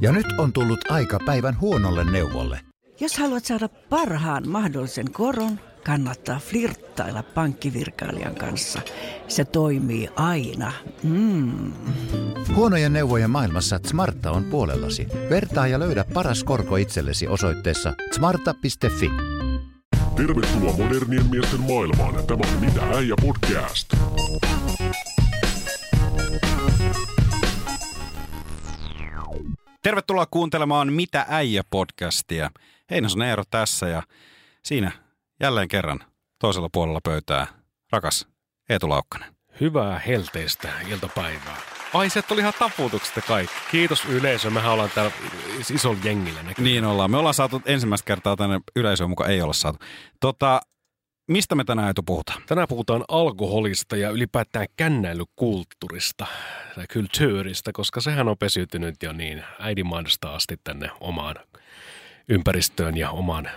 Ja 0.00 0.12
nyt 0.12 0.26
on 0.38 0.52
tullut 0.52 0.90
aika 0.90 1.18
päivän 1.26 1.60
huonolle 1.60 2.10
neuvolle. 2.10 2.60
Jos 3.00 3.18
haluat 3.18 3.44
saada 3.44 3.68
parhaan 3.68 4.48
mahdollisen 4.48 5.12
koron, 5.12 5.60
kannattaa 5.84 6.38
flirttailla 6.38 7.22
pankkivirkailijan 7.22 8.34
kanssa. 8.34 8.80
Se 9.28 9.44
toimii 9.44 10.08
aina. 10.16 10.72
Mm. 11.02 11.72
Huonojen 12.54 12.92
neuvojen 12.92 13.30
maailmassa 13.30 13.80
Smarta 13.86 14.30
on 14.30 14.44
puolellasi. 14.44 15.06
Vertaa 15.30 15.66
ja 15.66 15.78
löydä 15.78 16.04
paras 16.14 16.44
korko 16.44 16.76
itsellesi 16.76 17.28
osoitteessa 17.28 17.94
smarta.fi. 18.12 19.10
Tervetuloa 20.16 20.76
modernien 20.76 21.26
miesten 21.30 21.60
maailmaan. 21.60 22.26
Tämä 22.26 22.40
on 22.54 22.60
Mitä 22.60 22.82
äijä 22.82 23.14
podcast. 23.22 23.92
Tervetuloa 29.82 30.26
kuuntelemaan 30.30 30.92
Mitä 30.92 31.26
äijä 31.28 31.62
podcastia. 31.70 32.50
Heinosen 32.90 33.22
Eero 33.22 33.42
tässä 33.50 33.88
ja 33.88 34.02
siinä 34.64 34.92
jälleen 35.40 35.68
kerran 35.68 36.00
toisella 36.38 36.68
puolella 36.72 37.00
pöytää 37.04 37.46
rakas 37.92 38.28
Eetu 38.68 38.88
Laukkanen. 38.88 39.34
Hyvää 39.60 39.98
helteistä 39.98 40.68
iltapäivää. 40.88 41.56
Ai, 41.94 42.10
se 42.10 42.22
oli 42.30 42.40
ihan 42.40 42.52
taputuksesta 42.58 43.20
kaikki. 43.20 43.54
Kiitos 43.70 44.04
yleisö. 44.04 44.50
Mehän 44.50 44.72
ollaan 44.72 44.90
täällä 44.94 45.12
isolla 45.74 45.98
jengillä 46.04 46.42
näkyy. 46.42 46.64
Niin 46.64 46.84
ollaan. 46.84 47.10
Me 47.10 47.16
ollaan 47.16 47.34
saatu 47.34 47.62
ensimmäistä 47.64 48.06
kertaa 48.06 48.36
tänne 48.36 48.60
yleisöön 48.76 49.10
mukaan 49.10 49.30
ei 49.30 49.42
olla 49.42 49.52
saatu. 49.52 49.78
Tota, 50.20 50.60
mistä 51.32 51.54
me 51.54 51.64
tänään 51.64 51.88
Eetu 51.88 52.02
puhutaan? 52.02 52.42
Tänään 52.46 52.68
puhutaan 52.68 53.04
alkoholista 53.08 53.96
ja 53.96 54.10
ylipäätään 54.10 54.66
kännäilykulttuurista 54.76 56.26
tai 56.74 56.84
kulttuurista, 56.92 57.72
koska 57.72 58.00
sehän 58.00 58.28
on 58.28 58.38
pesiytynyt 58.38 59.02
jo 59.02 59.12
niin 59.12 59.44
äidinmaasta 59.58 60.34
asti 60.34 60.56
tänne 60.64 60.90
omaan 61.00 61.36
ympäristöön 62.28 62.96
ja 62.96 63.10
omaan 63.10 63.50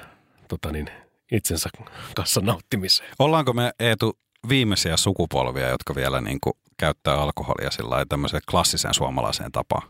tota 0.47 0.71
niin, 0.71 0.89
itsensä 1.31 1.69
kanssa 2.15 2.41
nauttimiseen. 2.41 3.09
Ollaanko 3.19 3.53
me 3.53 3.71
Eetu 3.79 4.17
viimeisiä 4.49 4.97
sukupolvia, 4.97 5.69
jotka 5.69 5.95
vielä 5.95 6.21
niin 6.21 6.37
kuin 6.41 6.53
käyttää 6.77 7.21
alkoholia 7.21 7.71
sillä 7.71 8.05
tämmöiseen 8.09 8.41
klassiseen 8.51 8.93
suomalaiseen 8.93 9.51
tapaan? 9.51 9.89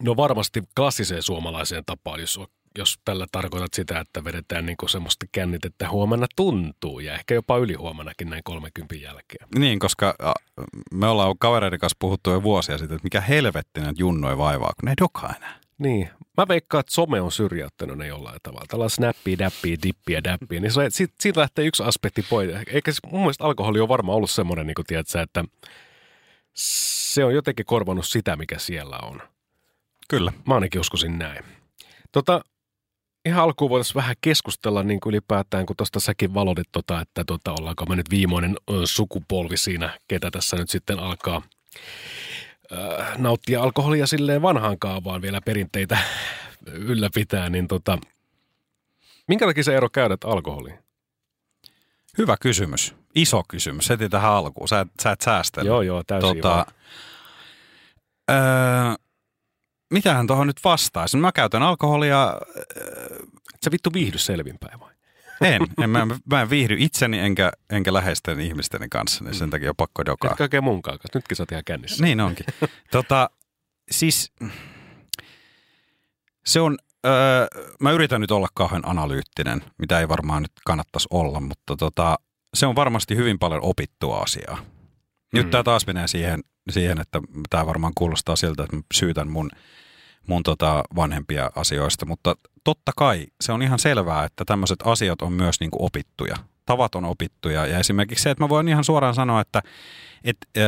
No 0.00 0.16
varmasti 0.16 0.62
klassiseen 0.76 1.22
suomalaiseen 1.22 1.84
tapaan, 1.86 2.20
jos, 2.20 2.40
jos 2.78 2.98
tällä 3.04 3.26
tarkoitat 3.32 3.74
sitä, 3.74 4.00
että 4.00 4.24
vedetään 4.24 4.66
niin 4.66 4.76
semmoista 4.86 5.26
kännitettä 5.32 5.90
huomenna 5.90 6.26
tuntuu 6.36 7.00
ja 7.00 7.14
ehkä 7.14 7.34
jopa 7.34 7.56
ylihuomennakin 7.56 8.30
näin 8.30 8.42
30 8.44 8.94
jälkeen. 8.94 9.48
Niin, 9.58 9.78
koska 9.78 10.14
me 10.94 11.06
ollaan 11.06 11.34
kavereiden 11.38 11.78
kanssa 11.78 11.96
puhuttu 11.98 12.30
jo 12.30 12.42
vuosia 12.42 12.78
sitten, 12.78 12.96
että 12.96 13.06
mikä 13.06 13.20
helvettinen 13.20 13.94
junnoi 13.98 14.38
vaivaa, 14.38 14.72
kun 14.80 14.86
ne 14.86 14.90
ei 14.90 14.96
dokaa 15.00 15.34
enää. 15.36 15.62
Niin. 15.78 16.10
Mä 16.36 16.48
veikkaan, 16.48 16.80
että 16.80 16.92
some 16.92 17.20
on 17.20 17.32
syrjäyttänyt 17.32 17.98
ne 17.98 18.06
jollain 18.06 18.38
tavalla. 18.42 18.66
Tällä 18.68 18.88
snappia, 18.88 19.38
dappia, 19.38 19.76
dippiä, 19.82 20.24
dappia. 20.24 20.60
Niin 20.60 20.72
se, 20.72 20.90
siitä, 20.90 21.14
siitä 21.20 21.40
lähtee 21.40 21.64
yksi 21.66 21.82
aspekti 21.82 22.22
pois. 22.22 22.50
Eikä 22.66 22.92
mun 23.06 23.20
mielestä 23.20 23.44
alkoholi 23.44 23.80
on 23.80 23.88
varmaan 23.88 24.16
ollut 24.16 24.30
semmoinen, 24.30 24.66
niin 24.66 24.74
kuin 24.74 24.86
tiedätkö, 24.86 25.20
että 25.20 25.44
se 26.54 27.24
on 27.24 27.34
jotenkin 27.34 27.66
korvannut 27.66 28.06
sitä, 28.06 28.36
mikä 28.36 28.58
siellä 28.58 28.98
on. 29.02 29.22
Kyllä. 30.08 30.32
Mä 30.46 30.54
ainakin 30.54 30.80
uskoisin 30.80 31.18
näin. 31.18 31.44
Tota, 32.12 32.40
ihan 33.26 33.42
alkuun 33.42 33.70
voitaisiin 33.70 33.94
vähän 33.94 34.16
keskustella 34.20 34.82
niin 34.82 35.00
kuin 35.00 35.10
ylipäätään, 35.10 35.66
kun 35.66 35.76
tuosta 35.76 36.00
säkin 36.00 36.34
valodit, 36.34 36.68
tota, 36.72 37.00
että 37.00 37.24
tota, 37.24 37.52
ollaanko 37.52 37.86
me 37.86 37.96
nyt 37.96 38.10
viimeinen 38.10 38.56
sukupolvi 38.84 39.56
siinä, 39.56 39.98
ketä 40.08 40.30
tässä 40.30 40.56
nyt 40.56 40.70
sitten 40.70 40.98
alkaa 40.98 41.42
äh, 42.72 43.18
nauttia 43.18 43.62
alkoholia 43.62 44.06
silleen 44.06 44.42
vanhaan 44.42 44.78
kaavaan 44.78 45.22
vielä 45.22 45.40
perinteitä 45.40 45.98
ylläpitää, 46.66 47.50
niin 47.50 47.68
tota, 47.68 47.98
minkä 49.28 49.46
takia 49.46 49.64
se 49.64 49.76
ero 49.76 49.88
käydät 49.88 50.24
alkoholiin? 50.24 50.78
Hyvä 52.18 52.36
kysymys. 52.40 52.94
Iso 53.14 53.42
kysymys 53.48 53.88
heti 53.88 54.08
tähän 54.08 54.32
alkuun. 54.32 54.68
Sä, 54.68 54.86
sä 55.02 55.10
et 55.10 55.20
säästellä. 55.20 55.68
Joo, 55.68 55.82
joo, 55.82 56.02
täysin 56.06 56.36
tota, 56.36 56.66
öö, 58.30 58.36
mitähän 59.92 60.26
tuohon 60.26 60.46
nyt 60.46 60.60
vastaisi? 60.64 61.16
Mä 61.16 61.32
käytän 61.32 61.62
alkoholia... 61.62 62.40
Öö, 62.56 63.18
sä 63.64 63.70
vittu 63.70 63.92
viihdy 63.92 64.18
selvinpäin 64.18 64.80
vai? 64.80 64.92
En. 65.40 65.62
en 65.82 65.90
mä, 65.90 66.06
mä 66.24 66.42
en 66.42 66.50
viihdy 66.50 66.76
itseni 66.78 67.18
enkä, 67.18 67.52
enkä 67.70 67.92
läheisten 67.92 68.40
ihmisteni 68.40 68.88
kanssa, 68.88 69.24
niin 69.24 69.34
sen 69.34 69.48
mm. 69.48 69.50
takia 69.50 69.70
on 69.70 69.76
pakko 69.76 70.04
dokaa. 70.04 70.30
Et 70.30 70.38
kaikkea 70.38 70.62
mun 70.62 70.82
kanssa. 70.82 71.08
Nytkin 71.14 71.36
sä 71.36 71.42
oot 71.42 71.52
ihan 71.52 71.64
kännissä. 71.64 72.04
Niin 72.04 72.20
onkin. 72.20 72.46
tota, 72.90 73.30
siis 73.90 74.32
se 76.46 76.60
on, 76.60 76.78
öö, 77.06 77.46
mä 77.80 77.90
yritän 77.90 78.20
nyt 78.20 78.30
olla 78.30 78.48
kauhean 78.54 78.88
analyyttinen, 78.88 79.62
mitä 79.78 80.00
ei 80.00 80.08
varmaan 80.08 80.42
nyt 80.42 80.52
kannattaisi 80.66 81.08
olla, 81.10 81.40
mutta 81.40 81.76
tota, 81.76 82.18
se 82.54 82.66
on 82.66 82.76
varmasti 82.76 83.16
hyvin 83.16 83.38
paljon 83.38 83.62
opittua 83.62 84.18
asiaa. 84.18 84.58
Nyt 85.32 85.46
mm. 85.46 85.50
tämä 85.50 85.62
taas 85.62 85.86
menee 85.86 86.08
siihen, 86.08 86.40
siihen 86.70 87.00
että 87.00 87.20
tämä 87.50 87.66
varmaan 87.66 87.92
kuulostaa 87.94 88.36
siltä, 88.36 88.62
että 88.62 88.76
mä 88.76 88.82
syytän 88.94 89.28
mun, 89.28 89.50
mun 90.26 90.42
tota 90.42 90.84
vanhempia 90.96 91.50
asioista, 91.56 92.06
mutta 92.06 92.36
totta 92.64 92.92
kai 92.96 93.26
se 93.40 93.52
on 93.52 93.62
ihan 93.62 93.78
selvää, 93.78 94.24
että 94.24 94.44
tämmöiset 94.44 94.78
asiat 94.84 95.22
on 95.22 95.32
myös 95.32 95.60
niin 95.60 95.70
kuin 95.70 95.82
opittuja. 95.82 96.36
Tavat 96.66 96.94
on 96.94 97.04
opittuja 97.04 97.66
ja 97.66 97.78
esimerkiksi 97.78 98.22
se, 98.22 98.30
että 98.30 98.44
mä 98.44 98.48
voin 98.48 98.68
ihan 98.68 98.84
suoraan 98.84 99.14
sanoa, 99.14 99.40
että 99.40 99.62
et, 100.24 100.36
ö, 100.56 100.60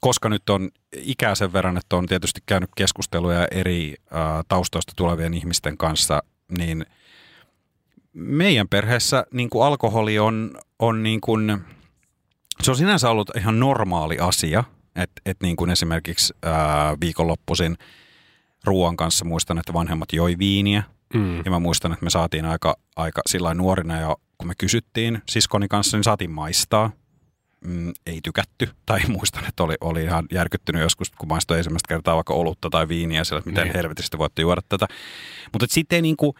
koska 0.00 0.28
nyt 0.28 0.50
on 0.50 0.70
ikää 0.96 1.34
sen 1.34 1.52
verran, 1.52 1.76
että 1.76 1.96
on 1.96 2.06
tietysti 2.06 2.40
käynyt 2.46 2.70
keskusteluja 2.76 3.48
eri 3.50 3.94
ö, 4.00 4.14
taustoista 4.48 4.92
tulevien 4.96 5.34
ihmisten 5.34 5.78
kanssa, 5.78 6.22
niin 6.58 6.86
meidän 8.12 8.68
perheessä 8.68 9.26
niin 9.32 9.50
kuin 9.50 9.66
alkoholi 9.66 10.18
on, 10.18 10.50
on 10.78 11.02
niin 11.02 11.20
kuin, 11.20 11.60
se 12.62 12.70
on 12.70 12.76
sinänsä 12.76 13.10
ollut 13.10 13.30
ihan 13.36 13.60
normaali 13.60 14.18
asia, 14.18 14.64
että 14.96 15.22
et 15.26 15.36
niin 15.42 15.56
kuin 15.56 15.70
esimerkiksi 15.70 16.34
ää, 16.42 16.96
viikonloppuisin 17.00 17.76
ruoan 18.64 18.96
kanssa 18.96 19.24
muistan, 19.24 19.58
että 19.58 19.72
vanhemmat 19.72 20.12
joi 20.12 20.38
viiniä. 20.38 20.82
Mm. 21.14 21.36
Ja 21.36 21.50
mä 21.50 21.58
muistan, 21.58 21.92
että 21.92 22.04
me 22.04 22.10
saatiin 22.10 22.44
aika, 22.44 22.76
aika 22.96 23.22
sillä 23.26 23.54
nuorina 23.54 24.00
jo, 24.00 24.16
kun 24.38 24.48
me 24.48 24.54
kysyttiin 24.58 25.22
siskoni 25.28 25.68
kanssa, 25.68 25.96
niin 25.96 26.04
saatiin 26.04 26.30
maistaa. 26.30 26.90
Mm, 27.64 27.92
ei 28.06 28.20
tykätty. 28.22 28.68
Tai 28.86 29.00
muistan, 29.08 29.44
että 29.48 29.62
oli, 29.62 29.74
oli 29.80 30.04
ihan 30.04 30.26
järkyttynyt 30.32 30.82
joskus, 30.82 31.10
kun 31.10 31.28
maistoi 31.28 31.58
ensimmäistä 31.58 31.88
kertaa 31.88 32.16
vaikka 32.16 32.34
olutta 32.34 32.70
tai 32.70 32.88
viiniä, 32.88 33.24
sillä, 33.24 33.38
että 33.38 33.50
miten 33.50 33.64
niin. 33.64 33.76
helvetistä 33.76 34.18
voitte 34.18 34.42
juoda 34.42 34.60
tätä. 34.68 34.86
Mutta 35.52 35.66
sitten 35.70 35.96
ei 35.96 36.02
niin 36.02 36.16
kuin, 36.16 36.32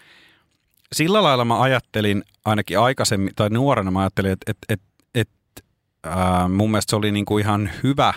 sillä 0.93 1.23
lailla 1.23 1.45
mä 1.45 1.61
ajattelin 1.61 2.25
ainakin 2.45 2.79
aikaisemmin, 2.79 3.33
tai 3.37 3.51
nuorena 3.51 3.91
mä 3.91 4.01
ajattelin, 4.01 4.33
että, 4.33 4.51
että, 4.51 4.67
että, 4.69 4.87
että 5.15 5.63
ää, 6.05 6.49
mun 6.49 6.71
mielestä 6.71 6.91
se 6.91 6.97
oli 6.97 7.13
niin 7.13 7.25
kuin 7.25 7.45
ihan 7.45 7.71
hyvä 7.83 8.15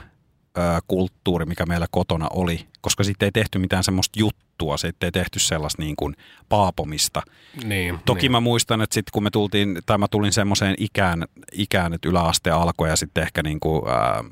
kulttuuri, 0.88 1.46
mikä 1.46 1.66
meillä 1.66 1.88
kotona 1.92 2.28
oli, 2.34 2.68
koska 2.82 3.04
sitten 3.04 3.28
ei 3.28 3.32
tehty 3.32 3.60
mitään 3.60 3.84
semmoista 3.84 4.20
juttua, 4.20 4.78
sitten 4.78 5.08
ei 5.08 5.12
tehty 5.12 5.40
sellaista 5.40 5.82
niin 5.82 5.96
kuin 5.96 6.16
paapomista. 6.50 7.22
Niin, 7.64 8.00
Toki 8.06 8.22
niin. 8.22 8.32
mä 8.32 8.40
muistan, 8.40 8.82
että 8.82 8.94
sitten 8.94 9.12
kun 9.14 9.24
me 9.24 9.30
tultiin, 9.30 9.80
tai 9.86 9.98
mä 9.98 10.08
tulin 10.08 10.34
semmoiseen 10.34 10.76
ikään, 10.78 11.26
ikään, 11.52 11.94
että 11.94 12.10
yläaste 12.10 12.52
alkoi 12.52 12.90
ja 12.90 12.96
sitten 12.96 13.24
ehkä 13.24 13.44
niin 13.44 13.60
kuin, 13.60 13.88
ää, 13.88 14.24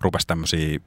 rupesi 0.00 0.26
tämmöisiä 0.26 0.78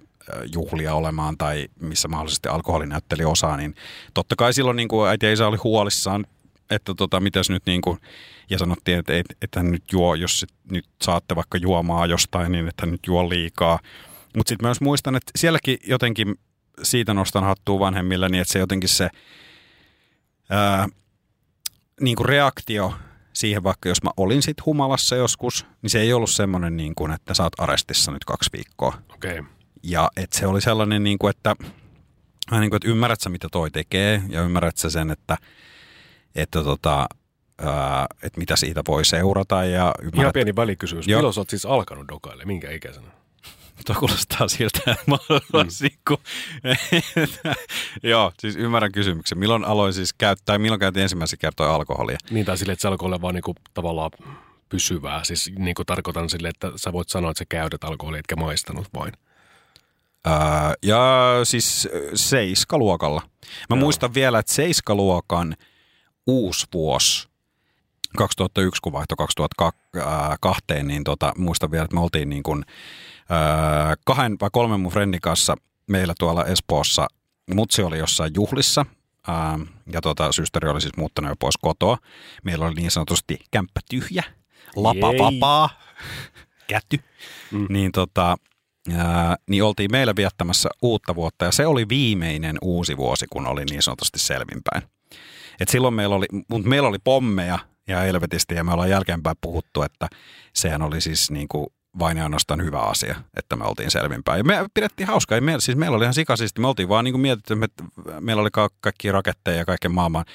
juhlia 0.53 0.93
olemaan 0.93 1.37
tai 1.37 1.67
missä 1.81 2.07
mahdollisesti 2.07 2.49
alkoholi 2.49 2.87
näytteli 2.87 3.25
osaa, 3.25 3.57
niin 3.57 3.75
totta 4.13 4.35
kai 4.35 4.53
silloin 4.53 4.77
niin 4.77 4.87
kuin 4.87 5.09
äiti 5.09 5.25
ja 5.25 5.33
isä 5.33 5.47
oli 5.47 5.57
huolissaan 5.63 6.25
että 6.69 6.93
tota, 6.93 7.19
mitäs 7.19 7.49
nyt 7.49 7.63
niin 7.65 7.81
kuin, 7.81 7.99
ja 8.49 8.57
sanottiin, 8.57 8.97
että, 8.99 9.13
että, 9.41 9.63
nyt 9.63 9.83
juo, 9.91 10.15
jos 10.15 10.45
nyt 10.71 10.85
saatte 11.01 11.35
vaikka 11.35 11.57
juomaa 11.57 12.05
jostain, 12.05 12.51
niin 12.51 12.67
että 12.67 12.85
nyt 12.85 13.01
juo 13.07 13.29
liikaa. 13.29 13.79
Mutta 14.35 14.49
sitten 14.49 14.67
myös 14.67 14.81
muistan, 14.81 15.15
että 15.15 15.31
sielläkin 15.35 15.77
jotenkin 15.87 16.35
siitä 16.83 17.13
nostan 17.13 17.43
hattua 17.43 17.79
vanhemmille, 17.79 18.29
niin 18.29 18.41
että 18.41 18.51
se 18.51 18.59
jotenkin 18.59 18.89
se 18.89 19.09
ää, 20.49 20.87
niin 22.01 22.15
kuin 22.15 22.29
reaktio 22.29 22.93
siihen, 23.33 23.63
vaikka 23.63 23.89
jos 23.89 24.03
mä 24.03 24.09
olin 24.17 24.41
sitten 24.41 24.65
humalassa 24.65 25.15
joskus, 25.15 25.65
niin 25.81 25.89
se 25.89 25.99
ei 25.99 26.13
ollut 26.13 26.29
semmoinen, 26.29 26.77
niin 26.77 26.95
kuin, 26.95 27.11
että 27.11 27.33
sä 27.33 27.43
oot 27.43 27.59
arestissa 27.59 28.11
nyt 28.11 28.25
kaksi 28.25 28.49
viikkoa. 28.53 29.01
Okay. 29.13 29.43
Ja 29.83 30.11
että 30.17 30.39
se 30.39 30.47
oli 30.47 30.61
sellainen, 30.61 31.03
niin 31.03 31.17
kuin, 31.17 31.29
että, 31.29 31.55
niin 32.51 32.69
kuin, 32.69 32.75
että 32.75 32.87
ymmärrät 32.87 33.21
sä, 33.21 33.29
mitä 33.29 33.47
toi 33.51 33.71
tekee, 33.71 34.21
ja 34.29 34.41
ymmärrät 34.41 34.77
sä 34.77 34.89
sen, 34.89 35.11
että– 35.11 35.37
että 36.37 36.63
tota, 36.63 37.07
että 38.23 38.39
mitä 38.39 38.55
siitä 38.55 38.81
voi 38.87 39.05
seurata. 39.05 39.65
Ja 39.65 39.93
ymmärrät... 39.99 40.19
Ihan 40.19 40.33
pieni 40.33 40.55
välikysymys. 40.55 41.07
Milloin 41.07 41.33
sä 41.33 41.41
oot 41.41 41.49
siis 41.49 41.65
alkanut 41.65 42.07
dokaille? 42.07 42.45
Minkä 42.45 42.71
ikäisenä? 42.71 43.07
Tuo 43.85 43.95
kuulostaa 43.99 44.47
siltä, 44.47 44.79
että 44.87 45.03
mä 45.07 45.17
mm. 45.29 45.67
Joo, 48.03 48.31
siis 48.39 48.55
ymmärrän 48.55 48.91
kysymyksen. 48.91 49.37
Milloin 49.37 49.65
aloin 49.65 49.93
siis 49.93 50.13
käyttää, 50.13 50.57
milloin 50.57 50.79
käytin 50.79 51.03
ensimmäisen 51.03 51.39
kertoa 51.39 51.75
alkoholia? 51.75 52.17
Niin, 52.29 52.45
tai 52.45 52.57
sille, 52.57 52.73
että 52.73 52.81
se 52.81 52.87
alkoi 52.87 53.05
olla 53.05 53.21
vaan 53.21 53.35
niinku 53.35 53.55
tavallaan 53.73 54.11
pysyvää. 54.69 55.23
Siis 55.23 55.51
niin 55.57 55.75
kuin 55.75 55.85
tarkoitan 55.85 56.29
sille, 56.29 56.47
että 56.47 56.71
sä 56.75 56.93
voit 56.93 57.09
sanoa, 57.09 57.31
että 57.31 57.39
sä 57.39 57.45
käytät 57.49 57.83
alkoholia, 57.83 58.19
etkä 58.19 58.35
maistanut 58.35 58.87
vain. 58.93 59.13
Öö, 60.27 60.33
ja 60.83 61.31
siis 61.43 61.87
seiskaluokalla. 62.13 63.21
Mä 63.69 63.75
Joo. 63.75 63.79
muistan 63.79 64.13
vielä, 64.13 64.39
että 64.39 64.53
seiskaluokan 64.53 65.55
uusi 66.27 66.67
vuosi 66.73 67.27
2001, 68.17 68.81
kun 68.81 68.93
vaihtoi 68.93 69.15
2002, 69.17 70.63
niin 70.83 71.03
tota, 71.03 71.33
muistan 71.37 71.71
vielä, 71.71 71.83
että 71.83 71.95
me 71.95 72.01
oltiin 72.01 72.29
niin 72.29 72.43
kuin, 72.43 72.65
öö, 73.31 73.95
kahden 74.05 74.35
vai 74.41 74.49
kolmen 74.51 74.79
mun 74.79 74.91
friendin 74.91 75.21
kanssa 75.21 75.55
meillä 75.87 76.13
tuolla 76.19 76.45
Espoossa. 76.45 77.07
Mutsi 77.53 77.83
oli 77.83 77.97
jossain 77.97 78.31
juhlissa 78.35 78.85
ää, 79.27 79.59
ja 79.91 80.01
tota, 80.01 80.31
systeri 80.31 80.69
oli 80.69 80.81
siis 80.81 80.97
muuttanut 80.97 81.31
jo 81.31 81.35
pois 81.39 81.57
kotoa. 81.61 81.97
Meillä 82.43 82.65
oli 82.65 82.73
niin 82.73 82.91
sanotusti 82.91 83.39
kämppä 83.51 83.79
tyhjä, 83.89 84.23
lapa 84.75 85.11
Jei. 85.11 85.19
vapaa, 85.19 85.69
käty. 86.67 86.99
Mm. 87.51 87.65
Niin, 87.69 87.91
tota, 87.91 88.37
ää, 88.97 89.35
niin 89.49 89.63
oltiin 89.63 89.91
meillä 89.91 90.13
viettämässä 90.15 90.69
uutta 90.81 91.15
vuotta 91.15 91.45
ja 91.45 91.51
se 91.51 91.67
oli 91.67 91.89
viimeinen 91.89 92.57
uusi 92.61 92.97
vuosi, 92.97 93.25
kun 93.29 93.47
oli 93.47 93.65
niin 93.65 93.81
sanotusti 93.81 94.19
selvinpäin. 94.19 94.83
Et 95.59 95.69
silloin 95.69 95.93
meillä 95.93 96.15
oli, 96.15 96.25
mutta 96.49 96.69
meillä 96.69 96.89
oli 96.89 96.99
pommeja 97.03 97.59
ja 97.87 97.99
helvetisti 97.99 98.55
ja 98.55 98.63
me 98.63 98.73
ollaan 98.73 98.89
jälkeenpäin 98.89 99.37
puhuttu, 99.41 99.81
että 99.81 100.07
sehän 100.53 100.81
oli 100.81 101.01
siis 101.01 101.31
niin 101.31 101.47
kuin 101.47 101.67
vain 101.99 102.17
ja 102.17 102.23
ainoastaan 102.23 102.63
hyvä 102.63 102.79
asia, 102.79 103.15
että 103.37 103.55
me 103.55 103.65
oltiin 103.65 103.91
selvinpäin. 103.91 104.37
Ja 104.37 104.43
me 104.43 104.65
pidettiin 104.73 105.07
hauskaa. 105.07 105.41
Me, 105.41 105.55
siis 105.59 105.77
meillä 105.77 105.97
oli 105.97 106.03
ihan 106.03 106.13
sikasisti. 106.13 106.61
Me 106.61 106.67
oltiin 106.67 106.89
vaan 106.89 107.05
niin 107.05 107.13
kuin 107.13 107.21
mietitty, 107.21 107.53
että 107.63 107.83
me, 107.83 108.19
meillä 108.19 108.41
oli 108.41 108.49
ka- 108.53 108.69
kaikki 108.81 109.11
raketteja 109.11 109.57
ja 109.57 109.65
kaiken 109.65 109.91
maailman. 109.91 110.25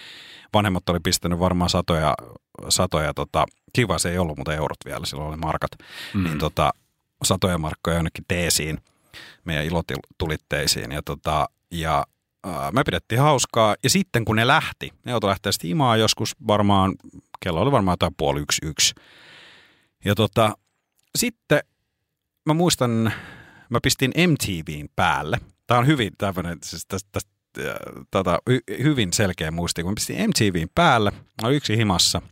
Vanhemmat 0.55 0.88
oli 0.88 1.00
pistänyt 1.00 1.38
varmaan 1.38 1.70
satoja, 1.70 2.14
satoja 2.69 3.14
tota, 3.14 3.44
kiva 3.73 3.99
se 3.99 4.11
ei 4.11 4.19
ollut, 4.19 4.37
mutta 4.37 4.55
eurot 4.55 4.79
vielä, 4.85 5.06
silloin 5.06 5.29
oli 5.29 5.37
markat. 5.37 5.70
Mm. 6.14 6.25
Niin 6.25 6.38
tota, 6.38 6.70
satoja 7.25 7.59
markkoja 7.59 7.97
jonnekin 7.97 8.25
teesiin, 8.29 8.79
meidän 9.44 9.65
ilotulitteisiin. 9.65 10.93
Ja, 10.93 11.03
tota, 11.03 11.49
ja 11.70 12.06
ää, 12.44 12.70
me 12.73 12.85
pidettiin 12.85 13.20
hauskaa. 13.20 13.76
Ja 13.85 13.91
sitten 13.91 14.25
kun 14.25 14.37
ne 14.37 14.47
lähti, 14.47 14.93
ne 15.05 15.12
joutui 15.12 15.31
lähteä 15.31 15.53
sitten 15.53 15.70
imaan 15.70 16.00
joskus 16.00 16.37
varmaan, 16.47 16.94
kello 17.41 17.61
oli 17.61 17.73
varmaan 17.73 17.93
jotain 17.93 18.15
puoli 18.17 18.41
yksi 18.41 18.67
yksi. 18.67 18.94
Ja 20.05 20.15
tota, 20.15 20.56
sitten 21.19 21.61
mä 22.47 22.55
muistan, 22.55 23.12
mä 23.69 23.79
pistin 23.82 24.12
MTVn 24.17 24.88
päälle. 24.97 25.41
Tämä 25.67 25.81
on 25.81 25.87
hyvin 25.87 26.12
tämmöinen, 26.19 26.59
siis 26.64 26.87
tästä, 26.87 27.09
tästä, 27.12 27.31
äh, 27.59 28.05
tota, 28.11 28.38
hy- 28.50 28.82
hyvin 28.82 29.12
selkeä 29.12 29.50
muisti. 29.50 29.82
Kun 29.82 29.93
mä 29.93 29.94
pistin 29.94 30.31
MTVn 30.31 30.69
päälle, 30.75 31.11
mä 31.11 31.49
olin 31.49 31.56
yksi 31.56 31.76
himassa. 31.76 32.23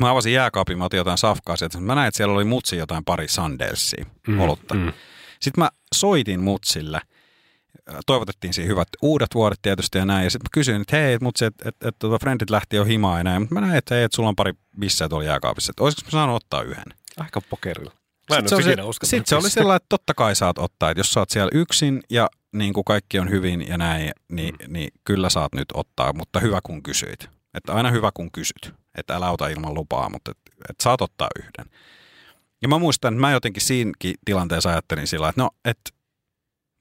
Mä 0.00 0.10
avasin 0.10 0.32
jääkaapin, 0.32 0.78
mä 0.78 0.84
otin 0.84 0.98
jotain 0.98 1.18
safkaa 1.18 1.56
sieltä. 1.56 1.80
Mä 1.80 1.94
näin, 1.94 2.08
että 2.08 2.16
siellä 2.16 2.34
oli 2.34 2.44
mutsi 2.44 2.76
jotain 2.76 3.04
pari 3.04 3.28
Sandelsia, 3.28 4.06
mm, 4.28 4.40
olutta. 4.40 4.74
Mm. 4.74 4.92
Sitten 5.40 5.64
mä 5.64 5.70
soitin 5.94 6.40
mutsille. 6.40 7.00
Toivotettiin 8.06 8.54
siihen 8.54 8.70
hyvät 8.70 8.88
uudet 9.02 9.34
vuodet 9.34 9.58
tietysti 9.62 9.98
ja 9.98 10.04
näin. 10.04 10.24
Ja 10.24 10.30
sitten 10.30 10.44
mä 10.44 10.52
kysyin, 10.52 10.80
että 10.80 10.96
hei, 10.96 11.18
mutsi, 11.20 11.44
että 11.44 11.68
et, 11.68 11.76
et, 11.84 11.96
tota, 11.98 12.18
frendit 12.18 12.50
lähti 12.50 12.76
jo 12.76 12.84
himaan 12.84 13.20
ja 13.20 13.24
näin. 13.24 13.42
Mutta 13.42 13.54
mä 13.54 13.60
näin, 13.60 13.76
että 13.76 13.94
hei, 13.94 14.04
että 14.04 14.16
sulla 14.16 14.28
on 14.28 14.36
pari 14.36 14.52
bissää 14.80 15.08
tuolla 15.08 15.24
jääkaapissa. 15.24 15.70
Että 15.70 15.84
olisiko 15.84 16.02
mä 16.06 16.10
saanut 16.10 16.36
ottaa 16.36 16.62
yhden? 16.62 16.84
Aika 17.16 17.40
pokerilla. 17.40 17.92
Mä 18.30 18.36
en 18.36 18.48
Sitten 18.48 18.64
se, 18.64 18.82
oli, 18.82 18.94
sit 19.04 19.26
se 19.26 19.36
oli 19.36 19.50
sellainen, 19.50 19.76
että 19.76 19.88
totta 19.88 20.14
kai 20.14 20.36
saat 20.36 20.58
ottaa, 20.58 20.90
että 20.90 21.00
jos 21.00 21.12
sä 21.12 21.20
oot 21.20 21.30
siellä 21.30 21.50
yksin 21.54 22.00
ja 22.10 22.28
niin 22.52 22.72
kuin 22.72 22.84
kaikki 22.84 23.18
on 23.18 23.30
hyvin 23.30 23.68
ja 23.68 23.78
näin, 23.78 24.10
niin, 24.28 24.54
mm. 24.54 24.72
niin 24.72 24.90
kyllä 25.04 25.28
saat 25.28 25.54
nyt 25.54 25.68
ottaa, 25.74 26.12
mutta 26.12 26.40
hyvä 26.40 26.60
kun 26.62 26.82
kysyit. 26.82 27.28
Että 27.54 27.74
aina 27.74 27.90
hyvä 27.90 28.10
kun 28.14 28.32
kysyt, 28.32 28.74
että 28.98 29.16
älä 29.16 29.30
ota 29.30 29.48
ilman 29.48 29.74
lupaa, 29.74 30.08
mutta 30.10 30.30
että 30.30 30.50
et 30.70 30.76
saat 30.82 31.00
ottaa 31.00 31.28
yhden. 31.38 31.72
Ja 32.62 32.68
mä 32.68 32.78
muistan, 32.78 33.14
että 33.14 33.20
mä 33.20 33.32
jotenkin 33.32 33.62
siinäkin 33.62 34.14
tilanteessa 34.24 34.70
ajattelin 34.70 35.06
sillä, 35.06 35.28
että 35.28 35.40
no, 35.40 35.50
että 35.64 35.90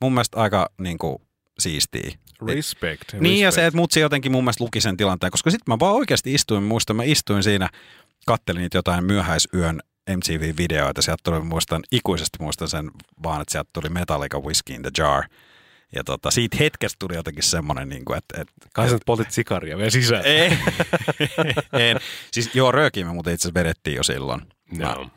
mun 0.02 0.14
mielestä 0.14 0.38
aika 0.38 0.70
niin 0.82 0.98
kuin 0.98 1.18
siistiä. 1.60 2.12
Respect. 2.48 3.14
Niin 3.20 3.44
ja 3.44 3.52
se, 3.52 3.66
että 3.66 3.78
mutsi 3.78 4.00
jotenkin 4.00 4.32
mun 4.32 4.44
mielestä 4.44 4.64
luki 4.64 4.82
sen 4.82 4.98
tilanteen, 4.98 5.32
koska 5.32 5.52
sitten 5.52 5.74
mä 5.74 5.80
vaan 5.80 5.96
oikeasti 5.96 6.34
istuin, 6.34 6.64
muistan, 6.64 6.96
mä 6.96 7.04
istuin 7.04 7.44
siinä, 7.44 7.70
kattelin 8.26 8.62
niitä 8.62 8.78
jotain 8.78 9.06
myöhäisyön 9.06 9.80
MTV-videoita, 10.10 11.02
sieltä 11.02 11.22
tuli, 11.24 11.42
muistan, 11.42 11.82
ikuisesti 11.92 12.38
muistan 12.42 12.68
sen 12.68 12.92
vaan, 13.24 13.42
että 13.42 13.52
sieltä 13.52 13.70
tuli 13.74 13.90
Metallica 13.90 14.40
Whiskey 14.40 14.76
in 14.76 14.82
the 14.82 14.92
Jar. 14.98 15.24
Ja 15.96 16.04
tota, 16.04 16.32
siitä 16.32 16.58
hetkestä 16.60 16.96
tuli 17.00 17.16
jotenkin 17.16 17.44
semmoinen, 17.44 17.90
niin 17.90 18.06
kuin, 18.06 18.18
että, 18.18 18.42
että 18.42 18.54
Kai 18.74 18.90
sä 18.90 18.98
poltit 19.06 19.32
sikaria 19.32 19.78
vielä 19.78 19.90
sisään. 19.90 20.26
ei, 20.26 20.58
en. 21.90 22.00
Siis 22.32 22.56
joo, 22.56 22.72
röökiä 22.72 23.06
me 23.06 23.14
muuten 23.14 23.34
itse 23.34 23.48
asiassa 23.48 23.60
vedettiin 23.60 23.96
jo 23.96 24.04
silloin. 24.04 24.42
Mä 24.78 24.84
Joo. 24.84 25.08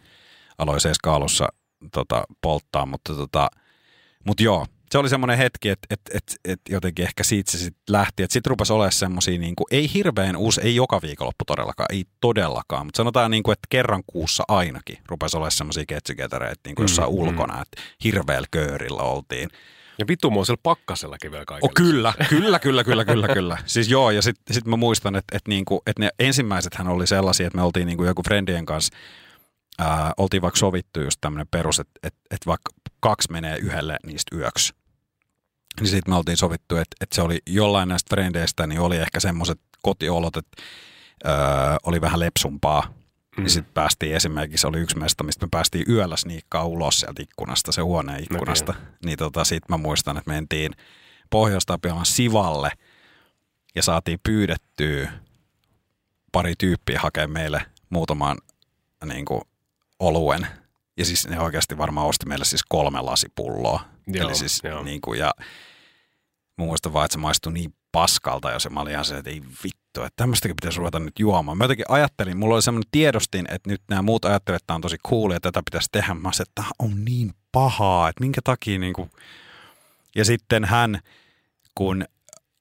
aloin 0.58 0.80
seiska 0.80 1.14
alussa 1.14 1.48
tota, 1.92 2.24
polttaa, 2.40 2.86
mutta 2.86 3.14
tota, 3.14 3.50
mut 4.24 4.40
joo, 4.40 4.66
se 4.90 4.98
oli 4.98 5.08
semmoinen 5.08 5.38
hetki, 5.38 5.68
että 5.68 5.86
et, 5.90 6.00
et, 6.14 6.24
et 6.44 6.60
jotenkin 6.68 7.04
ehkä 7.04 7.24
siitä 7.24 7.50
se 7.50 7.58
sitten 7.58 7.82
lähti. 7.92 8.22
Että 8.22 8.32
sitten 8.32 8.50
rupesi 8.50 8.72
olemaan 8.72 8.92
semmoisia, 8.92 9.38
niin 9.38 9.56
kuin, 9.56 9.66
ei 9.70 9.90
hirveän 9.94 10.36
uusi, 10.36 10.60
ei 10.60 10.76
joka 10.76 11.02
viikonloppu 11.02 11.44
todellakaan, 11.44 11.86
ei 11.92 12.04
todellakaan, 12.20 12.86
mutta 12.86 12.96
sanotaan, 12.96 13.30
niin 13.30 13.42
kuin, 13.42 13.52
että 13.52 13.66
kerran 13.70 14.02
kuussa 14.06 14.44
ainakin 14.48 14.98
rupesi 15.08 15.36
olemaan 15.36 15.52
semmoisia 15.52 15.84
ketsyketereitä 15.88 16.60
niin 16.66 16.74
kuin 16.74 16.84
jossain 16.84 17.08
Mm, 17.08 17.14
mm, 17.14 17.18
ulkona, 17.18 17.62
että 17.62 17.82
hirveällä 18.04 18.48
köörillä 18.50 19.02
oltiin. 19.02 19.48
Ja 19.98 20.06
vitumoisella 20.08 20.60
pakkasellakin 20.62 21.32
vielä 21.32 21.44
kaiken 21.44 21.70
Oh, 21.70 21.74
kyllä, 21.74 22.14
kyllä, 22.28 22.58
kyllä, 22.58 22.84
kyllä, 22.84 23.04
kyllä, 23.04 23.28
kyllä. 23.28 23.58
Siis 23.66 23.88
joo, 23.88 24.10
ja 24.10 24.22
sitten 24.22 24.54
sit 24.54 24.66
mä 24.66 24.76
muistan, 24.76 25.16
että, 25.16 25.36
että, 25.36 25.48
niinku, 25.48 25.82
että 25.86 26.02
ne 26.02 26.10
ensimmäisethän 26.18 26.88
oli 26.88 27.06
sellaisia, 27.06 27.46
että 27.46 27.56
me 27.58 27.62
oltiin 27.62 27.86
niinku 27.86 28.04
joku 28.04 28.22
friendien 28.22 28.66
kanssa, 28.66 28.96
ää, 29.78 30.12
oltiin 30.16 30.42
vaikka 30.42 30.58
sovittu 30.58 31.00
just 31.00 31.18
tämmöinen 31.20 31.46
perus, 31.50 31.80
että, 31.80 32.00
että, 32.02 32.20
että 32.30 32.46
vaikka 32.46 32.70
kaksi 33.00 33.32
menee 33.32 33.56
yhdelle 33.56 33.96
niistä 34.06 34.36
yöksi. 34.36 34.72
Niin 35.80 35.88
sitten 35.88 36.12
me 36.12 36.16
oltiin 36.16 36.36
sovittu, 36.36 36.76
että, 36.76 36.96
että 37.00 37.14
se 37.14 37.22
oli 37.22 37.38
jollain 37.46 37.88
näistä 37.88 38.08
frendeistä, 38.10 38.66
niin 38.66 38.80
oli 38.80 38.96
ehkä 38.96 39.20
semmoiset 39.20 39.60
kotiolot, 39.82 40.36
että 40.36 40.62
ää, 41.24 41.78
oli 41.82 42.00
vähän 42.00 42.20
lepsumpaa. 42.20 42.82
Mm. 43.36 43.42
Niin 43.42 43.50
sitten 43.50 43.74
päästiin 43.74 44.16
esimerkiksi, 44.16 44.66
oli 44.66 44.80
yksi 44.80 44.98
mesta, 44.98 45.24
mistä 45.24 45.46
me 45.46 45.48
päästiin 45.50 45.84
yöllä 45.88 46.16
sniikkaa 46.16 46.64
ulos 46.64 47.00
sieltä 47.00 47.22
ikkunasta, 47.22 47.72
se 47.72 47.80
huoneen 47.80 48.22
ikkunasta. 48.22 48.74
Niin 49.04 49.18
tota, 49.18 49.44
sitten 49.44 49.66
mä 49.68 49.76
muistan, 49.76 50.18
että 50.18 50.30
mentiin 50.30 50.72
Pohjois-Tapiolan 51.30 52.06
Sivalle 52.06 52.70
ja 53.74 53.82
saatiin 53.82 54.18
pyydettyä 54.22 55.12
pari 56.32 56.54
tyyppiä 56.58 57.00
hakemaan 57.00 57.30
meille 57.30 57.66
muutaman 57.90 58.38
niin 59.04 59.24
kuin, 59.24 59.40
oluen. 59.98 60.46
Ja 60.96 61.04
siis 61.04 61.28
ne 61.28 61.40
oikeasti 61.40 61.78
varmaan 61.78 62.06
osti 62.06 62.26
meille 62.26 62.44
siis 62.44 62.64
kolme 62.68 63.00
lasipulloa. 63.00 63.80
Joo, 64.06 64.28
Eli 64.28 64.36
siis 64.36 64.60
joo. 64.64 64.82
niin 64.82 65.00
kuin, 65.00 65.18
ja 65.18 65.34
muistan 66.58 66.92
vaan, 66.92 67.04
että 67.04 67.12
se 67.12 67.18
maistui 67.18 67.52
niin 67.52 67.74
paskalta, 67.92 68.50
jos 68.52 68.70
mä 68.70 68.80
olin 68.80 68.92
ihan 68.92 69.04
se, 69.04 69.16
että 69.18 69.30
ei 69.30 69.42
vittu, 69.64 70.02
että 70.02 70.12
tämmöistäkin 70.16 70.56
pitäisi 70.56 70.78
ruveta 70.78 70.98
nyt 70.98 71.18
juomaan. 71.18 71.58
Mä 71.58 71.64
jotenkin 71.64 71.84
ajattelin, 71.88 72.38
mulla 72.38 72.54
oli 72.54 72.62
semmoinen 72.62 72.88
tiedostin, 72.90 73.46
että 73.50 73.70
nyt 73.70 73.82
nämä 73.90 74.02
muut 74.02 74.24
ajattelevat, 74.24 74.62
että 74.62 74.66
tämä 74.66 74.74
on 74.74 74.80
tosi 74.80 74.96
cool 75.08 75.30
ja 75.30 75.40
tätä 75.40 75.62
pitäisi 75.64 75.88
tehdä. 75.92 76.14
Mä 76.14 76.32
sanoin, 76.32 76.48
että 76.48 76.62
tämä 76.62 76.68
on 76.78 77.04
niin 77.04 77.32
pahaa, 77.52 78.08
että 78.08 78.20
minkä 78.20 78.40
takia 78.44 78.78
niin 78.78 78.92
kuin... 78.92 79.10
Ja 80.14 80.24
sitten 80.24 80.64
hän, 80.64 81.00
kun 81.74 82.04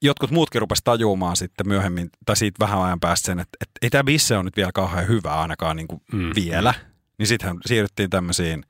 jotkut 0.02 0.30
muutkin 0.30 0.60
rupesi 0.60 0.82
tajumaan 0.84 1.36
sitten 1.36 1.68
myöhemmin, 1.68 2.10
tai 2.26 2.36
siitä 2.36 2.66
vähän 2.66 2.82
ajan 2.82 3.00
päästä 3.00 3.26
sen, 3.26 3.40
että, 3.40 3.56
että 3.60 3.72
ei 3.82 3.90
tämä 3.90 4.04
bisse 4.04 4.36
on 4.36 4.44
nyt 4.44 4.56
vielä 4.56 4.72
kauhean 4.72 5.08
hyvä 5.08 5.34
ainakaan 5.34 5.76
niin 5.76 5.88
kuin 5.88 6.02
Mm. 6.12 6.32
mm. 6.74 6.95
Niin 7.18 7.26
sittenhän 7.26 7.58
siirryttiin 7.66 8.10
tämmöisiin 8.10 8.64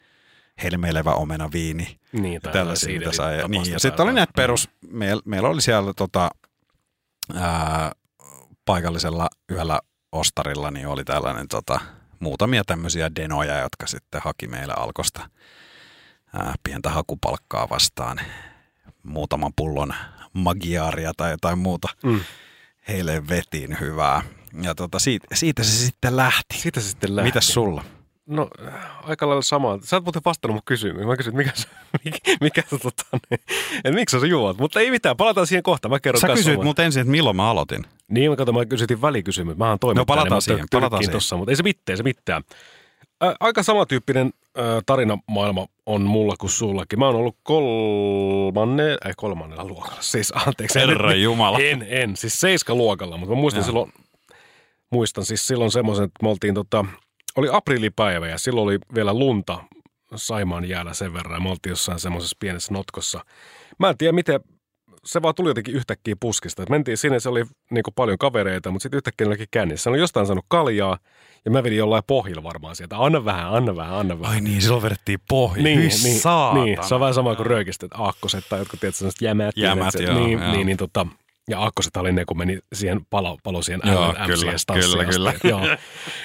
helmeilevä 0.62 1.12
omena 1.14 1.52
viini 1.52 1.98
Niin, 2.12 2.34
ja 2.34 2.40
tai 2.40 2.52
tällaisia, 2.52 2.98
mitä 2.98 3.12
sai. 3.12 3.48
Niin, 3.48 3.72
ja 3.72 3.78
sitten 3.78 4.04
oli 4.04 4.12
näitä 4.12 4.32
perus, 4.36 4.68
meillä, 4.90 5.22
meillä 5.24 5.48
oli 5.48 5.62
siellä 5.62 5.92
tota, 5.94 6.30
ää, 7.34 7.92
paikallisella 8.64 9.28
yhdellä 9.48 9.80
ostarilla, 10.12 10.70
niin 10.70 10.86
oli 10.86 11.04
tällainen 11.04 11.48
tota, 11.48 11.80
muutamia 12.20 12.62
tämmöisiä 12.66 13.10
denoja, 13.16 13.58
jotka 13.58 13.86
sitten 13.86 14.20
haki 14.24 14.46
meille 14.46 14.74
alkosta 14.76 15.30
ää, 16.34 16.54
pientä 16.62 16.90
hakupalkkaa 16.90 17.68
vastaan 17.68 18.20
muutaman 19.02 19.52
pullon 19.56 19.94
magiaaria 20.32 21.12
tai 21.16 21.30
jotain 21.30 21.58
muuta. 21.58 21.88
Mm. 22.04 22.20
Heille 22.88 23.28
vetiin 23.28 23.76
hyvää. 23.80 24.22
Ja 24.62 24.74
tota, 24.74 24.98
siitä, 24.98 25.26
siitä 25.34 25.62
se 25.62 25.70
sitten 25.70 26.16
lähti. 26.16 26.56
Siitä 26.58 26.80
se 26.80 26.88
sitten 26.88 27.16
lähti. 27.16 27.28
Mitäs 27.28 27.48
sulla? 27.48 27.84
No, 28.26 28.48
aika 29.02 29.28
lailla 29.28 29.42
sama. 29.42 29.78
Sä 29.82 29.96
oot 29.96 30.04
muuten 30.04 30.22
vastannut 30.24 30.54
mun 30.54 30.62
kysymykseen. 30.64 31.08
Mä 31.08 31.16
kysyin, 31.16 31.40
että 31.40 31.52
mikä, 31.52 31.52
se- 31.62 31.68
mikä, 32.04 32.36
mikä 32.40 32.62
tota, 32.70 33.02
niin, 33.30 33.40
että 33.76 33.92
miksi 33.92 34.20
sä 34.20 34.26
juot. 34.26 34.58
Mutta 34.58 34.80
ei 34.80 34.90
mitään, 34.90 35.16
palataan 35.16 35.46
siihen 35.46 35.62
kohtaan. 35.62 35.90
Mä 35.92 36.00
kerron 36.00 36.20
Sä 36.20 36.28
kysyit 36.28 36.62
mut 36.62 36.78
ensin, 36.78 37.00
että 37.00 37.10
milloin 37.10 37.36
mä 37.36 37.50
aloitin. 37.50 37.84
Niin, 38.08 38.30
mä 38.30 38.36
katsoin, 38.36 38.56
mä 38.56 38.64
kysytin 38.66 39.02
välikysymys. 39.02 39.56
Mä 39.56 39.68
oon 39.68 39.78
toimittaja. 39.78 40.02
No, 40.02 40.06
palataan 40.06 40.42
siihen, 40.42 40.66
palataan 40.72 41.02
siihen. 41.02 41.12
Tossa, 41.12 41.36
mutta 41.36 41.52
ei 41.52 41.56
se 41.56 41.62
mitään, 41.62 41.92
ei 41.92 41.96
se 41.96 42.02
mitään. 42.02 42.42
Ä, 43.24 43.34
aika 43.40 43.62
samantyyppinen 43.62 44.32
ä, 44.58 44.60
tarinamaailma 44.86 45.66
on 45.86 46.02
mulla 46.02 46.34
kuin 46.38 46.50
sullakin. 46.50 46.98
Mä 46.98 47.06
oon 47.06 47.14
ollut 47.16 47.36
kolmanne, 47.42 48.84
ei 48.84 49.12
kolmannella 49.16 49.64
luokalla. 49.64 49.96
Siis 50.00 50.32
anteeksi. 50.46 50.78
Herra 50.78 51.12
en- 51.12 51.22
Jumala. 51.22 51.58
En, 51.58 51.86
en. 51.88 52.16
Siis 52.16 52.40
seiska 52.40 52.74
luokalla, 52.74 53.16
mutta 53.16 53.34
mä 53.34 53.40
muistan 53.40 53.60
Joo. 53.60 53.66
silloin, 53.66 53.92
muistan 54.90 55.24
siis 55.24 55.46
silloin 55.46 55.70
semmoisen, 55.70 56.04
että 56.04 56.18
me 56.22 56.28
oltiin 56.28 56.54
tota, 56.54 56.84
oli 57.36 57.48
aprillipäivä 57.52 58.28
ja 58.28 58.38
silloin 58.38 58.64
oli 58.64 58.78
vielä 58.94 59.14
lunta 59.14 59.64
Saimaan 60.14 60.64
jäällä 60.64 60.94
sen 60.94 61.12
verran. 61.12 61.34
ja 61.34 61.40
Me 61.40 61.50
oltiin 61.50 61.70
jossain 61.70 62.00
semmoisessa 62.00 62.36
pienessä 62.40 62.72
notkossa. 62.72 63.24
Mä 63.78 63.88
en 63.88 63.98
tiedä, 63.98 64.12
miten 64.12 64.40
se 65.04 65.22
vaan 65.22 65.34
tuli 65.34 65.50
jotenkin 65.50 65.74
yhtäkkiä 65.74 66.14
puskista. 66.20 66.62
Et 66.62 66.68
mentiin 66.68 66.96
sinne, 66.96 67.20
se 67.20 67.28
oli 67.28 67.44
niin 67.70 67.84
paljon 67.94 68.18
kavereita, 68.18 68.70
mutta 68.70 68.82
sitten 68.82 68.96
yhtäkkiä 68.96 69.26
olikin 69.26 69.46
kännissä. 69.50 69.82
Se 69.82 69.90
oli 69.90 69.98
jostain 69.98 70.26
saanut 70.26 70.44
kaljaa 70.48 70.98
ja 71.44 71.50
mä 71.50 71.62
vedin 71.62 71.78
jollain 71.78 72.02
pohjilla 72.06 72.42
varmaan 72.42 72.76
sieltä. 72.76 72.96
Anna 72.98 73.24
vähän, 73.24 73.54
anna 73.54 73.76
vähän, 73.76 73.94
anna 73.94 74.20
vähän. 74.20 74.34
Ai 74.34 74.40
niin, 74.40 74.62
silloin 74.62 74.82
vedettiin 74.82 75.18
pohja. 75.28 75.62
Niin, 75.62 75.78
Hyi 75.78 75.88
niin, 75.88 76.20
saatana. 76.20 76.64
niin, 76.64 76.78
se 76.82 76.94
on 76.94 77.00
vähän 77.00 77.14
sama 77.14 77.34
kuin 77.36 77.46
röökiset 77.46 77.90
aakkoset 77.94 78.44
tai 78.48 78.58
jotkut 78.58 78.80
tietysti 78.80 78.98
sellaiset 78.98 79.22
jämät. 79.22 79.56
Jämät, 79.56 79.94
joo, 79.94 80.14
niin, 80.14 80.38
joo. 80.38 80.52
niin, 80.52 80.66
niin, 80.66 80.76
tota, 80.76 81.06
ja 81.50 81.60
aakkoset 81.60 81.96
oli 81.96 82.12
ne, 82.12 82.24
kun 82.24 82.38
meni 82.38 82.58
siihen 82.72 83.06
palo, 83.10 83.38
palo 83.42 83.62
siihen 83.62 83.80
Joo, 83.84 84.14
kyllä, 84.26 85.04
kyllä, 85.04 85.04
kyllä. 85.04 85.34
Joo. 85.44 85.76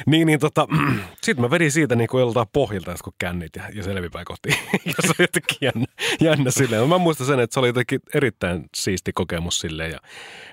niin, 0.05 0.27
niin 0.27 0.39
tota, 0.39 0.67
sitten 1.23 1.45
mä 1.45 1.49
vedin 1.49 1.71
siitä 1.71 1.95
niin 1.95 2.07
kuin 2.07 2.21
joltain 2.21 2.47
pohjilta 2.53 2.95
kun 3.03 3.13
kännit 3.17 3.55
ja, 3.55 3.63
ja 3.73 3.83
selvipäin 3.83 4.25
kotiin. 4.25 4.55
ja 4.85 4.93
se 5.01 5.07
oli 5.07 5.15
jotenkin 5.19 5.57
jännä, 5.61 5.85
jännä 6.21 6.51
silleen. 6.51 6.89
Mä 6.89 6.97
muistan 6.97 7.27
sen, 7.27 7.39
että 7.39 7.53
se 7.53 7.59
oli 7.59 7.67
jotenkin 7.67 7.99
erittäin 8.13 8.65
siisti 8.75 9.13
kokemus 9.13 9.59
silleen. 9.59 9.91
Ja 9.91 9.99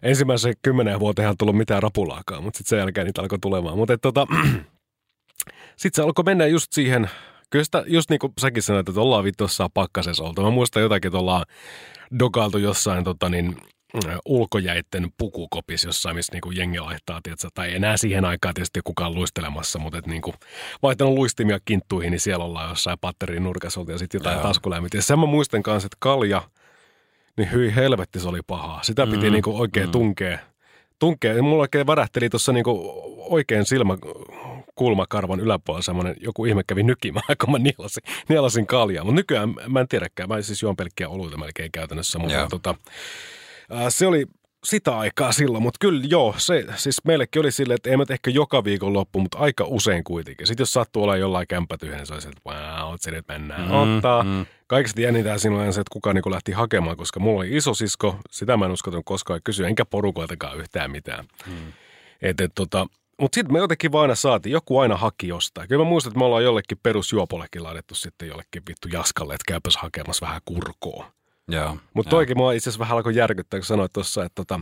ensimmäisen 0.02 0.54
kymmenen 0.62 1.00
vuoteen 1.00 1.28
ei 1.28 1.34
tullut 1.38 1.56
mitään 1.56 1.82
rapulaakaan, 1.82 2.44
mutta 2.44 2.58
sitten 2.58 2.70
sen 2.70 2.78
jälkeen 2.78 3.06
niitä 3.06 3.22
alkoi 3.22 3.38
tulemaan. 3.38 3.78
Mutta 3.78 3.98
tota, 3.98 4.26
sitten 5.76 5.96
se 5.96 6.02
alkoi 6.02 6.24
mennä 6.24 6.46
just 6.46 6.72
siihen, 6.72 7.10
kyllä 7.50 7.64
sitä, 7.64 7.84
just 7.86 8.10
niin 8.10 8.18
kuin 8.18 8.32
säkin 8.40 8.62
sanoit, 8.62 8.88
että 8.88 9.00
ollaan 9.00 9.24
vittu 9.24 9.44
jossain 9.44 9.70
pakkasessa 9.74 10.24
oltu. 10.24 10.42
Mä 10.42 10.50
muistan 10.50 10.82
jotakin, 10.82 11.08
että 11.08 11.18
ollaan 11.18 11.44
dokailtu 12.18 12.58
jossain 12.58 13.04
tota 13.04 13.28
niin, 13.28 13.56
ulkojäitten 14.24 15.08
pukukopissa 15.18 15.88
jossain, 15.88 16.16
missä 16.16 16.32
niinku 16.32 16.50
jengi 16.50 16.80
laittaa, 16.80 17.20
tiedätkö, 17.22 17.48
tai 17.54 17.74
enää 17.74 17.96
siihen 17.96 18.24
aikaan 18.24 18.54
tietysti 18.54 18.80
kukaan 18.84 19.14
luistelemassa, 19.14 19.78
mutta 19.78 19.98
et 19.98 20.06
niinku, 20.06 20.34
vaihtanut 20.82 21.14
luistimia 21.14 21.58
kinttuihin, 21.64 22.10
niin 22.10 22.20
siellä 22.20 22.44
ollaan 22.44 22.68
jossain 22.68 22.98
patterin 23.00 23.42
nurkassa 23.42 23.80
ja 23.88 23.98
sitten 23.98 24.18
jotain 24.18 24.34
Joo. 24.34 24.42
taskulämmiä. 24.42 24.88
Ja 24.94 25.02
sen 25.02 25.18
mä 25.18 25.26
muistan 25.26 25.62
kanssa, 25.62 25.86
että 25.86 25.96
kalja, 26.00 26.42
niin 27.36 27.52
hyi 27.52 27.74
helvetti 27.74 28.20
se 28.20 28.28
oli 28.28 28.40
pahaa. 28.46 28.82
Sitä 28.82 29.06
piti 29.06 29.26
Mm, 29.26 29.32
niinku 29.32 29.60
oikein 29.60 29.86
mm. 29.86 29.92
tunkea. 29.92 30.38
tunkea. 30.98 31.42
Mulla 31.42 31.62
oikein 31.62 31.86
värähteli 31.86 32.28
tuossa 32.28 32.52
niinku 32.52 33.02
oikein 33.18 33.64
silmä 33.66 33.96
kulmakarvan 34.74 35.40
yläpuolella 35.40 35.82
semmoinen, 35.82 36.16
joku 36.20 36.44
ihme 36.44 36.62
kävi 36.66 36.82
nykimään, 36.82 37.36
kun 37.44 37.52
mä 37.52 37.58
nielasin, 37.58 38.02
nielasin 38.28 38.66
kaljaa. 38.66 39.04
Mutta 39.04 39.16
nykyään 39.16 39.54
mä 39.68 39.80
en 39.80 39.88
tiedäkään, 39.88 40.28
mä 40.28 40.42
siis 40.42 40.62
juon 40.62 40.76
pelkkiä 40.76 41.08
oluita 41.08 41.36
melkein 41.36 41.72
käytännössä, 41.72 42.18
mutta 42.18 42.34
Joo. 42.34 42.48
tota, 42.48 42.74
se 43.88 44.06
oli 44.06 44.26
sitä 44.64 44.98
aikaa 44.98 45.32
silloin, 45.32 45.62
mutta 45.62 45.78
kyllä 45.80 46.04
joo, 46.10 46.34
se, 46.36 46.64
siis 46.76 47.04
meillekin 47.04 47.40
oli 47.40 47.52
silleen, 47.52 47.74
että 47.74 47.90
ei 47.90 47.96
nyt 47.96 48.10
ehkä 48.10 48.30
joka 48.30 48.64
viikon 48.64 48.92
loppu, 48.92 49.20
mutta 49.20 49.38
aika 49.38 49.64
usein 49.66 50.04
kuitenkin. 50.04 50.46
Sitten 50.46 50.62
jos 50.62 50.72
sattuu 50.72 51.02
olla 51.02 51.16
jollain 51.16 51.46
kämpätyhden, 51.46 51.96
niin 51.96 52.06
se 52.06 52.14
oli 52.14 52.22
se, 52.22 52.28
että 52.28 52.40
wow, 52.46 52.94
se 52.96 53.10
nyt 53.10 53.28
mennään 53.28 53.68
mm, 53.68 53.74
ottaa. 53.74 54.22
Mm. 54.22 54.46
Kaikista 54.66 55.00
jännitään 55.00 55.40
silloin 55.40 55.72
se, 55.72 55.80
että 55.80 55.92
kuka 55.92 56.12
niin 56.12 56.22
lähti 56.30 56.52
hakemaan, 56.52 56.96
koska 56.96 57.20
mulla 57.20 57.40
oli 57.40 57.56
isosisko, 57.56 58.16
sitä 58.30 58.56
mä 58.56 58.64
en 58.64 58.70
uskaltanut 58.70 59.06
koskaan 59.06 59.40
kysyä, 59.44 59.68
enkä 59.68 59.84
porukoiltakaan 59.84 60.58
yhtään 60.58 60.90
mitään. 60.90 61.24
Mm. 61.46 61.72
Et, 62.22 62.40
et, 62.40 62.52
tota, 62.54 62.86
mutta 63.20 63.34
sitten 63.34 63.52
me 63.52 63.58
jotenkin 63.58 63.92
vaan 63.92 64.02
aina 64.02 64.14
saatiin, 64.14 64.52
joku 64.52 64.78
aina 64.78 64.96
haki 64.96 65.28
jostain. 65.28 65.68
Kyllä 65.68 65.84
mä 65.84 65.88
muistan, 65.88 66.10
että 66.10 66.18
me 66.18 66.24
ollaan 66.24 66.44
jollekin 66.44 66.78
perusjuopollekin 66.82 67.62
laitettu 67.62 67.94
sitten 67.94 68.28
jollekin 68.28 68.62
vittu 68.68 68.88
jaskalle, 68.92 69.34
että 69.34 69.44
käypäs 69.52 69.76
hakemassa 69.76 70.26
vähän 70.26 70.40
kurkoa. 70.44 71.17
Mutta 71.94 72.10
toikin 72.10 72.36
mua 72.36 72.52
itse 72.52 72.70
asiassa 72.70 72.78
vähän 72.78 72.96
alkoi 72.96 73.14
järkyttää, 73.14 73.60
kun 73.60 73.66
sanoit 73.66 73.92
tuossa, 73.92 74.24
että 74.24 74.34
tota, 74.34 74.60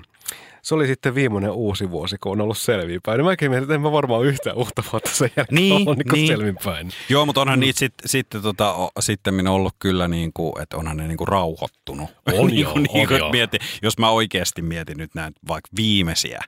se 0.62 0.75
oli 0.75 0.87
sitten 0.87 1.14
viimeinen 1.14 1.50
uusi 1.50 1.90
vuosi, 1.90 2.16
kun 2.19 2.33
on 2.33 2.40
ollut 2.40 2.59
selvinpäin. 2.59 3.19
Niin 3.19 3.25
mäkin 3.25 3.50
mietin, 3.50 3.62
että 3.62 3.75
en 3.75 3.81
mä 3.81 3.93
varmaan 3.93 4.25
yhtään 4.25 4.57
uutta 4.57 4.83
vuotta 4.93 5.11
sen 5.11 5.31
jälkeen 5.37 5.57
Niin, 5.57 5.73
ollut 5.73 5.99
niin 5.99 6.07
niin. 6.12 6.26
selvinpäin. 6.26 6.90
Joo, 7.09 7.26
mutta 7.26 7.40
onhan 7.40 7.61
niitä 7.61 7.78
sitten 7.78 8.09
sit, 8.09 8.26
tota, 8.43 8.75
sitten 9.00 9.35
minä 9.35 9.50
ollut 9.50 9.75
kyllä 9.78 10.09
niin 10.09 10.33
kuin, 10.35 10.62
että 10.62 10.76
onhan 10.76 10.97
ne 10.97 11.09
niin 11.09 11.16
kuin 11.16 11.28
rauhoittunut. 11.28 12.11
On 12.33 12.47
niin 12.47 12.61
joo, 12.61 12.78
niin 12.78 13.00
on 13.00 13.07
kuin, 13.09 13.19
joo. 13.19 13.31
Mieti, 13.31 13.59
jos 13.83 13.99
mä 13.99 14.11
oikeasti 14.11 14.62
mietin 14.62 14.99
nyt 14.99 15.14
näitä 15.14 15.40
vaikka 15.49 15.69
viimeisiä, 15.76 16.40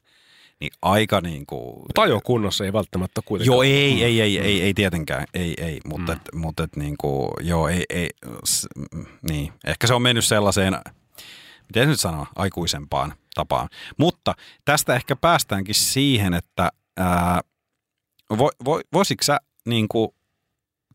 niin 0.60 0.72
aika 0.82 1.20
niin 1.20 1.46
kuin... 1.46 1.78
Mutta 1.78 2.02
ajokunnossa 2.02 2.64
ei 2.64 2.72
välttämättä 2.72 3.20
kuitenkaan. 3.24 3.54
Joo, 3.56 3.62
ei, 3.62 4.04
ei, 4.04 4.20
ei, 4.20 4.38
ei, 4.38 4.62
ei 4.62 4.74
tietenkään, 4.74 5.26
ei, 5.34 5.54
ei, 5.58 5.80
mutta, 5.88 6.12
Mm. 6.12 6.16
et, 6.18 6.34
mutta 6.34 6.62
et, 6.62 6.76
niin 6.76 6.94
kuin, 6.98 7.30
joo, 7.40 7.68
ei, 7.68 7.84
ei, 7.90 8.10
s, 8.46 8.66
mm, 8.94 9.06
niin. 9.30 9.52
Ehkä 9.66 9.86
se 9.86 9.94
on 9.94 10.02
mennyt 10.02 10.24
sellaiseen, 10.24 10.78
miten 11.68 11.82
se 11.82 11.86
nyt 11.86 12.00
sanoa, 12.00 12.26
aikuisempaan 12.36 13.14
tapaan. 13.34 13.68
Mutta 13.96 14.34
tästä 14.64 14.94
ehkä 14.94 15.16
päästäänkin 15.16 15.74
siihen, 15.74 16.34
että 16.34 16.72
ää, 16.96 17.40
vo, 18.38 18.50
vo, 18.64 18.80
voisitko 18.92 19.24
sä 19.24 19.38
niin 19.66 19.88
kuin, 19.88 20.08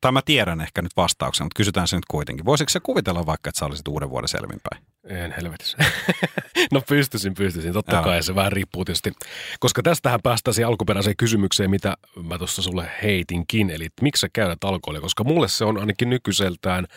tai 0.04 0.12
mä 0.12 0.22
tiedän 0.26 0.62
ehkä 0.62 0.82
nyt 0.82 0.92
vastauksen, 0.98 1.46
mutta 1.46 1.58
kysytään 1.58 1.88
se 1.88 1.96
nyt 1.96 2.06
kuitenkin. 2.08 2.46
Voisitko 2.46 2.70
sä 2.70 2.80
kuvitella 2.80 3.26
vaikka, 3.26 3.50
että 3.50 3.60
sä 3.60 3.66
olisit 3.66 3.88
uuden 3.88 4.10
vuoden 4.10 4.28
selvinpäin? 4.28 4.84
En 5.08 5.34
helvetissä. 5.38 5.78
no 6.72 6.82
pystyisin, 6.90 7.34
pystyisin. 7.34 7.74
Totta 7.74 7.96
Joo. 7.96 8.04
kai 8.04 8.24
se 8.24 8.36
vähän 8.36 8.52
riippuu 8.52 8.86
tietysti. 8.86 9.12
Koska 9.60 9.84
tästähän 9.84 10.20
päästään 10.24 10.54
siihen 10.54 10.68
alkuperäiseen 10.68 11.18
kysymykseen, 11.18 11.70
mitä 11.70 11.98
mä 12.24 12.38
tuossa 12.38 12.62
sulle 12.62 12.90
heitinkin. 13.04 13.70
Eli 13.70 13.88
miksi 14.02 14.20
sä 14.20 14.30
käytät 14.34 14.64
alkoholia? 14.64 15.02
Koska 15.02 15.24
mulle 15.24 15.48
se 15.48 15.66
on 15.66 15.78
ainakin 15.78 16.10
nykyiseltään, 16.10 16.88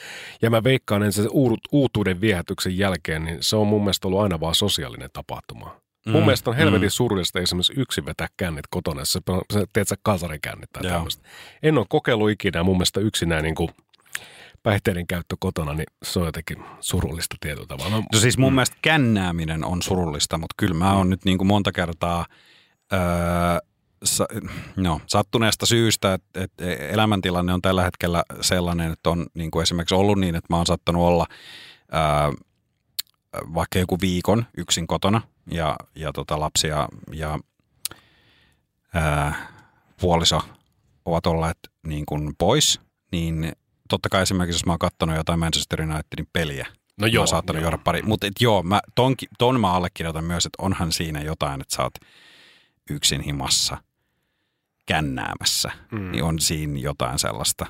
ja 0.42 0.50
mä 0.50 0.64
veikkaan 0.64 1.02
että 1.02 1.22
se 1.22 1.28
uut- 1.28 1.68
uutuuden 1.72 2.20
viehätyksen 2.20 2.78
jälkeen, 2.78 3.24
niin 3.24 3.38
se 3.40 3.56
on 3.56 3.66
mun 3.66 3.82
mielestä 3.82 4.08
ollut 4.08 4.20
aina 4.20 4.40
vaan 4.40 4.54
sosiaalinen 4.54 5.10
tapahtuma. 5.12 5.85
Mm, 6.06 6.12
mun 6.12 6.24
mielestä 6.24 6.50
on 6.50 6.56
helvetin 6.56 6.86
mm. 6.86 6.90
surullista 6.90 7.40
esimerkiksi 7.40 7.72
yksin 7.76 8.06
vetää 8.06 8.26
kännit 8.36 8.66
kotona, 8.70 9.00
jos 9.00 9.12
sä, 9.12 9.20
teet 9.72 9.88
sä 9.88 9.96
kasarikännit 10.02 10.72
tai 10.72 10.82
tämmöistä. 10.82 11.28
En 11.62 11.78
ole 11.78 11.86
kokeillut 11.88 12.30
ikinä, 12.30 12.62
mun 12.62 12.76
mielestä 12.76 13.00
yksinään 13.00 13.42
niin 13.42 13.54
kuin 13.54 13.68
päihteiden 14.62 15.06
käyttö 15.06 15.36
kotona, 15.38 15.72
niin 15.72 15.86
se 16.02 16.18
on 16.18 16.26
jotenkin 16.26 16.64
surullista 16.80 17.36
tietyllä 17.40 17.66
tavalla. 17.66 17.90
No, 17.90 18.02
No 18.12 18.18
siis 18.18 18.38
mun 18.38 18.52
mm. 18.52 18.54
mielestä 18.54 18.76
kännääminen 18.82 19.64
on 19.64 19.82
surullista, 19.82 20.38
mutta 20.38 20.54
kyllä 20.56 20.74
mä 20.74 20.92
oon 20.92 21.10
nyt 21.10 21.24
niin 21.24 21.38
kuin 21.38 21.48
monta 21.48 21.72
kertaa 21.72 22.26
öö, 22.92 22.98
sa, 24.04 24.26
no, 24.76 25.00
sattuneesta 25.06 25.66
syystä, 25.66 26.14
että, 26.14 26.40
että 26.40 26.64
elämäntilanne 26.64 27.52
on 27.52 27.62
tällä 27.62 27.82
hetkellä 27.82 28.22
sellainen, 28.40 28.92
että 28.92 29.10
on 29.10 29.26
niin 29.34 29.50
kuin 29.50 29.62
esimerkiksi 29.62 29.94
ollut 29.94 30.18
niin, 30.18 30.34
että 30.34 30.46
mä 30.50 30.56
oon 30.56 30.66
sattanut 30.66 31.02
olla 31.02 31.26
öö, 31.94 32.32
vaikka 33.54 33.78
joku 33.78 33.98
viikon 34.00 34.46
yksin 34.56 34.86
kotona 34.86 35.20
ja, 35.50 35.76
ja 35.94 36.12
tota 36.12 36.40
lapsia 36.40 36.88
ja 37.12 37.38
öö, 38.96 39.30
puoliso 40.00 40.40
ovat 41.04 41.26
olleet 41.26 41.58
niin 41.86 42.06
kuin 42.06 42.34
pois, 42.38 42.80
niin 43.12 43.52
totta 43.88 44.08
kai 44.08 44.22
esimerkiksi 44.22 44.56
jos 44.56 44.66
mä 44.66 44.72
oon 44.72 44.78
katsonut 44.78 45.16
jotain 45.16 45.38
Manchester 45.38 45.82
Unitedin 45.82 46.28
peliä, 46.32 46.66
no 47.00 47.06
joo, 47.06 47.20
mä 47.20 47.20
oon 47.20 47.28
saattanut 47.28 47.62
juoda 47.62 47.78
pari. 47.78 48.02
Mutta 48.02 48.26
joo, 48.40 48.62
mä, 48.62 48.80
ton, 48.94 49.14
ton 49.38 49.60
mä 49.60 49.72
allekirjoitan 49.72 50.24
myös, 50.24 50.46
että 50.46 50.62
onhan 50.62 50.92
siinä 50.92 51.22
jotain, 51.22 51.60
että 51.60 51.76
sä 51.76 51.82
oot 51.82 51.94
yksin 52.90 53.20
himassa 53.20 53.76
kännäämässä. 54.86 55.70
Mm. 55.92 56.12
Niin 56.12 56.24
on 56.24 56.38
siinä 56.38 56.78
jotain 56.78 57.18
sellaista 57.18 57.66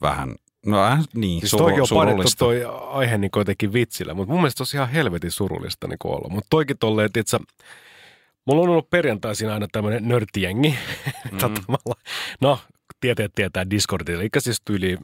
vähän, 0.00 0.34
no 0.64 0.84
äh, 0.84 1.00
niin, 1.14 1.40
Siis 1.40 1.50
suru, 1.50 1.64
on 1.64 1.86
surullista. 1.86 2.38
toi 2.38 2.62
aihe 2.90 3.18
niin 3.18 3.30
jotenkin 3.36 3.72
vitsillä, 3.72 4.14
mutta 4.14 4.32
mun 4.32 4.40
mielestä 4.40 4.58
tosi 4.58 4.76
ihan 4.76 4.88
helvetin 4.88 5.30
surullista 5.30 5.88
niin 5.88 5.98
olla. 6.04 6.28
Mutta 6.28 6.46
toikin 6.50 6.78
tolleen, 6.78 7.10
että 7.14 7.40
mulla 8.44 8.62
on 8.62 8.68
ollut 8.68 8.90
perjantaisin 8.90 9.50
aina 9.50 9.66
tämmöinen 9.72 10.08
nörttijengi. 10.08 10.74
Mm. 11.32 11.64
no, 12.40 12.58
tieteet 13.04 13.32
tietää 13.34 13.70
Discordilla, 13.70 14.20
eli 14.22 14.28
siis 14.38 14.60
tyyli 14.64 14.96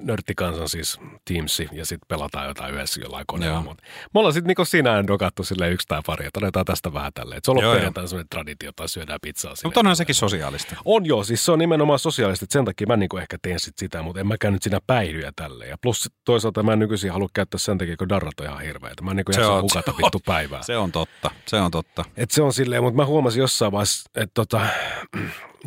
nörttikansan 0.00 0.68
siis 0.68 1.00
Teamsi 1.24 1.68
ja 1.72 1.86
sitten 1.86 2.06
pelataan 2.08 2.48
jotain 2.48 2.74
yhdessä 2.74 3.00
jollain 3.00 3.24
koneella. 3.26 3.60
Mutta 3.62 3.82
me 4.14 4.18
ollaan 4.20 4.32
sitten 4.32 4.48
niinku 4.48 4.90
aina 4.90 5.06
dokattu 5.06 5.44
silleen 5.44 5.72
yksi 5.72 5.88
tai 5.88 6.00
pari, 6.06 6.26
että 6.26 6.40
otetaan 6.40 6.64
tästä 6.64 6.92
vähän 6.92 7.12
tälleen. 7.12 7.40
Se 7.44 7.50
on 7.50 7.58
ollut 7.58 7.72
perjantaina 7.74 8.08
semmoinen 8.08 8.28
traditio, 8.30 8.72
tai 8.76 8.88
syödään 8.88 9.18
pizzaa. 9.22 9.54
Mutta 9.64 9.80
onhan 9.80 9.96
sekin 9.96 10.14
sosiaalista. 10.14 10.76
On 10.84 11.06
joo, 11.06 11.24
siis 11.24 11.44
se 11.44 11.52
on 11.52 11.58
nimenomaan 11.58 11.98
sosiaalista, 11.98 12.44
että 12.44 12.52
sen 12.52 12.64
takia 12.64 12.86
mä 12.86 12.96
niinku 12.96 13.16
ehkä 13.16 13.36
teen 13.42 13.60
sit 13.60 13.78
sitä, 13.78 14.02
mutta 14.02 14.20
en 14.20 14.26
mäkään 14.26 14.52
nyt 14.52 14.62
siinä 14.62 14.78
päihdyjä 14.86 15.32
tälleen. 15.36 15.70
Ja 15.70 15.78
plus 15.82 16.10
toisaalta 16.24 16.62
mä 16.62 16.72
en 16.72 16.78
nykyisin 16.78 17.12
halua 17.12 17.28
käyttää 17.34 17.58
sen 17.58 17.78
takia, 17.78 17.96
kun 17.96 18.08
darrat 18.08 18.40
on 18.40 18.46
ihan 18.46 18.60
hirveitä. 18.60 19.02
Mä 19.02 19.10
en 19.10 19.16
niinku 19.16 19.32
Se 19.32 19.44
on- 19.46 19.62
hukata 19.62 19.82
se 19.84 19.90
on- 19.90 19.96
vittu 19.96 20.20
päivää. 20.26 20.62
Se 20.62 20.76
on 20.76 20.92
totta, 20.92 21.30
se 21.46 21.56
on 21.56 21.70
totta. 21.70 22.04
Et 22.16 22.30
se 22.30 22.42
on 22.42 22.52
silleen, 22.52 22.82
mutta 22.82 22.96
mä 22.96 23.04
huomasin 23.06 23.40
jossain 23.40 23.72
vaiheessa, 23.72 24.10
että 24.14 24.34
tota, 24.34 24.60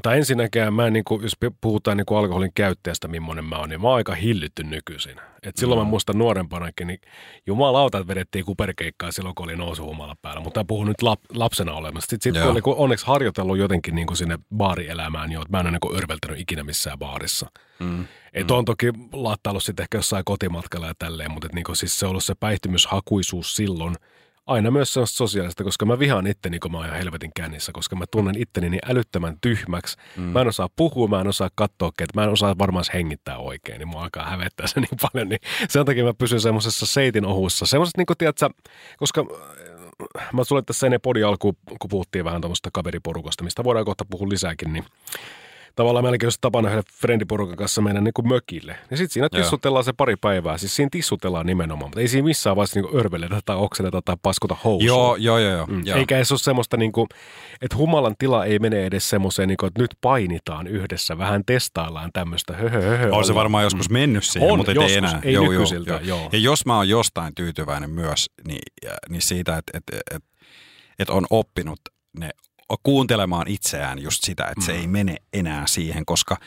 tai 0.02 0.18
ensinnäkään 0.18 0.74
mä 0.74 0.88
en 0.88 0.94
niinku, 0.94 1.20
jos 1.24 1.34
puhutaan 1.62 1.98
niinku 1.98 2.16
alkoholin 2.16 2.52
käyttäjästä, 2.56 3.08
millainen 3.08 3.46
mä 3.46 3.56
oon, 3.58 3.70
niin 3.70 3.82
mä 3.82 3.88
oon 3.88 3.98
aika 3.98 4.16
hillytty 4.16 4.64
nykyisin. 4.64 5.16
Et 5.44 5.58
silloin 5.58 5.80
Mm. 5.80 5.86
mä 5.86 5.90
muistan 5.90 6.18
nuorempanakin, 6.18 6.88
niin 6.88 7.00
jumalauta, 7.48 7.98
että 7.98 8.08
vedettiin 8.08 8.46
kuperkeikkaa 8.46 9.12
silloin, 9.12 9.36
kun 9.36 9.44
oli 9.44 9.56
nousuhumala 9.56 10.16
päällä. 10.22 10.42
Mutta 10.42 10.60
mä 10.60 10.66
puhun 10.68 10.88
nyt 10.88 11.02
lap, 11.02 11.20
lapsena 11.34 11.74
olemassa. 11.74 12.08
Sitten 12.10 12.34
sit, 12.34 12.42
kun 12.42 12.52
oli 12.52 12.62
kun 12.62 12.76
onneksi 12.78 13.08
harjoitellut 13.08 13.58
jotenkin 13.58 13.96
niinku 13.96 14.16
sinne 14.16 14.40
baarielämään 14.56 15.32
jo, 15.32 15.42
että 15.42 15.58
mä 15.58 15.60
en 15.60 15.66
ole 15.66 15.72
niinku 15.72 15.96
örveltänyt 15.96 16.40
ikinä 16.40 16.64
missään 16.64 17.00
baarissa. 17.00 17.52
Mm. 17.80 18.06
Et 18.34 18.52
on 18.52 18.66
toki 18.66 18.86
laattaillut 19.14 19.64
sitten 19.64 19.84
ehkä 19.84 19.98
jossain 19.98 20.26
kotimatkalla 20.26 20.88
ja 20.88 20.94
tälleen, 21.00 21.32
mutta 21.32 21.46
et 21.46 21.54
niinku 21.54 21.76
siis 21.76 22.00
se 22.00 22.06
on 22.06 22.10
ollut 22.10 22.24
se 22.24 22.36
päihtymyshakuisuus 22.40 23.56
silloin 23.56 23.96
aina 24.48 24.72
myös 24.72 24.94
semmoista 24.94 25.18
sosiaalista, 25.18 25.64
koska 25.64 25.86
mä 25.86 26.00
vihaan 26.00 26.28
itteni, 26.28 26.60
kun 26.60 26.72
mä 26.72 26.78
oon 26.78 26.86
ihan 26.86 26.98
helvetin 26.98 27.32
kännissä, 27.36 27.72
koska 27.72 27.96
mä 27.96 28.06
tunnen 28.12 28.42
itteni 28.42 28.70
niin 28.70 28.82
älyttömän 28.90 29.38
tyhmäksi. 29.42 29.98
Mm. 30.18 30.24
Mä 30.24 30.42
en 30.42 30.48
osaa 30.48 30.70
puhua, 30.76 31.08
mä 31.08 31.22
en 31.22 31.28
osaa 31.28 31.50
katsoa, 31.56 31.88
että 31.88 32.20
mä 32.20 32.24
en 32.24 32.30
osaa 32.30 32.58
varmaan 32.58 32.86
hengittää 32.94 33.38
oikein, 33.38 33.80
niin 33.80 33.88
mua 33.88 34.04
alkaa 34.04 34.30
hävettää 34.30 34.68
se 34.68 34.80
niin 34.80 34.98
paljon. 35.12 35.30
Niin 35.30 35.40
sen 35.70 35.86
takia 35.86 36.04
mä 36.04 36.14
pysyn 36.14 36.42
semmoisessa 36.42 36.86
seitin 36.86 37.26
ohussa. 37.26 37.66
Semmoiset, 37.66 37.98
niin 37.98 38.06
kuin, 38.06 38.18
tiedätkö, 38.18 38.50
koska 38.98 39.26
äh, 40.20 40.30
mä 40.34 40.44
sulle 40.44 40.62
tässä 40.62 40.88
ennen 40.88 41.02
podi 41.02 41.24
alkuun, 41.24 41.58
kun 41.80 41.90
puhuttiin 41.90 42.26
vähän 42.26 42.42
tuommoista 42.42 42.70
kaveriporukasta, 42.74 43.44
mistä 43.44 43.64
voidaan 43.64 43.86
kohta 43.86 44.06
puhua 44.10 44.30
lisääkin, 44.30 44.74
niin 44.74 44.86
tavallaan 45.76 46.06
melkein 46.06 46.28
jos 46.28 46.38
tapana 46.42 46.70
yhden 46.70 46.84
frendiporukan 46.94 47.56
kanssa 47.56 47.82
mennä 47.82 48.02
niin 48.02 48.14
kuin 48.14 48.28
mökille. 48.28 48.78
Ja 48.92 48.98
sitten 48.98 49.14
siinä 49.14 49.30
tissutellaan 49.30 49.84
se 49.84 49.94
pari 49.94 50.16
päivää. 50.16 50.58
Siis 50.58 50.76
siinä 50.76 50.90
tissutellaan 50.92 51.46
nimenomaan, 51.46 51.90
mutta 51.90 52.00
ei 52.00 52.08
siinä 52.08 52.26
missään 52.26 52.56
vaiheessa 52.56 52.80
niin 52.80 52.98
örveletä 53.00 53.40
tai 53.46 53.56
okseleta 53.56 54.02
tai 54.06 54.16
paskota 54.22 54.56
housuun. 54.64 54.86
Joo, 54.86 55.16
joo, 55.16 55.38
joo. 55.38 55.52
joo. 55.52 55.66
Mm. 55.66 55.84
Eikä 55.96 56.18
edes 56.18 56.32
ole 56.32 56.40
semmoista, 56.40 56.78
niin 56.78 56.92
kuin, 56.92 57.08
että 57.62 57.78
humalan 57.78 58.16
tila 58.20 58.46
ei 58.46 58.60
mene 58.60 58.86
edes 58.86 59.10
semmoiseen, 59.10 59.48
niin 59.48 59.58
kuin, 59.58 59.68
että 59.68 59.82
nyt 59.82 59.92
painitaan 60.02 60.68
yhdessä, 60.68 61.18
vähän 61.18 61.44
testaillaan 61.46 62.10
tämmöistä. 62.14 62.54
Höhö, 62.54 62.82
höhö, 62.82 63.10
on 63.12 63.26
se 63.26 63.36
varmaan 63.36 63.64
joskus 63.64 63.90
mm. 63.90 63.94
mennyt 63.94 64.24
siihen, 64.24 64.52
on, 64.52 64.58
mutta 64.58 64.72
joskus, 64.72 64.92
ei 64.92 64.98
enää. 64.98 65.20
Ei 65.24 65.34
joo, 65.34 65.52
joo, 65.52 65.66
joo. 65.86 66.00
joo. 66.00 66.30
Ja 66.32 66.40
jos 66.40 66.66
mä 66.66 66.76
oon 66.76 66.90
jostain 66.90 67.36
tyytyväinen 67.36 67.90
myös, 67.90 68.30
niin, 68.48 68.62
niin 69.10 69.22
siitä, 69.22 69.58
että, 69.58 69.78
että, 69.78 69.98
että, 70.16 70.30
että 71.00 71.14
on 71.14 71.26
oppinut 71.30 71.80
ne 72.18 72.30
kuuntelemaan 72.84 73.48
itseään 73.48 74.00
just 74.00 74.24
sitä, 74.24 74.46
että 74.46 74.66
se 74.66 74.72
ei 74.72 74.88
mene 74.88 75.16
enää 75.34 75.68
siihen, 75.68 76.06
koska 76.06 76.38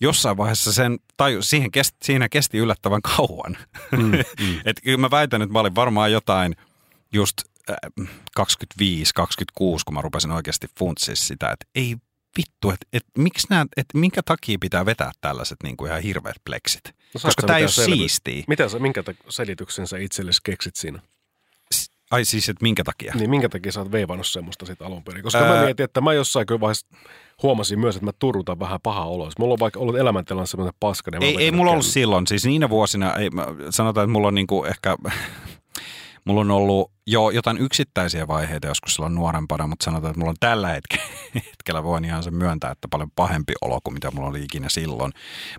jossain 0.00 0.36
vaiheessa 0.36 0.72
sen, 0.72 0.98
tai 1.16 1.38
siihen 1.40 1.70
kesti, 1.70 1.96
siinä 2.04 2.28
kesti 2.28 2.58
yllättävän 2.58 3.02
kauan. 3.02 3.56
Mm, 3.92 4.12
mm. 4.40 4.56
että 4.66 4.82
kyllä 4.82 4.98
mä 4.98 5.10
väitän, 5.10 5.42
että 5.42 5.52
mä 5.52 5.60
olin 5.60 5.74
varmaan 5.74 6.12
jotain 6.12 6.56
just 7.12 7.36
äh, 7.70 7.76
25-26, 8.40 8.44
kun 9.60 9.94
mä 9.94 10.00
rupesin 10.00 10.30
oikeasti 10.30 10.66
funtsia 10.78 11.16
sitä, 11.16 11.50
että 11.50 11.66
ei 11.74 11.96
vittu, 12.36 12.70
että, 12.70 12.86
että 12.92 13.10
miksi 13.18 13.46
nämä, 13.50 13.66
että 13.76 13.98
minkä 13.98 14.22
takia 14.24 14.58
pitää 14.60 14.86
vetää 14.86 15.12
tällaiset 15.20 15.56
niin 15.62 15.76
kuin 15.76 15.90
ihan 15.90 16.02
hirveät 16.02 16.36
pleksit. 16.44 16.84
No, 16.86 17.20
Koska 17.22 17.42
tämä 17.46 17.58
ei 17.58 17.64
ole 17.64 17.70
selvy- 17.70 17.96
siistiä. 17.96 18.44
Mitä 18.48 18.68
sä, 18.68 18.78
minkä 18.78 19.02
selityksen 19.28 19.86
sä 19.86 19.98
itsellesi 19.98 20.40
keksit 20.44 20.76
siinä? 20.76 21.02
Ai 22.10 22.24
siis, 22.24 22.48
että 22.48 22.62
minkä 22.62 22.84
takia? 22.84 23.14
Niin 23.14 23.30
minkä 23.30 23.48
takia 23.48 23.72
sä 23.72 23.80
oot 23.80 23.92
veivannut 23.92 24.26
semmoista 24.26 24.66
sit 24.66 24.82
alun 24.82 25.04
perin? 25.04 25.22
Koska 25.22 25.38
Ää- 25.38 25.54
mä 25.56 25.64
mietin, 25.64 25.84
että 25.84 26.00
mä 26.00 26.12
jossain 26.12 26.46
kyllä 26.46 26.60
vaiheessa 26.60 26.86
huomasin 27.42 27.80
myös, 27.80 27.96
että 27.96 28.04
mä 28.06 28.12
turrutan 28.18 28.58
vähän 28.60 28.80
paha 28.82 29.04
olo. 29.04 29.30
Mulla 29.38 29.52
on 29.52 29.58
vaikka 29.60 29.80
ollut 29.80 29.98
elämäntilanne 29.98 30.46
semmoinen 30.46 30.74
paska. 30.80 31.10
niin 31.10 31.22
Ei, 31.22 31.44
ei 31.44 31.50
mulla 31.50 31.70
ollut 31.70 31.86
silloin. 31.86 32.26
Siis 32.26 32.44
niinä 32.46 32.70
vuosina, 32.70 33.14
ei, 33.16 33.30
mä- 33.30 33.46
sanotaan, 33.70 34.04
että 34.04 34.12
mulla 34.12 34.28
on 34.28 34.34
niinku 34.34 34.64
ehkä, 34.64 34.96
mulla 36.28 36.40
on 36.40 36.50
ollut 36.50 36.92
jo 37.06 37.30
jotain 37.30 37.58
yksittäisiä 37.58 38.28
vaiheita 38.28 38.66
joskus 38.66 38.94
silloin 38.94 39.14
nuorempana, 39.14 39.66
mutta 39.66 39.84
sanotaan, 39.84 40.10
että 40.10 40.18
mulla 40.18 40.30
on 40.30 40.36
tällä 40.40 40.68
hetkellä, 40.68 41.04
hetkellä 41.50 41.82
voin 41.82 42.04
ihan 42.04 42.22
sen 42.22 42.34
myöntää, 42.34 42.70
että 42.70 42.88
paljon 42.90 43.10
pahempi 43.10 43.52
olo 43.60 43.80
kuin 43.84 43.94
mitä 43.94 44.10
mulla 44.10 44.28
oli 44.28 44.44
ikinä 44.44 44.68
silloin. 44.68 45.12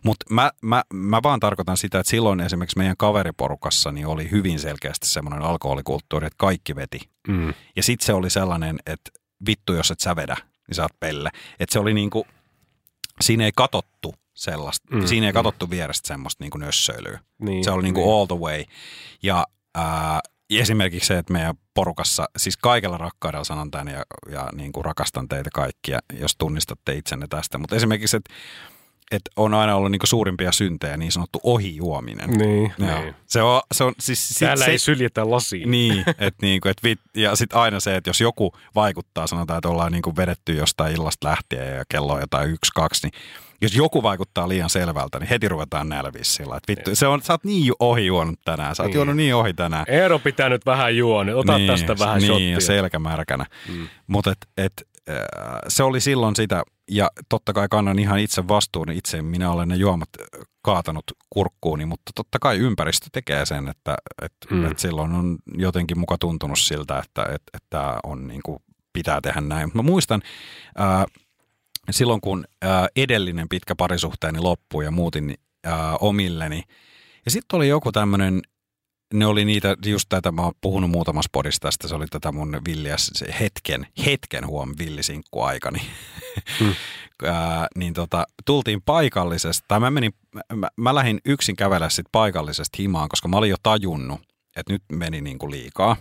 Mutta 0.03 0.25
mä, 0.29 0.51
mä, 0.61 0.83
mä 0.93 1.19
vaan 1.23 1.39
tarkoitan 1.39 1.77
sitä, 1.77 1.99
että 1.99 2.09
silloin 2.09 2.39
esimerkiksi 2.39 2.77
meidän 2.77 2.97
kaveriporukassa 2.97 3.91
niin 3.91 4.07
oli 4.07 4.31
hyvin 4.31 4.59
selkeästi 4.59 5.07
semmoinen 5.07 5.41
alkoholikulttuuri, 5.41 6.27
että 6.27 6.37
kaikki 6.37 6.75
veti. 6.75 6.99
Mm. 7.27 7.53
Ja 7.75 7.83
sitten 7.83 8.05
se 8.05 8.13
oli 8.13 8.29
sellainen, 8.29 8.79
että 8.85 9.11
vittu 9.47 9.73
jos 9.73 9.91
et 9.91 9.99
sä 9.99 10.15
vedä, 10.15 10.35
niin 10.67 10.75
sä 10.75 10.81
oot 10.81 10.99
pelle. 10.99 11.29
Että 11.59 11.73
se 11.73 11.79
oli 11.79 11.93
niinku, 11.93 12.27
siinä 13.21 13.45
ei 13.45 13.51
katottu 13.55 14.15
sellaista, 14.33 14.95
Mm, 14.95 15.07
siinä 15.07 15.25
ei 15.25 15.31
mm. 15.31 15.35
katottu 15.35 15.69
vierestä 15.69 16.07
semmoista 16.07 16.43
niinku 16.43 16.57
nössöilyä. 16.57 17.19
Niin, 17.41 17.63
Se 17.63 17.71
oli 17.71 17.83
niinku 17.83 17.99
niin. 17.99 18.13
all 18.13 18.25
the 18.25 18.35
way. 18.35 18.63
Ja 19.23 19.47
ää, 19.75 20.19
esimerkiksi 20.49 21.07
se, 21.07 21.17
että 21.17 21.33
meidän 21.33 21.55
porukassa, 21.73 22.25
siis 22.37 22.57
kaikella 22.57 22.97
rakkaudella 22.97 23.43
sanon 23.43 23.71
tämän 23.71 23.87
ja, 23.87 24.03
ja 24.31 24.49
niin 24.53 24.71
kuin 24.71 24.85
rakastan 24.85 25.27
teitä 25.27 25.49
kaikkia, 25.53 25.99
jos 26.13 26.35
tunnistatte 26.37 26.95
itsenne 26.95 27.27
tästä. 27.29 27.57
Mutta 27.57 27.75
esimerkiksi, 27.75 28.17
että 28.17 28.33
että 29.11 29.31
on 29.35 29.53
aina 29.53 29.75
ollut 29.75 29.91
niin 29.91 29.99
kuin 29.99 30.07
suurimpia 30.07 30.51
syntejä 30.51 30.97
niin 30.97 31.11
sanottu 31.11 31.39
ohijuominen. 31.43 32.29
Niin, 32.29 32.73
Joo. 32.77 33.01
niin. 33.01 33.15
Se 33.25 33.41
on, 33.41 33.61
se 33.73 33.83
on 33.83 33.93
siis... 33.99 34.29
sit 34.29 34.39
Täällä 34.39 34.65
se, 34.65 34.71
ei 34.71 34.79
syljetä 34.79 35.31
lasiin. 35.31 35.71
niin, 35.71 35.99
että 36.07 36.41
niinku, 36.45 36.67
et 36.67 36.83
vit, 36.83 36.99
ja 37.15 37.35
sitten 37.35 37.59
aina 37.59 37.79
se, 37.79 37.95
että 37.95 38.09
jos 38.09 38.21
joku 38.21 38.51
vaikuttaa, 38.75 39.27
sanotaan, 39.27 39.57
että 39.57 39.69
ollaan 39.69 39.91
niinku 39.91 40.15
vedetty 40.15 40.53
jostain 40.53 40.93
illasta 40.93 41.29
lähtien 41.29 41.75
ja 41.75 41.83
kello 41.89 42.13
on 42.13 42.21
jotain 42.21 42.49
yksi, 42.49 42.71
kaksi, 42.75 43.07
niin 43.07 43.21
jos 43.61 43.75
joku 43.75 44.03
vaikuttaa 44.03 44.49
liian 44.49 44.69
selvältä, 44.69 45.19
niin 45.19 45.29
heti 45.29 45.47
ruvetaan 45.47 45.89
nälviä 45.89 46.23
sillä. 46.23 46.57
Että 46.57 46.71
vittu, 46.71 46.95
se 46.95 47.07
on, 47.07 47.21
sä 47.21 47.33
oot 47.33 47.43
niin 47.43 47.73
ohi 47.79 48.05
juonut 48.05 48.39
tänään, 48.45 48.75
sä 48.75 48.83
oot 48.83 48.87
Niin. 48.87 48.95
juonut 48.95 49.15
niin 49.15 49.35
ohi 49.35 49.53
tänään. 49.53 49.85
Eero 49.87 50.19
pitää 50.19 50.49
nyt 50.49 50.65
vähän 50.65 50.97
juoda, 50.97 51.37
ota 51.37 51.57
niin, 51.57 51.67
tästä 51.67 51.99
vähän 51.99 52.17
Niin, 52.17 52.27
shottia. 52.27 52.51
ja 52.53 52.61
selkämärkänä. 52.61 53.45
Mm. 53.69 53.87
Mutta 54.07 54.31
et, 54.31 54.37
et, 54.57 54.73
äh, 55.09 55.15
se 55.67 55.83
oli 55.83 56.01
silloin 56.01 56.35
sitä, 56.35 56.63
ja 56.91 57.09
totta 57.29 57.53
kai 57.53 57.67
kannan 57.69 57.99
ihan 57.99 58.19
itse 58.19 58.47
vastuun, 58.47 58.91
itse 58.91 59.21
minä 59.21 59.51
olen 59.51 59.67
ne 59.67 59.75
juomat 59.75 60.09
äh, 60.21 60.41
kaatanut 60.61 61.03
kurkkuuni, 61.29 61.85
mutta 61.85 62.11
totta 62.15 62.37
kai 62.41 62.57
ympäristö 62.57 63.07
tekee 63.11 63.45
sen, 63.45 63.67
että 63.67 63.95
et, 64.21 64.33
Mm. 64.51 64.57
mm. 64.57 64.71
et 64.71 64.79
silloin 64.79 65.11
on 65.13 65.37
jotenkin 65.57 65.99
muka 65.99 66.17
tuntunut 66.19 66.59
siltä, 66.59 66.99
että 66.99 67.23
et, 67.35 67.41
et 67.53 67.63
tämä 67.69 67.97
on 68.03 68.27
niin 68.27 68.41
kuin, 68.45 68.59
pitää 68.93 69.21
tehdä 69.21 69.41
näin. 69.41 69.71
Mä 69.73 69.81
muistan, 69.81 70.21
äh, 70.79 71.05
silloin 71.93 72.21
kun 72.21 72.45
äh, 72.63 72.87
edellinen 72.95 73.49
pitkä 73.49 73.75
parisuhteeni 73.75 74.39
loppui 74.39 74.85
ja 74.85 74.91
muutin 74.91 75.33
äh, 75.67 75.73
omilleni, 75.99 76.63
ja 77.25 77.31
sitten 77.31 77.57
oli 77.57 77.67
joku 77.67 77.91
tämmöinen, 77.91 78.41
ne 79.13 79.25
oli 79.25 79.45
niitä, 79.45 79.75
just 79.85 80.05
tätä, 80.09 80.31
mä 80.31 80.41
oon 80.41 80.53
puhunut 80.61 80.89
muutamassa 80.89 81.29
podissa 81.31 81.59
tästä, 81.59 81.87
se 81.87 81.95
oli 81.95 82.05
tätä 82.07 82.31
mun 82.31 82.61
villiä, 82.65 82.95
se 82.97 83.35
hetken, 83.39 83.87
hetken 84.05 84.47
huom 84.47 84.73
villisinkku 84.79 85.41
aikani. 85.41 85.81
Hmm. 86.59 86.73
Ää, 87.23 87.67
niin 87.75 87.93
tota, 87.93 88.25
tultiin 88.45 88.81
paikallisesta, 88.81 89.65
tai 89.67 89.79
mä 89.79 89.91
menin, 89.91 90.11
mä, 90.53 90.67
mä 90.77 90.95
lähdin 90.95 91.19
yksin 91.25 91.55
kävellä 91.55 91.89
sit 91.89 92.05
paikallisesta 92.11 92.75
himaan, 92.79 93.09
koska 93.09 93.27
mä 93.27 93.37
olin 93.37 93.49
jo 93.49 93.55
tajunnut, 93.63 94.21
että 94.55 94.73
nyt 94.73 94.83
meni 94.91 95.21
niinku 95.21 95.51
liikaa. 95.51 95.95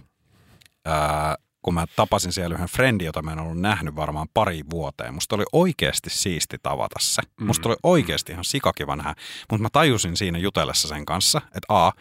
Ää, 0.85 1.37
kun 1.63 1.75
mä 1.75 1.87
tapasin 1.97 2.33
siellä 2.33 2.55
yhden 2.55 2.69
friendi, 2.69 3.05
jota 3.05 3.23
mä 3.23 3.33
en 3.33 3.39
ollut 3.39 3.61
nähnyt 3.61 3.97
varmaan 3.97 4.29
pari 4.35 4.61
vuoteen. 4.71 5.15
Musta 5.15 5.37
oli 5.37 5.45
oikeasti 5.53 6.11
siisti 6.11 6.57
tavata 6.63 6.97
se. 7.01 7.23
Musta 7.41 7.69
oli 7.69 7.77
oikeasti 7.83 8.33
ihan 8.33 8.45
sikakiva 8.45 8.97
nähdä. 8.97 9.15
Mutta 9.51 9.63
mä 9.63 9.69
tajusin 9.73 10.17
siinä 10.17 10.39
jutellessa 10.39 10.89
sen 10.89 11.05
kanssa, 11.05 11.41
että 11.47 11.67
a, 11.69 11.93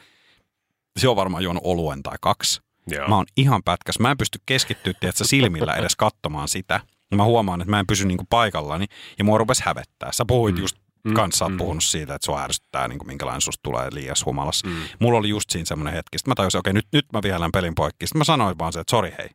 se 1.00 1.08
on 1.08 1.16
varmaan 1.16 1.44
juonut 1.44 1.64
oluen 1.66 2.04
tai 2.04 2.18
kaksi. 2.22 2.62
Joo. 2.88 3.08
Mä 3.08 3.16
oon 3.16 3.26
ihan 3.38 3.64
pätkäs. 3.64 4.00
Mä 4.00 4.12
en 4.12 4.18
pysty 4.18 4.40
keskittyä 4.46 4.94
tiedätkö, 5.00 5.24
silmillä 5.24 5.74
edes 5.74 5.96
katsomaan 5.96 6.48
sitä. 6.48 6.80
Mä 7.16 7.24
huomaan, 7.24 7.62
että 7.62 7.72
mä 7.72 7.80
en 7.80 7.88
pysy 7.88 8.06
niinku 8.06 8.26
paikallani 8.30 8.86
ja 9.18 9.24
mua 9.24 9.38
rupesi 9.38 9.64
hävettää. 9.66 10.12
Sä 10.12 10.26
puhuit 10.28 10.56
mm. 10.56 10.62
just 10.62 10.78
Mm, 11.08 11.14
kanssa, 11.14 11.50
mm. 11.50 11.58
puhunut 11.58 11.84
siitä, 11.84 12.16
että 12.16 12.26
sua 12.26 12.44
ärsyttää, 12.44 12.88
niin 12.88 13.00
kuin 13.00 13.08
minkälainen 13.08 13.42
susta 13.42 13.64
tulee 13.64 13.88
liias 13.92 14.26
humalassa. 14.26 14.68
Mm. 14.68 14.76
Mulla 15.00 15.20
oli 15.20 15.30
just 15.30 15.50
siinä 15.50 15.66
semmoinen 15.66 15.94
hetki. 15.94 16.18
Sitten 16.18 16.32
mä 16.32 16.36
tajusin, 16.36 16.60
okei, 16.60 16.74
nyt, 16.74 16.88
nyt 16.94 17.06
mä 17.14 17.20
vihelän 17.24 17.52
pelin 17.52 17.76
poikki. 17.76 18.08
Sitten 18.08 18.20
mä 18.20 18.24
sanoin 18.24 18.60
vaan 18.60 18.74
se, 18.74 18.80
että 18.80 18.92
sori 18.92 19.14
hei. 19.18 19.30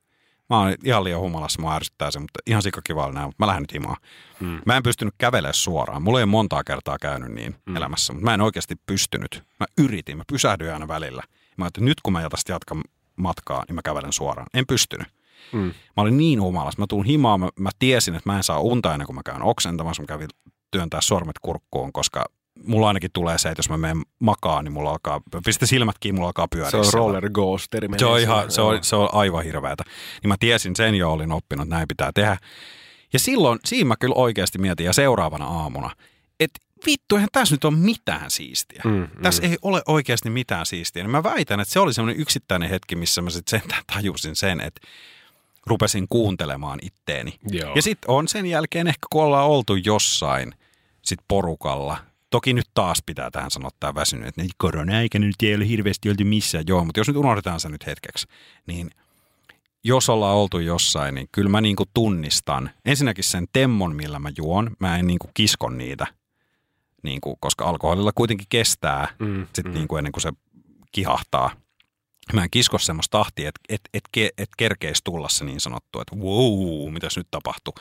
Mä 0.52 0.60
oon 0.60 0.74
ihan 0.84 1.04
liian 1.04 1.20
humalassa, 1.20 1.62
mua 1.62 1.74
ärsyttää 1.74 2.10
se, 2.10 2.18
mutta 2.18 2.40
ihan 2.46 2.62
sikakiva 2.62 3.06
oli 3.06 3.14
näin, 3.14 3.28
mutta 3.28 3.42
mä 3.42 3.46
lähden 3.46 3.62
nyt 3.62 3.72
himaan. 3.72 3.96
Mm. 4.40 4.60
Mä 4.66 4.76
en 4.76 4.82
pystynyt 4.82 5.14
kävelemään 5.18 5.54
suoraan. 5.54 6.02
Mulla 6.02 6.18
ei 6.18 6.22
ole 6.22 6.30
montaa 6.30 6.64
kertaa 6.64 6.98
käynyt 6.98 7.32
niin 7.32 7.54
mm. 7.66 7.76
elämässä, 7.76 8.12
mutta 8.12 8.24
mä 8.24 8.34
en 8.34 8.40
oikeasti 8.40 8.76
pystynyt. 8.86 9.42
Mä 9.60 9.66
yritin, 9.78 10.16
mä 10.16 10.24
pysähdyin 10.26 10.72
aina 10.72 10.88
välillä. 10.88 11.22
Mä 11.56 11.66
että 11.66 11.80
nyt 11.80 12.00
kun 12.02 12.12
mä 12.12 12.28
tästä 12.30 12.52
jatkan 12.52 12.80
matkaa, 13.16 13.64
niin 13.68 13.74
mä 13.74 13.82
kävelen 13.84 14.12
suoraan. 14.12 14.46
En 14.54 14.66
pystynyt. 14.66 15.08
Mm. 15.52 15.60
Mä 15.60 15.72
olin 15.96 16.16
niin 16.16 16.42
humalassa. 16.42 16.80
Mä 16.80 16.86
tuun 16.88 17.04
himaan, 17.04 17.40
mä, 17.40 17.48
mä 17.58 17.70
tiesin, 17.78 18.14
että 18.14 18.30
mä 18.30 18.36
en 18.36 18.42
saa 18.42 18.60
unta 18.60 18.92
ennen 18.92 19.06
kuin 19.06 19.16
mä 19.16 19.22
käyn 19.24 19.42
oksentamassa. 19.42 20.02
Mä 20.02 20.06
kävin 20.06 20.28
työntää 20.70 21.00
sormet 21.00 21.38
kurkkuun, 21.42 21.92
koska 21.92 22.24
mulla 22.66 22.88
ainakin 22.88 23.10
tulee 23.12 23.38
se, 23.38 23.48
että 23.48 23.58
jos 23.58 23.70
mä 23.70 23.76
menen 23.76 24.02
makaan, 24.18 24.64
niin 24.64 24.72
mulla 24.72 24.90
alkaa, 24.90 25.20
pistä 25.44 25.66
silmät 25.66 25.96
kiinni, 26.00 26.16
mulla 26.16 26.28
alkaa 26.28 26.48
pyöriä. 26.48 26.70
Se 26.70 26.76
on 26.76 26.84
siellä. 26.84 27.06
roller 27.06 27.30
coasteri. 27.30 27.88
menee 27.88 27.98
Se 27.98 28.06
on, 28.06 28.18
siinä, 28.18 28.32
ihan, 28.32 28.50
se, 28.50 28.60
on, 28.60 28.84
se 28.84 28.96
on 28.96 29.08
aivan 29.12 29.44
hirveätä. 29.44 29.84
Niin 30.22 30.28
mä 30.28 30.36
tiesin 30.40 30.76
sen 30.76 30.94
jo, 30.94 31.12
olin 31.12 31.32
oppinut, 31.32 31.64
että 31.64 31.76
näin 31.76 31.88
pitää 31.88 32.10
tehdä. 32.14 32.36
Ja 33.12 33.18
silloin, 33.18 33.58
siinä 33.64 33.88
mä 33.88 33.96
kyllä 33.96 34.14
oikeasti 34.14 34.58
mietin, 34.58 34.86
ja 34.86 34.92
seuraavana 34.92 35.44
aamuna, 35.44 35.90
että 36.40 36.60
vittu, 36.86 37.16
eihän 37.16 37.28
tässä 37.32 37.54
nyt 37.54 37.64
ole 37.64 37.76
mitään 37.76 38.30
siistiä. 38.30 38.82
Mm, 38.84 38.90
mm. 38.90 39.22
tässä 39.22 39.42
ei 39.42 39.58
ole 39.62 39.82
oikeasti 39.86 40.30
mitään 40.30 40.66
siistiä. 40.66 41.02
Niin 41.02 41.10
mä 41.10 41.22
väitän, 41.22 41.60
että 41.60 41.72
se 41.72 41.80
oli 41.80 41.94
semmoinen 41.94 42.20
yksittäinen 42.20 42.68
hetki, 42.70 42.96
missä 42.96 43.22
mä 43.22 43.30
sitten 43.30 43.60
sentään 43.60 43.82
tajusin 43.94 44.36
sen, 44.36 44.60
että 44.60 44.80
rupesin 45.66 46.06
kuuntelemaan 46.08 46.78
itteeni. 46.82 47.38
Joo. 47.50 47.72
Ja 47.74 47.82
sitten 47.82 48.10
on 48.10 48.28
sen 48.28 48.46
jälkeen 48.46 48.86
ehkä, 48.86 49.06
kun 49.10 49.22
ollaan 49.22 49.48
oltu 49.48 49.74
jossain 49.74 50.54
sit 51.02 51.20
porukalla, 51.28 51.96
toki 52.32 52.52
nyt 52.52 52.68
taas 52.74 53.02
pitää 53.06 53.30
tähän 53.30 53.50
sanoa 53.50 53.70
tämä 53.80 53.94
väsynyt, 53.94 54.28
että 54.28 54.42
korona-aikana 54.56 55.26
nyt 55.26 55.42
ei 55.42 55.54
ole 55.54 55.68
hirveästi 55.68 56.10
oltu 56.10 56.24
missään, 56.24 56.64
joo, 56.66 56.84
mutta 56.84 57.00
jos 57.00 57.08
nyt 57.08 57.16
unohdetaan 57.16 57.60
se 57.60 57.68
nyt 57.68 57.86
hetkeksi, 57.86 58.26
niin 58.66 58.90
jos 59.84 60.08
ollaan 60.08 60.36
oltu 60.36 60.58
jossain, 60.58 61.14
niin 61.14 61.28
kyllä 61.32 61.50
mä 61.50 61.60
niinku 61.60 61.84
tunnistan 61.94 62.70
ensinnäkin 62.84 63.24
sen 63.24 63.46
temmon, 63.52 63.96
millä 63.96 64.18
mä 64.18 64.30
juon. 64.36 64.70
Mä 64.78 64.98
en 64.98 65.06
niinku 65.06 65.30
kiskon 65.34 65.78
niitä, 65.78 66.06
niinku, 67.02 67.36
koska 67.40 67.64
alkoholilla 67.64 68.12
kuitenkin 68.14 68.46
kestää 68.50 69.08
Mm, 69.18 69.46
sit 69.54 69.66
mm. 69.66 69.72
niinku 69.72 69.96
ennen 69.96 70.12
kuin 70.12 70.22
se 70.22 70.32
kihahtaa. 70.92 71.50
mä 72.32 72.42
en 72.42 72.50
kisko 72.50 72.78
semmoista 72.78 73.18
tahtia, 73.18 73.48
että 73.48 73.60
et, 73.68 73.80
et, 73.94 74.04
et, 74.16 74.32
et 74.38 74.48
kerkeisi 74.56 75.04
tulla 75.04 75.28
se 75.28 75.44
niin 75.44 75.60
sanottu, 75.60 76.00
että 76.00 76.16
wow, 76.16 76.92
mitäs 76.92 77.16
nyt 77.16 77.28
tapahtuu. 77.30 77.74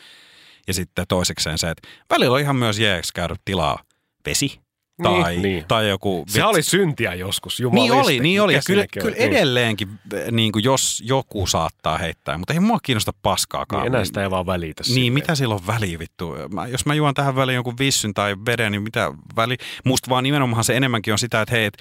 Ja 0.67 0.73
sitten 0.73 1.05
toisekseen 1.07 1.57
se, 1.57 1.69
että 1.69 1.87
välillä 2.09 2.35
on 2.35 2.41
ihan 2.41 2.55
myös 2.55 2.79
jeeksi 2.79 3.13
käydä 3.13 3.35
tilaa 3.45 3.79
vesi 4.25 4.59
tai, 5.03 5.31
Niin, 5.31 5.41
niin. 5.41 5.65
tai 5.67 5.89
joku... 5.89 6.23
Se 6.27 6.43
oli 6.43 6.61
syntiä 6.63 7.13
joskus, 7.13 7.59
Niin 7.59 7.63
jumalista. 7.63 7.97
oli, 7.97 8.19
niin 8.19 8.41
oli. 8.41 8.53
Ja 8.53 8.61
kyllä, 8.65 8.85
kyllä? 8.87 9.09
Niin. 9.09 9.17
edelleenkin, 9.17 9.89
niin 10.31 10.51
kuin 10.51 10.63
jos 10.63 11.03
joku 11.05 11.47
saattaa 11.47 11.97
heittää, 11.97 12.37
mutta 12.37 12.53
ei 12.53 12.59
mua 12.59 12.79
kiinnosta 12.83 13.13
paskaakaan. 13.21 13.81
Niin, 13.83 13.93
enää 13.93 14.05
sitä 14.05 14.23
ei 14.23 14.31
vaan 14.31 14.45
välitä. 14.45 14.83
Niin, 14.83 14.93
silleen. 14.93 15.13
mitä 15.13 15.35
sillä 15.35 15.55
on 15.55 15.67
väliä 15.67 15.99
vittu? 15.99 16.33
Mä, 16.53 16.67
jos 16.67 16.85
mä 16.85 16.93
juon 16.93 17.13
tähän 17.13 17.35
väliin 17.35 17.55
jonkun 17.55 17.77
vissyn 17.79 18.13
tai 18.13 18.35
veden, 18.45 18.71
niin 18.71 18.83
mitä 18.83 19.11
väli? 19.35 19.57
Musta 19.85 20.09
vaan 20.09 20.23
nimenomaan 20.23 20.63
se 20.63 20.77
enemmänkin 20.77 21.13
on 21.13 21.19
sitä, 21.19 21.41
että 21.41 21.55
hei, 21.55 21.65
et 21.65 21.77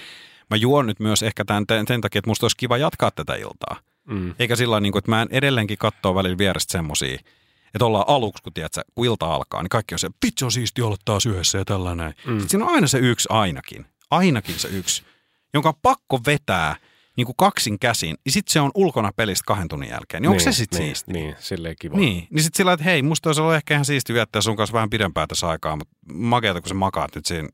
mä 0.50 0.56
juon 0.56 0.86
nyt 0.86 1.00
myös 1.00 1.22
ehkä 1.22 1.44
tämän, 1.44 1.66
tämän, 1.66 1.86
tämän 1.86 2.00
takia, 2.00 2.18
että 2.18 2.30
musta 2.30 2.44
olisi 2.44 2.56
kiva 2.56 2.76
jatkaa 2.76 3.10
tätä 3.10 3.34
iltaa. 3.34 3.76
Mm. 4.08 4.34
Eikä 4.38 4.56
sillä 4.56 4.80
niin 4.80 4.92
kuin, 4.92 4.98
että 5.00 5.10
mä 5.10 5.22
en 5.22 5.28
edelleenkin 5.30 5.78
katsoa 5.78 6.14
välillä 6.14 6.38
vierestä 6.38 6.72
semmosia, 6.72 7.18
että 7.74 7.84
ollaan 7.84 8.04
aluksi, 8.08 8.42
kun, 8.42 8.52
tiedät, 8.52 8.72
kun 8.94 9.06
ilta 9.06 9.34
alkaa, 9.34 9.62
niin 9.62 9.68
kaikki 9.68 9.94
on 9.94 9.98
se, 9.98 10.10
vitsi 10.26 10.44
on 10.44 10.52
siisti 10.52 10.82
olla 10.82 10.96
taas 11.04 11.26
yhdessä 11.26 11.58
ja 11.58 11.64
tällainen. 11.64 12.14
Mm. 12.26 12.32
Sitten 12.32 12.48
siinä 12.48 12.64
on 12.64 12.74
aina 12.74 12.86
se 12.86 12.98
yksi 12.98 13.28
ainakin, 13.30 13.86
ainakin 14.10 14.58
se 14.58 14.68
yksi, 14.68 15.02
jonka 15.54 15.68
on 15.68 15.74
pakko 15.82 16.20
vetää 16.26 16.76
niin 17.16 17.26
kuin 17.26 17.36
kaksin 17.36 17.78
käsin, 17.78 18.16
ja 18.24 18.32
sitten 18.32 18.52
se 18.52 18.60
on 18.60 18.70
ulkona 18.74 19.10
pelistä 19.16 19.44
kahden 19.46 19.68
tunnin 19.68 19.88
jälkeen. 19.90 20.22
Niin 20.22 20.30
onko 20.30 20.40
se 20.40 20.52
sitten 20.52 20.78
niin, 20.80 20.86
siisti? 20.86 21.12
Niin, 21.12 21.36
silleen 21.38 21.76
kiva. 21.80 21.96
Niin, 21.96 22.26
niin 22.30 22.42
sitten 22.42 22.56
sillä, 22.56 22.72
että 22.72 22.84
hei, 22.84 23.02
musta 23.02 23.28
olisi 23.28 23.40
ollut 23.40 23.54
ehkä 23.54 23.74
ihan 23.74 23.84
siisti 23.84 24.14
viettää 24.14 24.42
sun 24.42 24.56
kanssa 24.56 24.74
vähän 24.74 24.90
pidempää 24.90 25.26
tässä 25.26 25.48
aikaa, 25.48 25.76
mutta 25.76 25.94
makeata, 26.12 26.60
kun 26.60 26.68
sä 26.68 26.74
makaat 26.74 27.14
nyt 27.14 27.26
siinä. 27.26 27.48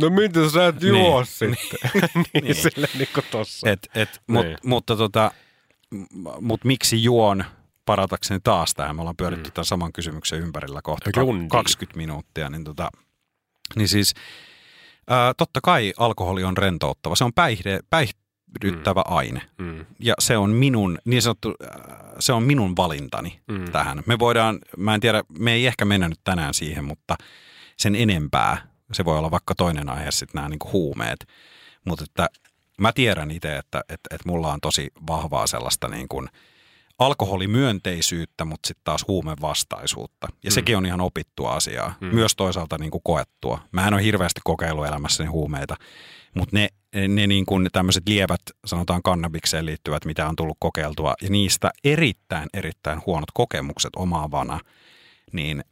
No 0.00 0.10
mitä 0.10 0.50
sä 0.50 0.66
et 0.66 0.80
Niin. 0.80 0.88
juo 0.88 1.24
sitten? 1.24 1.50
niin, 1.94 2.26
Niin. 2.34 2.44
niin. 2.44 2.54
silleen 2.54 2.98
niin 2.98 3.08
kuin 3.14 3.26
tossa. 3.30 3.70
Et, 3.70 3.88
et, 3.94 4.20
mut, 4.26 4.46
Niin. 4.46 4.58
mutta 4.64 4.96
tota, 4.96 5.30
mut 6.40 6.64
miksi 6.64 7.02
juon 7.02 7.44
paratakseni 7.90 8.40
taas 8.44 8.74
tähän? 8.74 8.96
Me 8.96 9.02
ollaan 9.02 9.16
pyöritty 9.16 9.48
mm. 9.48 9.52
tämän 9.52 9.64
saman 9.64 9.92
kysymyksen 9.92 10.40
ympärillä 10.40 10.80
kohta 10.82 11.10
Rundi. 11.16 11.48
20 11.48 11.96
minuuttia. 11.96 12.50
Niin, 12.50 12.64
tota, 12.64 12.90
niin 13.76 13.88
siis 13.88 14.14
ää, 15.08 15.34
totta 15.34 15.60
kai 15.62 15.92
alkoholi 15.98 16.44
on 16.44 16.56
rentouttava. 16.56 17.16
Se 17.16 17.24
on 17.24 17.32
päihde, 17.32 17.80
päihdyttävä 17.90 19.00
mm. 19.00 19.16
aine. 19.16 19.42
Mm. 19.58 19.86
Ja 19.98 20.14
se 20.18 20.36
on 20.36 20.50
minun, 20.50 20.98
niin 21.04 21.22
sanottu, 21.22 21.54
äh, 21.64 21.80
se 22.18 22.32
on 22.32 22.42
minun 22.42 22.76
valintani 22.76 23.40
mm. 23.48 23.64
tähän. 23.72 24.02
Me 24.06 24.18
voidaan, 24.18 24.58
mä 24.76 24.94
en 24.94 25.00
tiedä, 25.00 25.22
me 25.38 25.52
ei 25.52 25.66
ehkä 25.66 25.84
mennä 25.84 26.08
nyt 26.08 26.20
tänään 26.24 26.54
siihen, 26.54 26.84
mutta 26.84 27.16
sen 27.76 27.94
enempää. 27.94 28.70
Se 28.92 29.04
voi 29.04 29.18
olla 29.18 29.30
vaikka 29.30 29.54
toinen 29.54 29.88
aihe 29.88 30.10
sitten 30.10 30.34
nämä 30.34 30.48
niinku 30.48 30.68
huumeet. 30.72 31.26
Mutta 31.86 32.04
että 32.04 32.28
mä 32.80 32.92
tiedän 32.92 33.30
itse, 33.30 33.56
että, 33.56 33.80
että, 33.80 34.14
että 34.14 34.28
mulla 34.28 34.52
on 34.52 34.60
tosi 34.60 34.90
vahvaa 35.06 35.46
sellaista 35.46 35.88
niin 35.88 36.08
kuin 36.08 36.28
alkoholimyönteisyyttä, 37.00 38.44
mutta 38.44 38.66
sitten 38.66 38.84
taas 38.84 39.04
huumevastaisuutta. 39.08 40.28
Ja 40.42 40.50
mm. 40.50 40.54
sekin 40.54 40.76
on 40.76 40.86
ihan 40.86 41.00
opittua 41.00 41.50
asiaa. 41.50 41.94
Mm. 42.00 42.14
Myös 42.14 42.36
toisaalta 42.36 42.78
niin 42.78 42.90
kuin 42.90 43.02
koettua. 43.04 43.60
Mä 43.72 43.88
en 43.88 43.94
ole 43.94 44.02
hirveästi 44.02 44.40
kokeillut 44.44 44.86
elämässäni 44.86 45.28
huumeita, 45.28 45.76
mutta 46.34 46.56
ne, 46.56 46.68
ne 47.08 47.26
niin 47.26 47.46
kuin 47.46 47.68
tämmöiset 47.72 48.08
lievät, 48.08 48.40
sanotaan 48.64 49.02
kannabikseen 49.02 49.66
liittyvät, 49.66 50.04
mitä 50.04 50.28
on 50.28 50.36
tullut 50.36 50.56
kokeiltua, 50.60 51.14
ja 51.22 51.30
niistä 51.30 51.70
erittäin, 51.84 52.48
erittäin 52.54 53.02
huonot 53.06 53.30
kokemukset 53.34 53.90
omaavana, 53.96 54.60
niin 55.32 55.64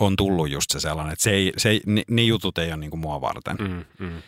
on 0.00 0.16
tullut 0.16 0.50
just 0.50 0.70
se 0.70 0.80
sellainen, 0.80 1.12
että 1.12 1.22
se 1.22 1.30
ei, 1.30 1.52
se 1.56 1.68
ei, 1.68 1.80
ne, 1.86 2.02
ne 2.10 2.22
jutut 2.22 2.58
ei 2.58 2.68
ole 2.68 2.76
niin 2.76 2.90
kuin 2.90 3.00
mua 3.00 3.20
varten. 3.20 3.56
Mm. 3.60 3.84
Mm. 3.98 4.22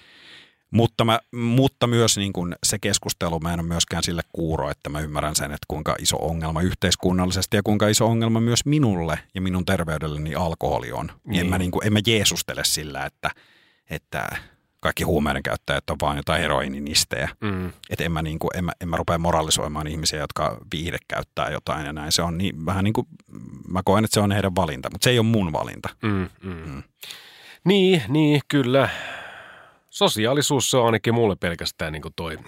Mutta, 0.71 1.05
mä, 1.05 1.21
mutta 1.33 1.87
myös 1.87 2.17
niin 2.17 2.33
kuin 2.33 2.55
se 2.67 2.79
keskustelu, 2.79 3.41
mä 3.41 3.53
en 3.53 3.61
ole 3.61 3.69
myöskään 3.69 4.03
sille 4.03 4.23
kuuro, 4.33 4.71
että 4.71 4.91
mä 4.91 5.01
ymmärrän 5.01 5.37
sen, 5.37 5.51
että 5.51 5.65
kuinka 5.69 5.97
iso 5.99 6.17
ongelma 6.17 6.63
yhteiskunnallisesti 6.63 7.57
ja 7.57 7.63
kuinka 7.63 7.89
iso 7.89 8.07
ongelma 8.07 8.41
myös 8.41 8.67
minulle 8.67 9.19
ja 9.35 9.41
minun 9.41 9.65
terveydelleni 9.65 10.35
alkoholi 10.35 10.93
on. 10.93 11.07
Niin. 11.07 11.17
En, 11.25 11.31
Niin. 11.33 11.47
mä 11.51 11.59
niin 11.59 11.71
kuin, 11.71 11.87
en 11.87 11.93
mä 11.93 11.99
jeesustele 12.07 12.63
sillä, 12.65 13.05
että, 13.05 13.31
että 13.91 14.29
kaikki 14.81 15.03
huumeiden 15.05 15.43
käyttäjät 15.43 15.91
on 15.91 15.97
vaan 16.01 16.17
jotain 16.17 16.41
heroininistejä. 16.41 17.29
Mm. 17.41 17.73
Että 17.91 18.05
en 18.05 18.13
mä, 18.13 18.23
niin 18.23 18.39
kuin, 18.39 18.51
en, 18.57 18.65
mä, 18.65 18.73
en 18.81 18.89
mä 18.89 18.97
rupea 18.97 19.19
moralisoimaan 19.19 19.87
ihmisiä, 19.87 20.19
jotka 20.19 20.59
viihde 20.75 20.99
käyttää 21.09 21.51
jotain 21.51 21.87
ja 21.87 21.93
näin. 21.93 22.13
Se 22.13 22.23
on 22.23 22.39
niin, 22.39 22.67
vähän 22.67 22.85
niin 22.85 22.95
kuin, 22.95 23.07
mä 23.69 23.81
koen, 23.85 24.05
että 24.05 24.15
se 24.15 24.21
on 24.21 24.33
heidän 24.33 24.57
valinta, 24.57 24.91
mutta 24.93 25.05
se 25.05 25.11
ei 25.11 25.19
ole 25.19 25.27
mun 25.27 25.53
valinta. 25.53 25.89
Mm. 26.03 26.29
Mm. 26.43 26.83
Niin, 27.65 28.03
niin, 28.09 28.41
kyllä. 28.49 28.89
Sosiaalisuus 29.99 30.71
se 30.71 30.77
on 30.77 30.87
ainakin 30.87 31.15
mulle 31.15 31.37
pelkästään 31.37 31.93
niin 31.93 32.03
kuin 32.03 32.15
toi 32.17 32.39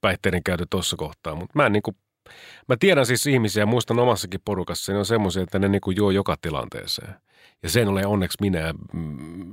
päihteiden 0.00 0.42
käytö 0.42 0.66
tuossa 0.70 0.96
kohtaa, 0.96 1.34
mutta 1.34 1.52
mä 1.54 1.68
niin 1.68 1.82
kuin, 1.82 1.96
mä 2.68 2.76
tiedän 2.76 3.06
siis 3.06 3.26
ihmisiä, 3.26 3.66
muistan 3.66 3.98
omassakin 3.98 4.40
porukassa, 4.44 4.92
ne 4.92 4.98
on 4.98 5.06
semmoisia, 5.06 5.42
että 5.42 5.58
ne 5.58 5.68
niin 5.68 5.80
kuin 5.80 5.96
juo 5.96 6.10
joka 6.10 6.36
tilanteeseen. 6.42 7.14
Ja 7.62 7.70
sen 7.70 7.88
ole 7.88 8.06
onneksi 8.06 8.38
minä, 8.40 8.74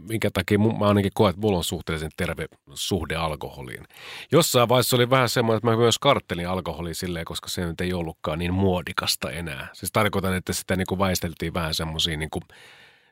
minkä 0.10 0.30
takia 0.34 0.60
mä 0.60 0.88
ainakin 0.88 1.12
koen, 1.14 1.30
että 1.30 1.42
mulla 1.42 1.58
on 1.58 1.64
suhteellisen 1.64 2.12
terve 2.18 2.46
suhde 2.74 3.16
alkoholiin. 3.16 3.84
Jossain 4.32 4.70
vaiheessa 4.70 4.96
oli 4.96 5.10
vähän 5.10 5.30
semmoinen, 5.30 5.58
että 5.58 5.70
mä 5.70 5.78
myös 5.78 6.00
karttelin 6.00 6.50
alkoholia 6.50 6.96
silleen, 6.96 7.26
koska 7.26 7.50
se 7.50 7.66
nyt 7.66 7.82
ei 7.82 7.94
ollutkaan 7.94 8.40
niin 8.40 8.54
muodikasta 8.54 9.32
enää. 9.32 9.68
Siis 9.74 9.92
tarkoitan, 9.92 10.36
että 10.36 10.54
sitä 10.54 10.76
niin 10.76 10.88
kuin 10.88 11.00
väisteltiin 11.00 11.54
vähän 11.54 11.74
semmoisia 11.74 12.18
niin 12.18 12.30
kuin 12.30 12.44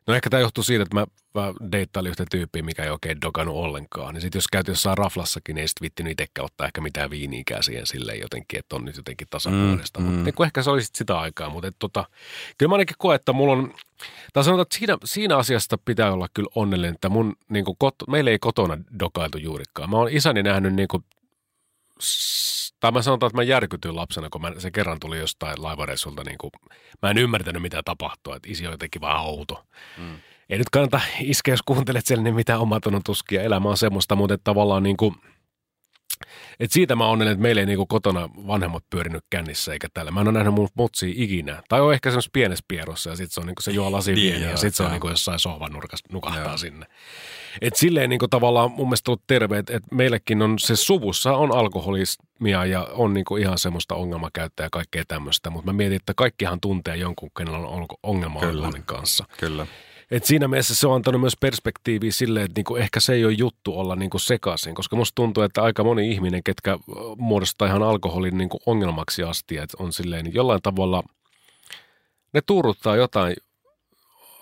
No 0.08 0.14
ehkä 0.14 0.30
tämä 0.30 0.42
johtuu 0.42 0.64
siitä, 0.64 0.84
että 0.84 0.96
mä, 0.96 1.06
mä 1.34 1.54
deittailin 1.72 2.10
yhtä 2.10 2.26
tyyppiä, 2.32 2.64
mikä 2.64 2.84
ei 2.84 2.90
oikein 2.90 3.22
dokannut 3.22 3.56
ollenkaan. 3.56 4.14
Niin 4.14 4.22
sitten 4.22 4.38
jos 4.38 4.48
käyt 4.48 4.68
jossain 4.68 4.98
raflassakin, 4.98 5.56
niin 5.56 5.62
ei 5.62 5.68
sitten 5.68 5.86
vittinyt 5.86 6.12
itsekään 6.12 6.46
ottaa 6.46 6.68
ehkä 6.68 6.82
mitään 6.82 7.10
viiniikää 7.10 7.62
siihen 7.62 7.88
silleen 7.88 8.20
jotenkin, 8.20 8.60
että 8.60 8.76
on 8.76 8.86
nyt 8.86 8.98
jotenkin 8.98 9.28
tasapuolista. 9.30 10.00
Mm, 10.00 10.06
Mm, 10.06 10.08
mutta 10.08 10.20
mm. 10.20 10.26
niin 10.26 10.36
kuin 10.36 10.46
ehkä 10.46 10.64
se 10.64 10.70
oli 10.70 10.84
sit 10.84 10.96
sitä 10.96 11.20
aikaa. 11.20 11.50
Mutta 11.50 11.68
et, 11.68 11.76
tota, 11.80 12.06
kyllä 12.58 12.70
mä 12.70 12.76
ainakin 12.76 12.96
koen, 13.00 13.16
että 13.16 13.34
mulla 13.34 13.54
on, 13.54 13.74
tai 14.34 14.44
sanotaan, 14.44 14.62
että 14.62 14.78
siinä, 14.78 14.98
siinä 15.06 15.38
asiasta 15.38 15.78
pitää 15.86 16.14
olla 16.14 16.28
kyllä 16.34 16.50
onnellinen, 16.56 16.96
että 16.96 17.10
mun, 17.10 17.36
niin 17.50 17.66
kuin 17.66 17.78
kot, 17.80 17.96
meillä 18.08 18.32
ei 18.32 18.40
kotona 18.40 18.78
dokailtu 19.00 19.38
juurikaan. 19.38 19.90
Mä 19.90 19.98
oon 19.98 20.10
isäni 20.12 20.44
nähnyt 20.44 20.74
niin 20.74 20.88
kuin, 20.88 21.04
tai 22.80 22.92
mä 22.92 23.02
sanotaan, 23.02 23.28
että 23.28 23.38
mä 23.38 23.44
järkytyin 23.44 23.96
lapsena, 23.96 24.30
kun 24.30 24.42
mä, 24.42 24.52
se 24.58 24.72
kerran 24.72 25.00
tuli 25.00 25.20
jostain 25.20 25.64
laivareissulta, 25.64 26.24
niin 26.24 26.38
kuin, 26.38 26.52
mä 27.02 27.10
en 27.10 27.18
ymmärtänyt 27.18 27.62
mitä 27.62 27.84
tapahtuu, 27.86 28.34
että 28.34 28.50
isi 28.52 28.68
on 28.68 28.74
jotenkin 28.74 29.02
vähän 29.02 29.26
outo. 29.26 29.66
Mm. 29.98 30.18
Ei 30.50 30.58
nyt 30.58 30.70
kannata 30.70 31.02
iskeä, 31.20 31.54
jos 31.54 31.62
kuuntelet 31.62 32.06
sen, 32.06 32.24
niin 32.24 32.36
mitä 32.36 32.60
omatunnon 32.60 33.04
tuskia. 33.04 33.42
Elämä 33.42 33.70
on 33.70 33.78
semmoista, 33.78 34.16
mutta 34.16 34.38
tavallaan 34.44 34.84
niin 34.84 34.98
kuin, 34.98 35.16
et 36.60 36.72
siitä 36.72 36.96
mä 36.96 37.08
onnellinen, 37.08 37.34
että 37.34 37.42
meillä 37.42 37.60
ei 37.60 37.66
niinku 37.66 37.86
kotona 37.86 38.30
vanhemmat 38.48 38.84
pyörinyt 38.90 39.24
kännissä 39.30 39.74
eikä 39.74 39.88
täällä. 39.94 40.12
Mä 40.12 40.22
en 40.22 40.28
ole 40.28 40.34
nähnyt 40.34 40.54
mun 40.54 40.68
motsia 40.78 41.14
ikinä. 41.16 41.62
Tai 41.70 41.82
on 41.82 41.94
ehkä 41.94 42.10
semmoisessa 42.10 42.30
pienessä 42.34 42.66
pierossa 42.68 43.10
ja 43.10 43.16
sitten 43.16 43.34
se 43.34 43.40
on 43.40 43.48
niinku 43.48 43.62
se 43.62 43.72
juo 43.72 43.92
lasi 43.92 44.14
Niin, 44.14 44.42
ja 44.42 44.58
sitten 44.58 44.74
se 44.74 44.84
on 44.84 44.92
niinku 44.92 45.10
jossain 45.10 45.40
sohvan 45.40 45.72
nurkassa 45.72 46.08
nukahtaa 46.12 46.44
Joo. 46.44 46.58
sinne. 46.58 46.86
Et 47.62 47.76
silleen 47.76 48.10
niinku 48.10 48.28
tavallaan 48.28 48.72
mun 48.72 48.88
mielestä 48.88 49.12
ollut 49.12 49.24
terve, 49.28 49.58
että 49.58 49.78
et 49.78 49.84
meillekin 49.92 50.42
on 50.42 50.60
se 50.60 50.76
suvussa 50.76 51.34
on 51.36 51.52
alkoholismia 51.52 52.66
ja 52.66 52.88
on 52.92 53.14
niinku 53.14 53.38
ihan 53.38 53.58
semmoista 53.58 53.96
ongelmakäyttäjää 53.96 54.66
ja 54.66 54.70
kaikkea 54.70 55.04
tämmöistä. 55.08 55.50
Mutta 55.50 55.72
mä 55.72 55.78
mietin, 55.78 55.96
että 55.96 56.14
kaikkihan 56.16 56.60
tuntee 56.60 56.96
jonkun, 56.96 57.30
kenellä 57.38 57.58
on 57.58 57.86
ongelma 58.04 58.40
alkoholin 58.40 58.84
kanssa. 58.86 59.26
Kyllä. 59.40 59.68
Et 60.12 60.26
siinä 60.26 60.48
mielessä 60.48 60.76
se 60.76 60.88
on 60.88 60.96
antanut 60.96 61.22
myös 61.22 61.38
perspektiiviä 61.40 62.12
silleen, 62.12 62.46
että 62.46 62.60
niinku 62.60 62.76
ehkä 62.76 63.00
se 63.00 63.14
ei 63.14 63.26
ole 63.26 63.34
juttu 63.34 63.80
olla 63.80 63.96
niinku 63.96 64.20
sekaisin, 64.20 64.76
koska 64.76 64.96
musta 64.96 65.16
tuntuu, 65.16 65.44
että 65.44 65.64
aika 65.64 65.84
moni 65.84 66.12
ihminen, 66.12 66.44
ketkä 66.44 66.78
muodostaa 67.18 67.68
ihan 67.68 67.84
alkoholin 67.84 68.38
niinku 68.38 68.60
ongelmaksi 68.66 69.24
asti, 69.24 69.58
että 69.58 69.78
on 69.80 69.94
silleen 69.94 70.34
jollain 70.34 70.62
tavalla, 70.62 71.04
ne 72.34 72.42
tuuruttaa 72.46 72.96
jotain 72.96 73.36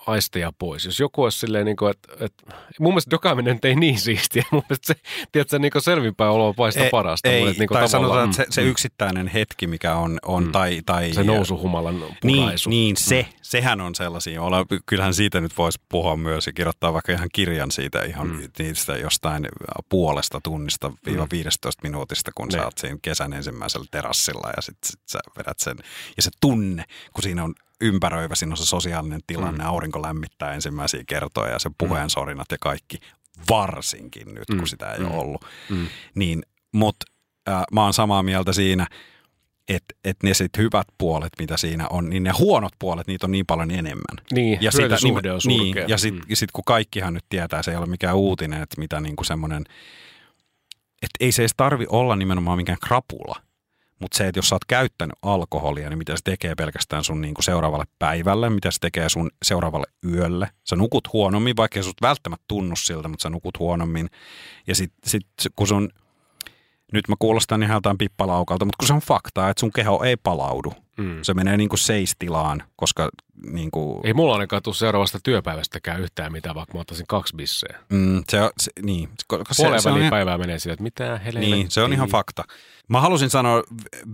aisteja 0.07 0.53
pois. 0.59 0.85
Jos 0.85 0.99
joku 0.99 1.23
olisi 1.23 1.39
silleen, 1.39 1.65
niin 1.65 1.75
kuin, 1.77 1.91
että, 1.91 2.13
että 2.25 2.43
mun 2.79 2.91
mielestä 2.93 3.11
dokaaminen 3.11 3.59
ei 3.63 3.75
niin 3.75 3.99
siistiä. 3.99 4.43
Mun 4.51 4.63
mielestä 4.69 4.87
se, 4.93 4.93
tiedätkö, 5.31 5.59
niin 5.59 5.71
selvinpäin 5.79 6.31
olo 6.31 6.53
paista 6.53 6.83
parasta. 6.91 7.29
Ei, 7.29 7.45
mutta 7.45 7.59
niin 7.59 7.69
tai 7.69 7.89
sanotaan, 7.89 8.25
että 8.25 8.37
se, 8.37 8.45
se 8.49 8.61
yksittäinen 8.61 9.27
hetki, 9.27 9.67
mikä 9.67 9.95
on, 9.95 10.19
on 10.25 10.43
Mm. 10.43 10.51
tai, 10.51 10.81
tai... 10.85 11.13
se 11.13 11.23
nousuhumalan 11.23 11.99
Niin, 12.23 12.37
puraisu. 12.43 12.69
niin 12.69 12.97
se, 12.97 13.25
sehän 13.41 13.81
on 13.81 13.95
sellaisia. 13.95 14.41
Olla, 14.41 14.65
kyllähän 14.85 15.13
siitä 15.13 15.41
nyt 15.41 15.57
voisi 15.57 15.81
puhua 15.89 16.17
myös 16.17 16.47
ja 16.47 16.53
kirjoittaa 16.53 16.93
vaikka 16.93 17.11
ihan 17.11 17.29
kirjan 17.33 17.71
siitä 17.71 18.01
ihan 18.03 18.27
Mm. 18.27 18.33
mm. 18.41 18.49
niistä 18.59 18.97
jostain 18.97 19.47
puolesta 19.89 20.39
tunnista 20.43 20.91
viiva 21.05 21.27
15 21.31 21.79
minuutista, 21.83 22.31
kun 22.35 22.51
sä 22.51 22.57
Ne. 22.57 22.65
oot 22.65 22.77
siinä 22.77 22.97
kesän 23.01 23.33
ensimmäisellä 23.33 23.85
terassilla 23.91 24.49
ja 24.55 24.61
sitten 24.61 24.91
sit 24.91 24.99
sä 25.07 25.19
vedät 25.37 25.59
sen. 25.59 25.77
Ja 26.17 26.23
se 26.23 26.31
tunne, 26.41 26.83
kun 27.13 27.23
siinä 27.23 27.43
on 27.43 27.53
ympäröivä, 27.83 28.35
siinä 28.35 28.53
on 28.53 28.57
se 28.57 28.65
sosiaalinen 28.65 29.21
tilanne, 29.27 29.63
mm. 29.63 29.69
aurinko 29.69 30.01
lämmittää 30.01 30.53
ensimmäisiä 30.53 31.03
kertoja 31.07 31.51
ja 31.51 31.59
se 31.59 31.69
puheen 31.77 32.09
sorinat 32.09 32.47
ja 32.51 32.57
kaikki, 32.61 32.97
varsinkin 33.49 34.33
nyt, 34.33 34.49
Mm. 34.51 34.57
kun 34.57 34.67
sitä 34.67 34.91
ei 34.93 34.99
Mm. 34.99 35.05
ole 35.11 35.15
ollut. 35.21 35.45
Mm. 35.69 35.87
Niin, 36.15 36.43
mutta 36.73 37.05
äh, 37.49 37.63
mä 37.71 37.83
oon 37.83 37.93
samaa 37.93 38.23
mieltä 38.23 38.53
siinä, 38.53 38.87
että 39.67 39.95
et 40.03 40.17
ne 40.23 40.33
sit 40.33 40.57
hyvät 40.57 40.87
puolet, 40.97 41.29
mitä 41.39 41.57
siinä 41.57 41.87
on, 41.89 42.09
niin 42.09 42.23
ne 42.23 42.31
huonot 42.39 42.73
puolet, 42.79 43.07
niitä 43.07 43.25
on 43.27 43.31
niin 43.31 43.45
paljon 43.45 43.71
enemmän. 43.71 44.17
Niin, 44.33 44.57
Ja, 44.61 44.71
sitä, 44.71 44.81
hyötysuhde 44.83 45.31
on 45.31 45.41
surkea. 45.41 45.57
niin, 45.63 45.75
ja 45.87 45.97
sitten 45.97 46.21
Mm. 46.29 46.35
sit, 46.35 46.51
kun 46.51 46.63
kaikkihan 46.63 47.13
nyt 47.13 47.25
tietää, 47.29 47.63
se 47.63 47.71
ei 47.71 47.77
ole 47.77 47.85
mikään 47.85 48.15
uutinen, 48.15 48.61
että 48.61 48.79
mitä 48.81 48.99
niinku 48.99 49.23
semmoinen 49.23 49.63
että 51.01 51.17
ei 51.25 51.31
se 51.31 51.41
edes 51.41 51.51
tarvi 51.57 51.85
olla 51.89 52.15
nimenomaan 52.15 52.57
mikään 52.57 52.77
krapula. 52.85 53.35
Mutta 53.99 54.17
se, 54.17 54.27
että 54.27 54.37
jos 54.37 54.49
sä 54.49 54.55
oot 54.55 54.65
käyttänyt 54.65 55.15
alkoholia, 55.21 55.89
niin 55.89 55.97
mitä 55.97 56.15
se 56.15 56.21
tekee 56.23 56.55
pelkästään 56.55 57.03
sun 57.03 57.21
niinku 57.21 57.41
seuraavalle 57.41 57.85
päivälle, 57.99 58.49
mitä 58.49 58.71
se 58.71 58.79
tekee 58.79 59.09
sun 59.09 59.31
seuraavalle 59.43 59.87
yölle. 60.05 60.49
Sä 60.63 60.75
nukut 60.75 61.13
huonommin, 61.13 61.55
vaikka 61.57 61.83
sut 61.83 62.01
välttämättä 62.01 62.45
tunnu 62.47 62.75
siltä, 62.75 63.07
mutta 63.07 63.23
sä 63.23 63.29
nukut 63.29 63.59
huonommin. 63.59 64.09
Ja 64.67 64.75
sitten 64.75 65.09
sit, 65.09 65.27
kun 65.55 65.67
sun, 65.67 65.89
nyt 66.93 67.07
mä 67.07 67.15
kuulostan 67.19 67.63
ihan 67.63 67.77
jotain 67.77 67.97
pippalaukalta, 67.97 68.65
mutta 68.65 68.77
kun 68.79 68.87
se 68.87 68.93
on 68.93 68.99
faktaa, 68.99 69.49
että 69.49 69.59
sun 69.59 69.71
keho 69.71 70.03
ei 70.03 70.17
palaudu. 70.17 70.73
Mm. 70.97 71.19
Se 71.21 71.33
menee 71.33 71.57
niinku 71.57 71.77
seistilaan, 71.77 72.63
koska 72.75 73.09
niinku... 73.51 74.01
Ei 74.03 74.13
mulla 74.13 74.33
ainakaan 74.33 74.63
tule 74.63 74.75
seuraavasta 74.75 75.19
työpäivästäkään 75.23 76.01
yhtään 76.01 76.31
mitään, 76.31 76.55
vaikka 76.55 76.73
mä 76.73 76.81
ottaisin 76.81 77.07
kaksi 77.07 77.35
bisseä. 77.35 77.79
Mm, 77.89 78.23
se, 78.29 78.41
on- 78.41 78.51
se, 78.59 78.71
niin. 78.81 79.09
Koska 79.27 79.53
se, 79.53 79.63
se 79.79 79.89
on 79.89 80.09
päivää 80.09 80.37
menee 80.37 80.59
sille, 80.59 80.73
että 80.73 80.83
mitä 80.83 81.17
helvettiä. 81.17 81.55
Niin, 81.55 81.71
se 81.71 81.81
on 81.83 81.93
ihan 81.93 82.09
fakta. 82.09 82.43
Mä 82.89 83.01
halusin 83.01 83.29
sanoa 83.29 83.63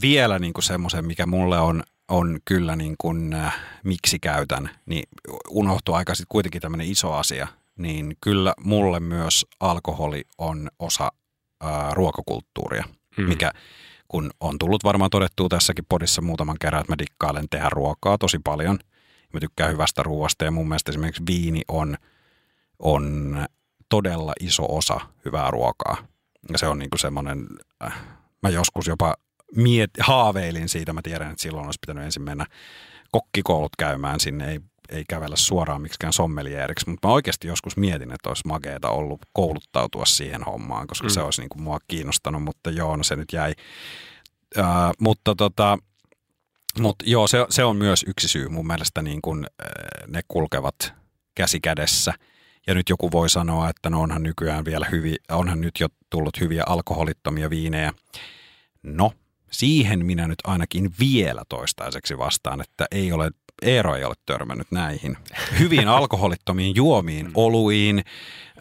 vielä 0.01 0.39
niin 0.39 0.53
kuin 0.53 0.63
semmoisen, 0.63 1.05
mikä 1.05 1.25
mulle 1.25 1.59
on, 1.59 1.83
on 2.07 2.39
kyllä 2.45 2.75
niin 2.75 2.95
kuin, 2.97 3.33
äh, 3.33 3.59
miksi 3.83 4.19
käytän, 4.19 4.69
niin 4.85 5.03
unohtuu 5.49 5.95
aika 5.95 6.15
sitten 6.15 6.29
kuitenkin 6.29 6.61
tämmöinen 6.61 6.87
iso 6.87 7.13
asia. 7.13 7.47
Niin 7.77 8.17
kyllä 8.21 8.53
mulle 8.63 8.99
myös 8.99 9.45
alkoholi 9.59 10.23
on 10.37 10.69
osa 10.79 11.11
äh, 11.65 11.91
ruokakulttuuria, 11.93 12.83
Mm. 13.17 13.23
mikä 13.23 13.51
kun 14.09 14.31
on 14.39 14.59
tullut 14.59 14.83
varmaan 14.83 15.11
todettua 15.11 15.49
tässäkin 15.49 15.85
podissa 15.89 16.21
muutaman 16.21 16.57
kerran, 16.61 16.81
että 16.81 16.91
mä 16.91 16.97
dikkailen 16.97 17.49
tehdä 17.49 17.69
ruokaa 17.69 18.17
tosi 18.17 18.39
paljon. 18.43 18.79
Mä 19.33 19.39
tykkään 19.39 19.71
hyvästä 19.71 20.03
ruoasta 20.03 20.45
ja 20.45 20.51
mun 20.51 20.67
mielestä 20.67 20.91
esimerkiksi 20.91 21.23
viini 21.27 21.61
on, 21.67 21.97
on 22.79 23.35
todella 23.89 24.33
iso 24.39 24.65
osa 24.69 24.99
hyvää 25.25 25.51
ruokaa. 25.51 25.97
Ja 26.51 26.57
se 26.57 26.67
on 26.67 26.79
niinku 26.79 26.97
semmoinen, 26.97 27.47
äh, 27.83 28.01
mä 28.43 28.49
joskus 28.49 28.87
jopa 28.87 29.15
miet, 29.55 29.91
haaveilin 29.99 30.69
siitä, 30.69 30.93
mä 30.93 31.01
tiedän, 31.01 31.31
että 31.31 31.41
silloin 31.41 31.65
olisi 31.65 31.79
pitänyt 31.81 32.03
ensin 32.03 32.23
mennä 32.23 32.45
kokkikoulut 33.11 33.75
käymään 33.77 34.19
sinne, 34.19 34.51
ei, 34.51 34.59
ei 34.89 35.04
kävellä 35.10 35.36
suoraan 35.36 35.82
miksikään 35.82 36.13
sommelieriksi, 36.13 36.89
mutta 36.89 37.08
mä 37.08 37.13
oikeasti 37.13 37.47
joskus 37.47 37.78
mietin, 37.78 38.12
että 38.12 38.30
olisi 38.30 38.47
makeeta 38.47 38.89
ollut 38.89 39.21
kouluttautua 39.34 40.06
siihen 40.06 40.43
hommaan, 40.43 40.88
koska 40.88 41.08
mm. 41.08 41.12
se 41.12 41.21
olisi 41.21 41.41
niinku 41.41 41.60
mua 41.60 41.78
kiinnostanut, 41.88 42.43
mutta 42.43 42.69
joo, 42.69 42.95
no 42.95 43.04
se 43.04 43.15
nyt 43.15 43.34
jäi. 43.34 43.54
Äh, 44.58 44.65
mutta 44.99 45.36
tota, 45.36 45.78
mutta 46.80 47.06
joo, 47.08 47.28
se, 47.28 47.45
se 47.49 47.63
on 47.63 47.75
myös 47.75 48.06
yksi 48.08 48.28
syy 48.28 48.49
mun 48.49 48.67
mielestä, 48.67 49.02
niin 49.02 49.21
kun 49.21 49.45
äh, 49.45 49.67
ne 50.08 50.21
kulkevat 50.28 50.93
käsi 51.36 51.60
kädessä. 51.60 52.13
Ja 52.67 52.73
nyt 52.73 52.89
joku 52.89 53.12
voi 53.12 53.30
sanoa, 53.30 53.69
että 53.69 53.89
no 53.89 54.02
onhan 54.02 54.23
nykyään 54.23 54.65
vielä 54.65 54.88
hyviä, 54.91 55.15
onhan 55.32 55.62
nyt 55.62 55.80
jo 55.80 55.88
tullut 56.10 56.39
hyviä 56.39 56.63
alkoholittomia 56.67 57.49
viinejä. 57.49 57.93
No, 58.84 59.12
siihen 59.52 60.06
minä 60.06 60.28
nyt 60.28 60.39
ainakin 60.43 60.91
vielä 60.99 61.43
toistaiseksi 61.49 62.17
vastaan, 62.17 62.62
että 62.62 62.86
ei 62.91 63.12
ole, 63.12 63.32
Eero 63.61 63.95
ei 63.95 64.03
ole 64.03 64.15
törmännyt 64.25 64.67
näihin. 64.71 65.17
Hyviin 65.59 65.87
alkoholittomiin 65.87 66.75
juomiin, 66.75 67.31
oluiin, 67.35 68.03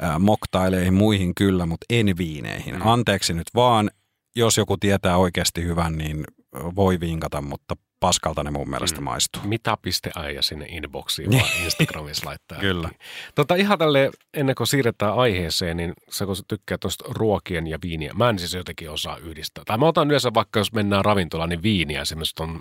äh, 0.03 0.19
moktaileihin, 0.19 0.95
muihin 0.95 1.35
kyllä, 1.35 1.67
mutta 1.67 1.87
en 1.91 2.17
viineihin. 2.19 2.83
Anteeksi 2.83 3.35
nyt 3.35 3.49
vaan, 3.55 3.91
jos 4.37 4.57
joku 4.57 4.77
tietää 4.77 5.17
oikeasti 5.17 5.65
hyvän, 5.65 5.99
niin 5.99 6.25
voi 6.55 7.01
vinkata, 7.01 7.41
mutta 7.41 7.75
paskalta 8.01 8.45
ne 8.45 8.51
mun 8.51 8.71
mielestä 8.71 9.01
maistuu. 9.01 9.43
Mitä.aija 9.45 10.43
sinne 10.43 10.67
inboxiin 10.69 11.31
vaan 11.33 11.51
Instagramissa 11.65 12.27
laittaa. 12.27 12.59
Kyllä. 12.59 12.91
Tota, 13.35 13.55
ihan 13.55 13.79
tälle 13.79 14.11
ennen 14.35 14.55
kuin 14.55 14.67
siirretään 14.67 15.15
aiheeseen, 15.15 15.77
niin 15.77 15.93
sä 16.11 16.27
kun 16.27 16.37
sä 16.37 16.43
tykkää 16.49 16.79
tuosta 16.79 17.05
ruokien 17.09 17.67
ja 17.67 17.79
viiniä, 17.83 18.13
mä 18.15 18.29
en 18.31 18.39
siis 18.39 18.55
jotenkin 18.55 18.91
osaa 18.91 19.17
yhdistää. 19.17 19.65
Tai 19.67 19.79
mä 19.79 19.87
otan 19.87 20.09
yleensä 20.09 20.35
vaikka, 20.35 20.61
jos 20.61 20.73
mennään 20.73 21.05
ravintolaan, 21.05 21.49
niin 21.49 21.63
viiniä 21.63 22.03
esimerkiksi 22.03 22.35
ton 22.35 22.61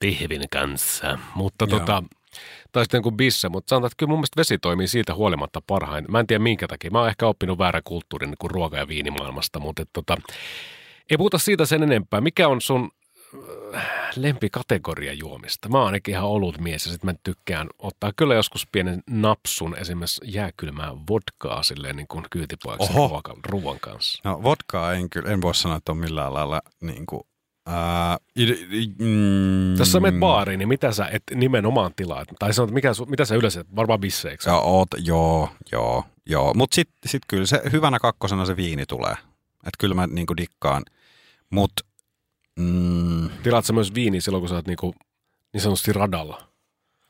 pihvin 0.00 0.42
kanssa. 0.50 1.18
Mutta 1.34 1.66
Joo. 1.70 1.78
tota, 1.78 2.02
tai 2.72 2.84
sitten 2.84 3.02
kuin 3.02 3.16
bisse, 3.16 3.48
mutta 3.48 3.70
sanotaan, 3.70 3.86
että 3.86 3.96
kyllä 3.98 4.10
mun 4.10 4.18
mielestä 4.18 4.36
vesi 4.36 4.58
toimii 4.58 4.88
siitä 4.88 5.14
huolimatta 5.14 5.60
parhain. 5.66 6.04
Mä 6.08 6.20
en 6.20 6.26
tiedä 6.26 6.42
minkä 6.42 6.68
takia. 6.68 6.90
Mä 6.90 6.98
oon 6.98 7.08
ehkä 7.08 7.26
oppinut 7.26 7.58
väärän 7.58 7.82
kulttuurin 7.84 8.30
niin 8.30 8.38
kuin 8.38 8.50
ruoka- 8.50 8.76
ja 8.76 8.88
viinimaailmasta, 8.88 9.60
mutta 9.60 9.82
et, 9.82 9.90
tota, 9.92 10.16
ei 11.10 11.16
puhuta 11.16 11.38
siitä 11.38 11.66
sen 11.66 11.82
enempää. 11.82 12.20
Mikä 12.20 12.48
on 12.48 12.60
sun 12.60 12.90
äh, 13.74 13.82
lempikategoria 14.16 15.12
juomista? 15.12 15.68
Mä 15.68 15.78
oon 15.78 15.86
ainakin 15.86 16.14
ihan 16.14 16.28
ollut 16.28 16.58
mies 16.58 16.86
ja 16.86 16.92
sit 16.92 17.04
mä 17.04 17.14
tykkään 17.22 17.68
ottaa 17.78 18.12
kyllä 18.16 18.34
joskus 18.34 18.66
pienen 18.72 19.02
napsun 19.10 19.76
esimerkiksi 19.76 20.20
jääkylmää 20.24 20.92
vodkaa 21.10 21.62
silleen 21.62 21.96
niin 21.96 22.08
kuin 22.08 22.24
kyytipojaksi 22.30 22.92
ruokan, 22.94 23.36
ruoan 23.46 23.80
kanssa. 23.80 24.20
No 24.24 24.42
vodkaa 24.42 24.94
en 24.94 25.10
kyllä, 25.10 25.30
en 25.30 25.42
voi 25.42 25.54
sanoa, 25.54 25.76
että 25.76 25.92
on 25.92 25.98
millään 25.98 26.34
lailla 26.34 26.62
niin 26.80 27.06
kuin, 27.06 27.22
ää, 27.70 28.16
i- 28.38 28.66
i- 28.82 28.94
mm, 28.98 29.76
Jos 29.78 29.92
sä 29.92 30.00
menet 30.00 30.20
baariin, 30.20 30.58
niin 30.58 30.68
mitä 30.68 30.92
sä 30.92 31.06
et 31.12 31.22
nimenomaan 31.34 31.92
tilaat? 31.96 32.28
Tai 32.38 32.54
sanot, 32.54 32.70
mikä, 32.70 32.92
su- 32.92 33.10
mitä 33.10 33.24
sä 33.24 33.34
yleensä, 33.34 33.64
varmaan 33.76 34.00
bisseiksi? 34.00 34.48
Ja 34.48 34.56
oot, 34.58 34.88
joo, 34.98 35.48
joo, 35.72 36.04
joo. 36.26 36.54
Mutta 36.54 36.74
sitten 36.74 37.10
sit 37.10 37.22
kyllä 37.28 37.46
se 37.46 37.62
hyvänä 37.72 37.98
kakkosena 37.98 38.44
se 38.44 38.56
viini 38.56 38.86
tulee. 38.86 39.12
Että 39.52 39.76
kyllä 39.78 39.94
mä 39.94 40.06
niinku 40.06 40.36
dikkaan. 40.36 40.82
Mutta 41.50 41.82
mm, 42.58 43.28
Tilaat 43.42 43.64
sä 43.64 43.72
myös 43.72 43.94
viini 43.94 44.20
silloin, 44.20 44.42
kun 44.42 44.48
sä 44.48 44.54
oot 44.54 44.66
niinku, 44.66 44.94
niin 45.52 45.60
sanotusti 45.60 45.92
radalla? 45.92 46.42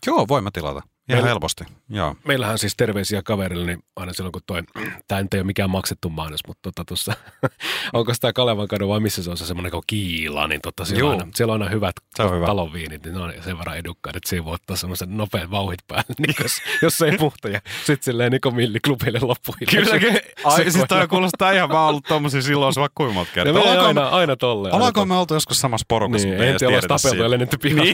joo, 0.07 0.29
voin 0.29 0.45
mä 0.45 0.51
tilata. 0.53 0.83
Ihan 1.11 1.17
Meillä- 1.19 1.29
helposti, 1.29 1.65
joo. 1.89 2.17
Meillähän 2.25 2.59
siis 2.59 2.77
terveisiä 2.77 3.23
kaverille, 3.23 3.67
niin 3.67 3.83
aina 3.97 4.13
silloin 4.13 4.33
kun 4.33 4.43
toi, 4.47 4.63
tämä 5.09 5.23
nyt 5.23 5.35
ei 5.35 5.41
ole 5.41 5.47
mikään 5.47 5.71
maksettu 5.71 6.09
mainos, 6.11 6.41
mutta 6.47 6.61
tota 6.63 6.85
tuossa, 6.85 7.13
onko 7.93 8.13
tämä 8.21 8.33
Kalevan 8.33 8.69
kadu 8.69 8.89
vai 8.89 9.01
missä 9.01 9.23
se 9.23 9.31
on 9.31 9.37
se 9.37 9.47
semmoinen 9.47 9.73
kuin 9.73 9.83
kiila, 9.87 10.47
niin 10.47 10.61
totta, 10.61 10.85
siellä, 10.85 11.05
on 11.05 11.13
Juu. 11.13 11.21
aina, 11.21 11.33
siellä 11.35 11.55
on 11.55 11.63
aina 11.63 11.73
hyvät 11.75 11.95
Se 12.15 12.23
on 12.23 12.35
hyvä. 12.37 12.47
talonviinit, 12.47 13.05
niin 13.05 13.15
ne 13.15 13.21
on 13.21 13.33
sen 13.45 13.59
verran 13.59 13.77
edukkaat, 13.77 14.17
että 14.17 14.29
siinä 14.29 14.45
voi 14.45 14.55
ottaa 14.55 14.77
semmoisen 14.77 15.17
nopean 15.17 15.51
vauhit 15.51 15.81
päälle, 15.89 16.15
niin 16.19 16.35
jos, 16.43 16.53
jos 16.83 17.03
ei 17.03 17.19
puhta, 17.19 17.49
ja 17.49 17.61
sitten 17.85 18.05
silleen 18.05 18.33
Niko 18.33 18.51
Milli 18.51 18.81
klubille 18.81 19.19
loppuun. 19.23 19.57
Ai, 20.45 20.71
siis 20.71 20.85
toi 20.89 21.09
kuulostaa 21.09 21.51
ihan, 21.53 21.69
mä 21.69 21.81
oon 21.81 21.89
ollut 21.89 22.05
tommosia 22.05 22.43
silloin 22.43 22.75
vaikka 22.77 23.05
Ne 23.07 23.27
kertaa. 23.35 23.53
menee 23.55 23.71
Ollaanko, 23.71 24.01
aina, 24.01 24.09
aina 24.09 24.37
tolleen. 24.37 24.75
ollaanko 24.75 25.05
me 25.07 25.15
oltu 25.17 25.35
joskus 25.35 25.61
samassa 25.61 25.85
porukassa, 25.89 26.29
Niin, 26.29 26.39
tiedä, 26.39 26.59
tiedetä 26.59 26.89
tapeltu 26.89 27.23
ja 27.23 27.31
lennetty 27.31 27.59
pihalle. 27.59 27.93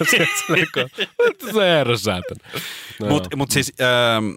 Niin. 0.49 1.53
Se 1.55 1.71
ärsytän. 1.81 2.23
No, 3.01 3.06
Mutta 3.09 3.37
mut 3.37 3.51
siis, 3.51 3.73
ähm, 3.81 4.31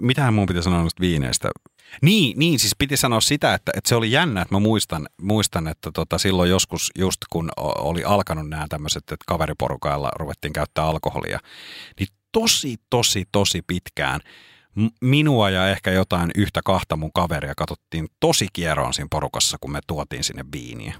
mitähän 0.00 0.34
mun 0.34 0.46
piti 0.46 0.62
sanoa 0.62 0.80
noista 0.80 1.00
viineistä? 1.00 1.50
Niin, 2.02 2.38
niin, 2.38 2.58
siis 2.58 2.76
piti 2.78 2.96
sanoa 2.96 3.20
sitä, 3.20 3.54
että, 3.54 3.72
että 3.76 3.88
se 3.88 3.94
oli 3.94 4.12
jännä, 4.12 4.42
että 4.42 4.54
mä 4.54 4.58
muistan, 4.58 5.08
muistan 5.22 5.68
että 5.68 5.90
tota, 5.94 6.18
silloin 6.18 6.50
joskus, 6.50 6.90
just 6.98 7.20
kun 7.30 7.50
oli 7.56 8.04
alkanut 8.04 8.48
nämä 8.48 8.66
tämmöiset, 8.68 9.02
että 9.02 9.24
kaveriporukalla 9.26 10.10
ruvettiin 10.18 10.52
käyttää 10.52 10.84
alkoholia, 10.84 11.38
niin 11.98 12.08
tosi, 12.32 12.76
tosi, 12.90 13.24
tosi 13.32 13.62
pitkään 13.62 14.20
minua 15.00 15.50
ja 15.50 15.68
ehkä 15.68 15.90
jotain 15.90 16.30
yhtä 16.36 16.60
kahta 16.64 16.96
mun 16.96 17.12
kaveria 17.14 17.54
katsottiin 17.56 18.08
tosi 18.20 18.46
kieroon 18.52 18.94
siinä 18.94 19.08
porukassa, 19.10 19.56
kun 19.60 19.72
me 19.72 19.80
tuotiin 19.86 20.24
sinne 20.24 20.44
viiniä. 20.52 20.94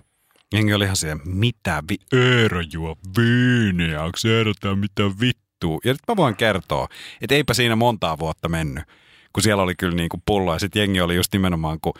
Jengi 0.55 0.75
oli 0.75 0.85
ihan 0.85 0.97
siihen, 0.97 1.21
mitä 1.25 1.83
vi... 1.91 1.97
Eero 2.13 2.61
juo 2.73 2.97
viiniä, 3.19 4.03
onko 4.03 4.19
tää 4.61 4.75
mitä 4.75 5.03
vittua? 5.61 5.79
Ja 5.85 5.93
nyt 5.93 6.01
mä 6.09 6.17
voin 6.17 6.37
kertoa, 6.37 6.89
että 7.21 7.35
eipä 7.35 7.55
siinä 7.55 7.77
montaa 7.77 8.19
vuotta 8.19 8.49
mennyt, 8.49 8.85
kun 9.33 9.43
siellä 9.43 9.63
oli 9.63 9.75
kyllä 9.75 9.95
niinku 9.97 10.23
pullo 10.27 10.53
ja 10.53 10.59
sitten 10.59 10.81
jengi 10.81 11.01
oli 11.01 11.17
just 11.17 11.33
nimenomaan, 11.33 11.79
kun 11.81 11.93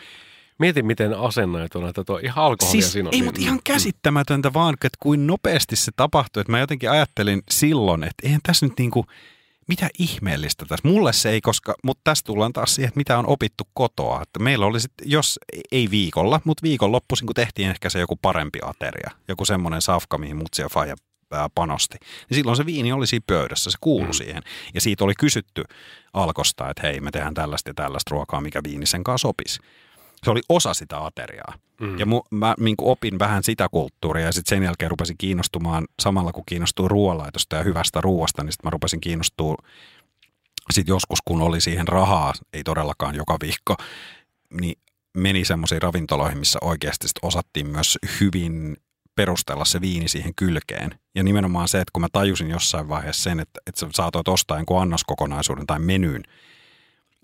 Mieti, 0.59 0.83
miten 0.83 1.13
asennoit 1.19 1.75
on, 1.75 1.89
että 1.89 2.03
tuo 2.03 2.19
ihan 2.23 2.45
alkoholia 2.45 2.71
Siis 2.71 2.91
siinä 2.91 3.09
on. 3.09 3.13
ei, 3.13 3.19
niin- 3.19 3.25
mutta 3.25 3.41
ihan 3.41 3.59
käsittämätöntä 3.63 4.53
vaan, 4.53 4.73
että 4.73 4.97
kuin 4.99 5.27
nopeasti 5.27 5.75
se 5.75 5.91
tapahtui. 5.95 6.41
Että 6.41 6.51
mä 6.51 6.59
jotenkin 6.59 6.91
ajattelin 6.91 7.41
silloin, 7.51 8.03
että 8.03 8.27
eihän 8.27 8.39
tässä 8.43 8.65
nyt 8.65 8.79
niinku, 8.79 9.05
mitä 9.67 9.89
ihmeellistä 9.99 10.65
tässä. 10.65 10.87
Mulle 10.87 11.13
se 11.13 11.29
ei, 11.29 11.41
koska, 11.41 11.75
mutta 11.83 12.01
tässä 12.03 12.25
tullaan 12.25 12.53
taas 12.53 12.75
siihen, 12.75 12.87
että 12.87 12.97
mitä 12.97 13.19
on 13.19 13.27
opittu 13.27 13.63
kotoa. 13.73 14.21
Että 14.21 14.39
meillä 14.39 14.65
oli 14.65 14.79
sitten, 14.79 15.11
jos 15.11 15.39
ei 15.71 15.91
viikolla, 15.91 16.41
mutta 16.43 16.63
viikonloppuisin, 16.63 17.25
kun 17.27 17.33
tehtiin 17.35 17.69
ehkä 17.69 17.89
se 17.89 17.99
joku 17.99 18.15
parempi 18.21 18.59
ateria, 18.65 19.11
joku 19.27 19.45
semmoinen 19.45 19.81
safka, 19.81 20.17
mihin 20.17 20.37
mutsi 20.37 20.61
ja 20.61 20.69
faija 20.69 20.95
ää, 21.31 21.49
panosti, 21.55 21.97
niin 22.29 22.35
silloin 22.35 22.57
se 22.57 22.65
viini 22.65 22.91
oli 22.91 23.07
siinä 23.07 23.23
pöydässä, 23.27 23.71
se 23.71 23.77
kuului 23.81 24.07
mm. 24.07 24.13
siihen. 24.13 24.43
Ja 24.73 24.81
siitä 24.81 25.03
oli 25.03 25.13
kysytty 25.19 25.63
alkosta, 26.13 26.69
että 26.69 26.81
hei, 26.87 26.99
me 26.99 27.11
tehdään 27.11 27.33
tällaista 27.33 27.69
ja 27.69 27.73
tällaista 27.73 28.11
ruokaa, 28.11 28.41
mikä 28.41 28.61
viini 28.63 28.85
sen 28.85 29.03
kanssa 29.03 29.27
sopisi 29.27 29.59
se 30.23 30.31
oli 30.31 30.41
osa 30.49 30.73
sitä 30.73 31.05
ateriaa. 31.05 31.53
Mm. 31.81 31.99
Ja 31.99 32.05
mu, 32.05 32.21
mä 32.31 32.55
niin 32.59 32.75
opin 32.81 33.19
vähän 33.19 33.43
sitä 33.43 33.69
kulttuuria 33.69 34.25
ja 34.25 34.31
sitten 34.31 34.57
sen 34.57 34.63
jälkeen 34.63 34.91
rupesin 34.91 35.17
kiinnostumaan, 35.17 35.87
samalla 36.01 36.31
kun 36.31 36.43
kiinnostuu 36.45 36.87
ruoanlaitosta 36.87 37.55
ja 37.55 37.63
hyvästä 37.63 38.01
ruoasta, 38.01 38.43
niin 38.43 38.51
sitten 38.51 38.67
mä 38.67 38.71
rupesin 38.71 39.01
kiinnostua 39.01 39.55
sitten 40.71 40.93
joskus, 40.93 41.19
kun 41.25 41.41
oli 41.41 41.61
siihen 41.61 41.87
rahaa, 41.87 42.33
ei 42.53 42.63
todellakaan 42.63 43.15
joka 43.15 43.37
viikko, 43.41 43.75
niin 44.61 44.75
meni 45.17 45.45
semmoisiin 45.45 45.81
ravintoloihin, 45.81 46.37
missä 46.37 46.59
oikeasti 46.61 47.07
sit 47.07 47.19
osattiin 47.21 47.67
myös 47.67 47.97
hyvin 48.19 48.77
perustella 49.21 49.65
se 49.65 49.81
viini 49.81 50.07
siihen 50.07 50.35
kylkeen. 50.35 50.99
Ja 51.15 51.23
nimenomaan 51.23 51.67
se, 51.67 51.77
että 51.77 51.91
kun 51.93 52.01
mä 52.01 52.07
tajusin 52.11 52.49
jossain 52.49 52.89
vaiheessa 52.89 53.23
sen, 53.23 53.39
että, 53.39 53.59
että 53.67 53.79
sä 53.79 53.87
saatoit 53.93 54.27
ostaa 54.27 54.57
jonkun 54.57 54.81
annoskokonaisuuden 54.81 55.67
tai 55.67 55.79
menyn, 55.79 56.23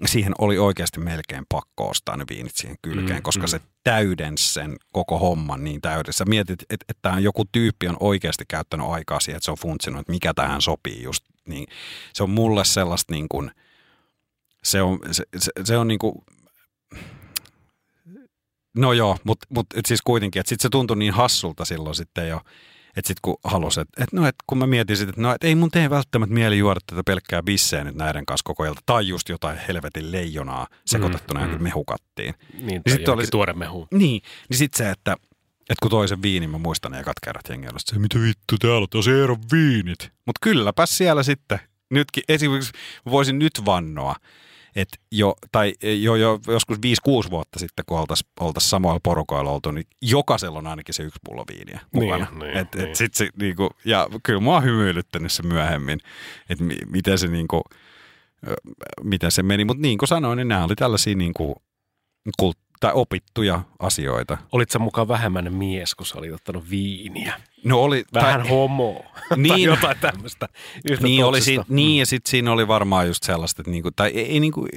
siihen 0.05 0.33
oli 0.37 0.57
oikeasti 0.57 0.99
melkein 0.99 1.45
pakko 1.49 1.89
ostaa 1.89 2.17
ne 2.17 2.25
viinit 2.29 2.55
siihen 2.55 2.77
kylkeen, 2.81 3.19
Mm, 3.19 3.23
koska 3.23 3.43
mm. 3.43 3.47
se 3.47 3.61
täydensi 3.83 4.53
sen 4.53 4.75
koko 4.91 5.19
homman 5.19 5.63
niin 5.63 5.81
täydessä. 5.81 6.25
Mietit, 6.25 6.61
että, 6.61 6.85
että 6.89 7.01
tämä 7.01 7.19
joku 7.19 7.45
tyyppi 7.51 7.87
on 7.87 7.97
oikeasti 7.99 8.43
käyttänyt 8.47 8.87
aikaa 8.89 9.19
siihen, 9.19 9.37
että 9.37 9.45
se 9.45 9.51
on 9.51 9.57
funtsinut, 9.57 9.99
että 9.99 10.11
mikä 10.11 10.33
tähän 10.33 10.61
sopii 10.61 11.03
just. 11.03 11.23
Niin, 11.47 11.67
se 12.13 12.23
on 12.23 12.29
mulle 12.29 12.65
sellaista 12.65 13.13
niin 13.13 13.29
kuin, 13.29 13.51
se 14.63 14.81
on, 14.81 14.99
se, 15.11 15.23
se, 15.37 15.51
se 15.63 15.77
on 15.77 15.87
niin 15.87 15.99
kuin, 15.99 16.15
no 18.77 18.93
joo, 18.93 19.17
mutta 19.23 19.47
mut, 19.49 19.67
et 19.75 19.85
siis 19.85 20.01
kuitenkin, 20.01 20.39
että 20.39 20.49
sitten 20.49 20.63
se 20.63 20.69
tuntui 20.69 20.97
niin 20.97 21.13
hassulta 21.13 21.65
silloin 21.65 21.95
sitten 21.95 22.29
jo, 22.29 22.41
että 22.87 23.07
sitten 23.07 23.21
kun 23.21 23.37
halusi, 23.43 23.79
että 23.81 24.03
et 24.03 24.13
no, 24.13 24.27
et 24.27 24.35
kun 24.47 24.57
mä 24.57 24.67
mietin 24.67 24.97
sitten, 24.97 25.09
että 25.09 25.21
no, 25.21 25.33
et 25.33 25.43
ei 25.43 25.55
mun 25.55 25.71
tee 25.71 25.89
välttämättä 25.89 26.33
mieli 26.33 26.57
juoda 26.57 26.79
tätä 26.87 27.01
pelkkää 27.05 27.43
bisseä 27.43 27.83
nyt 27.83 27.95
näiden 27.95 28.25
kanssa 28.25 28.43
koko 28.43 28.65
ilta, 28.65 28.81
tai 28.85 29.07
just 29.07 29.29
jotain 29.29 29.57
helvetin 29.67 30.11
leijonaa 30.11 30.67
sekoitettuna 30.85 31.39
Mm, 31.39 31.47
mm, 31.47 31.57
mm. 31.57 31.63
mehukattiin. 31.63 32.33
Niin, 32.53 32.61
sitten 32.63 32.83
tai 32.83 32.91
johonkin 32.91 33.09
oli- 33.13 33.27
tuore 33.27 33.53
mehu. 33.53 33.87
Niin, 33.91 34.21
niin 34.49 34.57
sitten 34.57 34.77
se, 34.77 34.89
että, 34.91 35.15
että 35.61 35.81
kun 35.81 35.91
toisen 35.91 36.21
viinin 36.21 36.49
mä 36.49 36.57
muistan 36.57 36.91
ne 36.91 36.99
ekat 36.99 37.19
kerrat 37.23 37.49
jengi 37.49 37.67
oli, 37.67 37.79
se 37.79 37.99
mitä 37.99 38.19
vittu 38.19 38.57
täällä 38.59 38.77
on 38.77 38.87
tosi 38.89 39.11
ero 39.11 39.37
viinit. 39.51 39.99
Mutta 40.25 40.39
kylläpä 40.41 40.85
siellä 40.85 41.23
sitten, 41.23 41.59
nytkin 41.89 42.23
esimerkiksi 42.29 42.71
voisin 43.05 43.39
nyt 43.39 43.53
vannoa, 43.65 44.15
että 44.77 44.97
jo, 45.11 45.35
tai 45.51 45.73
jo, 46.01 46.15
jo 46.15 46.39
joskus 46.47 46.77
5-6 47.27 47.29
vuotta 47.29 47.59
sitten, 47.59 47.85
kun 47.87 47.99
oltaisiin 47.99 48.29
oltais 48.39 48.69
samoilla 48.69 48.99
porukoilla 49.03 49.51
oltu, 49.51 49.71
niin 49.71 49.87
jokaisella 50.01 50.59
on 50.59 50.67
ainakin 50.67 50.93
se 50.93 51.03
yksi 51.03 51.19
pullo 51.25 51.43
viiniä 51.49 51.79
mukana. 51.93 52.27
Niin, 52.31 52.39
niin, 52.39 52.57
et, 52.57 52.75
et 52.75 52.81
niin. 52.83 52.95
sit 52.95 53.13
se, 53.13 53.29
niinku, 53.39 53.69
ja 53.85 54.07
kyllä 54.23 54.39
mua 54.39 54.57
on 54.57 54.63
hymyilyttänyt 54.63 55.31
se 55.31 55.43
myöhemmin, 55.43 55.99
että 56.49 56.63
mi, 56.63 56.77
miten 56.89 57.17
se 57.17 57.27
niinku, 57.27 57.63
miten 59.03 59.31
se 59.31 59.43
meni. 59.43 59.65
Mutta 59.65 59.81
niin 59.81 59.97
kuin 59.97 60.09
sanoin, 60.09 60.37
niin 60.37 60.47
nämä 60.47 60.63
oli 60.63 60.75
tällaisia 60.75 61.15
niinku, 61.15 61.55
kult, 62.39 62.57
tai 62.79 62.91
opittuja 62.93 63.61
asioita. 63.79 64.37
Olit 64.51 64.69
sä 64.69 64.79
mukaan 64.79 65.07
vähemmän 65.07 65.53
mies, 65.53 65.95
kun 65.95 66.05
sä 66.05 66.17
olit 66.17 66.33
ottanut 66.33 66.69
viiniä? 66.69 67.33
No 67.63 67.79
oli, 67.81 68.05
Vähän 68.13 68.39
tai, 68.41 68.49
homo. 68.49 69.05
tai 69.29 69.37
Niin. 69.37 69.61
jotain 69.63 69.97
tämmöistä. 70.01 70.49
Niin, 71.01 71.25
oli 71.25 71.41
si, 71.41 71.57
niin 71.69 71.99
ja 71.99 72.05
sitten 72.05 72.29
siinä 72.31 72.51
oli 72.51 72.67
varmaan 72.67 73.07
just 73.07 73.23
sellaista, 73.23 73.61
että 73.61 73.71
niinku, 73.71 73.89
tai 73.95 74.09
ei, 74.09 74.25
ei 74.31 74.39
niinku, 74.39 74.67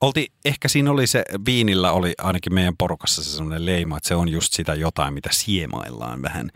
olti, 0.00 0.26
ehkä 0.44 0.68
siinä 0.68 0.90
oli 0.90 1.06
se, 1.06 1.22
viinillä 1.46 1.92
oli 1.92 2.12
ainakin 2.18 2.54
meidän 2.54 2.76
porukassa 2.78 3.24
se 3.24 3.30
sellainen 3.30 3.66
leima, 3.66 3.96
että 3.96 4.08
se 4.08 4.14
on 4.14 4.28
just 4.28 4.52
sitä 4.52 4.74
jotain, 4.74 5.14
mitä 5.14 5.28
siemaillaan 5.32 6.22
vähän. 6.22 6.50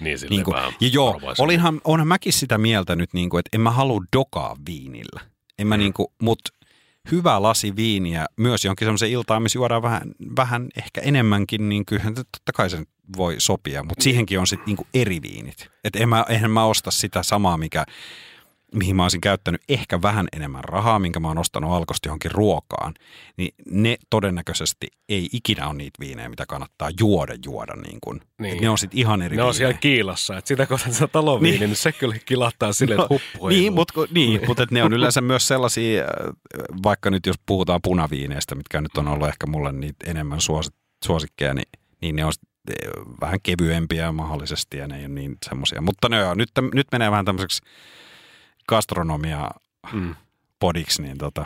Niin, 0.00 0.18
Niin 0.30 0.44
kuin, 0.44 0.54
vähän 0.54 0.72
ja 0.80 0.88
joo, 0.92 1.20
olinhan, 1.38 1.80
onhan 1.84 2.08
mäkin 2.08 2.32
sitä 2.32 2.58
mieltä 2.58 2.96
nyt, 2.96 3.14
niin 3.14 3.30
kuin, 3.30 3.38
että 3.38 3.50
en 3.52 3.60
mä 3.60 3.70
halua 3.70 4.00
dokaa 4.16 4.56
viinillä. 4.66 5.20
En 5.58 5.66
mä 5.66 5.76
Mm. 5.76 5.78
niin 5.78 5.92
kuin, 5.92 6.06
mut 6.22 6.38
hyvä 7.10 7.42
lasi 7.42 7.76
viiniä, 7.76 8.26
myös 8.36 8.64
johonkin 8.64 8.86
semmoisen 8.86 9.10
iltaan, 9.10 9.42
missä 9.42 9.58
juodaan 9.58 9.82
vähän, 9.82 10.02
vähän 10.36 10.68
ehkä 10.76 11.00
enemmänkin, 11.00 11.68
niin 11.68 11.86
kyllähän 11.86 12.14
totta 12.14 12.52
kai 12.54 12.70
se 12.70 12.78
nyt 12.78 12.88
voi 13.16 13.34
sopia, 13.38 13.82
mutta 13.82 14.02
siihenkin 14.02 14.40
on 14.40 14.46
sitten 14.46 14.76
niin 14.76 14.86
eri 14.94 15.22
viinit. 15.22 15.68
Että 15.84 15.98
en 15.98 16.08
mä, 16.08 16.24
eihän 16.28 16.50
mä 16.50 16.64
osta 16.64 16.90
sitä 16.90 17.22
samaa, 17.22 17.56
mikä, 17.56 17.84
mihin 18.74 18.96
mä 18.96 19.02
olisin 19.02 19.20
käyttänyt 19.20 19.62
ehkä 19.68 20.02
vähän 20.02 20.28
enemmän 20.36 20.64
rahaa, 20.64 20.98
minkä 20.98 21.20
mä 21.20 21.28
oon 21.28 21.38
ostanut 21.38 21.72
alkosta 21.72 22.08
johonkin 22.08 22.30
ruokaan, 22.30 22.94
niin 23.36 23.54
ne 23.70 23.96
todennäköisesti 24.10 24.86
ei 25.08 25.28
ikinä 25.32 25.66
ole 25.66 25.74
niitä 25.74 26.00
viinejä, 26.00 26.28
mitä 26.28 26.46
kannattaa 26.46 26.90
juoda 27.00 27.34
juoda. 27.44 27.76
Niin 27.76 27.98
kuin. 28.00 28.20
Niin. 28.38 28.54
Et 28.54 28.60
ne 28.60 28.68
on 28.68 28.78
sitten 28.78 28.98
ihan 28.98 29.22
eri 29.22 29.36
Ne 29.36 29.42
on 29.42 29.46
viinejä. 29.46 29.58
siellä 29.58 29.78
kiilassa, 29.78 30.38
että 30.38 30.48
sitä 30.48 30.66
kohtaa 30.66 30.92
se 30.92 31.08
taloviini, 31.08 31.50
niin. 31.50 31.60
Niin. 31.60 31.68
niin 31.68 31.76
se 31.76 31.92
kyllä 31.92 32.16
kilahtaa 32.24 32.72
silleen, 32.72 33.00
että 33.00 33.14
huppu 33.14 33.48
Niin, 33.48 33.72
mutta 33.72 33.94
niin, 34.10 34.40
mut 34.46 34.60
et 34.60 34.70
ne 34.70 34.82
on 34.82 34.92
yleensä 34.98 35.20
myös 35.20 35.48
sellaisia, 35.48 36.02
äh, 36.02 36.08
vaikka 36.82 37.10
nyt 37.10 37.26
jos 37.26 37.36
puhutaan 37.46 37.80
punaviineistä, 37.82 38.54
mitkä 38.54 38.80
nyt 38.80 38.96
on 38.96 39.08
ollut 39.08 39.28
ehkä 39.28 39.46
mulle 39.46 39.72
niitä 39.72 40.10
enemmän 40.10 40.40
suosi, 40.40 40.70
suosikkeja, 41.04 41.54
niin, 41.54 41.68
niin 42.02 42.16
ne 42.16 42.24
on 42.24 42.32
eh, 42.70 42.90
vähän 43.20 43.38
kevyempiä 43.42 44.12
mahdollisesti 44.12 44.76
ja 44.76 44.88
ne 44.88 44.96
ei 44.96 45.02
ole 45.02 45.08
niin 45.08 45.36
semmoisia. 45.46 45.80
Mutta 45.80 46.08
ne 46.08 46.24
on, 46.24 46.38
nyt, 46.38 46.50
nyt 46.74 46.86
menee 46.92 47.10
vähän 47.10 47.24
tämmöiseksi 47.24 47.62
gastronomia 48.68 49.50
Mm. 49.92 50.14
podiksi, 50.58 51.02
niin 51.02 51.18
tota. 51.18 51.44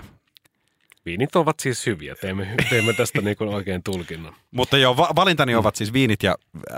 Viinit 1.07 1.37
ovat 1.37 1.61
siis 1.61 1.87
hyviä, 1.87 2.15
teemme, 2.15 2.55
teemme 2.71 2.93
tästä 2.93 3.21
niin 3.23 3.37
kuin 3.37 3.51
oikein 3.51 3.83
tulkinnan. 3.83 4.35
Mutta 4.51 4.79
joo, 4.79 4.97
va- 4.97 5.13
valintani 5.17 5.55
ovat 5.55 5.77
siis 5.77 5.93
viinit 5.93 6.23
ja 6.23 6.35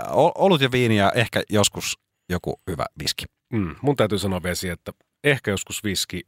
ol- 0.09 0.31
olut 0.35 0.61
ja 0.61 0.71
viini 0.71 0.97
ja 0.97 1.11
ehkä 1.15 1.43
joskus 1.49 1.99
joku 2.29 2.61
hyvä 2.67 2.85
viski. 3.03 3.25
Mm. 3.53 3.75
Mun 3.81 3.95
täytyy 3.95 4.17
sanoa 4.19 4.43
vesi, 4.43 4.69
että 4.69 4.91
ehkä 5.23 5.51
joskus 5.51 5.83
viski 5.83 6.21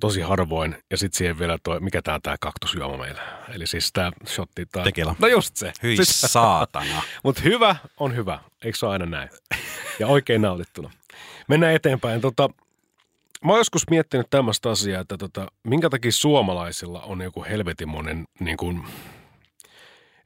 tosi 0.00 0.20
harvoin, 0.20 0.76
ja 0.90 0.96
sitten 0.96 1.18
siihen 1.18 1.38
vielä 1.38 1.58
toi, 1.62 1.80
mikä 1.80 2.02
tää 2.02 2.14
on 2.14 2.22
tää 2.22 2.36
kaktusjuoma 2.40 2.96
meillä. 2.96 3.22
Eli 3.54 3.66
siis 3.66 3.92
tää 3.92 4.10
shotti 4.26 4.66
tai... 4.66 4.84
Tequila. 4.84 5.14
No 5.18 5.28
just 5.28 5.56
se. 5.56 5.72
Hyi 5.82 5.96
Siis, 5.96 6.20
saatana. 6.20 7.02
Mutta 7.24 7.42
hyvä 7.42 7.76
on 7.96 8.16
hyvä, 8.16 8.38
eikö 8.64 8.78
se 8.78 8.86
ole 8.86 8.92
aina 8.92 9.06
näin? 9.06 9.28
Ja 9.98 10.06
oikein 10.06 10.42
nautittuna. 10.42 10.90
Mennään 11.48 11.74
eteenpäin. 11.74 12.20
Tota, 12.20 12.50
mä 13.44 13.52
oon 13.52 13.60
joskus 13.60 13.90
miettinyt 13.90 14.26
tämmöistä 14.30 14.70
asiaa, 14.70 15.00
että 15.00 15.16
tota, 15.16 15.46
minkä 15.64 15.90
takia 15.90 16.12
suomalaisilla 16.12 17.00
on 17.00 17.20
joku 17.20 17.44
helvetimonen 17.44 18.24
niin 18.40 18.56
kuin, 18.56 18.82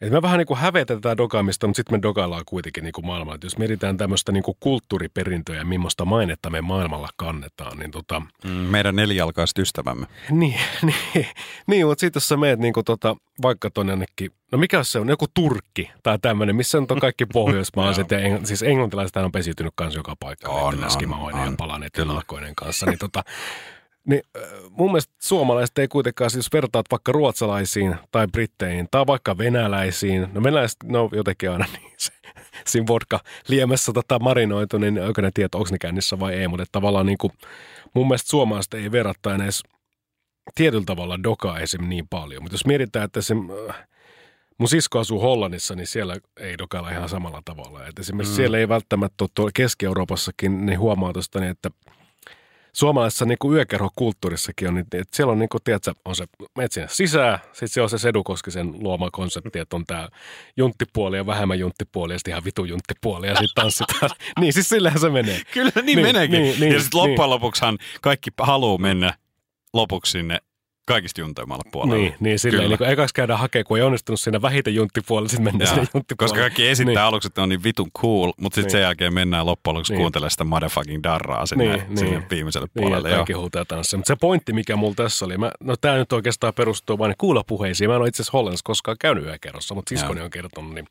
että 0.03 0.15
me 0.15 0.23
vähän 0.23 0.39
niin 0.39 0.47
kuin 0.47 0.59
hävetään 0.59 1.01
tätä 1.01 1.17
dokaamista, 1.17 1.67
mutta 1.67 1.77
sitten 1.77 1.99
me 1.99 2.03
dokaillaan 2.03 2.43
kuitenkin 2.47 2.85
niin 2.85 2.93
kuin 2.93 3.07
maailmalla. 3.07 3.35
Et 3.35 3.45
jos 3.45 3.59
mietitään 3.59 3.97
tämmöistä 3.97 4.33
niin 4.33 4.43
kuin 4.43 4.57
kulttuuriperintöä 4.61 5.57
ja 5.57 5.65
millaista 5.65 6.05
mainetta 6.05 6.51
me 6.51 6.61
maailmalla 6.61 7.09
kannetaan, 7.17 7.79
niin 7.79 7.91
tota, 7.91 8.23
Mm, 8.45 8.51
Meidän 8.51 8.97
nelijalkaiset 8.97 9.59
ystävämme. 9.59 10.07
niin, 10.31 10.61
niin, 11.15 11.27
niin 11.67 11.87
mutta 11.87 12.01
sitten 12.01 12.21
jos 12.21 12.29
sä 12.29 12.37
meet 12.37 12.59
niinku 12.59 12.83
tota, 12.83 13.17
vaikka 13.43 13.71
tonne 13.71 13.93
jonnekin, 13.93 14.31
no 14.53 14.59
mikä 14.59 14.85
se 14.85 14.99
on, 14.99 15.09
joku 15.09 15.27
Turkki 15.35 15.91
tai 16.03 16.19
tämmöinen, 16.23 16.57
missä 16.57 16.79
on 16.79 16.87
kaikki 16.87 17.27
pohjoismaalaiset 17.33 18.11
ja 18.11 18.19
eng, 18.19 18.47
siis 18.47 18.63
englantilaiset 18.63 19.17
on 19.17 19.33
pesiytynyt 19.33 19.73
kanssa 19.77 19.99
joka 19.99 20.15
paikkaan, 20.21 20.57
On, 20.63 20.79
on, 20.79 20.85
Eskimohoinen 20.85 21.43
ja 21.43 21.49
on. 21.49 21.57
palaneet 21.57 21.93
kanssa, 22.57 22.87
niin 22.87 22.99
tota, 22.99 23.23
niin 24.07 24.23
mun 24.71 24.91
mielestä 24.91 25.15
suomalaiset 25.19 25.79
ei 25.79 25.89
kuitenkaan, 25.89 26.31
siis 26.31 26.45
jos 26.45 26.53
vertaat 26.53 26.87
vaikka 26.91 27.13
ruotsalaisiin 27.13 27.97
tai 28.11 28.27
britteihin 28.27 28.89
tai 28.91 29.07
vaikka 29.07 29.39
venäläisiin, 29.39 30.29
no 30.33 30.43
venäläiset, 30.43 30.79
no 30.85 31.09
jotenkin 31.13 31.51
aina 31.51 31.67
niin 31.81 31.93
se, 31.97 32.13
siinä 32.67 32.87
vodka 32.87 33.21
liemessä 33.49 33.93
tota 33.93 34.19
marinoitu, 34.19 34.79
niin 34.79 34.99
oikein 34.99 35.23
ne 35.23 35.31
tiedä, 35.35 35.49
onko 35.55 35.69
ne 35.71 35.79
kännissä 35.79 36.19
vai 36.19 36.35
ei, 36.35 36.49
mutta 36.49 36.67
tavallaan 36.73 37.07
niin 37.07 37.19
kuin, 37.19 37.33
mun 37.95 38.09
mielestä 38.09 38.31
suomalaiset 38.31 38.75
ei 38.75 38.93
verrattain 38.93 39.41
edes 39.41 39.63
tietyllä 40.55 40.85
tavalla 40.85 41.23
dokaa 41.23 41.61
esim. 41.61 41.89
niin 41.89 42.09
paljon. 42.09 42.43
Mutta 42.43 42.55
jos 42.55 42.67
mietitään, 42.67 43.05
että 43.05 43.21
äh, 43.69 43.87
mun 44.59 44.69
sisko 44.69 44.99
asuu 44.99 45.21
Hollannissa, 45.21 45.75
niin 45.75 45.87
siellä 45.87 46.17
ei 46.41 46.59
dokailla 46.59 46.91
ihan 46.91 47.09
samalla 47.09 47.43
tavalla. 47.45 47.87
Et 47.87 47.99
esimerkiksi 47.99 48.33
mm. 48.33 48.37
siellä 48.37 48.59
ei 48.59 48.69
välttämättä 48.69 49.25
ole 49.39 49.51
Keski-Euroopassakin, 49.55 50.67
niin 50.67 50.79
huomaa 50.79 51.13
tuosta, 51.13 51.41
niin, 51.41 51.51
että 51.51 51.71
suomalaisessa 52.75 53.25
niin 53.25 53.39
kuin 53.39 53.57
yökerhokulttuurissakin 53.57 54.69
on, 54.69 54.75
niin, 54.75 54.87
että 54.93 55.17
siellä 55.17 55.33
on, 55.33 55.39
niin 55.39 55.49
kuin, 55.49 55.63
tiedätkö, 55.65 55.93
on 56.05 56.17
se, 56.17 56.25
menet 56.57 56.73
sinne 56.73 56.89
sisään, 56.91 57.39
sitten 57.45 57.69
siellä 57.69 57.85
on 57.85 57.91
se 57.91 57.99
Sedu 57.99 58.23
Koskisen 58.23 58.73
luoma 58.83 59.11
konsepti, 59.11 59.59
että 59.59 59.77
on 59.77 59.87
tämä 59.87 60.09
junttipuoli 60.57 61.17
ja 61.17 61.27
vähemmän 61.27 61.59
junttipuoli 61.59 62.13
ja 62.13 62.19
sitten 62.19 62.33
ihan 62.33 62.45
vitu 62.45 62.65
junttipuoli 62.65 63.27
ja 63.27 63.35
sitten 63.35 63.63
tanssitaan. 63.63 64.11
niin 64.41 64.53
siis 64.53 64.69
sillähän 64.69 65.01
se 65.01 65.11
menee. 65.11 65.41
Kyllä 65.55 65.71
niin, 65.75 65.87
Niin, 65.87 65.97
niin 65.97 66.07
meneekin. 66.07 66.43
niin, 66.43 66.51
Niin, 66.51 66.61
niin, 66.61 66.73
ja 66.73 66.81
sitten 66.81 67.01
loppujen 67.01 67.31
lopuksihan 67.31 67.79
kaikki 68.01 68.31
haluaa 68.41 68.79
mennä 68.79 69.15
lopuksi 69.73 70.13
sinne 70.13 70.39
kaikista 70.87 71.21
juntoimalla 71.21 71.63
puolella. 71.73 71.95
Niin, 71.97 72.15
niin 72.21 72.39
silleen, 72.39 72.69
niin 72.69 72.79
kun 72.79 72.87
ekaksi 72.89 73.15
käydään 73.15 73.39
hakemaan, 73.39 73.65
kun 73.65 73.77
ei 73.77 73.83
onnistunut 73.83 74.21
siinä 74.21 74.43
vähiten 74.43 74.75
junttipuolella, 74.75 75.29
sitten 75.29 75.45
mennään 75.45 75.69
sinne 75.69 75.87
junttipuolelle. 75.95 76.33
Koska 76.33 76.41
kaikki 76.41 76.69
esittää 76.69 76.91
niin. 76.95 76.99
aluksi, 76.99 77.27
että 77.27 77.43
on 77.43 77.49
niin 77.49 77.63
vitun 77.65 77.91
cool, 77.99 78.33
mutta 78.41 78.55
sitten 78.55 78.63
Niin. 78.69 78.71
sen 78.73 78.81
jälkeen 78.81 79.15
mennään 79.15 79.47
loppujen 79.47 79.75
lopuksi 79.75 79.93
Niin. 79.93 79.97
niin. 79.99 80.03
kuuntelemaan 80.05 80.31
sitä 80.31 80.45
motherfucking 80.45 81.03
darraa 81.03 81.47
sinne, 81.47 81.65
Niin, 81.65 81.85
niin, 81.89 81.99
sinne 81.99 82.19
niin. 82.19 82.27
viimeiselle 82.31 82.67
Niin, 82.75 82.83
puolelle. 82.83 83.11
ja 83.11 83.15
kaikki 83.17 83.33
huutaa 83.33 83.65
tanssia. 83.65 83.97
Mutta 83.97 84.09
se 84.09 84.17
pointti, 84.17 84.53
mikä 84.53 84.77
mulla 84.77 84.95
tässä 84.95 85.25
oli, 85.25 85.39
mä, 85.39 85.51
no 85.61 85.75
tämä 85.77 85.97
nyt 85.97 86.13
oikeastaan 86.13 86.55
perustuu 86.55 86.99
vain 86.99 87.15
kuulopuheisiin. 87.19 87.91
Mä 87.91 87.95
en 87.97 88.01
ole 88.01 88.09
itse 88.09 88.23
asiassa 88.23 88.39
Hollannissa 88.39 88.65
koskaan 88.65 88.97
käynyt 89.01 89.25
yökerrossa, 89.25 89.75
mutta 89.75 89.89
siskoni 89.89 90.21
on 90.21 90.31
kertonut. 90.31 90.75
Niin 90.75 90.87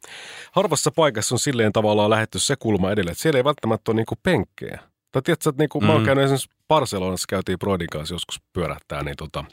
harvassa 0.51 0.91
paikassa 0.91 1.36
on 1.36 1.39
silleen 1.39 1.73
tavallaan 1.73 2.10
lähetty 2.10 2.39
se 2.39 2.56
kulma 2.60 2.91
edelle, 2.91 3.12
että 3.12 3.21
siellä 3.21 3.38
ei 3.38 3.43
välttämättä 3.43 3.91
ole 3.91 3.95
niinku 3.95 4.15
penkkejä. 4.23 4.80
Tai 5.12 5.21
tiedätkö, 5.21 5.50
että 5.50 5.62
niinku, 5.62 5.80
mm. 5.82 5.88
mä 5.88 5.93
oon 5.93 6.02
Mm. 6.02 6.06
käynyt 6.06 6.24
esimerkiksi 6.24 6.50
Barcelonassa, 6.67 7.26
käytiin 7.30 7.60
Broidin 7.60 7.88
kanssa 7.91 8.15
joskus 8.15 8.41
pyörähtää, 8.54 9.04
niin 9.04 9.17
tota, 9.17 9.43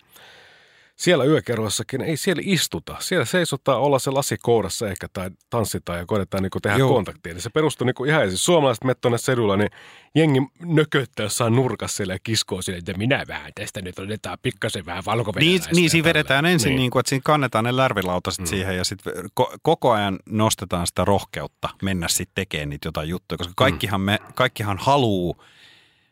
siellä 0.99 1.25
yökerroissakin 1.25 2.01
ei 2.01 2.17
siellä 2.17 2.43
istuta. 2.47 2.97
Siellä 2.99 3.25
seisotaan 3.25 3.81
olla 3.81 3.99
se 3.99 4.11
lasi 4.11 4.37
kourassa 4.43 4.89
ehkä 4.89 5.07
tai 5.13 5.31
tanssitaan 5.51 5.99
ja 5.99 6.07
koetetaan 6.07 6.43
niinku 6.43 6.61
tehdä 6.61 6.77
Joo. 6.77 6.93
Kontaktia. 6.93 7.33
Niin 7.35 7.43
se 7.43 7.51
perustuu 7.51 7.85
niinku 7.85 8.05
ihan 8.05 8.29
siis 8.29 8.45
suomalaiset 8.45 8.85
met 8.85 9.01
tuonne 9.01 9.19
sedulla, 9.19 9.57
niin 9.57 9.71
jengi 10.15 10.41
nököttää 10.65 11.25
jossain 11.25 11.57
nurkassa 11.57 11.97
siellä 11.97 12.15
ja 12.15 12.19
kiskoo 12.23 12.63
sille, 12.63 12.79
että 12.79 12.95
minä 12.95 13.25
vähän 13.29 13.53
tästä 13.55 13.83
nyt 13.83 13.99
otetaan 13.99 14.39
pikkasen 14.43 14.87
vähän 14.87 15.05
valko 15.07 15.33
Niin, 15.39 15.63
niin 15.75 15.91
siinä 15.91 16.05
vedetään 16.09 16.47
ensin, 16.47 16.67
Niin. 16.69 16.73
niin. 16.75 16.81
niin 16.81 16.91
kuin, 16.91 17.01
että 17.01 17.09
siinä 17.11 17.23
kannetaan 17.25 17.65
ne 17.65 17.77
lärvilautaset 17.77 18.39
Mm. 18.39 18.45
mm. 18.45 18.49
siihen 18.49 18.77
ja 18.77 18.85
sitten 18.85 19.13
ko- 19.41 19.57
koko 19.63 19.91
ajan 19.93 20.19
nostetaan 20.27 20.87
sitä 20.87 21.05
rohkeutta 21.05 21.69
mennä 21.83 22.09
sitten 22.09 22.35
tekemään 22.35 22.69
niitä 22.69 22.89
jotain 22.89 23.09
juttuja, 23.09 23.39
koska 23.39 23.53
kaikkihan, 23.57 24.01
me, 24.01 24.19
kaikkihan 24.35 24.79
haluu, 24.79 25.45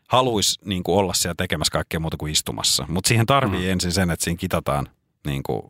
haluaisi 0.07 0.59
niin 0.65 0.83
kuin 0.83 0.97
olla 0.97 1.13
siellä 1.13 1.35
tekemässä 1.37 1.71
kaikkea 1.71 1.99
muuta 1.99 2.17
kuin 2.17 2.31
istumassa. 2.31 2.85
Mutta 2.89 3.07
siihen 3.07 3.25
tarvii 3.25 3.65
mm. 3.65 3.71
ensin 3.71 3.91
sen, 3.91 4.11
että 4.11 4.23
siinä 4.23 4.37
kitataan 4.37 4.87
niin 5.27 5.43
kuin 5.43 5.61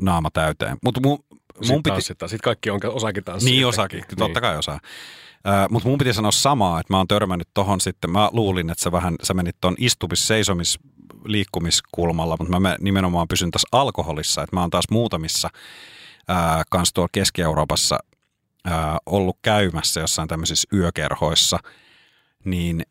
naama 0.00 0.30
täyteen. 0.32 0.76
Mutta 0.84 1.00
mu, 1.00 1.08
mun 1.08 1.18
Sitten 1.62 1.92
piti... 1.92 2.02
Sitten 2.02 2.38
kaikki 2.44 2.70
on 2.70 2.80
osakin 2.84 3.24
tanssia. 3.24 3.50
Niin 3.50 3.66
osakin, 3.66 4.04
totta 4.18 4.40
kai 4.40 4.56
osaa. 4.56 4.80
Mutta 5.70 5.88
mun 5.88 5.98
piti 5.98 6.12
sanoa 6.12 6.30
samaa, 6.30 6.80
että 6.80 6.92
mä 6.92 6.96
oon 6.96 7.08
törmännyt 7.08 7.48
tohon 7.54 7.80
sitten, 7.80 8.10
mä 8.10 8.28
luulin, 8.32 8.70
että 8.70 8.82
sä 8.82 8.92
vähän, 8.92 9.16
sä 9.22 9.34
menit 9.34 9.56
ton 9.60 9.74
istumis, 9.78 10.26
seisomis, 10.26 10.78
liikkumiskulmalla, 11.24 12.36
mutta 12.40 12.60
mä 12.60 12.76
nimenomaan 12.80 13.28
pysyn 13.28 13.50
tässä 13.50 13.68
alkoholissa, 13.72 14.42
että 14.42 14.56
mä 14.56 14.60
oon 14.60 14.70
taas 14.70 14.84
muutamissa 14.90 15.50
ää, 16.28 16.62
kans 16.70 16.92
tuolla 16.92 17.08
Keski-Euroopassa 17.12 17.98
ää, 18.64 18.98
ollut 19.06 19.36
käymässä 19.42 20.00
jossain 20.00 20.28
tämmöisissä 20.28 20.68
yökerhoissa, 20.76 21.58
niin 22.44 22.82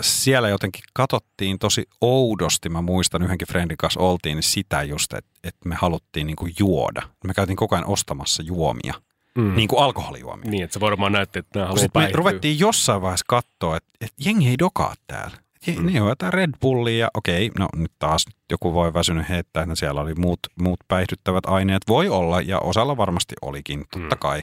siellä 0.00 0.48
jotenkin 0.48 0.84
katsottiin 0.92 1.58
tosi 1.58 1.84
oudosti, 2.00 2.68
mä 2.68 2.82
muistan 2.82 3.22
yhdenkin 3.22 3.48
friendin 3.48 3.76
kanssa 3.76 4.00
oltiin, 4.00 4.36
niin 4.36 4.42
sitä 4.42 4.82
just, 4.82 5.12
että, 5.12 5.30
että 5.44 5.68
me 5.68 5.74
haluttiin 5.74 6.26
niinku 6.26 6.48
juoda. 6.58 7.02
Me 7.24 7.34
käytiin 7.34 7.56
koko 7.56 7.74
ajan 7.74 7.86
ostamassa 7.86 8.42
juomia, 8.42 8.94
mm. 9.34 9.54
niin 9.56 9.68
kuin 9.68 9.82
alkoholijuomia. 9.82 10.50
Niin, 10.50 10.64
että 10.64 10.74
se 10.74 10.80
varmaan 10.80 11.12
näytti, 11.12 11.38
että 11.38 11.58
nämä 11.58 11.68
haluaa 11.68 11.88
me 11.94 12.10
ruvettiin 12.12 12.58
jossain 12.58 13.02
vaiheessa 13.02 13.24
katsoa, 13.28 13.76
että, 13.76 13.90
että 14.00 14.22
jengi 14.24 14.48
ei 14.48 14.58
dokaa 14.58 14.94
täällä. 15.06 15.36
Mm. 15.66 15.92
Ne 15.92 16.02
on 16.02 16.08
jotain 16.08 16.32
Red 16.32 16.50
Bullia 16.60 16.98
ja 16.98 17.10
okei, 17.14 17.50
no 17.58 17.68
nyt 17.76 17.92
taas 17.98 18.26
joku 18.50 18.74
voi 18.74 18.94
väsynyt 18.94 19.28
heittää, 19.28 19.62
että 19.62 19.74
siellä 19.74 20.00
oli 20.00 20.14
muut, 20.14 20.40
muut 20.60 20.80
päihdyttävät 20.88 21.46
aineet. 21.46 21.82
Voi 21.88 22.08
olla 22.08 22.40
ja 22.40 22.58
osalla 22.58 22.96
varmasti 22.96 23.34
olikin, 23.42 23.80
totta 23.80 24.14
Mm. 24.16 24.18
kai. 24.18 24.42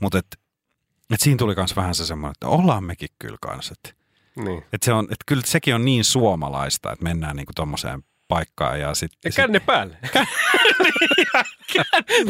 Mutta 0.00 0.18
et, 0.18 0.26
et 1.14 1.20
siinä 1.20 1.38
tuli 1.38 1.54
myös 1.56 1.76
vähän 1.76 1.94
se 1.94 2.06
semmoinen, 2.06 2.32
että 2.32 2.48
ollaan 2.48 2.84
mekin 2.84 3.08
kyllä 3.18 3.38
kanssa. 3.40 3.74
Että 3.76 3.97
Niin. 4.44 4.64
et 4.72 4.82
se 4.82 4.92
on, 4.92 5.04
et 5.10 5.18
kyllä 5.26 5.42
sekin 5.44 5.74
on 5.74 5.84
niin 5.84 6.04
suomalaista, 6.04 6.92
että 6.92 7.04
mennään 7.04 7.36
niinku 7.36 7.52
tommoseen 7.56 8.02
paikkaan 8.28 8.80
ja 8.80 8.94
sitten... 8.94 9.18
Ja 9.24 9.30
känne 9.36 9.60
päälle. 9.60 9.96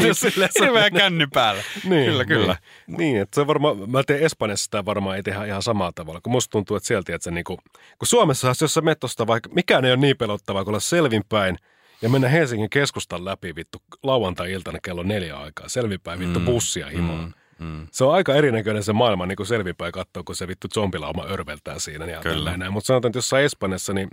Jos 0.06 0.20
silleen 0.20 0.50
sanoo. 0.52 0.74
Hirveä 0.74 0.90
känny 0.90 1.26
päällä. 1.26 1.62
Niin, 1.84 2.10
Kyllä, 2.10 2.24
kyllä. 2.24 2.56
Niin, 2.86 2.98
niin 2.98 3.20
että 3.20 3.34
se 3.34 3.40
on 3.40 3.46
varmaan, 3.46 3.90
mä 3.90 4.02
teen 4.02 4.22
Espanjassa 4.22 4.64
sitä 4.64 4.84
varmaan 4.84 5.16
ei 5.16 5.22
tehdä 5.22 5.44
ihan 5.44 5.62
samalla 5.62 5.92
tavalla, 5.94 6.20
kun 6.20 6.32
musta 6.32 6.50
tuntuu, 6.50 6.76
että 6.76 6.86
sieltä, 6.86 7.14
että 7.14 7.24
se 7.24 7.30
niinku, 7.30 7.56
kun 7.98 8.06
Suomessa, 8.06 8.54
jos 8.60 8.74
sä 8.74 8.80
menet 8.80 9.00
tosta, 9.00 9.26
vaikka 9.26 9.50
mikään 9.52 9.84
ei 9.84 9.90
ole 9.92 10.00
niin 10.00 10.16
pelottavaa, 10.16 10.64
kun 10.64 10.70
olla 10.70 10.80
selvinpäin 10.80 11.56
ja 12.02 12.08
mennä 12.08 12.28
Helsingin 12.28 12.70
keskustan 12.70 13.24
läpi 13.24 13.54
vittu 13.56 13.82
lauantai-iltana 14.02 14.78
kello 14.82 15.02
neljä 15.02 15.36
aikaa, 15.36 15.68
selvinpäin 15.68 16.20
vittu 16.20 16.38
Mm, 16.38 16.44
bussia 16.44 16.88
himoon. 16.88 17.24
Mm, 17.24 17.32
mm. 17.58 17.86
Se 17.92 18.04
on 18.04 18.14
aika 18.14 18.34
erinäköinen 18.34 18.82
se 18.82 18.92
maailma 18.92 19.26
niin 19.26 19.36
kuin 19.36 19.46
selvinpäin 19.46 19.92
katsoo, 19.92 20.24
kun 20.24 20.36
se 20.36 20.48
vittu 20.48 20.68
zombilauma 20.74 21.24
örveltää 21.24 21.78
siinä. 21.78 22.04
Ja 22.06 22.20
Kyllä. 22.20 22.70
Mutta 22.70 22.86
sanotaan, 22.86 23.10
että 23.10 23.18
jossain 23.18 23.44
Espanjassa, 23.44 23.92
niin 23.92 24.08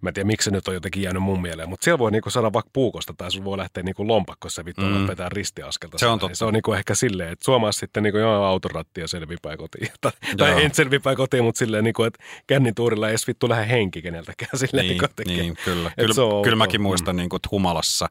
mä 0.00 0.08
en 0.10 0.14
tiedä, 0.14 0.26
miksi 0.26 0.44
se 0.44 0.50
nyt 0.50 0.68
on 0.68 0.74
jotenkin 0.74 1.02
jäänyt 1.02 1.22
mun 1.22 1.42
mieleen, 1.42 1.68
mutta 1.68 1.84
siellä 1.84 1.98
voi 1.98 2.10
niinku 2.10 2.30
saada 2.30 2.52
vaikka 2.52 2.70
puukosta 2.72 3.14
tai 3.16 3.30
sun 3.30 3.44
voi 3.44 3.58
lähteä 3.58 3.82
niinku 3.82 4.08
lompakkossa 4.08 4.64
vittu 4.64 4.82
Mm. 4.82 4.96
mm. 4.96 5.06
vetää 5.06 5.28
ristiaskelta. 5.28 5.98
Se 5.98 6.06
on 6.06 6.18
totta. 6.18 6.36
Se 6.36 6.44
on 6.44 6.52
niinku 6.52 6.72
ehkä 6.72 6.94
silleen, 6.94 7.32
että 7.32 7.44
Suomessa 7.44 7.80
sitten 7.80 8.02
niinku 8.02 8.18
joo, 8.18 8.44
autoratti 8.44 9.00
ja 9.00 9.08
selvinpäin 9.08 9.58
kotiin. 9.58 9.88
tai, 10.00 10.12
tai 10.36 10.64
en 10.64 10.74
selvinpäin 10.74 11.16
kotiin, 11.16 11.44
mutta 11.44 11.58
silleen, 11.58 11.84
niinku, 11.84 12.02
että 12.02 12.24
kännin 12.46 12.74
tuurilla 12.74 13.08
ei 13.08 13.10
edes 13.12 13.26
vittu 13.26 13.48
lähde 13.48 13.68
henki 13.68 14.02
keneltäkään. 14.02 14.50
Silleen, 14.58 14.86
Niin, 14.86 14.98
niinku, 14.98 15.14
tekee. 15.16 15.36
niin 15.36 15.56
kyllä. 15.64 15.90
Kyllä, 15.98 16.14
se 16.14 16.20
on 16.20 16.42
kyllä 16.42 16.56
mäkin 16.56 16.82
muistan, 16.82 17.16
niin 17.16 17.28
kuin, 17.28 17.38
että 17.38 17.48
humalassa 17.52 18.08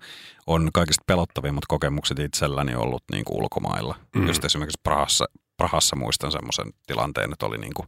on 0.47 0.69
kaikista 0.73 1.03
pelottavimmat 1.07 1.63
kokemukset 1.67 2.19
itselläni 2.19 2.75
ollut 2.75 3.03
niin 3.11 3.25
kuin 3.25 3.37
ulkomailla. 3.43 3.95
Mm. 4.15 4.27
Just 4.27 4.45
esimerkiksi 4.45 4.79
Prahassa, 4.83 5.25
Prahassa 5.57 5.95
muistan 5.95 6.31
semmoisen 6.31 6.65
tilanteen, 6.87 7.31
että 7.33 7.45
oli 7.45 7.57
niin 7.57 7.73
kuin, 7.73 7.87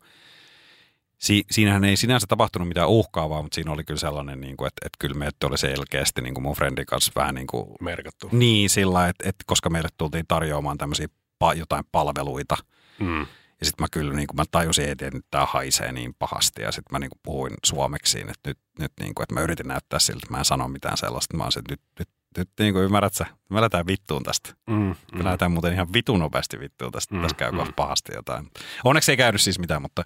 si, 1.21 1.43
siinähän 1.51 1.83
ei 1.83 1.97
sinänsä 1.97 2.27
tapahtunut 2.27 2.67
mitään 2.67 2.89
uhkaavaa, 2.89 3.41
mutta 3.41 3.55
siinä 3.55 3.71
oli 3.71 3.83
kyllä 3.83 3.99
sellainen, 3.99 4.41
niin 4.41 4.57
kuin, 4.57 4.67
että, 4.67 4.85
että 4.85 4.97
kyllä 4.99 5.15
meidät 5.15 5.43
oli 5.43 5.57
selkeästi 5.57 6.21
niin 6.21 6.33
kuin 6.33 6.43
mun 6.43 6.55
friendin 6.55 6.85
kanssa 6.85 7.11
vähän 7.15 7.35
niin 7.35 7.47
kuin, 7.47 7.67
Merkattu. 7.81 8.29
niin 8.31 8.69
sillä 8.69 9.07
että, 9.07 9.29
että 9.29 9.43
koska 9.47 9.69
meille 9.69 9.89
tultiin 9.97 10.25
tarjoamaan 10.27 10.77
tämmöisiä 10.77 11.07
jotain 11.55 11.83
palveluita, 11.91 12.57
Mm. 12.99 13.19
ja 13.59 13.65
sitten 13.65 13.83
mä 13.83 13.87
kyllä 13.91 14.13
niin 14.13 14.27
kuin 14.27 14.35
mä 14.35 14.43
tajusin 14.51 14.89
että 14.89 15.11
nyt 15.11 15.25
tämä 15.31 15.45
haisee 15.45 15.91
niin 15.91 16.13
pahasti. 16.19 16.61
Ja 16.61 16.71
sitten 16.71 16.91
mä 16.91 16.99
niin 16.99 17.09
kuin 17.09 17.19
puhuin 17.23 17.53
suomeksi 17.65 18.11
siinä, 18.11 18.31
että 18.31 18.49
nyt, 18.49 18.57
nyt 18.79 18.91
niin 18.99 19.15
kuin, 19.15 19.23
että 19.23 19.33
mä 19.33 19.41
yritin 19.41 19.67
näyttää 19.67 19.99
siltä, 19.99 20.19
että 20.23 20.33
mä 20.33 20.37
en 20.37 20.45
sano 20.45 20.67
mitään 20.67 20.97
sellaista. 20.97 21.37
Mä 21.37 21.43
että 21.57 21.71
nyt, 21.73 21.81
nyt, 21.99 22.09
nyt 22.37 22.49
niin 22.59 22.73
kuin 22.73 22.83
ymmärrät 22.85 23.13
sä, 23.13 23.25
me 23.49 23.55
lähdetään 23.61 23.87
vittuun 23.87 24.23
tästä. 24.23 24.53
Mm. 24.67 24.75
Me 24.75 24.95
Mm. 25.13 25.23
lähdetään 25.23 25.51
muuten 25.51 25.73
ihan 25.73 25.93
vitun 25.93 26.19
nopeasti 26.19 26.59
vittuun 26.59 26.91
tästä. 26.91 27.15
Mm, 27.15 27.21
Tässä 27.21 27.37
käy 27.37 27.51
mm. 27.51 27.73
pahasti 27.75 28.11
jotain. 28.15 28.47
Onneksi 28.83 29.11
ei 29.11 29.17
käynyt 29.17 29.41
siis 29.41 29.59
mitään, 29.59 29.81
mutta, 29.81 30.03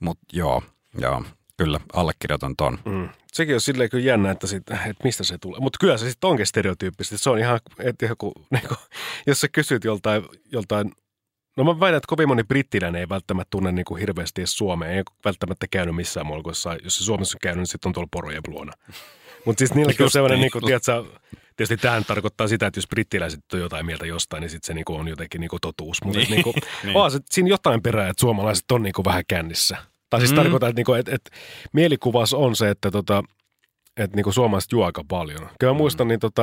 mutta 0.00 0.24
joo, 0.32 0.62
joo, 0.98 1.24
kyllä 1.56 1.80
allekirjoitan 1.92 2.56
ton. 2.56 2.78
Mm. 2.84 3.08
Sekin 3.32 3.54
on 3.54 3.60
silleen 3.60 3.90
kyllä 3.90 4.04
jännä, 4.04 4.30
että, 4.30 4.46
sit, 4.46 4.70
että 4.70 5.04
mistä 5.04 5.24
se 5.24 5.38
tulee. 5.38 5.60
Mutta 5.60 5.76
kyllä 5.80 5.96
se 5.96 6.10
sitten 6.10 6.30
onkin 6.30 6.46
stereotyyppistä. 6.46 7.18
Se 7.18 7.30
on 7.30 7.38
ihan, 7.38 7.60
että 7.78 8.06
joku, 8.06 8.32
niin 8.50 8.68
kuin, 8.68 8.78
jos 9.26 9.40
sä 9.40 9.48
kysyt 9.48 9.84
joltain, 9.84 10.24
joltain 10.52 10.92
No 11.56 11.64
mä 11.64 11.80
väitän, 11.80 11.96
että 11.96 12.08
kovin 12.08 12.28
moni 12.28 12.44
brittiläinen 12.44 13.00
ei 13.00 13.08
välttämättä 13.08 13.50
tunne 13.50 13.72
niin 13.72 13.84
kuin 13.84 14.00
hirveästi 14.00 14.46
Suomea. 14.46 14.88
Ei 14.88 15.02
välttämättä 15.24 15.66
käynyt 15.70 15.96
missään 15.96 16.26
muualla, 16.26 16.78
jos 16.84 16.96
se 16.96 17.04
Suomessa 17.04 17.36
on 17.36 17.40
käynyt, 17.42 17.58
niin 17.58 17.66
sitten 17.66 17.88
on 17.88 17.92
tuolla 17.92 18.08
porojen 18.10 18.42
luona. 18.46 18.72
Mutta 19.44 19.58
siis 19.58 19.74
niilläkin 19.74 20.04
on 20.04 20.10
sellainen, 20.10 20.36
niin. 20.36 20.42
niin 20.42 20.52
kuin, 20.52 20.64
tiedätkö, 20.64 21.20
tietysti 21.56 21.76
tähän 21.76 22.04
tarkoittaa 22.04 22.48
sitä, 22.48 22.66
että 22.66 22.78
jos 22.78 22.88
brittiläiset 22.88 23.40
on 23.52 23.60
jotain 23.60 23.86
mieltä 23.86 24.06
jostain, 24.06 24.40
niin 24.40 24.50
sitten 24.50 24.66
se 24.66 24.74
niin 24.74 24.84
kuin 24.84 25.00
on 25.00 25.08
jotenkin 25.08 25.40
niin 25.40 25.48
kuin 25.48 25.60
totuus. 25.60 26.04
Mutta 26.04 26.18
Niin. 26.18 26.30
niin. 26.30 26.44
niin 26.44 26.54
Niin. 26.84 26.96
on 26.96 27.10
se, 27.10 27.18
siinä 27.30 27.48
jotain 27.48 27.82
perää, 27.82 28.08
että 28.08 28.20
suomalaiset 28.20 28.70
on 28.72 28.82
niin 28.82 28.92
kuin 28.92 29.04
vähän 29.04 29.24
kännissä. 29.28 29.76
Tai 30.10 30.20
siis 30.20 30.30
Mm. 30.32 30.36
mm. 30.36 30.42
tarkoittaa, 30.42 30.68
että, 30.68 30.78
niin 30.78 30.86
kuin, 30.86 31.00
että, 31.00 31.14
että 31.14 31.30
mielikuvas 31.72 32.34
on 32.34 32.56
se, 32.56 32.70
että 32.70 32.90
tota, 32.90 33.22
että 33.96 34.16
niinku 34.16 34.32
suomalaiset 34.32 34.72
juo 34.72 34.84
aika 34.86 35.04
paljon. 35.08 35.48
Kyllä 35.60 35.72
mä 35.72 35.78
muistan, 35.78 36.08
niin 36.08 36.20
tota, 36.20 36.42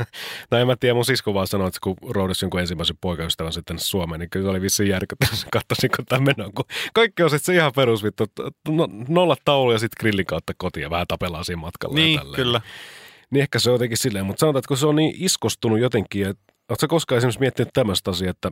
no 0.50 0.58
en 0.58 0.66
mä 0.66 0.76
tiedä, 0.80 0.94
mun 0.94 1.04
sisko 1.04 1.34
vaan 1.34 1.46
sanoi, 1.46 1.68
että 1.68 1.78
kun 1.82 1.96
roudasi 2.10 2.44
jonkun 2.44 2.60
ensimmäisen 2.60 2.96
poikaystävän 3.00 3.52
sitten 3.52 3.78
Suomeen, 3.78 4.20
niin 4.20 4.30
kyllä 4.30 4.44
se 4.44 4.50
oli 4.50 4.60
vissiin 4.60 4.88
järkyttävä, 4.88 5.30
katsoisin 5.52 5.90
kun 5.96 6.04
tämmöinen 6.06 6.46
on. 6.46 6.52
Kun 6.54 6.64
kaikki 6.94 7.22
on 7.22 7.30
sitten 7.30 7.44
se 7.46 7.54
ihan 7.54 7.72
perusvittu, 7.76 8.24
että 8.24 8.42
no, 8.68 8.88
nollat 9.08 9.38
taulu 9.44 9.72
ja 9.72 9.78
sitten 9.78 9.96
grillin 10.00 10.26
kautta 10.26 10.52
kotiin 10.56 10.82
ja 10.82 10.90
vähän 10.90 11.06
tapellaan 11.06 11.44
siinä 11.44 11.60
matkalla. 11.60 11.98
ja 11.98 12.04
Niin, 12.04 12.18
tälleen. 12.18 12.36
kyllä. 12.36 12.60
Niin 13.30 13.42
ehkä 13.42 13.58
se 13.58 13.70
on 13.70 13.74
jotenkin 13.74 13.98
silleen, 13.98 14.26
mutta 14.26 14.40
sanotaan, 14.40 14.58
että 14.58 14.68
kun 14.68 14.76
se 14.76 14.86
on 14.86 14.96
niin 14.96 15.14
iskostunut 15.18 15.78
jotenkin, 15.78 16.26
että 16.26 16.44
sä 16.80 16.86
koskaan 16.86 17.16
esimerkiksi 17.16 17.40
miettinyt 17.40 17.68
tämmöistä 17.72 18.10
asiaa, 18.10 18.30
että 18.30 18.50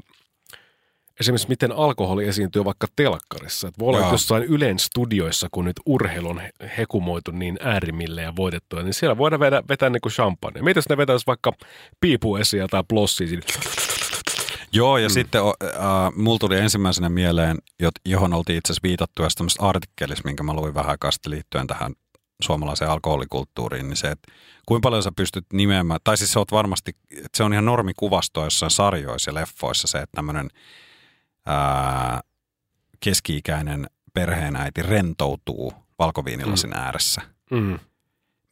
esimerkiksi 1.20 1.48
miten 1.48 1.72
alkoholi 1.72 2.24
esiintyy 2.24 2.64
vaikka 2.64 2.86
telkkarissa. 2.96 3.68
Että 3.68 3.78
voi 3.78 3.88
olla, 3.88 4.00
että 4.00 4.14
jossain 4.14 4.42
Ylen 4.42 4.78
studioissa, 4.78 5.48
kun 5.50 5.64
nyt 5.64 5.76
urheilu 5.86 6.28
on 6.28 6.38
he- 6.38 6.50
hekumoitu 6.78 7.30
niin 7.30 7.56
äärimmille 7.60 8.22
ja 8.22 8.36
voitettua, 8.36 8.82
niin 8.82 8.94
siellä 8.94 9.18
voidaan 9.18 9.40
vetää, 9.40 9.62
vetää 9.68 9.90
niin 9.90 10.00
kuin 10.00 10.12
champagne. 10.12 10.62
Mitä 10.62 10.78
jos 10.78 10.88
ne 10.88 10.96
vetäisi 10.96 11.26
vaikka 11.26 11.52
piipu 12.00 12.36
esiin 12.36 12.66
tai 12.70 12.84
plossia? 12.88 13.40
Joo, 14.72 14.98
ja 14.98 15.08
mm. 15.08 15.12
sitten 15.12 15.40
äh, 15.40 16.12
mulla 16.16 16.38
tuli 16.38 16.58
ensimmäisenä 16.58 17.08
mieleen, 17.08 17.58
johon 18.06 18.34
oltiin 18.34 18.58
itse 18.58 18.72
asiassa 18.72 18.88
viitattu 18.88 19.22
ja 19.22 19.28
tämmöistä 19.36 19.64
artikkelissa, 19.64 20.22
minkä 20.24 20.42
mä 20.42 20.54
luin 20.54 20.74
vähän 20.74 20.90
aikaa 20.90 21.10
sitten 21.10 21.30
liittyen 21.30 21.66
tähän 21.66 21.92
suomalaiseen 22.42 22.90
alkoholikulttuuriin, 22.90 23.88
niin 23.88 23.96
se, 23.96 24.10
että 24.10 24.32
kuinka 24.66 24.86
paljon 24.86 25.02
sä 25.02 25.12
pystyt 25.16 25.46
nimeämään, 25.52 26.00
tai 26.04 26.16
siis 26.16 26.32
se 26.32 26.38
on 26.38 26.46
varmasti, 26.50 26.96
että 27.10 27.36
se 27.36 27.42
on 27.42 27.52
ihan 27.52 27.64
normikuvastoa 27.64 28.44
jossain 28.44 28.70
sarjoissa 28.70 29.30
ja 29.30 29.34
leffoissa 29.34 29.88
se, 29.88 29.98
että 29.98 30.16
tämmöinen 30.16 30.48
ää, 31.46 32.20
keski-ikäinen 33.00 33.90
perheenäiti 34.14 34.82
rentoutuu 34.82 35.72
valkoviinilasin 35.98 36.70
mm. 36.70 36.76
ääressä. 36.76 37.22
Mm. 37.50 37.78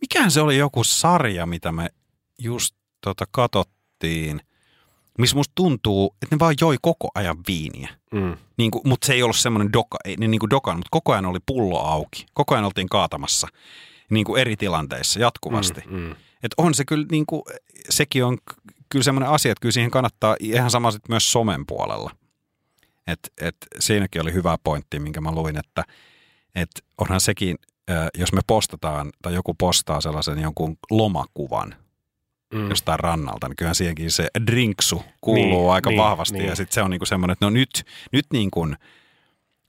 Mikähän 0.01 0.31
se 0.31 0.41
oli 0.41 0.57
joku 0.57 0.85
sarja, 0.85 1.47
mitä 1.47 1.73
me 1.73 1.89
just 2.39 2.77
tota 3.01 3.25
katottiin, 3.31 4.41
missä 5.19 5.37
musta 5.37 5.53
tuntuu, 5.55 6.17
että 6.23 6.37
ne 6.37 6.39
vaan 6.39 6.55
joi 6.61 6.77
koko 6.83 7.09
ajan 7.15 7.37
viiniä. 7.49 7.89
Mm. 8.13 8.37
Niin 8.57 8.71
kuin, 8.71 8.83
mutta 8.89 9.07
se 9.07 9.13
ei 9.13 9.23
ollut 9.23 9.37
semmoinen 9.37 9.73
doka, 9.73 9.99
ei 10.05 10.17
ne 10.17 10.29
niin 10.29 10.39
kuin 10.39 10.51
dokan, 10.51 10.77
mutta 10.77 10.89
koko 10.91 11.13
ajan 11.13 11.27
oli 11.27 11.39
pullo 11.47 11.81
auki. 11.81 12.27
Koko 12.35 12.55
ajan 12.55 12.65
oltiin 12.65 12.89
kaatamassa 12.89 13.49
niin 14.11 14.25
kuin 14.25 14.41
eri 14.41 14.57
tilanteissa 14.57 15.21
jatkuvasti. 15.21 15.81
Mm. 15.87 15.97
Mm. 15.97 16.11
Et 16.43 16.55
on 16.57 16.75
se 16.75 16.85
kyllä, 16.85 17.07
niin 17.11 17.27
kuin, 17.27 17.43
sekin 17.91 18.25
on 18.25 18.39
kyllä 18.89 19.03
semmoinen 19.03 19.29
asia, 19.29 19.53
että 19.53 19.61
kyllä 19.61 19.73
siihen 19.73 19.91
kannattaa 19.91 20.37
ihan 20.41 20.71
sama 20.71 20.91
sit 20.91 21.09
myös 21.09 21.33
somen 21.33 21.67
puolella. 21.67 22.11
Et, 23.07 23.33
et 23.41 23.57
siinäkin 23.81 24.23
oli 24.23 24.33
hyvä 24.33 24.59
pointti, 24.65 24.99
minkä 24.99 25.21
mä 25.21 25.33
luin, 25.33 25.57
että 25.59 25.85
et 26.55 26.71
onhan 26.99 27.21
sekin, 27.21 27.57
jos 28.19 28.33
me 28.33 28.41
postataan 28.47 29.11
tai 29.23 29.35
joku 29.35 29.55
postaa 29.55 30.01
sellaisen 30.01 30.39
jonkun 30.39 30.77
lomakuvan 30.91 31.77
Mm. 32.55 32.69
jostain 32.69 33.01
rannalta, 33.01 33.49
niin 33.49 33.57
kyllähän 33.57 33.75
siihenkin 33.75 34.11
se 34.11 34.29
drinksu 34.47 35.03
kuuluu 35.21 35.61
Niin, 35.63 35.73
aika 35.73 35.91
niin, 35.91 36.01
vahvasti. 36.01 36.39
niin. 36.39 36.49
Ja 36.49 36.57
sitten 36.57 36.75
se 36.75 36.83
on 36.83 36.91
niinku 36.91 37.07
semmoinen, 37.07 37.33
että 37.33 37.47
no 37.47 37.51
nyt, 37.51 37.85
nyt, 38.13 38.27
niin 38.33 38.51
kuin, 38.51 38.77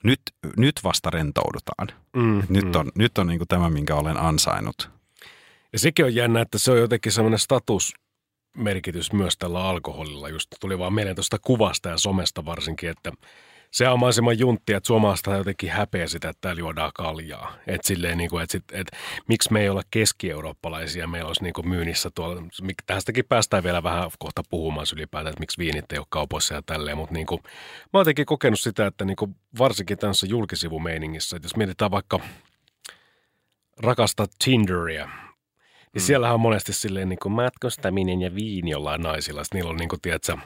nyt, 0.03 0.21
nyt 0.57 0.75
vasta 0.83 1.09
rentoudutaan. 1.09 1.87
Mm. 2.15 2.39
Et 2.39 2.49
Nyt 2.49 2.75
on, 2.75 2.91
nyt 2.95 3.17
on 3.17 3.27
niinku 3.27 3.45
tämä, 3.45 3.69
minkä 3.69 3.95
olen 3.95 4.17
ansainnut. 4.17 4.89
Ja 5.73 5.79
sekin 5.79 6.05
on 6.05 6.15
jännä, 6.15 6.41
että 6.41 6.57
se 6.57 6.71
on 6.71 6.79
jotenkin 6.79 7.11
semmoinen 7.11 7.39
statusmerkitys 7.39 9.13
myös 9.13 9.37
tällä 9.37 9.63
alkoholilla. 9.63 10.29
Just 10.29 10.47
tuli 10.59 10.79
vaan 10.79 10.93
mieleen 10.93 11.15
tuosta 11.15 11.37
kuvasta 11.39 11.89
ja 11.89 11.97
somesta 11.97 12.45
varsinkin, 12.45 12.89
että 12.89 13.11
Se 13.75 13.89
on 13.89 13.99
mahdollisimman 13.99 14.39
juntti, 14.39 14.73
että 14.73 14.87
suomalaista 14.87 15.35
jotenkin 15.35 15.69
häpeä 15.69 16.07
sitä, 16.07 16.29
että 16.29 16.41
täällä 16.41 16.59
juodaan 16.59 16.91
kaljaa. 16.93 17.53
Että 17.67 17.87
silleen, 17.87 18.17
niin 18.17 18.29
kuin, 18.29 18.43
että, 18.43 18.51
sit, 18.51 18.63
että 18.71 18.97
miksi 19.27 19.53
me 19.53 19.61
ei 19.61 19.69
olla 19.69 19.81
keski-eurooppalaisia, 19.91 21.07
meillä 21.07 21.27
olisi 21.27 21.43
niin 21.43 21.53
kuin 21.53 21.69
myynnissä 21.69 22.09
tuolla. 22.15 22.41
Tästäkin 22.85 23.25
päästään 23.29 23.63
vielä 23.63 23.83
vähän 23.83 24.11
kohta 24.19 24.43
puhumaan 24.49 24.87
ylipäätään, 24.95 25.31
että 25.31 25.39
miksi 25.39 25.57
viinit 25.57 25.91
ei 25.91 25.97
ole 25.97 26.05
kaupoissa 26.09 26.53
ja 26.53 26.61
tälleen. 26.65 26.97
Mutta 26.97 27.13
niin 27.13 27.25
kuin, 27.25 27.41
mä 27.43 27.89
oon 27.93 28.01
jotenkin 28.01 28.25
kokenut 28.25 28.59
sitä, 28.59 28.87
että 28.87 29.05
niin 29.05 29.15
kuin 29.15 29.35
varsinkin 29.57 29.97
tässä 29.97 30.27
julkisivumeiningissä, 30.27 31.35
että 31.35 31.45
jos 31.45 31.55
mietitään 31.55 31.91
vaikka 31.91 32.19
rakasta 33.77 34.25
Tinderia, 34.43 35.05
niin 35.05 35.13
mm. 35.93 35.99
siellähän 36.01 36.33
on 36.33 36.41
monesti 36.41 36.73
silleen 36.73 37.09
niin 37.09 37.19
kuin 37.21 37.31
matkustaminen 37.31 38.21
ja 38.21 38.35
viini 38.35 38.71
jollain 38.71 39.01
naisilla. 39.01 39.43
Sitten 39.43 39.57
niillä 39.57 39.71
on 39.71 39.77
niin 39.77 39.89
kuin, 39.89 40.01
tiedätkö, 40.01 40.37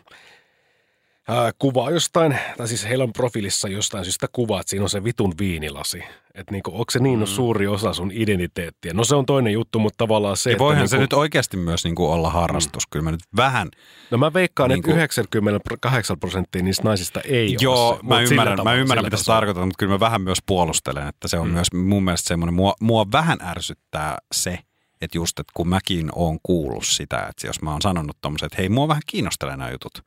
ää, 1.29 1.51
kuva 1.59 1.91
jostain, 1.91 2.39
tai 2.57 2.67
siis 2.67 2.85
heillä 2.85 3.03
on 3.03 3.13
profiilissa 3.13 3.67
jostain 3.67 4.05
syystä 4.05 4.27
kuva, 4.31 4.59
että 4.59 4.69
siinä 4.69 4.83
on 4.83 4.89
se 4.89 5.03
vitun 5.03 5.33
viinilasi. 5.39 6.03
Että 6.35 6.51
niinku, 6.51 6.71
onko 6.71 6.85
se 6.91 6.99
niin 6.99 7.19
mm. 7.19 7.25
suuri 7.25 7.67
osa 7.67 7.93
sun 7.93 8.11
identiteettiä? 8.13 8.93
No 8.93 9.03
se 9.03 9.15
on 9.15 9.25
toinen 9.25 9.53
juttu, 9.53 9.79
mutta 9.79 9.97
tavallaan 9.97 10.37
se, 10.37 10.49
Ja 10.49 10.51
että 10.53 10.63
voihan 10.63 10.77
niinku, 10.81 10.89
se 10.89 10.97
nyt 10.97 11.13
oikeasti 11.13 11.57
myös 11.57 11.83
niin 11.83 11.95
kuin 11.95 12.09
olla 12.11 12.29
harrastus. 12.29 12.87
Kyllä 12.87 13.03
mä 13.03 13.11
nyt 13.11 13.19
vähän, 13.35 13.69
No 14.11 14.17
mä 14.17 14.33
veikkaan, 14.33 14.69
niinku- 14.69 14.91
että 14.91 15.01
98 15.01 16.19
prosenttia 16.19 16.63
niistä 16.63 16.83
naisista 16.83 17.21
ei 17.21 17.57
joo, 17.59 17.89
ole 17.89 17.97
se. 17.97 18.03
mä 18.05 18.21
ymmärrän, 18.21 18.53
mä 18.53 18.57
tavalla, 18.57 18.75
ymmärrän 18.75 19.01
sillä 19.03 19.07
mitä 19.07 19.17
sä 19.17 19.21
tasolla. 19.21 19.37
tarkoitat, 19.37 19.63
mutta 19.65 19.77
kyllä 19.79 19.91
mä 19.93 19.99
vähän 19.99 20.21
myös 20.21 20.39
puolustelen, 20.45 21.07
että 21.07 21.27
se 21.27 21.37
on 21.39 21.47
Mm. 21.47 21.53
myös 21.53 21.67
mun 21.73 22.03
mielestä 22.03 22.27
semmoinen, 22.27 22.53
mua, 22.53 22.73
mua 22.81 23.05
vähän 23.11 23.37
ärsyttää 23.41 24.17
se, 24.31 24.59
että 25.01 25.17
just, 25.17 25.39
että 25.39 25.51
kun 25.55 25.67
mäkin 25.69 26.09
oon 26.15 26.37
kuullut 26.43 26.85
sitä, 26.85 27.17
että 27.29 27.47
jos 27.47 27.61
mä 27.61 27.71
oon 27.71 27.81
sanonut 27.81 28.17
tommosen, 28.21 28.45
että 28.45 28.57
hei, 28.57 28.69
mua 28.69 28.87
vähän 28.87 29.01
kiinnostelee 29.07 29.57
nämä 29.57 29.71
jutut. 29.71 30.01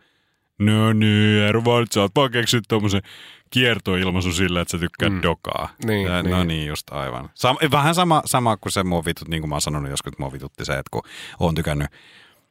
No 0.59 0.93
niin, 0.93 1.43
Ervan, 1.43 1.87
sä 1.95 2.01
oot 2.01 2.13
vaan 2.17 2.31
keksinyt 2.31 2.65
tommosen 2.69 3.03
kiertoilmaisu 3.51 4.33
sillä, 4.33 4.61
että 4.61 4.73
sä 4.73 4.79
tykkäät 4.79 5.13
Mm. 5.13 5.17
mm. 5.19 5.23
dokaa. 5.23 5.69
Niin, 5.85 6.07
ja, 6.07 6.23
niin. 6.23 6.31
No 6.31 6.45
niin, 6.45 6.67
just 6.69 6.93
aivan. 6.93 7.31
Sam, 7.35 7.57
vähän 7.71 7.95
sama, 7.95 8.23
sama 8.25 8.57
kuin 8.57 8.73
se 8.73 8.83
mua 8.83 9.05
vitut, 9.05 9.29
niin 9.29 9.43
kuin 9.43 9.49
mä 9.49 9.55
oon 9.55 9.63
sanonut 9.63 9.91
joskus, 9.91 10.13
että 10.13 10.23
mua 10.23 10.33
vitutti 10.33 10.65
se, 10.65 10.73
että 10.73 10.89
kun 10.91 11.03
oon 11.41 11.55
tykännyt 11.55 11.89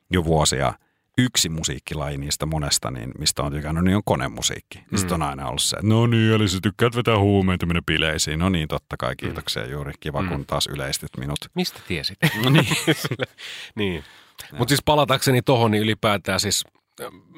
jo 0.09 0.23
vuosia 0.23 0.73
yksi 1.17 1.49
musiikkilaji 1.49 2.17
niistä 2.17 2.45
monesta, 2.45 2.91
niin 2.91 3.11
mistä 3.19 3.43
on 3.43 3.51
tykännyt, 3.51 3.83
niin 3.83 3.95
on 3.95 4.01
konemusiikki. 4.05 4.83
Mm. 4.91 4.97
Sitten 4.97 5.15
on 5.15 5.21
aina 5.21 5.47
ollut 5.47 5.61
se, 5.61 5.75
että 5.75 5.87
no 5.87 6.07
niin, 6.07 6.31
eli 6.33 6.47
sä 6.47 6.57
tykkäät 6.63 6.95
vetää 6.95 7.19
huumeita 7.19 7.65
mennä 7.65 7.81
bileisiin. 7.85 8.39
No 8.39 8.49
niin, 8.49 8.67
totta 8.67 8.97
kai, 8.97 9.15
kiitoksia 9.15 9.65
juuri. 9.67 9.91
Kiva, 9.99 10.21
Mm. 10.21 10.29
kun 10.29 10.45
taas 10.45 10.67
yleistit 10.67 11.09
minut. 11.17 11.37
Mistä 11.55 11.79
tiesit? 11.87 12.17
No 12.43 12.49
niin. 12.49 12.67
niin. 13.75 14.03
Mutta 14.57 14.69
siis 14.71 14.81
palatakseni 14.85 15.41
tohon, 15.41 15.71
niin 15.71 15.83
ylipäätään 15.83 16.39
siis 16.39 16.63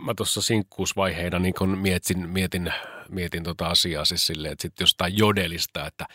mä 0.05 0.14
tuossa 0.18 0.41
sinkkuusvaiheena 0.41 1.39
niin 1.39 1.53
kun 1.53 1.78
mietin, 1.78 2.30
mietin, 2.30 2.74
mietin 3.09 3.43
tota 3.43 3.68
asiaa 3.68 4.05
siis 4.05 4.26
silleen, 4.26 4.51
että 4.51 4.61
sitten 4.61 4.84
jostain 4.84 5.18
jodelista, 5.18 5.88
että 5.88 6.05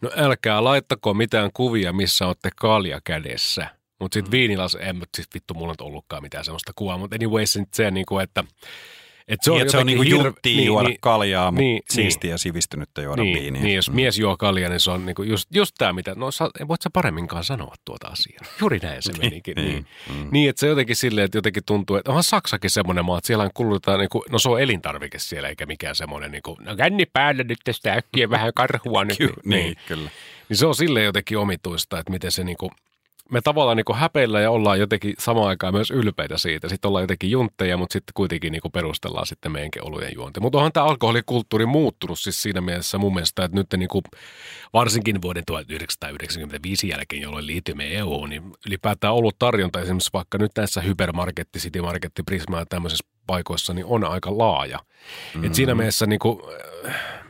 no 0.00 0.10
älkää 0.16 0.64
laittako 0.64 1.14
mitään 1.14 1.50
kuvia, 1.54 1.92
missä 1.92 2.26
olette 2.26 2.50
kalja 2.56 3.00
kädessä. 3.04 3.66
Mutta 4.00 4.14
sitten 4.14 4.30
mm. 4.30 4.32
viinilas, 4.32 4.76
en 4.80 4.96
mä 4.96 5.04
siis 5.16 5.28
vittu, 5.34 5.54
mulla 5.54 5.72
nyt 5.72 5.80
ollutkaan 5.80 6.22
mitään 6.22 6.44
sellaista 6.44 6.72
kuvaa, 6.76 6.98
mutta 6.98 7.16
anyways 7.16 7.52
sit 7.52 7.74
se, 7.74 7.90
niin 7.90 8.06
kuin, 8.06 8.24
että, 8.24 8.44
että 9.28 9.44
Se 9.44 9.50
on, 9.50 9.58
niin, 9.58 9.70
se 9.70 9.78
on 9.78 9.86
niinku 9.86 10.02
jotenkin 10.02 10.26
juttia 10.28 10.56
niin, 10.56 10.66
juoda 10.66 10.88
niin, 10.88 10.98
kaljaa, 11.00 11.50
mutta 11.50 11.60
niin, 11.60 11.74
niin, 11.74 11.82
siistiä 11.90 12.30
ja 12.30 12.38
sivistynyttä 12.38 13.02
juoda 13.02 13.22
niin, 13.22 13.42
viiniä. 13.42 13.62
Niin, 13.62 13.76
jos 13.76 13.90
Mm. 13.90 13.96
mies 13.96 14.18
juo 14.18 14.36
kaljaa, 14.36 14.70
niin 14.70 14.80
se 14.80 14.90
on 14.90 15.06
niinku 15.06 15.22
just, 15.22 15.48
just 15.54 15.74
tämä, 15.78 15.92
mitä, 15.92 16.14
no 16.14 16.30
sä, 16.30 16.50
voit 16.68 16.82
sä 16.82 16.90
paremminkaan 16.92 17.44
sanoa 17.44 17.74
tuota 17.84 18.08
asiaa. 18.08 18.40
Juuri 18.60 18.78
näin 18.78 19.02
se 19.02 19.12
menikin. 19.22 19.54
niin, 19.56 19.68
niin. 19.68 19.86
mm. 20.24 20.28
niin, 20.30 20.50
että 20.50 20.60
se 20.60 20.66
jotenkin 20.66 20.96
silleen, 20.96 21.24
että 21.24 21.38
jotenkin 21.38 21.62
tuntuu, 21.66 21.96
että 21.96 22.10
onhan 22.10 22.24
Saksakin 22.24 22.70
semmoinen 22.70 23.04
maa, 23.04 23.18
että 23.18 23.26
siellä 23.26 23.50
kulutetaan, 23.54 23.98
niinku, 24.00 24.24
no 24.30 24.38
se 24.38 24.48
on 24.48 24.60
elintarvike 24.60 25.18
siellä, 25.18 25.48
eikä 25.48 25.66
mikään 25.66 25.96
semmoinen, 25.96 26.32
niinku, 26.32 26.56
no 26.60 26.76
känni 26.76 27.06
päällä 27.12 27.42
nyt 27.42 27.58
tästä 27.64 27.92
äkkiä 27.92 28.30
vähän 28.30 28.52
karhua 28.54 29.04
nyt. 29.04 29.18
Ky- 29.18 29.32
niin, 29.44 29.76
kyllä. 29.88 30.10
Niin 30.48 30.56
se 30.56 30.66
on 30.66 30.74
silleen 30.74 31.04
jotenkin 31.06 31.38
omituista, 31.38 31.98
että 31.98 32.12
miten 32.12 32.32
se 32.32 32.44
niinku, 32.44 32.70
me 33.32 33.40
tavallaan 33.40 33.76
niinku 33.76 33.94
häpeillä 33.94 34.40
ja 34.40 34.50
ollaan 34.50 34.80
jotenkin 34.80 35.14
samaan 35.18 35.48
aikaan 35.48 35.74
myös 35.74 35.90
ylpeitä 35.90 36.38
siitä. 36.38 36.68
Sitten 36.68 36.88
ollaan 36.88 37.02
jotenkin 37.02 37.30
juntteja, 37.30 37.76
mutta 37.76 37.92
sitten 37.92 38.12
kuitenkin 38.14 38.52
niinku 38.52 38.70
perustellaan 38.70 39.26
sitten 39.26 39.52
meidänkin 39.52 39.84
olujen 39.84 40.14
juonti. 40.14 40.40
Mutta 40.40 40.58
onhan 40.58 40.72
tämä 40.72 40.86
alkoholikulttuuri 40.86 41.66
muuttunut 41.66 42.18
siis 42.18 42.42
siinä 42.42 42.60
mielessä 42.60 42.98
mun 42.98 43.14
mielestä, 43.14 43.44
että 43.44 43.56
nyt 43.56 43.66
niinku, 43.76 44.02
varsinkin 44.72 45.22
vuoden 45.22 45.42
1995 45.46 46.88
jälkeen, 46.88 47.22
jolloin 47.22 47.46
liityimme 47.46 47.96
EU, 47.96 48.26
niin 48.26 48.42
ylipäätään 48.66 49.14
ollut 49.14 49.36
tarjonta 49.38 49.80
esimerkiksi 49.80 50.10
vaikka 50.12 50.38
nyt 50.38 50.52
näissä 50.56 50.80
hypermarketti, 50.80 51.58
City 51.58 51.80
Marketti, 51.80 52.22
Prisma 52.22 52.58
ja 52.58 52.66
tämmöisissä 52.66 53.06
paikoissa, 53.26 53.74
niin 53.74 53.86
on 53.86 54.04
aika 54.04 54.38
laaja. 54.38 54.78
Mm-hmm. 54.78 55.44
Et 55.44 55.54
siinä 55.54 55.74
mielessä, 55.74 56.06
niinku, 56.06 56.50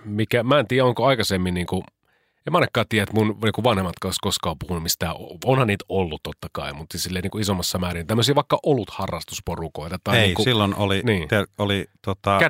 mikä, 0.04 0.42
mä 0.42 0.58
en 0.58 0.66
tiedä, 0.66 0.84
onko 0.84 1.06
aikaisemmin 1.06 1.54
niinku, 1.54 1.84
en 2.48 2.52
mä 2.52 2.58
ainakaan 2.58 2.86
tiedä, 2.88 3.02
että 3.02 3.14
mun 3.14 3.38
niin 3.42 3.64
vanhemmat 3.64 3.94
olisi 4.04 4.18
koskaan 4.22 4.56
puhunut 4.58 4.82
mistään. 4.82 5.14
Onhan 5.44 5.66
niitä 5.66 5.84
ollut 5.88 6.22
totta 6.22 6.48
kai, 6.52 6.72
mutta 6.72 6.92
siis 6.92 7.04
silleen 7.04 7.22
niin 7.32 7.40
isommassa 7.40 7.78
määrin. 7.78 8.06
Tämmöisiä 8.06 8.34
vaikka 8.34 8.58
olutharrastusporukoita. 8.62 9.98
Tai 10.04 10.18
Ei, 10.18 10.26
niin 10.26 10.34
kuin, 10.34 10.44
silloin 10.44 10.74
oli, 10.74 11.02
niin. 11.04 11.28
te, 11.28 11.46
oli, 11.58 11.86
tota, 12.02 12.40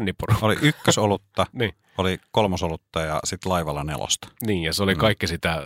oli 0.42 0.56
ykkösolutta, 0.62 1.46
Niin. 1.52 1.72
oli 1.98 2.18
kolmosolutta 2.30 3.00
ja 3.00 3.20
sitten 3.24 3.52
laivalla 3.52 3.84
nelosta. 3.84 4.28
Niin, 4.46 4.62
ja 4.62 4.72
se 4.72 4.82
oli 4.82 4.94
kaikki 4.94 5.26
sitä, 5.26 5.62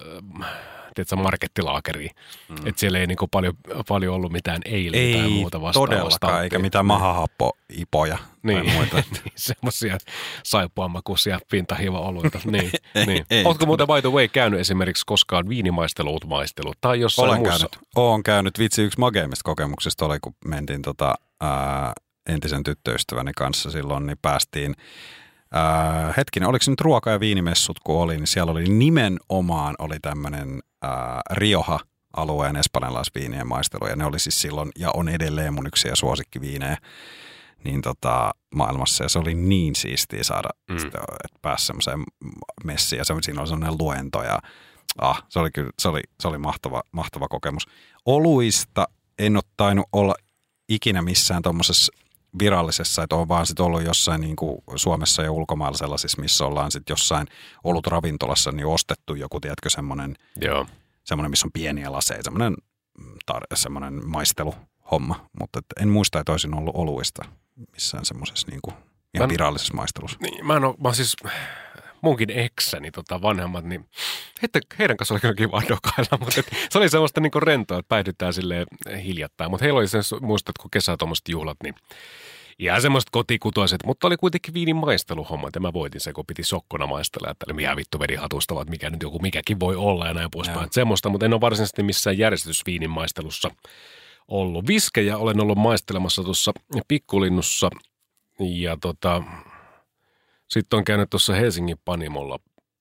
tiedätkö, 0.94 1.16
markettilaakeria. 1.16 2.10
Mm. 2.48 2.56
Että 2.56 2.80
siellä 2.80 2.98
ei 2.98 3.06
niin 3.06 3.16
kuin 3.18 3.30
paljon, 3.30 3.54
paljon 3.88 4.14
ollut 4.14 4.32
mitään 4.32 4.60
eilen 4.64 5.12
tai 5.12 5.22
Ei 5.22 5.30
muuta 5.30 5.60
vastaavaa. 5.60 5.86
todellakaan, 5.86 6.12
stampia. 6.16 6.42
eikä 6.42 6.58
mitään 6.58 6.86
mahahappoipoja 6.86 8.18
Niin, 8.42 8.64
tai 8.66 8.74
muita. 8.74 8.96
niin 9.12 9.32
semmoisia 9.36 9.98
saippuamakuisia 10.44 11.38
pintahiva-oluita. 11.50 12.40
Niin, 12.50 12.70
Ei, 12.94 13.06
niin. 13.06 13.24
ei. 13.30 13.44
Oletko 13.44 13.66
muuten 13.66 13.86
by 13.86 14.00
the 14.00 14.10
way 14.12 14.28
käynyt 14.28 14.60
esimerkiksi 14.60 15.02
koskaan 15.06 15.48
viinimaistelut 15.48 16.24
maistelut 16.26 16.76
tai 16.80 17.00
jossain 17.00 17.28
Olen 17.28 17.38
muussa? 17.40 17.58
käynyt, 17.58 17.88
olen 17.96 18.22
käynyt. 18.22 18.58
Vitsi, 18.58 18.82
yksi 18.82 18.98
mageimmista 19.00 19.42
kokemuksista 19.44 20.06
oli, 20.06 20.18
kun 20.20 20.34
mentiin 20.44 20.82
tota, 20.82 21.14
ää, 21.40 21.92
entisen 22.28 22.62
tyttöystäväni 22.62 23.32
kanssa 23.36 23.70
silloin, 23.70 24.06
niin 24.06 24.18
päästiin 24.22 24.74
ää, 25.52 26.14
hetkinen, 26.16 26.48
oliko 26.48 26.62
se 26.62 26.70
nyt 26.70 26.80
ruoka- 26.80 27.10
ja 27.10 27.20
viinimessut, 27.20 27.78
kun 27.84 27.96
oli, 28.02 28.16
niin 28.16 28.26
siellä 28.26 28.52
oli 28.52 28.64
nimenomaan 28.68 29.74
oli 29.78 29.96
tämmöinen 30.02 30.60
ää, 30.82 31.20
Rioja 31.30 31.78
alueen 32.16 32.56
espanjalaisviinien 32.56 33.46
maistelu, 33.46 33.86
ja 33.86 33.96
ne 33.96 34.04
oli 34.04 34.18
siis 34.18 34.40
silloin, 34.40 34.70
ja 34.78 34.90
on 34.94 35.08
edelleen 35.08 35.54
mun 35.54 35.66
yksi 35.66 35.88
ja 35.88 35.96
suosikkiviinejä, 35.96 36.76
niin 37.64 37.82
tota, 37.82 38.30
maailmassa, 38.54 39.04
ja 39.04 39.08
se 39.08 39.18
oli 39.18 39.34
niin 39.34 39.74
siistiä 39.76 40.24
saada, 40.24 40.48
Mm. 40.68 40.74
mm. 40.74 40.80
sitä, 40.80 40.98
että 41.24 41.38
pääsi 41.42 41.66
semmoiseen 41.66 42.02
messiin, 42.64 42.98
ja 42.98 43.04
se, 43.04 43.14
siinä 43.22 43.40
oli 43.40 43.48
semmoinen 43.48 43.78
luento, 43.80 44.22
ja 44.22 44.38
ah, 44.98 45.24
se 45.28 45.38
oli 45.38 45.50
kyllä, 45.50 45.70
se 45.78 45.88
oli, 45.88 46.00
se 46.20 46.28
oli 46.28 46.38
mahtava, 46.38 46.82
mahtava 46.92 47.28
kokemus. 47.28 47.66
Oluista 48.06 48.88
en 49.18 49.36
ole 49.36 49.42
tainnut 49.56 49.86
olla 49.92 50.14
ikinä 50.68 51.02
missään 51.02 51.42
tuommoisessa 51.42 51.92
virallisessa, 52.38 53.02
että 53.02 53.16
on 53.16 53.28
vaan 53.28 53.46
sit 53.46 53.60
ollut 53.60 53.84
jossain 53.84 54.20
niin 54.20 54.36
kuin 54.36 54.58
Suomessa 54.76 55.22
ja 55.22 55.32
ulkomailla 55.32 55.78
sellaisissa, 55.78 56.22
missä 56.22 56.46
ollaan 56.46 56.70
sitten 56.70 56.92
jossain 56.92 57.26
ollut 57.64 57.86
ravintolassa, 57.86 58.52
niin 58.52 58.66
ostettu 58.66 59.14
joku, 59.14 59.40
tiedätkö, 59.40 59.70
semmoinen, 59.70 60.14
Joo. 60.40 60.66
semmoinen 61.04 61.30
missä 61.30 61.46
on 61.46 61.52
pieniä 61.52 61.92
laseja, 61.92 62.22
semmoinen, 62.22 62.54
mm, 62.98 63.14
tar- 63.32 63.46
semmoinen 63.54 64.08
maisteluhomma, 64.08 65.26
mutta 65.40 65.58
et 65.58 65.82
en 65.82 65.88
muista, 65.88 66.20
että 66.20 66.32
olisin 66.32 66.54
ollut 66.54 66.76
oluista 66.76 67.24
missään 67.72 68.04
semmoisessa 68.04 68.46
niin 68.50 68.60
kuin 68.62 68.74
ihan 69.14 69.28
Mä- 69.28 69.32
virallisessa 69.32 69.74
maistelussa. 69.74 70.18
Niin, 70.20 70.46
mä, 70.46 70.56
en 70.56 70.64
oo, 70.64 70.74
mä 70.84 70.92
siis 70.92 71.16
munkin 72.02 72.30
eksäni 72.30 72.90
tota 72.90 73.22
vanhemmat, 73.22 73.64
niin 73.64 73.88
heitä, 74.42 74.60
heidän 74.78 74.96
kanssa 74.96 75.14
oli 75.14 75.20
kyllä 75.20 75.34
kiva 75.34 75.62
dokailla, 75.68 76.18
mutta 76.18 76.40
et, 76.40 76.50
se 76.70 76.78
oli 76.78 76.88
semmoista 76.88 77.20
niinku 77.20 77.40
rentoa, 77.40 77.78
että 77.78 77.88
päihdytään 77.88 78.32
sille 78.32 78.66
hiljattain. 79.04 79.50
Mutta 79.50 79.64
heillä 79.64 79.78
oli 79.78 79.88
sen, 79.88 80.02
muistat, 80.20 80.58
kun 80.58 80.70
kesä 80.70 80.96
tuommoiset 80.96 81.28
juhlat, 81.28 81.56
niin 81.62 81.74
ihan 82.64 82.82
semmoiset 82.82 83.10
kotikutoiset, 83.10 83.80
mutta 83.86 84.06
oli 84.06 84.16
kuitenkin 84.16 84.54
viinin 84.54 84.76
maisteluhomma, 84.76 85.48
että 85.48 85.60
mä 85.60 85.72
voitin 85.72 86.00
se, 86.00 86.12
kun 86.12 86.26
piti 86.26 86.42
sokkona 86.42 86.86
maistella, 86.86 87.30
että 87.30 87.46
ihan 87.60 87.76
vittu 87.76 87.98
veri 87.98 88.14
hatusta, 88.14 88.60
että 88.60 88.70
mikä 88.70 88.90
nyt 88.90 89.02
joku 89.02 89.18
mikäkin 89.18 89.60
voi 89.60 89.76
olla 89.76 90.06
ja 90.06 90.14
näin 90.14 90.30
poispäin. 90.30 90.68
Semmoista, 90.70 91.08
mutta 91.08 91.26
en 91.26 91.32
ole 91.32 91.40
varsinaisesti 91.40 91.82
missään 91.82 92.18
järjestysviinin 92.18 92.90
maistelussa 92.90 93.50
ollut. 94.28 94.66
Viskejä 94.66 95.18
olen 95.18 95.40
ollut 95.40 95.58
maistelemassa 95.58 96.22
tuossa 96.22 96.52
pikkulinnussa 96.88 97.70
ja 98.40 98.76
tota, 98.80 99.22
sitten 100.48 100.76
on 100.76 100.84
käynyt 100.84 101.10
tuossa 101.10 101.34
Helsingin 101.34 101.78
Panimolla 101.84 102.38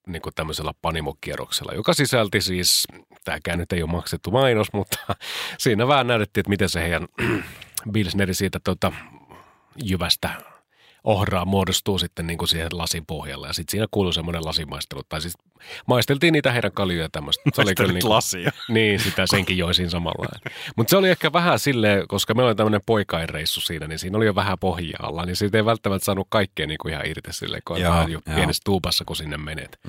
niin 0.08 0.22
kuin 0.22 0.36
tämmöisellä 0.36 0.74
panimokierroksella, 0.82 1.74
joka 1.74 1.94
sisälti 1.94 2.42
siis, 2.42 2.88
tämäkään 3.24 3.60
nyt 3.60 3.72
ei 3.72 3.84
ole 3.84 3.92
maksettu 3.92 4.32
mainos, 4.32 4.74
mutta 4.74 4.98
siinä 5.58 5.88
vähän 5.88 6.08
näytettiin, 6.08 6.42
että 6.42 6.50
miten 6.50 6.70
se 6.70 6.82
heidän 6.82 7.08
Bilsneri 7.92 8.34
siitä 8.34 8.60
tota, 8.64 8.92
jyvästä 9.76 10.30
ohraa 11.04 11.46
muodostuu 11.46 11.98
sitten 11.98 12.28
niin 12.28 12.38
kuin 12.38 12.50
siihen 12.50 12.68
lasin 12.72 13.06
pohjalle. 13.06 13.48
Ja 13.48 13.54
sitten 13.54 13.72
siinä 13.72 13.88
kuuluu 13.92 14.14
semmoinen 14.14 14.46
lasimaistelu. 14.46 15.02
Tai 15.10 15.22
siis 15.22 15.38
maisteltiin 15.88 16.34
niitä 16.34 16.52
heidän 16.52 16.72
kaljuja 16.72 17.10
tämmöistä. 17.12 17.44
Se 17.54 17.62
oli 17.62 17.76
kyllä 17.76 17.94
niin 17.94 18.02
kuin, 18.02 18.10
lasia. 18.10 18.52
niin, 18.70 19.00
sitä 19.00 19.28
senkin 19.28 19.58
joisin 19.58 19.90
samalla. 19.90 20.40
Mutta 20.76 20.90
se 20.92 20.98
oli 20.98 21.10
ehkä 21.10 21.34
vähän 21.34 21.60
silleen, 21.60 22.08
koska 22.08 22.34
meillä 22.34 22.48
oli 22.48 22.56
tämmöinen 22.56 22.82
poikainreissu 22.86 23.62
siinä, 23.62 23.88
niin 23.88 24.00
siinä 24.00 24.18
oli 24.18 24.26
jo 24.26 24.36
vähän 24.36 24.60
pohjaa 24.60 25.00
alla. 25.04 25.26
Niin 25.26 25.36
siitä 25.36 25.58
ei 25.58 25.66
välttämättä 25.66 26.06
saanut 26.06 26.28
kaikkea 26.30 26.68
niin 26.68 26.78
kuin 26.82 26.94
ihan 26.94 27.06
irti 27.06 27.34
silleen, 27.34 27.62
kun 27.68 27.82
Joo, 27.82 28.02
jo 28.02 28.08
joo. 28.08 28.36
pienessä 28.36 28.62
tuupassa, 28.66 29.06
kun 29.06 29.16
sinne 29.16 29.38
menet. 29.38 29.80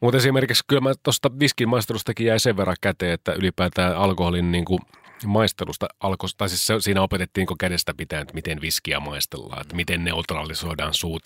Mutta 0.00 0.16
esimerkiksi 0.16 0.64
kyllä 0.66 0.80
mä 0.80 0.94
tuosta 1.02 1.30
viskin 1.40 1.68
maistelustakin 1.68 2.26
jäi 2.26 2.40
sen 2.40 2.56
verran 2.56 2.76
käteen, 2.80 3.12
että 3.12 3.32
ylipäätään 3.32 3.96
alkoholin 3.96 4.52
niin 4.52 4.64
kuin 4.64 4.80
maistelusta 5.26 5.86
alkoi, 6.00 6.28
tai 6.36 6.48
siis 6.48 6.84
siinä 6.84 7.02
opetettiin 7.02 7.46
kun 7.46 7.58
kädestä 7.58 7.94
pitää, 7.96 8.20
että 8.20 8.34
miten 8.34 8.60
viskiä 8.60 9.00
maistellaan, 9.00 9.60
että 9.60 9.76
miten 9.76 10.04
neutralisoidaan 10.04 10.94
suut 10.94 11.22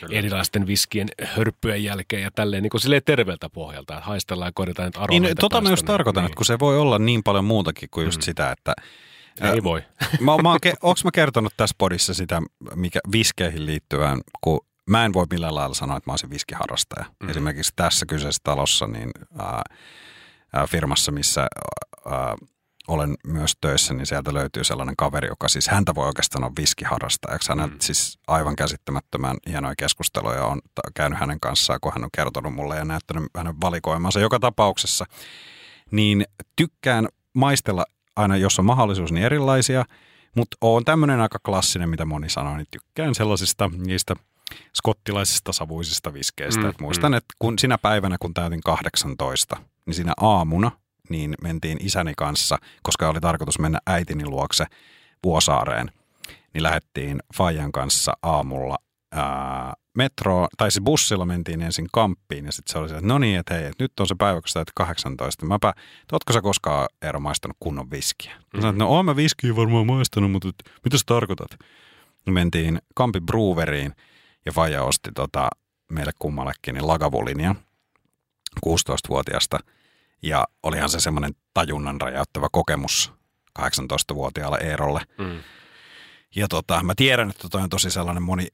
Kyllä. 0.00 0.18
erilaisten 0.18 0.66
viskien 0.66 1.08
hörppyjen 1.22 1.84
jälkeen 1.84 2.22
ja 2.22 2.30
tälleen 2.30 2.62
niin 2.62 2.70
kuin 2.70 2.80
silleen 2.80 3.02
terveeltä 3.04 3.50
pohjalta, 3.50 3.94
että 3.94 4.06
haistellaan 4.06 4.48
ja 4.48 4.52
korjataan 4.54 4.86
nyt 4.86 4.94
Niin, 4.94 5.02
aromeita 5.02 5.40
tota 5.40 5.60
mä 5.60 5.70
just 5.70 5.86
tarkoitan, 5.86 6.22
niin. 6.22 6.26
että 6.26 6.36
kun 6.36 6.46
se 6.46 6.58
voi 6.58 6.78
olla 6.78 6.98
niin 6.98 7.22
paljon 7.22 7.44
muutakin 7.44 7.88
kuin 7.90 8.04
just 8.04 8.22
sitä, 8.22 8.52
että 8.52 8.74
Ei 9.40 9.62
voi. 9.62 9.82
mä, 10.20 10.38
mä 10.42 10.48
oon, 10.50 10.58
onks 10.82 11.04
mä 11.04 11.10
kertonut 11.14 11.52
tässä 11.56 11.74
podissa 11.78 12.14
sitä, 12.14 12.42
mikä 12.74 13.00
viskeihin 13.12 13.66
liittyvään, 13.66 14.20
kun 14.40 14.60
mä 14.90 15.04
en 15.04 15.12
voi 15.12 15.26
millään 15.30 15.54
lailla 15.54 15.74
sanoa, 15.74 15.96
että 15.96 16.10
mä 16.10 16.12
olisin 16.12 16.30
viskiharrastaja. 16.30 17.04
Mm. 17.22 17.28
Esimerkiksi 17.28 17.72
tässä 17.76 18.06
kyseisessä 18.06 18.40
talossa, 18.44 18.86
niin 18.86 19.10
ää, 19.38 19.62
ää, 20.52 20.66
firmassa, 20.66 21.12
missä 21.12 21.40
ää, 21.40 22.36
olen 22.90 23.14
myös 23.26 23.52
töissä, 23.60 23.94
niin 23.94 24.06
sieltä 24.06 24.34
löytyy 24.34 24.64
sellainen 24.64 24.96
kaveri, 24.96 25.28
joka 25.28 25.48
siis 25.48 25.68
häntä 25.68 25.94
voi 25.94 26.06
oikeastaan 26.06 26.44
olla 26.44 26.52
viskiharrastajaksi. 26.58 27.48
Hän 27.48 27.60
on 27.60 27.76
siis 27.80 28.18
aivan 28.26 28.56
käsittämättömän 28.56 29.36
hienoja 29.48 29.74
keskusteluja 29.78 30.44
on 30.44 30.60
käynyt 30.94 31.20
hänen 31.20 31.40
kanssaan, 31.40 31.78
kun 31.82 31.92
hän 31.92 32.04
on 32.04 32.10
kertonut 32.16 32.54
mulle 32.54 32.76
ja 32.76 32.84
näyttänyt 32.84 33.24
hänen 33.36 33.60
valikoimansa 33.60 34.20
joka 34.20 34.38
tapauksessa. 34.38 35.04
Niin 35.90 36.24
tykkään 36.56 37.08
maistella 37.32 37.84
aina, 38.16 38.36
jos 38.36 38.58
on 38.58 38.64
mahdollisuus, 38.64 39.12
niin 39.12 39.26
erilaisia, 39.26 39.84
mutta 40.36 40.56
on 40.60 40.84
tämmöinen 40.84 41.20
aika 41.20 41.38
klassinen, 41.44 41.88
mitä 41.88 42.04
moni 42.04 42.30
sanoo, 42.30 42.56
niin 42.56 42.66
tykkään 42.70 43.14
sellaisista 43.14 43.70
niistä 43.76 44.14
skottilaisista 44.76 45.52
savuisista 45.52 46.14
viskeistä. 46.14 46.60
Mm, 46.60 46.66
Mm, 46.66 46.74
muistan, 46.80 47.12
mm. 47.12 47.16
että 47.16 47.34
kun 47.38 47.58
sinä 47.58 47.78
päivänä, 47.78 48.16
kun 48.20 48.34
täytin 48.34 48.60
18, 48.64 49.56
niin 49.86 49.94
siinä 49.94 50.12
aamuna 50.20 50.70
niin 51.10 51.34
mentiin 51.42 51.78
isäni 51.80 52.12
kanssa, 52.16 52.58
koska 52.82 53.08
oli 53.08 53.20
tarkoitus 53.20 53.58
mennä 53.58 53.78
äitini 53.86 54.26
luokse 54.26 54.66
Vuosaareen, 55.24 55.90
niin 56.54 56.62
lähdettiin 56.62 57.18
Fajan 57.36 57.72
kanssa 57.72 58.12
aamulla 58.22 58.78
ää, 59.12 59.72
metroon, 59.96 60.48
tai 60.56 60.70
siis 60.70 60.84
bussilla 60.84 61.26
mentiin 61.26 61.62
ensin 61.62 61.86
kamppiin 61.92 62.46
ja 62.46 62.52
sitten 62.52 62.72
se 62.72 62.78
oli 62.78 62.88
se, 62.88 62.94
että 62.94 63.06
no 63.06 63.18
niin, 63.18 63.38
että 63.38 63.54
hei, 63.54 63.64
että 63.64 63.84
nyt 63.84 64.00
on 64.00 64.06
se 64.06 64.14
päivä, 64.14 64.40
kun 64.40 64.48
sä 64.48 64.54
täytät 64.54 64.74
18. 64.74 65.46
Mäpä, 65.46 65.72
ootko 66.12 66.32
sä 66.32 66.40
koskaan 66.42 66.88
Eero 67.02 67.20
maistanut 67.20 67.56
kunnon 67.60 67.90
viskiä? 67.90 68.32
Mä 68.34 68.60
sanoin, 68.60 68.74
että 68.74 68.84
no 68.84 68.90
oon 68.90 69.04
mä 69.04 69.16
viskiä 69.16 69.56
varmaan 69.56 69.86
maistanut, 69.86 70.32
mutta 70.32 70.48
mitä 70.84 70.98
sä 70.98 71.04
tarkoitat? 71.06 71.50
Mentiin 72.26 72.78
Kampi 72.94 73.20
Breweriin 73.20 73.92
ja 74.46 74.52
Faija 74.52 74.82
osti 74.82 75.10
tota, 75.14 75.48
meille 75.92 76.12
kummallekin 76.18 76.74
niin 76.74 76.86
Lagavulinia 76.86 77.54
16-vuotiaasta. 78.66 79.58
Ja 80.22 80.46
olihan 80.62 80.88
se 80.88 81.00
semmoinen 81.00 81.32
tajunnan 81.54 82.00
räjäyttävä 82.00 82.46
kokemus 82.52 83.12
18-vuotiaalle 83.58 84.58
Eerolle. 84.58 85.00
Mm. 85.18 85.42
Ja 86.36 86.48
tota, 86.48 86.82
mä 86.82 86.92
tiedän, 86.96 87.30
että 87.30 87.48
toi 87.48 87.62
on 87.62 87.68
tosi 87.68 87.90
sellainen 87.90 88.22
moni, 88.22 88.46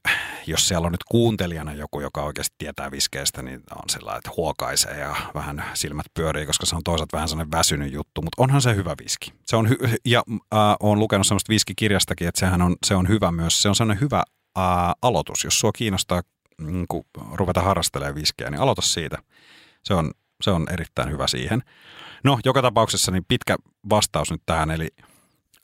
jos 0.47 0.67
siellä 0.67 0.85
on 0.85 0.91
nyt 0.91 1.03
kuuntelijana 1.03 1.73
joku, 1.73 2.01
joka 2.01 2.23
oikeasti 2.23 2.55
tietää 2.57 2.91
viskeistä, 2.91 3.41
niin 3.41 3.63
on 3.75 3.89
sellainen, 3.89 4.17
että 4.17 4.31
huokaisee 4.37 4.99
ja 4.99 5.15
vähän 5.33 5.63
silmät 5.73 6.05
pyörii, 6.13 6.45
koska 6.45 6.65
se 6.65 6.75
on 6.75 6.83
toisaalta 6.83 7.17
vähän 7.17 7.29
sellainen 7.29 7.51
väsynyt 7.51 7.93
juttu, 7.93 8.21
mutta 8.21 8.43
onhan 8.43 8.61
se 8.61 8.75
hyvä 8.75 8.95
viski. 9.03 9.33
Se 9.45 9.55
on 9.55 9.67
hy- 9.67 9.95
ja 10.05 10.23
äh, 10.29 10.59
olen 10.79 10.99
lukenut 10.99 11.27
semmoista 11.27 11.49
viskikirjastakin, 11.49 12.27
että 12.27 12.39
sehän 12.39 12.61
on, 12.61 12.75
se 12.85 12.95
on 12.95 13.07
hyvä 13.07 13.31
myös, 13.31 13.61
se 13.61 13.69
on 13.69 13.75
sellainen 13.75 14.01
hyvä 14.01 14.23
äh, 14.57 14.63
aloitus, 15.01 15.43
jos 15.43 15.59
sua 15.59 15.71
kiinnostaa 15.71 16.21
niin 16.61 16.85
kun 16.87 17.05
ruveta 17.33 17.61
harrastelemaan 17.61 18.15
viskiä, 18.15 18.49
niin 18.49 18.61
aloita 18.61 18.81
siitä. 18.81 19.17
Se 19.83 19.93
on, 19.93 20.11
se 20.41 20.51
on 20.51 20.65
erittäin 20.73 21.11
hyvä 21.11 21.27
siihen. 21.27 21.63
No, 22.23 22.39
joka 22.45 22.61
tapauksessa 22.61 23.11
niin 23.11 23.25
pitkä 23.27 23.55
vastaus 23.89 24.31
nyt 24.31 24.41
tähän, 24.45 24.71
eli 24.71 24.89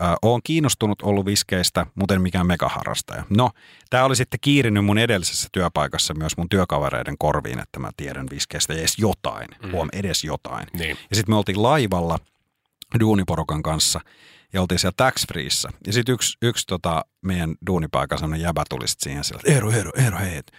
Ö, 0.01 0.05
oon 0.21 0.41
kiinnostunut 0.43 1.01
ollut 1.01 1.25
viskeistä, 1.25 1.85
mutta 1.95 2.13
en 2.13 2.21
mikään 2.21 2.47
megaharrastaja. 2.47 3.23
No, 3.29 3.51
tämä 3.89 4.05
oli 4.05 4.15
sitten 4.15 4.39
kiirinyt 4.39 4.85
mun 4.85 4.97
edellisessä 4.97 5.49
työpaikassa 5.51 6.13
myös 6.13 6.37
mun 6.37 6.49
työkavereiden 6.49 7.17
korviin, 7.17 7.59
että 7.59 7.79
mä 7.79 7.89
tiedän 7.97 8.27
viskeistä 8.31 8.73
edes 8.73 8.97
jotain. 8.97 9.47
Mm. 9.63 9.71
Huom, 9.71 9.89
edes 9.93 10.23
jotain. 10.23 10.67
Niin. 10.73 10.97
Ja 11.09 11.15
sitten 11.15 11.33
me 11.33 11.37
oltiin 11.37 11.63
laivalla 11.63 12.19
duuniporukan 12.99 13.63
kanssa 13.63 13.99
ja 14.53 14.61
oltiin 14.61 14.79
siellä 14.79 14.93
tax 14.97 15.27
freeissä. 15.27 15.69
Ja 15.87 15.93
sitten 15.93 16.13
yksi, 16.13 16.37
yksi 16.41 16.67
tota, 16.67 17.05
meidän 17.21 17.55
duunipaikan 17.67 18.17
sellainen 18.17 18.45
jäbä 18.45 18.63
tuli 18.69 18.87
sit 18.87 18.99
siihen 18.99 19.23
sillä, 19.23 19.39
että 19.39 19.51
Eero, 19.51 19.71
Eero, 19.71 19.91
Eero, 19.95 20.17
hei, 20.17 20.37
et, 20.37 20.51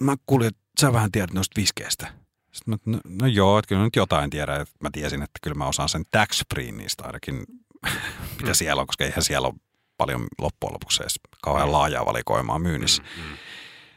mä 0.00 0.16
kuulin, 0.26 0.46
että 0.48 0.60
sä 0.80 0.92
vähän 0.92 1.12
tiedät 1.12 1.32
noista 1.32 1.60
viskeistä. 1.60 2.12
Sitten 2.56 2.78
mä, 2.84 2.92
no, 2.92 3.00
no 3.20 3.26
joo, 3.26 3.58
että 3.58 3.68
kyllä 3.68 3.80
mä 3.80 3.84
nyt 3.84 3.96
jotain 3.96 4.30
tiedän. 4.30 4.60
Että 4.60 4.74
mä 4.80 4.90
tiesin, 4.92 5.22
että 5.22 5.38
kyllä 5.42 5.56
mä 5.56 5.66
osaan 5.66 5.88
sen 5.88 6.04
tax 6.10 6.42
free 6.54 6.72
niistä 6.72 7.04
ainakin, 7.04 7.44
mitä 8.40 8.54
siellä 8.54 8.80
on, 8.80 8.86
koska 8.86 9.04
eihän 9.04 9.22
siellä 9.22 9.48
ole 9.48 9.54
paljon 9.96 10.26
loppujen 10.38 10.72
lopuksi 10.72 11.02
edes 11.02 11.20
kauhean 11.42 11.72
laajaa 11.72 12.06
valikoimaa 12.06 12.58
myynnissä. 12.58 13.02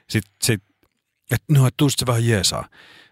Sitten 0.10 0.34
sit, 0.43 0.64
että 1.32 1.53
no, 1.53 1.68
että 1.68 1.78
tuusit 1.78 1.99
se 1.99 2.05
vähän 2.05 2.28
jeesaa. 2.28 2.66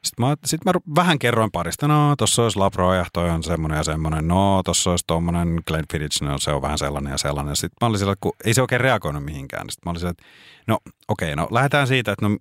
Sitten 0.04 0.26
mä, 0.26 0.36
sit 0.46 0.66
mä 0.66 0.72
vähän 0.96 1.20
kerroin 1.20 1.52
parista, 1.52 1.88
no 1.88 2.16
tossa 2.16 2.44
olisi 2.44 2.60
Labro 2.60 2.94
ja 2.94 3.06
toi 3.14 3.30
on 3.30 3.44
semmoinen 3.44 3.78
ja 3.78 3.84
semmoinen, 3.84 4.28
no 4.28 4.64
tossa 4.64 4.92
olisi 4.92 5.04
tommonen 5.08 5.62
Glenfiddich, 5.68 6.22
no 6.22 6.38
se 6.38 6.52
on 6.52 6.62
vähän 6.62 6.78
sellainen 6.78 7.12
ja 7.12 7.18
sellainen. 7.18 7.56
Sitten 7.56 7.78
mä 7.82 7.88
olin 7.88 8.00
sillä, 8.00 8.16
kun 8.20 8.32
ei 8.46 8.54
se 8.54 8.62
oikein 8.62 8.82
reagoinut 8.82 9.26
mihinkään. 9.26 9.70
Sitten 9.70 9.82
mä 9.86 9.90
olin 9.90 10.00
sillä, 10.00 10.12
että 10.12 10.24
no 10.68 10.78
okei, 11.08 11.36
no 11.36 11.48
lähdetään 11.52 11.88
siitä, 11.88 12.12
että 12.12 12.28
no 12.28 12.38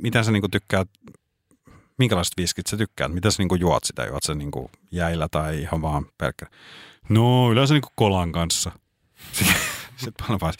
miten 0.00 0.24
sä 0.24 0.32
niinku 0.32 0.48
tykkäät, 0.48 0.88
minkälaiset 2.00 2.32
viskit 2.36 2.66
sä 2.66 2.76
tykkäät, 2.76 3.12
mitä 3.12 3.30
sä 3.30 3.36
niinku 3.38 3.54
juot 3.54 3.84
sitä, 3.84 4.04
juot 4.04 4.22
sä 4.22 4.34
niinku 4.34 4.70
jäillä 4.90 5.28
tai 5.30 5.60
ihan 5.60 5.82
vaan 5.82 6.06
pelkkä. 6.18 6.46
No 7.08 7.52
yleensä 7.52 7.74
niinku 7.74 7.88
kolan 7.94 8.32
kanssa. 8.32 8.72
Sitten 9.96 10.26
olin 10.28 10.40
vaan, 10.40 10.54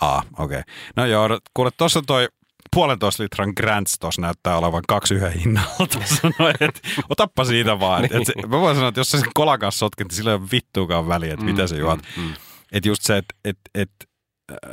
aa, 0.00 0.22
okei. 0.38 0.58
Okay. 0.58 0.74
No 0.96 1.06
joo, 1.06 1.28
kuule, 1.54 1.70
tuossa 1.76 2.02
toi 2.06 2.28
puolentoista 2.74 3.22
litran 3.22 3.52
Grants 3.56 3.98
tuossa 3.98 4.22
näyttää 4.22 4.58
olevan 4.58 4.82
kaksi 4.88 5.14
yhden 5.14 5.32
hinnalla. 5.32 5.86
Tuossa 5.92 6.30
noin, 6.38 6.54
että 6.60 6.80
otappa 7.08 7.44
siitä 7.44 7.80
vaan. 7.80 8.04
Et, 8.04 8.14
et 8.14 8.26
se, 8.26 8.32
mä 8.46 8.60
voin 8.60 8.76
sanoa, 8.76 8.88
että 8.88 9.00
jos 9.00 9.10
sä 9.10 9.20
sen 9.20 9.30
kolan 9.34 9.58
kanssa 9.58 9.78
sotkit, 9.78 10.08
niin 10.08 10.16
sillä 10.16 10.30
ei 10.30 10.36
ole 10.36 10.48
vittuakaan 10.52 11.08
väliä, 11.08 11.34
että 11.34 11.44
mitä 11.46 11.66
sä 11.66 11.76
juot. 11.76 12.00
Mm, 12.16 12.22
mm. 12.22 12.34
Että 12.72 12.88
just 12.88 13.02
se, 13.02 13.16
että 13.16 13.34
et, 13.44 13.58
et, 13.74 13.90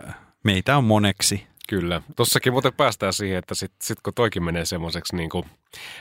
äh, 0.08 0.16
meitä 0.44 0.78
on 0.78 0.84
moneksi. 0.84 1.48
Kyllä. 1.70 2.02
Tossakin 2.16 2.54
muuten 2.54 2.74
päästään 2.74 3.14
siihen, 3.14 3.38
että 3.38 3.56
sit, 3.56 3.72
sit 3.82 3.98
kun 4.04 4.14
toikin 4.14 4.44
menee 4.44 4.66
semmoiseksi 4.66 5.16
niin 5.16 5.30
kuin, 5.30 5.46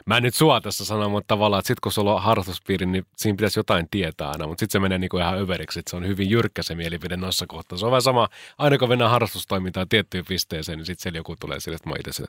mä 0.06 0.16
en 0.16 0.22
nyt 0.22 0.34
sua 0.34 0.60
tässä 0.60 0.84
sano, 0.84 1.08
mutta 1.08 1.28
tavallaan, 1.28 1.58
että 1.60 1.66
sit 1.66 1.80
kun 1.80 1.92
sulla 1.92 2.14
on 2.14 2.22
harrastuspiiri, 2.22 2.86
niin 2.86 3.06
siinä 3.16 3.36
pitäisi 3.36 3.58
jotain 3.58 3.88
tietää 3.90 4.30
aina, 4.30 4.46
mutta 4.46 4.60
sitten 4.60 4.72
se 4.72 4.82
menee 4.82 4.98
niin 4.98 5.08
kuin 5.08 5.22
ihan 5.22 5.38
överiksi, 5.38 5.78
että 5.78 5.90
se 5.90 5.96
on 5.96 6.06
hyvin 6.06 6.30
jyrkkä 6.30 6.62
se 6.62 6.74
mielipide 6.74 7.16
noissa 7.16 7.46
kohtaa. 7.46 7.78
Se 7.78 7.86
on 7.86 7.90
vähän 7.90 8.02
sama, 8.02 8.28
aina 8.58 8.78
kun 8.78 8.88
mennään 8.88 9.10
harrastustoimintaan 9.10 9.88
tiettyyn 9.88 10.24
pisteeseen, 10.28 10.78
niin 10.78 10.86
sitten 10.86 11.02
siellä 11.02 11.18
joku 11.18 11.36
tulee 11.40 11.60
sille, 11.60 11.76
että 11.76 11.88
mä 11.88 11.94
itse 11.98 12.12
sille, 12.12 12.28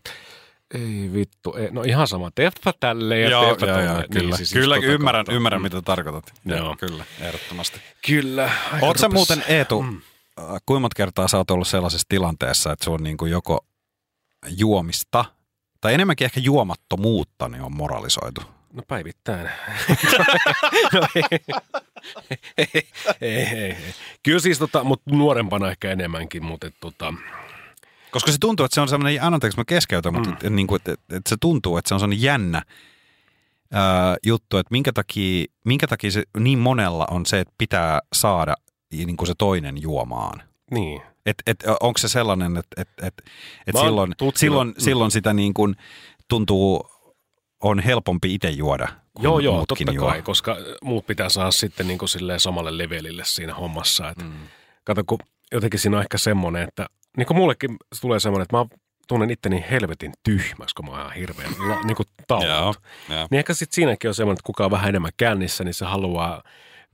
ei 0.74 1.10
vittu, 1.14 1.54
ei. 1.54 1.72
no 1.72 1.82
ihan 1.82 2.08
sama, 2.08 2.32
teepä 2.36 2.74
tälleen 2.80 3.32
ja 3.32 3.42
teepä 3.42 3.74
tolleen. 3.74 4.10
kyllä. 4.12 4.38
siis 4.38 4.54
kyllä 4.54 4.76
just 4.76 4.86
tota 4.86 4.94
ymmärrän, 4.94 5.26
kautta. 5.26 5.34
ymmärrän 5.34 5.62
Mm. 5.62 5.64
mitä 5.64 5.82
tarkoitat. 5.82 6.34
Joo. 6.46 6.58
Joo. 6.58 6.76
Kyllä, 6.80 7.06
ehdottomasti. 7.20 7.80
Kyllä. 8.08 8.52
Rupes. 8.82 9.12
muuten, 9.12 9.44
Eetu, 9.48 9.82
mm. 9.82 10.02
Kuinka 10.66 10.80
monta 10.80 10.96
kertaa 10.96 11.28
sä 11.28 11.38
oot 11.38 11.52
ollut 11.52 11.68
sellaisessa 11.68 12.06
tilanteessa, 12.10 12.72
että 12.72 12.86
sun 12.86 13.04
niin 13.04 13.18
kuin 13.18 13.32
joko 13.32 13.66
juomista, 14.48 15.26
tai 15.82 15.94
enemmänkin 15.94 16.26
ehkä 16.26 16.40
juomattomuutta, 16.40 17.50
niin 17.50 17.62
on 17.62 17.76
moralisoitu? 17.76 18.42
No 18.74 18.84
päivittäin. 18.88 19.50
no, 20.94 21.08
ei, 21.16 21.24
ei, 22.58 22.68
ei, 22.68 22.88
ei, 23.22 23.46
ei. 23.46 23.76
Kyllä 24.24 24.40
siis, 24.40 24.60
tota, 24.60 24.84
mutta 24.84 25.12
nuorempana 25.12 25.70
ehkä 25.70 25.92
enemmänkin, 25.92 26.44
mutta 26.44 26.68
et, 26.68 26.76
tota, 26.80 27.14
Koska 28.14 28.32
se 28.32 28.38
tuntuu, 28.38 28.66
että 28.66 28.76
se 28.76 28.82
on 28.82 28.88
sellainen, 28.88 29.24
anteeksi 29.24 29.60
mä 29.60 29.66
keskeytän, 29.66 30.14
mm. 30.14 30.30
mutta 30.30 30.50
niin 30.50 30.68
kuin, 30.68 30.76
että, 30.76 30.92
että 30.94 31.30
se 31.30 31.36
tuntuu, 31.42 31.78
että 31.78 31.90
se 31.90 31.94
on 31.94 32.00
sellainen 32.00 32.24
jännä 32.24 32.62
ää, 33.72 34.18
juttu, 34.26 34.58
että 34.58 34.72
minkä 34.72 34.94
takia, 34.94 35.46
minkä 35.66 35.88
takia 35.88 36.12
se 36.12 36.24
niin 36.40 36.60
monella 36.60 37.08
on 37.12 37.26
se, 37.26 37.40
että 37.40 37.54
pitää 37.58 38.00
saada 38.14 38.56
niin 38.98 39.18
kuin 39.18 39.28
se 39.28 39.34
toinen 39.38 39.82
juomaan. 39.82 40.44
niin. 40.72 41.02
Et, 41.26 41.38
et, 41.48 41.64
onko 41.80 41.98
se 41.98 42.08
sellainen, 42.08 42.58
että 42.58 42.82
et, 42.82 42.90
et, 43.02 43.14
et 43.68 43.76
silloin, 43.78 44.12
tutkinut- 44.18 44.38
silloin, 44.40 44.74
silloin 44.78 45.12
sitä 45.12 45.34
niin 45.34 45.54
kuin 45.54 45.76
tuntuu, 46.30 46.88
on 47.64 47.80
helpompi 47.80 48.34
itse 48.34 48.50
juoda, 48.50 48.88
kun 49.14 49.24
Joo, 49.24 49.40
joo, 49.40 49.66
totta 49.68 49.92
juo. 49.92 50.08
kai, 50.10 50.22
koska 50.22 50.58
muut 50.82 51.06
pitää 51.08 51.30
saada 51.30 51.52
sitten 51.52 51.88
niin 51.88 52.00
kuin 52.00 52.10
samalle 52.38 52.78
levelille 52.78 53.24
siinä 53.26 53.54
hommassa. 53.54 54.10
Et, 54.10 54.18
mm. 54.24 54.32
Kato, 54.84 55.04
kun 55.08 55.20
jotenkin 55.52 55.80
siinä 55.80 55.98
on 55.98 56.04
ehkä 56.04 56.18
semmoinen, 56.18 56.64
että 56.68 56.86
niin 57.18 57.28
kuin 57.28 57.38
mullekin 57.38 57.78
tulee 58.02 58.20
semmoinen, 58.20 58.44
että 58.44 58.58
mä 58.58 58.66
tunnen 59.08 59.32
itteni 59.32 59.66
helvetin 59.72 60.14
tyhmäksi, 60.24 60.76
kun 60.76 60.86
mä 60.86 61.04
oon 61.04 61.14
hirveän 61.14 61.52
la, 61.60 61.82
niin 61.84 61.96
kuin 61.96 62.08
Joo, 62.20 62.26
taullut. 62.28 62.80
joo. 63.10 63.28
Niin 63.32 63.40
ehkä 63.40 63.54
sitten 63.54 63.76
siinäkin 63.76 64.08
on 64.08 64.16
semmoinen, 64.16 64.36
että 64.40 64.46
kuka 64.46 64.66
on 64.66 64.72
vähän 64.72 64.90
enemmän 64.90 65.12
kännissä, 65.18 65.64
niin 65.64 65.74
se 65.74 65.86
haluaa 65.86 66.44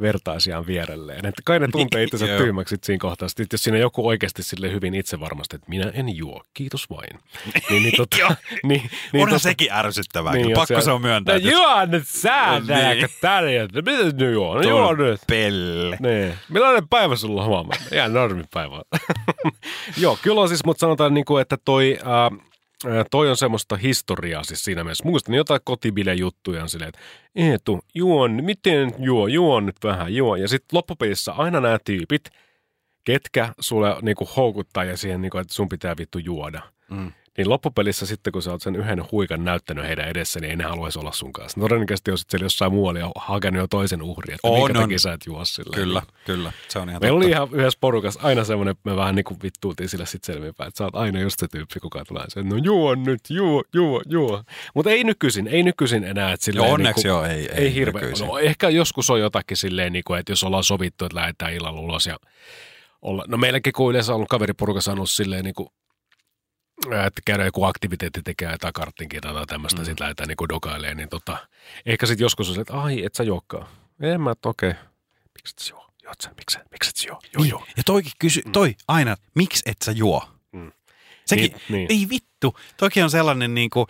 vertaisiaan 0.01 0.67
vierelleen. 0.67 1.25
Että 1.25 1.41
kai 1.45 1.59
ne 1.59 1.67
tuntee 1.71 2.03
itsensä 2.03 2.25
tyhmäksi 2.37 2.75
siinä 2.83 2.99
kohtaa. 3.01 3.27
Sitten 3.27 3.47
jos 3.51 3.63
siinä 3.63 3.77
joku 3.77 4.07
oikeasti 4.07 4.43
sille 4.43 4.71
hyvin 4.71 4.93
itse 4.95 5.19
varmasti, 5.19 5.55
että 5.55 5.69
minä 5.69 5.91
en 5.93 6.15
juo, 6.17 6.43
kiitos 6.53 6.89
vain. 6.89 7.19
niin, 7.69 7.83
niin, 7.83 7.93
tota, 7.97 8.17
niin, 8.63 8.89
niin, 9.13 9.23
Onhan 9.23 9.39
tota- 9.39 9.43
sekin 9.43 9.71
ärsyttävää. 9.71 10.33
Niin, 10.33 10.51
Pakko 10.53 10.65
siellä- 10.65 10.83
se 10.83 10.91
on 10.91 11.01
myöntää. 11.01 11.39
No 11.39 11.49
juo 11.51 11.85
nyt 11.85 12.07
sä, 12.07 12.51
Niin. 12.59 12.67
nääkö 12.67 13.07
tärjät. 13.21 13.71
Mitä 13.73 13.91
nyt 14.03 14.19
juo? 14.33 14.55
No 14.55 14.61
juo 14.61 14.93
nyt. 14.93 15.21
Pelle. 15.27 15.97
Niin. 15.99 16.33
Millainen 16.49 16.87
päivä 16.89 17.15
sulla 17.15 17.41
on 17.41 17.47
huomenna? 17.47 17.85
Ihan 17.93 18.13
normipäivä. 18.13 18.81
Joo, 19.97 20.17
kyllä 20.21 20.41
on 20.41 20.47
siis, 20.49 20.65
mutta 20.65 20.79
sanotaan, 20.81 21.13
niin 21.13 21.25
kuin, 21.25 21.41
että 21.41 21.57
toi, 21.65 21.99
ää, 22.05 22.31
toi 23.11 23.29
on 23.29 23.37
semmoista 23.37 23.75
historiaa 23.75 24.43
siis 24.43 24.65
siinä 24.65 24.83
mielessä. 24.83 25.05
Muistan 25.05 25.35
jotain 25.35 25.61
kotibile-juttuja 25.63 26.61
on 26.61 26.69
silleen, 26.69 26.89
että 26.89 26.99
Eetu, 27.35 27.79
juon, 27.95 28.43
miten 28.43 28.93
juo, 28.99 29.27
juon 29.27 29.65
nyt 29.65 29.75
vähän, 29.83 30.15
juo. 30.15 30.35
Ja 30.35 30.47
sitten 30.47 30.77
loppupelissä 30.77 31.31
aina 31.31 31.59
nämä 31.59 31.77
tyypit, 31.85 32.29
ketkä 33.03 33.53
sulle 33.59 33.95
niin 34.01 34.15
kuin 34.15 34.29
houkuttaa 34.35 34.83
ja 34.83 34.97
siihen, 34.97 35.21
niin 35.21 35.29
kuin, 35.29 35.41
että 35.41 35.53
sun 35.53 35.69
pitää 35.69 35.95
vittu 35.97 36.19
juoda. 36.19 36.61
Mm. 36.89 37.11
Niin 37.37 37.49
loppupelissä 37.49 38.05
sitten, 38.05 38.33
kun 38.33 38.41
sä 38.41 38.51
oot 38.51 38.61
sen 38.61 38.75
yhden 38.75 39.03
huikan 39.11 39.43
näyttänyt 39.45 39.85
heidän 39.85 40.07
edessä, 40.07 40.39
niin 40.39 40.49
ei 40.49 40.55
ne 40.55 40.63
haluaisi 40.63 40.99
olla 40.99 41.11
sun 41.11 41.33
kanssa. 41.33 41.59
Todennäköisesti 41.61 42.11
olisit 42.11 42.29
siellä 42.29 42.45
jossain 42.45 42.71
muualla 42.73 42.99
ja 42.99 43.11
hakenut 43.15 43.59
jo 43.61 43.67
toisen 43.67 44.01
uhrin, 44.01 44.33
että 44.35 44.47
On, 44.47 44.59
minkä 44.59 44.79
on. 44.79 44.83
takia 44.83 44.99
sä 44.99 45.13
et 45.13 45.21
juo 45.25 45.45
sillä. 45.45 45.75
Kyllä, 45.75 46.01
kyllä. 46.25 46.51
Se 46.67 46.79
on 46.79 46.89
ihan 46.89 47.01
Meillä 47.01 47.15
totta. 47.15 47.25
oli 47.25 47.31
ihan 47.31 47.47
yhdessä 47.51 47.77
porukassa 47.81 48.19
aina 48.23 48.43
semmoinen, 48.43 48.71
että 48.71 48.89
me 48.89 48.95
vähän 48.95 49.15
niin 49.15 49.23
kuin 49.23 49.39
vittuultiin 49.43 49.89
sillä 49.89 50.05
sitten 50.05 50.35
selvinpäin, 50.35 50.67
että 50.67 50.77
sä 50.77 50.83
oot 50.83 50.95
aina 50.95 51.19
just 51.19 51.39
se 51.39 51.47
tyyppi, 51.47 51.79
kuka 51.79 52.05
tulee 52.07 52.23
se, 52.27 52.43
no 52.43 52.55
juo 52.63 52.95
nyt, 52.95 53.21
juo, 53.29 53.63
juo, 53.73 54.01
juo. 54.09 54.43
Mutta 54.75 54.89
ei 54.91 55.03
nykyisin, 55.03 55.47
ei 55.47 55.63
nykyisin 55.63 56.03
enää, 56.03 56.33
että 56.33 56.43
silleen 56.45 56.65
Joo, 56.65 56.73
onneksi 56.73 57.01
niin 57.03 57.07
joo, 57.07 57.23
ei- 57.25 57.31
ei, 57.39 57.47
ei 57.63 57.73
hirveä. 57.73 58.01
nykyisin. 58.01 58.27
No 58.27 58.37
ehkä 58.37 58.69
joskus 58.69 59.09
on 59.09 59.19
jotakin 59.19 59.57
silleen, 59.57 59.93
niin 59.93 60.03
kuin, 60.07 60.19
että 60.19 60.31
jos 60.31 60.43
ollaan 60.43 60.63
sovittu, 60.63 61.05
että 61.05 61.15
lähdetään 61.17 61.53
illalla 61.53 61.79
ulos 61.81 62.05
ja 62.07 62.17
olla, 63.01 63.25
no 63.27 63.37
meilläkin 63.37 63.73
kun 63.73 63.89
yleensä 63.89 64.11
on 64.11 64.15
ollut 64.15 64.29
kaveriporukassa 64.29 64.91
on 64.91 64.97
ollut 64.97 65.09
silleen 65.09 65.43
niin 65.43 65.55
kuin, 65.55 65.69
että 67.07 67.21
käydään 67.25 67.47
joku 67.47 67.63
aktiviteetti 67.63 68.21
tekee 68.23 68.51
jotain 68.51 68.73
karttinkin 68.73 69.21
tai 69.21 69.45
tämmöistä, 69.47 69.81
mm. 69.81 69.85
sitten 69.85 70.03
lähdetään 70.03 70.27
niin 70.27 70.37
kuin 70.37 70.49
dokailemaan, 70.49 70.97
niin 70.97 71.09
tota, 71.09 71.37
ehkä 71.85 72.05
sitten 72.05 72.25
joskus 72.25 72.49
on 72.49 72.55
se, 72.55 72.61
että 72.61 72.73
ai, 72.81 73.05
et 73.05 73.15
sä 73.15 73.23
juokkaan. 73.23 73.67
En 74.01 74.21
mä, 74.21 74.31
että 74.31 74.49
okei, 74.49 74.73
miksi 75.35 75.53
et 75.53 75.59
sä 75.59 75.73
juo? 75.73 75.89
Juot 76.03 76.21
sä, 76.21 76.29
miksi, 76.37 76.59
miksi 76.71 76.89
et 76.89 76.95
sä 76.95 77.07
juo? 77.07 77.19
Joo, 77.33 77.43
joo. 77.43 77.65
Ja 77.77 77.83
toikin 77.83 78.11
kysy, 78.19 78.41
toi 78.51 78.75
aina, 78.87 79.11
että 79.11 79.25
miksi 79.35 79.63
et 79.65 79.77
sä 79.85 79.91
juo? 79.91 80.29
Mm. 80.51 80.71
Sekin, 81.25 81.51
Niin, 81.51 81.61
niin. 81.69 81.87
ei 81.89 82.07
vittu. 82.09 82.57
Toki 82.77 83.01
on 83.01 83.09
sellainen 83.09 83.53
niinku, 83.53 83.87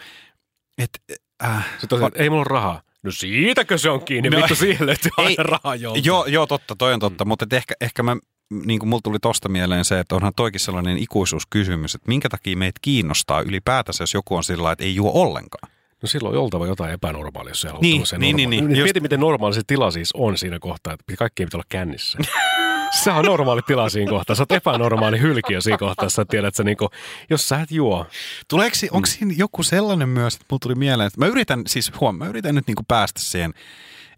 että 0.77 0.99
äh, 1.43 1.65
Sitten 1.79 2.01
on, 2.01 2.07
että 2.07 2.23
ei 2.23 2.29
mulla 2.29 2.41
ole 2.41 2.47
rahaa. 2.49 2.81
No 3.03 3.11
siitäkö 3.11 3.77
se 3.77 3.89
on 3.89 4.05
kiinni? 4.05 4.29
No, 4.29 4.37
Vittu 4.37 4.55
siihen 4.55 4.87
löytyy 4.87 5.11
aina 5.17 5.43
rahaa 5.43 5.75
joltain. 5.75 6.05
joo, 6.05 6.25
joo, 6.25 6.47
totta, 6.47 6.75
toi 6.75 6.93
on 6.93 6.99
totta, 6.99 7.25
mm. 7.25 7.29
mutta 7.29 7.45
ehkä, 7.51 7.75
ehkä 7.81 8.03
mä, 8.03 8.17
niin 8.49 8.79
kuin 8.79 8.89
mulla 8.89 9.01
tuli 9.03 9.19
tosta 9.19 9.49
mieleen 9.49 9.85
se, 9.85 9.99
että 9.99 10.15
onhan 10.15 10.33
toikin 10.35 10.59
sellainen 10.59 10.97
ikuisuuskysymys, 10.97 11.95
että 11.95 12.07
minkä 12.07 12.29
takia 12.29 12.57
meitä 12.57 12.79
kiinnostaa 12.81 13.41
ylipäätänsä, 13.41 14.03
jos 14.03 14.13
joku 14.13 14.35
on 14.35 14.43
sillä 14.43 14.71
että 14.71 14.83
ei 14.83 14.95
juo 14.95 15.11
ollenkaan. 15.13 15.71
No 16.01 16.07
silloin 16.07 16.37
on 16.37 16.43
oltava 16.43 16.67
jotain 16.67 16.93
epänormaalia, 16.93 17.51
jos 17.51 17.61
se 17.61 17.67
haluaa 17.67 17.81
Niin, 17.81 17.95
tämmöiseen 17.95 18.21
niin, 18.21 18.35
normaaliin. 18.35 18.49
niin, 18.49 18.67
niin, 18.73 18.83
Mieti, 18.83 18.99
just- 18.99 19.01
miten 19.03 19.19
normaali 19.19 19.53
se 19.55 19.61
tila 19.67 19.91
siis 19.91 20.09
on 20.13 20.37
siinä 20.37 20.59
kohtaa, 20.59 20.93
että 20.93 21.15
kaikki 21.17 21.45
pitää 21.45 21.57
olla 21.57 21.65
kännissä. 21.69 22.17
se 23.03 23.11
on 23.11 23.25
normaali 23.25 23.61
tila 23.61 23.89
siinä 23.89 24.09
kohtaa. 24.09 24.35
Sä 24.35 24.41
oot 24.41 24.51
epänormaali 24.51 25.19
hylkiö 25.21 25.61
siinä 25.61 25.77
kohtaa, 25.77 26.09
sä 26.09 26.25
tiedät, 26.25 26.47
että 26.47 26.57
sä 26.57 26.63
niinku, 26.63 26.89
jos 27.29 27.49
sä 27.49 27.61
et 27.61 27.71
juo. 27.71 28.05
Tuleeko, 28.47 28.75
mm. 28.81 28.87
onko 28.91 29.05
siinä 29.05 29.33
joku 29.37 29.63
sellainen 29.63 30.09
myös, 30.09 30.33
että 30.33 30.45
mulla 30.49 30.59
tuli 30.59 30.75
mieleen, 30.75 31.07
että 31.07 31.19
mä 31.19 31.25
yritän, 31.25 31.61
siis 31.67 31.91
huom, 31.99 32.15
mä 32.17 32.27
yritän 32.27 32.55
nyt 32.55 32.67
niinku 32.67 32.83
päästä 32.87 33.19
siihen, 33.19 33.53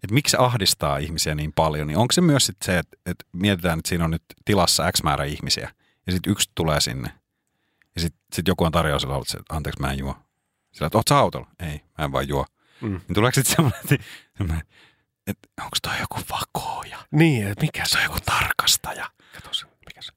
että 0.02 0.14
miksi 0.14 0.36
ahdistaa 0.40 0.98
ihmisiä 0.98 1.34
niin 1.34 1.52
paljon, 1.52 1.86
niin 1.86 1.98
onko 1.98 2.12
se 2.12 2.20
myös 2.20 2.46
sit 2.46 2.56
se, 2.64 2.78
että, 2.78 2.96
että 3.06 3.24
mietitään, 3.32 3.78
että 3.78 3.88
siinä 3.88 4.04
on 4.04 4.10
nyt 4.10 4.22
tilassa 4.44 4.92
X 4.92 5.02
määrä 5.02 5.24
ihmisiä, 5.24 5.70
ja 6.06 6.12
sitten 6.12 6.32
yksi 6.32 6.50
tulee 6.54 6.80
sinne, 6.80 7.10
ja 7.94 8.00
sitten 8.00 8.20
sit 8.32 8.48
joku 8.48 8.64
on 8.64 8.72
tarjousilla 8.72 9.14
ollut 9.14 9.28
se, 9.28 9.38
että 9.38 9.56
anteeksi 9.56 9.80
mä 9.80 9.92
en 9.92 9.98
juo. 9.98 10.16
Sillä, 10.72 10.86
että 10.86 10.98
oot 10.98 11.08
sä 11.08 11.18
autolla? 11.18 11.48
Ei, 11.60 11.80
mä 11.98 12.04
en 12.04 12.12
vaan 12.12 12.28
juo. 12.28 12.46
Mm. 12.80 12.88
Niin 12.90 13.14
tuleeko 13.14 13.34
sitten 13.34 13.56
semmoinen, 13.56 13.80
että, 13.80 14.06
semmoinen, 14.38 14.66
että 15.26 15.48
onko 15.60 15.76
toi 15.82 16.00
joku 16.00 16.20
vakooja? 16.30 16.98
Niin, 17.10 17.46
että 17.46 17.64
mikä 17.64 17.84
Se 17.86 17.98
on 17.98 18.04
joku 18.04 18.18
tarkastaja. 18.24 19.10
Kato 19.34 19.54
se, 19.54 19.66
mikä 19.66 20.02
se 20.02 20.12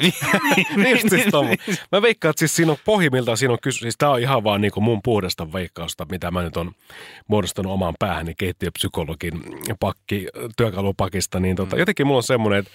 Niin, 0.00 0.66
niin 0.76 1.10
siis 1.10 1.26
tommo. 1.30 1.54
Mä 1.92 2.02
veikkaan, 2.02 2.30
että 2.30 2.38
siis 2.38 2.56
siinä 2.56 2.72
on 2.72 2.78
pohjimmiltaan, 2.84 3.36
siinä 3.36 3.52
on 3.52 3.58
kysy, 3.62 3.78
siis 3.78 3.94
tää 3.98 4.10
on 4.10 4.20
ihan 4.20 4.44
vaan 4.44 4.60
niinku 4.60 4.80
mun 4.80 5.00
puhdasta 5.02 5.52
veikkausta, 5.52 6.06
mitä 6.10 6.30
mä 6.30 6.42
nyt 6.42 6.56
on 6.56 6.72
muodostanut 7.28 7.72
omaan 7.72 7.94
päähäni 7.98 8.34
keittiöpsykologin 8.34 9.42
pakki, 9.80 10.26
työkalupakista, 10.56 11.40
niin 11.40 11.56
tota, 11.56 11.76
jotenkin 11.76 12.06
mulla 12.06 12.18
on 12.18 12.22
semmoinen, 12.22 12.58
että 12.58 12.70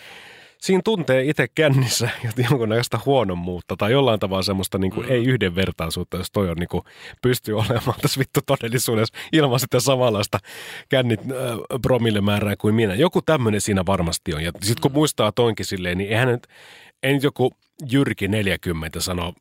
siinä 0.61 0.81
tuntee 0.83 1.23
itse 1.23 1.47
kännissä 1.55 2.09
jonkunnäköistä 2.49 2.99
huonommuutta 3.05 3.75
tai 3.77 3.91
jollain 3.91 4.19
tavalla 4.19 4.43
semmoista 4.43 4.77
niin 4.77 4.91
kuin, 4.91 5.11
ei 5.11 5.25
yhdenvertaisuutta, 5.25 6.17
jos 6.17 6.31
toi 6.31 6.49
on 6.49 6.57
niin 6.57 6.69
kuin, 6.69 6.83
pystyy 7.21 7.57
olemaan 7.59 7.99
tässä 8.01 8.19
vittu 8.19 8.39
todellisuudessa 8.45 9.17
ilman 9.31 9.59
sitä 9.59 9.79
samanlaista 9.79 10.39
kännit 10.89 11.19
äh, 11.19 11.27
promillemäärää 11.81 12.55
kuin 12.55 12.75
minä. 12.75 12.95
Joku 12.95 13.21
tämmöinen 13.21 13.61
siinä 13.61 13.85
varmasti 13.85 14.33
on. 14.33 14.43
Ja 14.43 14.51
sitten 14.61 14.81
kun 14.81 14.91
muistaa 14.91 15.31
toinkin 15.31 15.65
silleen, 15.65 15.97
niin 15.97 16.09
eihän 16.09 16.27
nyt, 16.27 16.47
ei 17.03 17.13
nyt 17.13 17.23
joku 17.23 17.51
Jyrki 17.91 18.27
40 18.27 18.99
sano, 18.99 19.33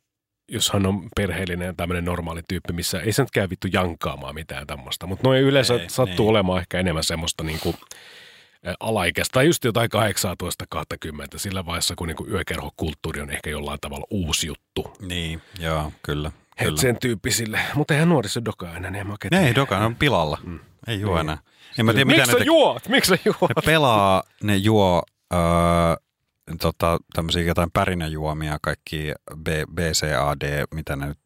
jos 0.49 0.71
hän 0.73 0.87
on 0.87 1.09
perheellinen 1.17 1.77
tämmöinen 1.77 2.05
normaali 2.05 2.41
tyyppi, 2.49 2.73
missä 2.73 3.01
ei 3.01 3.13
se 3.13 3.23
nyt 3.23 3.31
käy 3.31 3.51
vittu 3.51 3.69
jankaamaan 3.73 4.35
mitään 4.35 4.67
tämmöistä. 4.67 5.07
Mutta 5.07 5.29
noin 5.29 5.43
yleensä 5.43 5.75
Ei, 5.75 5.89
sattuu 5.89 6.25
niin. 6.27 6.31
olemaan 6.31 6.61
ehkä 6.61 6.79
enemmän 6.81 7.05
semmoista 7.05 7.45
niin 7.45 7.61
kuin, 7.61 7.77
ä, 8.67 8.75
alaikäistä 8.81 9.33
tai 9.33 9.47
just 9.47 9.65
jotain 9.65 9.91
18-20 9.95 11.39
sillä 11.39 11.67
vaiheessa, 11.67 11.95
kun 11.99 12.09
niinku 12.09 12.27
yökerhokulttuuri 12.31 13.21
on 13.21 13.31
ehkä 13.31 13.51
jollain 13.51 13.79
tavalla 13.81 14.07
uusi 14.11 14.47
juttu. 14.47 14.97
niin, 15.01 15.43
joo, 15.59 15.93
kyllä. 16.03 16.33
Et 16.57 16.65
kyllä. 16.67 16.81
sen 16.81 16.97
tyyppisille. 17.01 17.61
Mutta 17.75 17.95
eihän 17.95 18.09
nuoriso 18.09 18.45
dokaa 18.45 18.77
enää, 18.77 18.91
niin 18.91 19.07
en 19.11 19.17
tiedä. 19.21 19.47
ei 19.47 19.55
doka, 19.55 19.79
on 19.79 19.97
pilalla. 19.97 20.39
Mm. 20.45 20.59
Ei 20.87 21.01
juo 21.01 21.15
Niin. 21.15 21.21
enää. 21.21 21.39
En 21.79 21.87
mä 21.87 21.93
tiedä, 21.93 22.05
mitä 22.05 22.17
Miksi 22.19 22.33
sä 22.33 22.39
te- 22.39 22.45
juot? 22.45 22.89
Miksi 22.89 23.09
sä 23.09 23.19
juot? 23.25 23.51
Ne 23.57 23.63
pelaa, 23.65 24.23
ne 24.43 24.57
juo 24.57 25.03
öö, 25.33 25.39
tota, 26.61 26.99
tämmöisiä 27.15 27.43
jotain 27.43 27.71
pärinäjuomia, 27.73 28.59
kaikki 28.63 29.13
B, 29.37 29.49
BCAD, 29.75 30.65
mitä 30.75 30.97
ne 30.97 31.07
nyt 31.07 31.19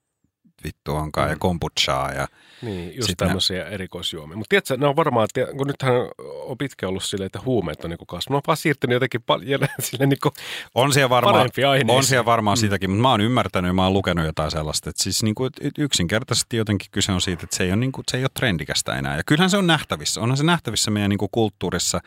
vittu 0.65 0.95
onkaan, 0.95 1.29
mm. 1.29 1.33
ja 1.33 1.37
kombuchaa. 1.39 2.13
Ja, 2.13 2.29
Niin, 2.63 2.97
just 2.97 3.07
Sitten 3.07 3.25
ne- 3.27 3.29
tämmöisiä 3.29 3.65
erikoisjuomia. 3.65 4.37
Mutta 4.37 4.49
tiedätkö, 4.49 4.77
ne 4.77 4.87
on 4.87 4.97
varmaan, 4.97 5.29
tie- 5.35 5.55
kun 5.57 5.67
nythän 5.67 5.95
on 6.43 6.59
pitkään 6.59 6.89
ollut 6.89 7.05
silleen, 7.05 7.27
että 7.27 7.41
huumeet 7.45 7.85
on 7.85 7.91
niinku 7.91 8.07
kasvanut. 8.07 8.35
Ne 8.35 8.37
on 8.37 8.43
vaan 8.47 8.57
siirtynyt 8.57 8.95
jotenkin 8.95 9.23
paljon 9.23 9.61
sille 9.81 10.07
niinku 10.07 10.31
on 10.75 10.93
siellä 10.93 11.11
varmaan, 11.11 11.51
on 11.89 12.05
siellä 12.05 12.25
varmaan 12.25 12.57
mm. 12.59 12.61
sitäkin, 12.61 12.91
mutta 12.91 13.03
mä 13.03 13.11
oon 13.11 13.21
ymmärtänyt 13.21 13.69
ja 13.69 13.73
mä 13.73 13.85
oon 13.85 13.93
lukenut 13.93 14.27
jotain 14.27 14.51
sellaista, 14.51 14.91
että 14.91 15.03
siis 15.03 15.23
niinku, 15.23 15.49
yksinkertaisesti 15.79 16.57
jotenkin 16.57 16.89
kyse 16.91 17.13
on 17.13 17.21
siitä, 17.21 17.45
että 17.45 17.57
se 17.57 17.65
ei 17.65 17.71
ole, 17.71 17.77
niinku, 17.77 18.03
se 18.11 18.17
ei 18.17 18.23
ole 18.25 18.31
trendikästä 18.35 18.95
enää. 18.99 19.17
Ja 19.17 19.23
kyllähän 19.27 19.51
se 19.51 19.57
on 19.57 19.67
nähtävissä. 19.67 20.21
Onhan 20.21 20.37
se 20.37 20.45
nähtävissä 20.45 20.91
meidän 20.91 21.09
niinku 21.11 21.29
kulttuurissa, 21.33 22.01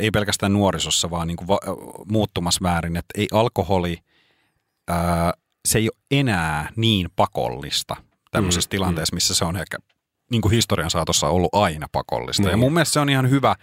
ei 0.00 0.10
pelkästään 0.10 0.52
nuorisossa, 0.52 1.10
vaan 1.10 1.26
niinku 1.28 1.48
va- 1.48 1.60
muuttumassa 2.10 2.60
väärin, 2.62 2.96
että 2.96 3.12
ei 3.18 3.28
alkoholi, 3.32 3.98
ää, 4.88 5.32
se 5.66 5.78
ei 5.78 5.88
ole 5.88 5.98
enää 6.10 6.70
niin 6.76 7.08
pakollista 7.16 7.96
tämmöisessä 8.30 8.66
Mm, 8.66 8.68
mm, 8.68 8.70
tilanteessa, 8.70 9.14
missä 9.14 9.34
se 9.34 9.44
on 9.44 9.56
ehkä 9.56 9.78
niin 10.30 10.42
kuin 10.42 10.52
historian 10.52 10.90
saatossa 10.90 11.28
ollut 11.28 11.54
aina 11.54 11.86
pakollista. 11.92 12.42
Niin. 12.42 12.50
Ja 12.50 12.56
mun 12.56 12.72
mielestä 12.72 12.92
se 12.92 13.00
on 13.00 13.08
ihan 13.08 13.30
hyvä, 13.30 13.56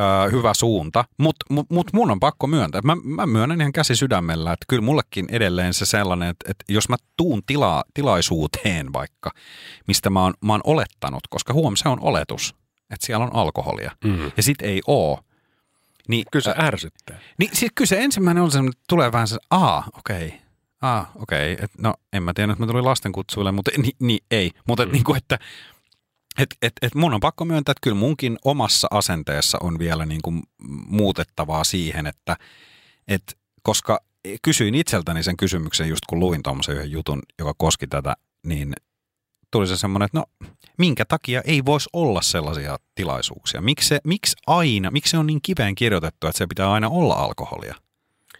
ö, 0.00 0.02
hyvä 0.32 0.54
suunta, 0.54 1.04
mutta 1.18 1.46
mut, 1.50 1.66
mut 1.70 1.92
mun 1.92 2.10
on 2.10 2.20
pakko 2.20 2.46
myöntää. 2.46 2.80
Mä, 2.84 2.96
mä 3.04 3.26
myönnän 3.26 3.60
ihan 3.60 3.72
käsi 3.72 3.96
sydämellä, 3.96 4.52
että 4.52 4.64
kyllä 4.68 4.82
mullekin 4.82 5.26
edelleen 5.30 5.74
se 5.74 5.86
sellainen, 5.86 6.28
että, 6.28 6.50
että 6.50 6.64
jos 6.68 6.88
mä 6.88 6.96
tuun 7.16 7.42
tila, 7.46 7.84
tilaisuuteen 7.94 8.92
vaikka, 8.92 9.30
mistä 9.88 10.10
mä 10.10 10.22
oon, 10.22 10.34
mä 10.44 10.52
oon 10.52 10.60
olettanut, 10.64 11.22
koska 11.30 11.52
huom, 11.52 11.76
se 11.76 11.88
on 11.88 11.98
oletus, 12.00 12.54
että 12.90 13.06
siellä 13.06 13.24
on 13.24 13.34
alkoholia, 13.36 13.90
Mm. 14.04 14.32
ja 14.36 14.42
sit 14.42 14.62
ei 14.62 14.80
oo. 14.86 15.20
Niin, 16.08 16.24
Kyllä 16.32 16.42
se 16.42 16.54
ärsyttää. 16.58 17.18
niin 17.38 17.50
sit 17.52 17.72
kyllä 17.74 17.88
se 17.88 18.04
ensimmäinen 18.04 18.42
on 18.42 18.50
semmoinen, 18.50 18.72
että 18.78 18.84
tulee 18.88 19.12
vähän 19.12 19.28
se, 19.28 19.38
aa, 19.50 19.84
okei, 19.98 20.26
okay. 20.26 20.38
Aa, 20.84 21.12
okei, 21.16 21.52
okay. 21.52 21.66
no 21.78 21.94
en 22.12 22.22
mä 22.22 22.32
tiedä, 22.34 22.52
että 22.52 22.62
mä 22.62 22.66
tulin 22.66 22.84
lastenkutsuille, 22.84 23.52
mutta 23.52 23.70
ni, 23.78 23.90
niin 23.98 24.24
ei. 24.30 24.50
Mutta 24.68 24.86
mm. 24.86 24.92
niin 24.92 25.04
kuin, 25.04 25.16
että 25.16 25.38
et, 26.38 26.56
et, 26.62 26.72
et 26.82 26.94
mun 26.94 27.14
on 27.14 27.20
pakko 27.20 27.44
myöntää, 27.44 27.72
että 27.72 27.80
kyllä 27.82 27.96
munkin 27.96 28.38
omassa 28.44 28.88
asenteessa 28.90 29.58
on 29.60 29.78
vielä 29.78 30.06
niin 30.06 30.22
kuin 30.22 30.42
muutettavaa 30.88 31.64
siihen, 31.64 32.06
että 32.06 32.36
et, 33.08 33.38
koska 33.62 34.00
kysyin 34.42 34.74
itseltäni 34.74 35.22
sen 35.22 35.36
kysymyksen 35.36 35.88
just 35.88 36.02
kun 36.08 36.20
luin 36.20 36.42
tuommoisen 36.42 36.74
yhden 36.74 36.90
jutun, 36.90 37.22
joka 37.38 37.54
koski 37.56 37.86
tätä, 37.86 38.16
niin 38.46 38.72
tuli 39.50 39.66
se 39.66 39.76
semmoinen, 39.76 40.06
että 40.06 40.18
no 40.18 40.24
minkä 40.78 41.04
takia 41.04 41.42
ei 41.44 41.64
voisi 41.64 41.88
olla 41.92 42.22
sellaisia 42.22 42.76
tilaisuuksia? 42.94 43.60
Miksi, 43.60 43.88
se, 43.88 44.00
miksi 44.04 44.36
aina, 44.46 44.90
miksi 44.90 45.10
se 45.10 45.18
on 45.18 45.26
niin 45.26 45.42
kiveen 45.42 45.74
kirjoitettu, 45.74 46.26
että 46.26 46.38
se 46.38 46.46
pitää 46.46 46.72
aina 46.72 46.88
olla 46.88 47.14
alkoholia? 47.14 47.74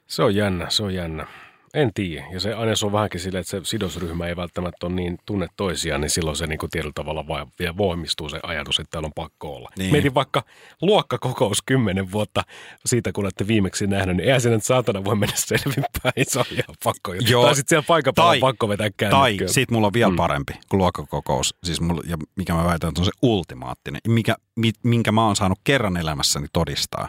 Se 0.06 0.22
on 0.22 0.34
jännä, 0.34 0.70
se 0.70 0.82
on 0.82 0.94
jännä. 0.94 1.26
En 1.74 1.90
tiedä. 1.94 2.26
Ja 2.32 2.40
se 2.40 2.54
aina 2.54 2.76
se 2.76 2.86
on 2.86 2.92
vähänkin 2.92 3.20
silleen, 3.20 3.40
että 3.40 3.50
se 3.50 3.60
sidosryhmä 3.62 4.26
ei 4.26 4.36
välttämättä 4.36 4.86
ole 4.86 4.94
niin 4.94 5.18
tunne 5.26 5.46
toisiaan, 5.56 6.00
niin 6.00 6.10
silloin 6.10 6.36
se 6.36 6.46
niin 6.46 6.58
kuin 6.58 6.70
tietyllä 6.70 6.92
tavalla 6.94 7.28
vaan 7.28 7.46
vielä 7.58 7.76
voimistuu 7.76 8.28
se 8.28 8.40
ajatus, 8.42 8.78
että 8.78 8.90
täällä 8.90 9.06
on 9.06 9.12
pakko 9.14 9.56
olla. 9.56 9.70
Niin. 9.78 9.92
Mietin 9.92 10.14
vaikka 10.14 10.42
luokkakokous 10.82 11.62
kymmenen 11.66 12.12
vuotta 12.12 12.42
siitä, 12.86 13.12
kun 13.12 13.24
olette 13.24 13.46
viimeksi 13.46 13.86
nähnyt, 13.86 14.16
niin 14.16 14.24
eihän 14.28 14.40
nyt 14.44 14.64
saatana 14.64 15.04
voi 15.04 15.16
mennä 15.16 15.36
selvinpäin. 15.36 16.12
Se 16.22 16.38
on 16.38 16.44
ihan 16.50 16.76
pakko. 16.84 17.14
Joo. 17.14 17.44
Tai 17.44 17.54
sitten 17.54 17.68
siellä 17.68 17.86
paikan 17.88 18.14
Tai- 18.14 18.36
on 18.36 18.40
pakko 18.40 18.68
vetää 18.68 18.90
Tai 18.90 19.10
kännykkää. 19.10 19.48
sit 19.48 19.70
mulla 19.70 19.86
on 19.86 19.92
vielä 19.92 20.10
mm. 20.10 20.16
parempi 20.16 20.52
kuin 20.68 20.78
luokkakokous, 20.78 21.54
siis 21.64 21.80
mulla, 21.80 22.02
ja 22.06 22.16
mikä 22.36 22.52
mä 22.54 22.64
väitän, 22.64 22.88
että 22.88 23.00
on 23.00 23.04
se 23.04 23.12
ultimaattinen, 23.22 24.00
mikä, 24.08 24.36
mi, 24.56 24.72
minkä 24.82 25.12
mä 25.12 25.26
oon 25.26 25.36
saanut 25.36 25.58
kerran 25.64 25.96
elämässäni 25.96 26.46
todistaa. 26.52 27.08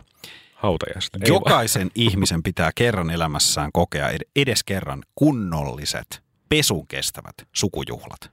Ei 1.24 1.32
vaan. 1.32 1.36
Jokaisen 1.36 1.92
ihmisen 1.96 2.44
pitää 2.44 2.72
kerran 2.76 3.10
elämässään 3.10 3.70
kokea 3.74 4.10
ed- 4.10 4.30
edes 4.36 4.64
kerran 4.64 5.04
kunnolliset, 5.16 6.24
pesun 6.50 6.88
kestävät 6.88 7.36
sukujuhlat. 7.54 8.32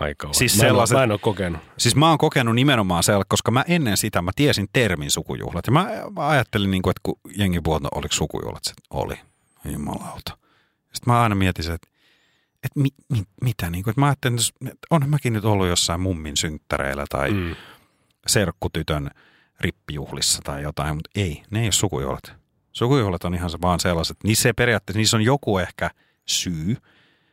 Aika 0.00 0.28
Siis 0.32 0.56
mä, 0.56 0.62
en, 0.62 0.68
sellaiset- 0.68 0.96
mä 0.96 1.04
en 1.04 1.10
ole 1.10 1.18
kokenut. 1.18 1.60
Siis 1.78 1.96
mä 1.96 2.08
oon 2.08 2.18
kokenut 2.18 2.54
nimenomaan 2.54 3.02
siellä, 3.02 3.24
koska 3.28 3.50
mä 3.50 3.64
ennen 3.68 3.96
sitä 3.96 4.22
mä 4.22 4.30
tiesin 4.36 4.68
termin 4.72 5.10
sukujuhlat. 5.10 5.66
Ja 5.66 5.72
mä, 5.72 5.88
mä 6.16 6.28
ajattelin, 6.28 6.70
niin 6.70 6.82
kuin, 6.82 6.90
että 6.90 7.00
kun 7.02 7.20
jengi 7.38 7.60
puhuu, 7.60 7.76
että 7.76 7.88
oliko 7.94 8.14
sukujuhlat, 8.14 8.64
se 8.64 8.72
oli. 8.90 9.14
Jumalauta. 9.64 10.38
Sitten 10.92 11.14
mä 11.14 11.22
aina 11.22 11.34
mietin 11.34 11.64
että, 11.72 11.88
että 12.64 12.80
mi, 12.80 12.88
mi, 13.12 13.22
mitä, 13.42 13.70
niin 13.70 13.84
kuin, 13.84 13.92
että 13.92 14.00
mä 14.00 14.06
ajattelin, 14.06 14.38
että 14.66 14.86
onhan 14.90 15.10
mäkin 15.10 15.32
nyt 15.32 15.44
ollut 15.44 15.66
jossain 15.66 16.00
mummin 16.00 16.36
synttäreillä 16.36 17.04
tai. 17.10 17.30
Mm. 17.30 17.56
serkkutytön 18.26 19.10
rippijuhlissa 19.60 20.42
tai 20.44 20.62
jotain, 20.62 20.96
mutta 20.96 21.10
ei, 21.14 21.42
ne 21.50 21.60
ei 21.60 21.66
ole 21.66 21.72
sukujuhlat. 21.72 22.32
Sukujuhlat 22.72 23.24
on 23.24 23.34
ihan 23.34 23.50
se 23.50 23.58
vaan 23.62 23.80
sellaiset, 23.80 24.16
niissä 24.24 24.48
ei 24.48 24.52
periaatteessa, 24.52 24.98
niissä 24.98 25.16
on 25.16 25.22
joku 25.22 25.58
ehkä 25.58 25.90
syy, 26.26 26.76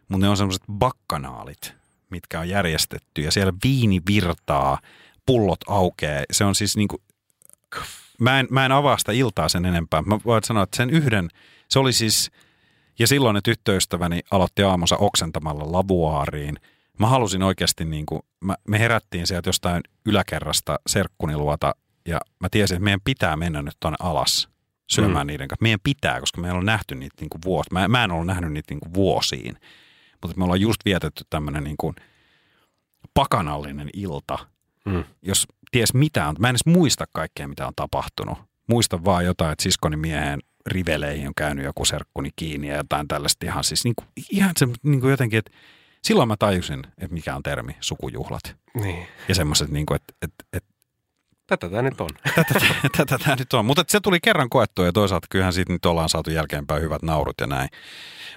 mutta 0.08 0.26
ne 0.26 0.30
on 0.30 0.38
sellaiset 0.38 0.64
bakkanaalit, 0.72 1.74
mitkä 2.10 2.40
on 2.40 2.50
järjestetty 2.50 3.22
ja 3.22 3.32
siellä 3.32 3.54
viini 3.64 4.02
virtaa, 4.08 4.80
pullot 5.26 5.60
aukeaa. 5.68 6.24
Se 6.32 6.46
on 6.46 6.56
siis 6.56 6.78
niinku, 6.78 7.02
mä 8.20 8.40
en, 8.40 8.48
mä 8.50 8.66
en 8.66 8.72
avaa 8.72 8.98
sitä 8.98 9.12
iltaa 9.12 9.50
sen 9.50 9.66
enempää. 9.66 10.02
Mä 10.02 10.20
voin 10.26 10.44
sanoa, 10.44 10.64
että 10.64 10.78
sen 10.78 10.90
yhden, 10.90 11.30
se 11.70 11.80
oli 11.80 11.94
siis, 11.94 12.32
ja 13.00 13.08
silloin 13.08 13.34
ne 13.34 13.42
tyttöystäväni 13.44 14.22
aloitti 14.32 14.64
aamussa 14.64 14.98
oksentamalla 14.98 15.72
lavuaariin. 15.72 16.60
Mä 17.00 17.08
halusin 17.08 17.44
oikeasti, 17.44 17.86
niin 17.86 18.06
kuin, 18.06 18.22
mä, 18.40 18.56
me 18.68 18.80
herättiin 18.80 19.28
sieltä 19.28 19.50
jostain 19.50 19.82
yläkerrasta 20.06 20.80
serkkuni 20.88 21.38
luota, 21.38 21.76
ja 22.08 22.20
mä 22.40 22.48
tiesin, 22.52 22.76
että 22.76 22.84
meidän 22.84 23.02
pitää 23.04 23.36
mennä 23.36 23.62
nyt 23.62 23.78
tuonne 23.80 23.98
alas 24.00 24.50
syömään 24.90 25.28
mm. 25.28 25.28
niiden 25.28 25.48
kanssa. 25.48 25.64
Meidän 25.64 25.80
pitää, 25.84 26.20
koska 26.20 26.42
me 26.42 26.48
ei 26.48 26.54
ole 26.54 26.64
nähty 26.64 26.96
niitä 26.96 27.16
niin 27.20 27.30
kuin 27.30 27.42
vuos. 27.46 27.72
Mä, 27.72 27.88
mä 27.88 28.04
en 28.04 28.12
ole 28.12 28.26
nähnyt 28.26 28.52
niitä 28.52 28.74
niin 28.74 28.80
kuin 28.80 28.94
vuosiin. 28.94 29.58
Mutta 30.22 30.38
me 30.38 30.44
ollaan 30.44 30.62
just 30.62 30.82
vietetty 30.86 31.24
tämmöinen 31.30 31.64
niin 31.64 31.78
kuin 31.78 31.96
pakanallinen 33.14 33.90
ilta, 33.94 34.40
Mm. 34.86 35.04
jos 35.22 35.48
ties 35.72 35.94
mitä 35.94 36.28
on. 36.28 36.36
Mä 36.40 36.48
en 36.48 36.52
edes 36.52 36.66
muista 36.66 37.06
kaikkea, 37.14 37.48
mitä 37.48 37.68
on 37.68 37.74
tapahtunut. 37.76 38.38
Muistan 38.68 39.06
vaan 39.06 39.26
jotain, 39.26 39.52
että 39.52 39.64
siskoni 39.64 39.96
miehen 39.98 40.40
riveleihin 40.68 41.28
on 41.28 41.34
käynyt 41.38 41.66
joku 41.66 41.86
serkkuni 41.86 42.30
kiinni 42.36 42.68
ja 42.68 42.76
jotain 42.78 43.08
tällaista 43.08 43.46
ihan 43.46 43.64
siis 43.64 43.84
niin 43.84 43.94
kuin, 43.96 44.08
ihan 44.32 44.52
se, 44.58 44.68
niin 44.84 45.02
kuin 45.02 45.12
jotenkin, 45.12 45.40
että 45.40 45.52
silloin 46.02 46.28
mä 46.28 46.36
tajusin, 46.40 46.84
että 46.98 47.14
mikä 47.14 47.36
on 47.36 47.44
termi 47.44 47.76
sukujuhlat. 47.80 48.56
Niin. 48.74 49.08
Ja 49.30 49.36
semmoiset, 49.36 49.70
niin 49.70 49.86
kuin, 49.86 49.96
että, 49.96 50.14
että, 50.22 50.46
että 50.54 50.73
Tätä 51.58 51.70
tämä 51.70 51.82
nyt 51.82 52.02
on. 52.02 52.10
tätä, 52.36 52.66
tätä 52.98 53.18
tämä 53.18 53.36
nyt 53.36 53.54
on. 53.54 53.66
Mutta 53.66 53.84
se 53.88 54.00
tuli 54.00 54.20
kerran 54.20 54.50
koettua 54.50 54.86
ja 54.86 54.92
toisaalta 54.94 55.28
kyllähän 55.30 55.54
siitä 55.54 55.74
nyt 55.74 55.86
ollaan 55.86 56.10
saatu 56.10 56.30
jälkeenpäin 56.30 56.82
hyvät 56.82 57.02
naurut 57.02 57.36
ja 57.42 57.48
näin. 57.48 57.70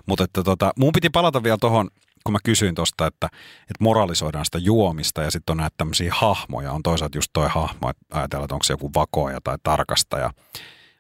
Mutta 0.07 0.25
että 0.25 0.43
tota, 0.43 0.73
mun 0.79 0.93
piti 0.93 1.11
palata 1.11 1.43
vielä 1.43 1.57
tuohon, 1.61 1.91
kun 2.25 2.33
mä 2.33 2.39
kysyin 2.45 2.75
tuosta, 2.75 3.07
että, 3.07 3.27
että 3.61 3.81
moralisoidaan 3.81 4.45
sitä 4.45 4.59
juomista 4.59 5.23
ja 5.23 5.31
sitten 5.31 5.53
on 5.53 5.57
näitä 5.57 5.75
tämmöisiä 5.77 6.15
hahmoja. 6.17 6.73
On 6.73 6.83
toisaalta 6.83 7.19
just 7.19 7.31
toi 7.33 7.49
hahmo, 7.49 7.91
että 7.91 8.19
ajatellaan, 8.19 8.45
että 8.45 8.55
onko 8.55 8.65
se 8.65 8.73
joku 8.73 8.91
vakoja 8.95 9.41
tai 9.45 9.59
tarkastaja. 9.63 10.31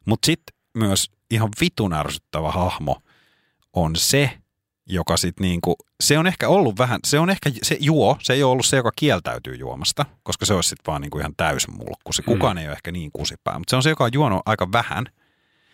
Mutta 0.06 0.26
sitten 0.26 0.56
myös 0.76 1.10
ihan 1.30 1.48
vitun 1.60 1.92
ärsyttävä 1.92 2.50
hahmo 2.50 3.02
on 3.72 3.96
se, 3.96 4.38
joka 4.86 5.16
sitten 5.16 5.42
niinku, 5.42 5.76
se 6.00 6.18
on 6.18 6.26
ehkä 6.26 6.48
ollut 6.48 6.78
vähän, 6.78 7.00
se 7.04 7.18
on 7.18 7.30
ehkä, 7.30 7.50
se 7.62 7.76
juo, 7.80 8.16
se 8.22 8.32
ei 8.32 8.42
ole 8.42 8.52
ollut 8.52 8.66
se, 8.66 8.76
joka 8.76 8.92
kieltäytyy 8.96 9.54
juomasta, 9.54 10.06
koska 10.22 10.46
se 10.46 10.54
olisi 10.54 10.68
sitten 10.68 10.92
vaan 10.92 11.02
niinku 11.02 11.18
ihan 11.18 11.34
täysmulkku. 11.36 12.12
Se 12.12 12.22
kukaan 12.22 12.58
ei 12.58 12.66
ole 12.66 12.72
ehkä 12.72 12.92
niin 12.92 13.10
kusipää, 13.12 13.58
mutta 13.58 13.70
se 13.70 13.76
on 13.76 13.82
se, 13.82 13.90
joka 13.90 14.04
on 14.04 14.10
juonut 14.12 14.42
aika 14.46 14.72
vähän. 14.72 15.06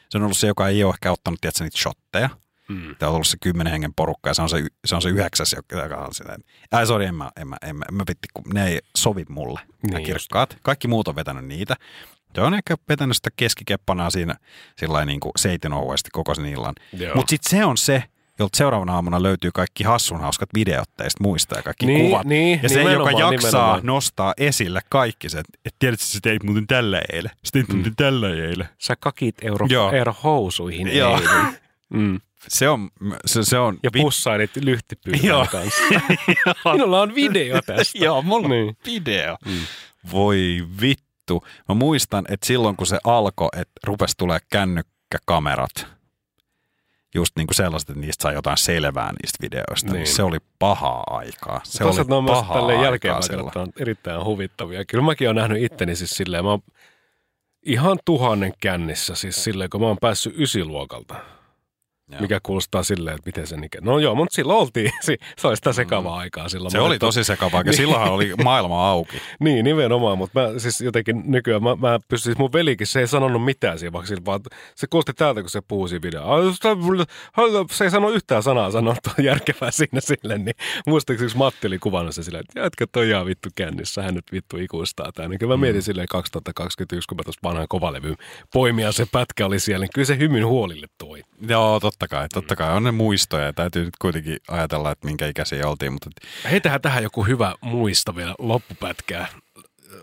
Se 0.08 0.18
on 0.18 0.24
ollut 0.24 0.36
se, 0.36 0.46
joka 0.46 0.68
ei 0.68 0.84
ole 0.84 0.94
ehkä 0.94 1.12
ottanut, 1.12 1.40
tiedätkö, 1.40 1.64
niitä 1.64 1.78
shotteja. 1.78 2.30
Mm. 2.68 2.96
Tämä 2.98 3.10
on 3.10 3.14
ollut 3.14 3.26
se 3.26 3.36
kymmenen 3.40 3.70
hengen 3.72 3.94
porukka 3.94 4.30
ja 4.30 4.34
se 4.34 4.42
on 4.42 4.48
se, 4.48 4.66
se, 4.84 4.94
on 4.94 5.02
se 5.02 5.08
yhdeksäs, 5.08 5.56
joka 5.72 5.96
on 5.96 6.14
sitä. 6.14 6.36
Ai 6.72 6.86
sori, 6.86 7.04
en 7.04 7.14
mä, 7.14 7.30
en 7.36 7.48
mä, 7.48 7.56
en 7.62 7.76
mä, 7.76 7.84
mä 7.92 8.04
vitti, 8.08 8.28
kun 8.34 8.44
ne 8.54 8.66
ei 8.66 8.80
sovi 8.96 9.24
mulle, 9.28 9.60
niin 9.82 9.94
Niin 9.94 10.06
kirkkaat. 10.06 10.56
Kaikki 10.62 10.88
muut 10.88 11.08
on 11.08 11.16
vetänyt 11.16 11.44
niitä. 11.44 11.76
Se 12.34 12.40
on 12.40 12.54
ehkä 12.54 12.76
vetänyt 12.88 13.16
sitä 13.16 13.30
keskikeppanaa 13.36 14.10
siinä 14.10 14.36
sillä 14.78 15.04
niin 15.04 15.20
kuin 15.20 15.32
seitinohuesti 15.36 16.10
koko 16.12 16.34
sen 16.34 16.46
illan. 16.46 16.74
Mutta 17.14 17.30
sitten 17.30 17.50
se 17.50 17.64
on 17.64 17.76
se, 17.76 18.04
jolta 18.42 18.56
seuraavana 18.56 18.94
aamuna 18.94 19.22
löytyy 19.22 19.50
kaikki 19.54 19.84
hassun 19.84 20.20
hauskat 20.20 20.48
videot 20.54 20.90
teistä 20.96 21.22
muista 21.22 21.56
ja 21.56 21.62
kaikki 21.62 21.86
Niin, 21.86 22.06
kuvat. 22.10 22.26
niin, 22.26 22.60
ja 22.62 22.68
se, 22.68 22.82
joka 22.82 23.10
jaksaa 23.10 23.30
nimenomaan. 23.50 23.80
nostaa 23.86 24.34
esille 24.36 24.80
kaikki 24.88 25.28
se, 25.28 25.38
että 25.38 25.52
et 25.64 25.74
tiedätkö, 25.78 26.04
sä 26.06 26.18
teit 26.22 26.42
muuten 26.42 26.66
tällä 26.66 27.00
eilen. 27.12 27.30
Sä 27.44 27.50
teit 27.52 27.68
muuten 27.68 27.96
tällä 27.96 28.28
eilen. 28.28 28.68
Sä 28.78 28.94
kakit 29.00 29.34
euro, 29.42 29.66
Joo. 29.70 29.92
euro 29.92 30.14
housuihin 30.24 30.96
Joo. 30.96 31.16
eilen. 31.18 31.30
Mm. 31.94 32.20
Se 32.48 32.68
on, 32.68 32.90
se, 33.26 33.44
se 33.44 33.58
on 33.58 33.78
Ja 33.82 33.90
vi- 33.94 34.00
pussailit 34.00 34.50
lyhtipyykän 34.56 35.48
kanssa. 35.50 35.82
Minulla 36.72 37.00
on 37.00 37.14
video 37.14 37.62
tästä. 37.66 37.98
Joo, 37.98 38.22
mulla 38.22 38.44
on 38.44 38.50
Niin. 38.50 38.76
video. 38.86 39.36
Voi 40.12 40.66
vittu. 40.80 41.44
Mä 41.68 41.74
muistan, 41.74 42.24
että 42.28 42.46
silloin 42.46 42.76
kun 42.76 42.86
se 42.86 42.98
alkoi, 43.04 43.48
että 43.52 43.72
rupesi 43.84 44.14
tulee 44.18 44.38
kännykkäkamerat, 44.52 45.86
just 47.14 47.36
niin 47.36 47.46
kuin 47.46 47.54
sellaiset, 47.54 47.90
että 47.90 48.00
niistä 48.00 48.22
sai 48.22 48.34
jotain 48.34 48.56
selvää 48.56 49.12
niistä 49.22 49.38
videoista, 49.42 49.86
niin, 49.92 49.94
Niin. 50.02 50.06
se 50.14 50.22
oli 50.22 50.38
pahaa 50.58 51.04
aikaa. 51.06 51.60
Se 51.64 51.84
ne 51.84 51.90
oli 51.90 52.00
on 52.10 52.24
myös 52.24 52.38
pahaa 52.38 52.66
aikaa 52.66 53.22
silloin. 53.22 53.44
katsottuna 53.44 53.72
erittäin 53.82 54.24
huvittavia. 54.24 54.84
Kyllä 54.84 55.04
mäkin 55.04 55.28
olen 55.28 55.36
nähnyt 55.36 55.62
itteni 55.62 55.96
siis 55.96 56.10
silleen, 56.10 56.44
mä 56.44 56.50
oon 56.50 56.62
ihan 57.66 57.98
tuhannen 58.04 58.52
kännissä 58.60 59.14
siis 59.14 59.44
silleen, 59.44 59.70
kun 59.70 59.80
mä 59.80 59.86
oon 59.86 59.98
päässyt 60.00 60.34
ysiluokalta. 60.38 61.14
Joo. 62.12 62.20
Mikä 62.20 62.40
kuulostaa 62.42 62.82
silleen, 62.82 63.14
että 63.16 63.28
miten 63.28 63.46
sen 63.46 63.64
ikä. 63.64 63.78
No 63.80 63.98
joo, 63.98 64.14
mutta 64.14 64.34
silloin 64.34 64.58
oltiin, 64.58 64.90
se 65.00 65.48
oli 65.48 65.56
sitä 65.56 65.72
sekavaa 65.72 66.18
aikaa 66.18 66.48
silloin. 66.48 66.72
Se 66.72 66.80
oli 66.80 66.98
tosi 66.98 67.24
sekavaa, 67.24 67.60
ja 67.60 67.64
Niin. 67.72 67.76
silloinhan 67.76 68.12
oli 68.12 68.32
maailma 68.44 68.88
auki. 68.88 69.16
Niin, 69.40 69.64
nimenomaan, 69.64 70.18
mutta 70.18 70.40
mä 70.40 70.58
siis 70.58 70.80
jotenkin 70.80 71.22
nykyään, 71.26 71.62
mä, 71.62 71.76
mä 71.76 71.98
pystyn, 72.08 72.24
siis 72.24 72.38
mun 72.38 72.52
velikin, 72.52 72.86
se 72.86 73.00
ei 73.00 73.06
sanonut 73.06 73.44
mitään 73.44 73.78
siinä, 73.78 73.92
vaikka 73.92 74.06
sillä 74.06 74.22
vaan, 74.24 74.40
se 74.74 74.86
kuulosti 74.90 75.12
täältä, 75.12 75.40
kun 75.40 75.50
se 75.50 75.60
puhuu 75.68 75.88
siinä. 75.88 76.20
Se 77.70 77.84
ei 77.84 77.90
sano 77.90 78.10
yhtään 78.10 78.42
sanaa 78.42 78.70
sanottua 78.70 79.14
järkevää 79.22 79.70
siinä 79.80 80.00
sille, 80.00 80.38
niin 80.38 80.54
muistaakseni 80.86 81.32
Matti 81.34 81.66
oli 81.66 81.78
kuvannut 81.78 82.14
se 82.14 82.22
silleen, 82.22 82.44
että 82.48 82.60
jätkä 82.60 82.86
toi 82.92 83.08
ihan 83.08 83.26
vittu 83.26 83.48
kännissä, 83.54 84.02
hän 84.02 84.14
nyt 84.14 84.32
vittu 84.32 84.56
ikuistaa 84.56 85.12
tämän. 85.14 85.30
Niin 85.30 85.38
kyllä 85.38 85.52
mä 85.52 85.60
mietin 85.60 85.82
silleen 85.82 86.08
2021, 86.08 87.06
kun 87.08 87.16
mä 87.16 87.22
tuossa 87.24 87.40
vanhan 87.42 87.66
kovalevyn 87.68 88.16
poimia 88.52 88.92
se 88.92 89.06
pätkä 89.12 89.46
oli 89.46 89.60
siellä, 89.60 89.84
niin 89.84 89.90
kyllä 89.94 90.06
se 90.06 90.18
hymyn 90.18 90.46
huolille 90.46 90.86
toi. 90.98 91.22
Joo, 91.48 91.80
totta 91.80 92.01
kai, 92.08 92.28
totta 92.28 92.56
kai. 92.56 92.72
On 92.72 92.82
ne 92.84 92.90
muistoja 92.90 93.44
ja 93.44 93.52
täytyy 93.52 93.84
nyt 93.84 93.96
kuitenkin 93.98 94.36
ajatella, 94.48 94.90
että 94.90 95.06
minkä 95.06 95.26
ikäisiä 95.26 95.68
oltiin. 95.68 95.92
Mutta 95.92 96.10
Heitähän 96.50 96.80
tähän 96.80 97.02
joku 97.02 97.24
hyvä 97.24 97.54
muisto 97.60 98.16
vielä 98.16 98.34
loppupätkää. 98.38 99.26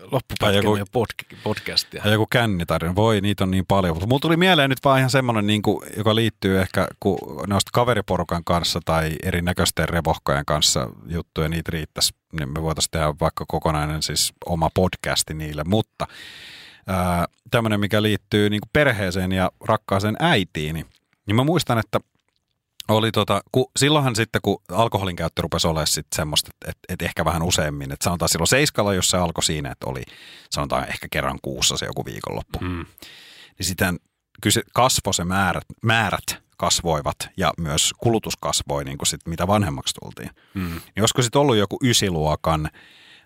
Loppupätkää 0.02 0.48
Tai 0.48 0.56
joku- 0.56 0.76
pod- 0.76 1.36
podcastia. 1.42 2.02
Ja 2.04 2.10
joku 2.10 2.26
kännitarina, 2.26 2.94
voi 2.94 3.20
niitä 3.20 3.44
on 3.44 3.50
niin 3.50 3.66
paljon. 3.68 3.96
Mutta 3.96 4.06
mulla 4.06 4.20
tuli 4.20 4.36
mieleen 4.36 4.70
nyt 4.70 4.78
vaan 4.84 4.98
ihan 4.98 5.10
semmoinen, 5.10 5.46
niin 5.46 5.62
kuin, 5.62 5.88
joka 5.96 6.14
liittyy 6.14 6.60
ehkä 6.60 6.88
kun 7.00 7.18
noista 7.46 7.70
kaveriporukan 7.72 8.44
kanssa 8.44 8.80
tai 8.84 9.16
erinäköisten 9.22 9.88
revohkojen 9.88 10.44
kanssa 10.46 10.88
juttuja, 11.06 11.48
niitä 11.48 11.70
riittäisi. 11.72 12.14
Niin 12.32 12.48
me 12.48 12.62
voitaisiin 12.62 12.90
tehdä 12.90 13.14
vaikka 13.20 13.44
kokonainen 13.48 14.02
siis 14.02 14.32
oma 14.46 14.70
podcasti 14.74 15.34
niille. 15.34 15.64
Mutta 15.64 16.06
tämmöinen, 17.50 17.80
mikä 17.80 18.02
liittyy 18.02 18.50
niin 18.50 18.60
kuin 18.60 18.70
perheeseen 18.72 19.32
ja 19.32 19.50
rakkaaseen 19.60 20.16
äitiin, 20.18 20.74
niin, 20.74 20.86
niin 21.30 21.36
mä 21.36 21.44
muistan, 21.44 21.78
että 21.78 22.00
oli 22.88 23.12
tota, 23.12 23.40
kun, 23.52 23.66
silloinhan 23.78 24.16
sitten, 24.16 24.40
kun 24.42 24.62
alkoholin 24.68 25.16
käyttö 25.16 25.42
rupesi 25.42 25.66
olemaan 25.66 25.86
sitten 25.86 26.16
semmoista, 26.16 26.50
että, 26.54 26.70
että, 26.70 26.94
että 26.94 27.04
ehkä 27.04 27.24
vähän 27.24 27.42
useammin, 27.42 27.92
että 27.92 28.04
sanotaan 28.04 28.28
silloin 28.28 28.48
seiskalla, 28.48 28.94
jos 28.94 29.10
se 29.10 29.16
alkoi 29.16 29.44
siinä, 29.44 29.70
että 29.70 29.86
oli 29.86 30.02
sanotaan 30.50 30.88
ehkä 30.88 31.06
kerran 31.10 31.38
kuussa 31.42 31.76
se 31.76 31.86
joku 31.86 32.04
viikonloppu, 32.04 32.58
Mm. 32.60 32.86
niin 33.58 33.66
sitten 33.66 34.00
kyllä 34.42 34.54
se 34.54 34.62
kasvoi 34.74 35.14
se 35.14 35.24
määrät, 35.24 35.64
määrät 35.82 36.42
kasvoivat 36.56 37.16
ja 37.36 37.52
myös 37.58 37.92
kulutus 37.98 38.36
kasvoi, 38.40 38.84
niin 38.84 38.98
kuin 38.98 39.06
sit, 39.06 39.20
mitä 39.26 39.46
vanhemmaksi 39.46 39.94
tultiin. 39.94 40.30
Mm. 40.54 40.62
Niin 40.70 41.00
olisiko 41.00 41.22
sitten 41.22 41.40
ollut 41.40 41.56
joku 41.56 41.78
ysiluokan, 41.82 42.70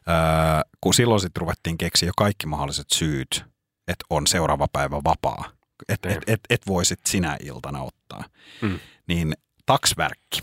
ää, 0.06 0.62
kun 0.80 0.94
silloin 0.94 1.20
sitten 1.20 1.40
ruvettiin 1.40 1.78
keksiä 1.78 2.06
jo 2.06 2.12
kaikki 2.16 2.46
mahdolliset 2.46 2.86
syyt, 2.94 3.44
että 3.88 4.04
on 4.10 4.26
seuraava 4.26 4.66
päivä 4.72 5.00
vapaa, 5.04 5.44
että 5.88 6.08
et, 6.08 6.18
et, 6.26 6.40
et 6.50 6.66
voisit 6.66 7.00
sinä 7.06 7.36
iltana 7.42 7.82
ottaa. 7.82 8.24
Mm. 8.62 8.78
Niin 9.06 9.34
taksvärkki. 9.66 10.42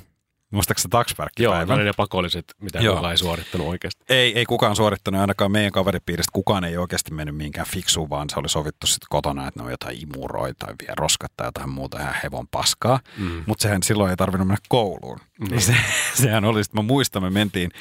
Muistaakseni 0.52 0.90
Joo, 0.94 1.00
taksvärkkipäivän? 1.00 1.78
ne 1.78 1.84
ne 1.84 1.92
pakolliset, 1.98 2.46
mitä 2.62 2.80
Joo. 2.80 2.96
kukaan 2.96 3.12
ei 3.12 3.18
suorittanut 3.18 3.68
oikeasti. 3.68 4.04
Ei, 4.10 4.40
ei 4.40 4.46
kukaan 4.46 4.76
suorittanut, 4.76 5.22
ainakaan 5.22 5.52
meidän 5.52 5.72
kaveripiiristä 5.72 6.30
kukaan 6.34 6.64
ei 6.64 6.78
oikeasti 6.78 7.14
mennyt 7.14 7.36
mihinkään 7.36 7.68
fiksuun, 7.68 8.10
vaan 8.10 8.30
se 8.30 8.40
oli 8.40 8.50
sovittu 8.50 8.88
sitten 8.88 9.08
kotona, 9.10 9.48
että 9.48 9.60
ne 9.60 9.66
on 9.66 9.72
jotain 9.72 9.98
imuroita 10.02 10.66
tai 10.66 10.76
vie 10.82 10.94
roskat 10.98 11.32
tai 11.38 11.48
jotain 11.48 11.70
muuta 11.70 12.00
ihan 12.00 12.16
hevon 12.24 12.48
paskaa. 12.48 13.00
Mm. 13.18 13.44
Mutta 13.46 13.62
sehän 13.64 13.84
silloin 13.84 14.10
ei 14.10 14.18
tarvinnut 14.18 14.48
mennä 14.48 14.62
kouluun. 14.70 15.20
Niin. 15.50 15.62
Se, 15.68 15.76
sehän 16.14 16.46
oli, 16.46 16.64
sitten 16.64 16.84
mä 16.84 16.88
muistan, 16.88 17.24
me 17.24 17.30
mentiin 17.30 17.72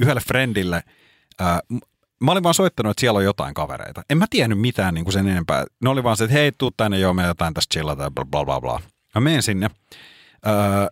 yhdelle 0.00 0.20
friendille, 0.20 0.82
ää, 1.40 1.60
m- 1.68 1.78
Mä 2.20 2.32
olin 2.32 2.42
vaan 2.42 2.54
soittanut, 2.54 2.90
että 2.90 3.00
siellä 3.00 3.18
on 3.18 3.24
jotain 3.24 3.54
kavereita. 3.54 4.02
En 4.10 4.18
mä 4.18 4.26
tiennyt 4.30 4.60
mitään 4.60 4.94
niin 4.94 5.04
kuin 5.04 5.12
sen 5.12 5.28
enempää. 5.28 5.64
Ne 5.82 5.90
oli 5.90 6.04
vaan 6.04 6.16
se, 6.16 6.24
että 6.24 6.34
hei, 6.34 6.52
tuu 6.58 6.70
tänne, 6.76 6.98
joo, 6.98 7.14
me 7.14 7.26
jotain 7.26 7.54
tässä 7.54 7.68
chillata 7.74 8.02
ja 8.02 8.10
bla 8.10 8.24
bla 8.24 8.44
bla. 8.44 8.60
bla. 8.60 8.80
Mä 9.14 9.20
menen 9.20 9.42
sinne. 9.42 9.70
Öö, 10.46 10.86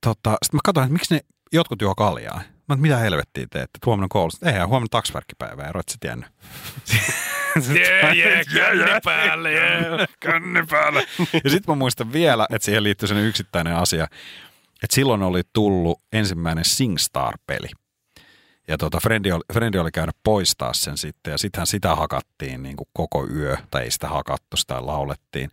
tota, 0.00 0.30
sitten 0.42 0.58
mä 0.58 0.60
katsoin, 0.64 0.84
että 0.84 0.92
miksi 0.92 1.14
ne 1.14 1.20
jotkut 1.52 1.82
juo 1.82 1.94
kaljaa. 1.94 2.40
Mä 2.68 2.76
mitä 2.76 2.96
helvettiä 2.96 3.46
teette, 3.50 3.76
että 3.76 3.86
huomenna 3.86 4.08
koulussa. 4.10 4.46
Eihän 4.46 4.68
huomenna 4.68 4.88
taksverkkipäivä, 4.90 5.62
eroit 5.62 5.88
sä 5.88 5.96
tiennyt. 6.00 6.28
Jee, 7.74 8.14
jee, 8.14 8.44
känni 8.44 9.00
päälle, 9.04 9.52
jee. 9.52 10.06
Känni 10.20 10.66
päälle. 10.70 11.06
ja 11.44 11.50
sitten 11.50 11.72
mä 11.72 11.74
muistan 11.74 12.12
vielä, 12.12 12.46
että 12.50 12.64
siihen 12.64 12.82
liittyy 12.82 13.08
sellainen 13.08 13.28
yksittäinen 13.28 13.76
asia, 13.76 14.04
että 14.82 14.94
silloin 14.94 15.22
oli 15.22 15.42
tullut 15.52 16.00
ensimmäinen 16.12 16.64
SingStar-peli. 16.64 17.68
Ja 18.72 18.78
tota, 18.78 19.00
Frendi, 19.00 19.32
oli, 19.32 19.42
Frendi 19.52 19.78
oli 19.78 19.90
käynyt 19.90 20.16
poistaa 20.24 20.72
sen 20.72 20.98
sitten, 20.98 21.30
ja 21.30 21.38
sittenhän 21.38 21.66
sitä 21.66 21.94
hakattiin 21.94 22.62
niin 22.62 22.76
kuin 22.76 22.88
koko 22.92 23.26
yö, 23.26 23.56
tai 23.70 23.82
ei 23.82 23.90
sitä 23.90 24.08
hakattu, 24.08 24.56
sitä 24.56 24.86
laulettiin. 24.86 25.50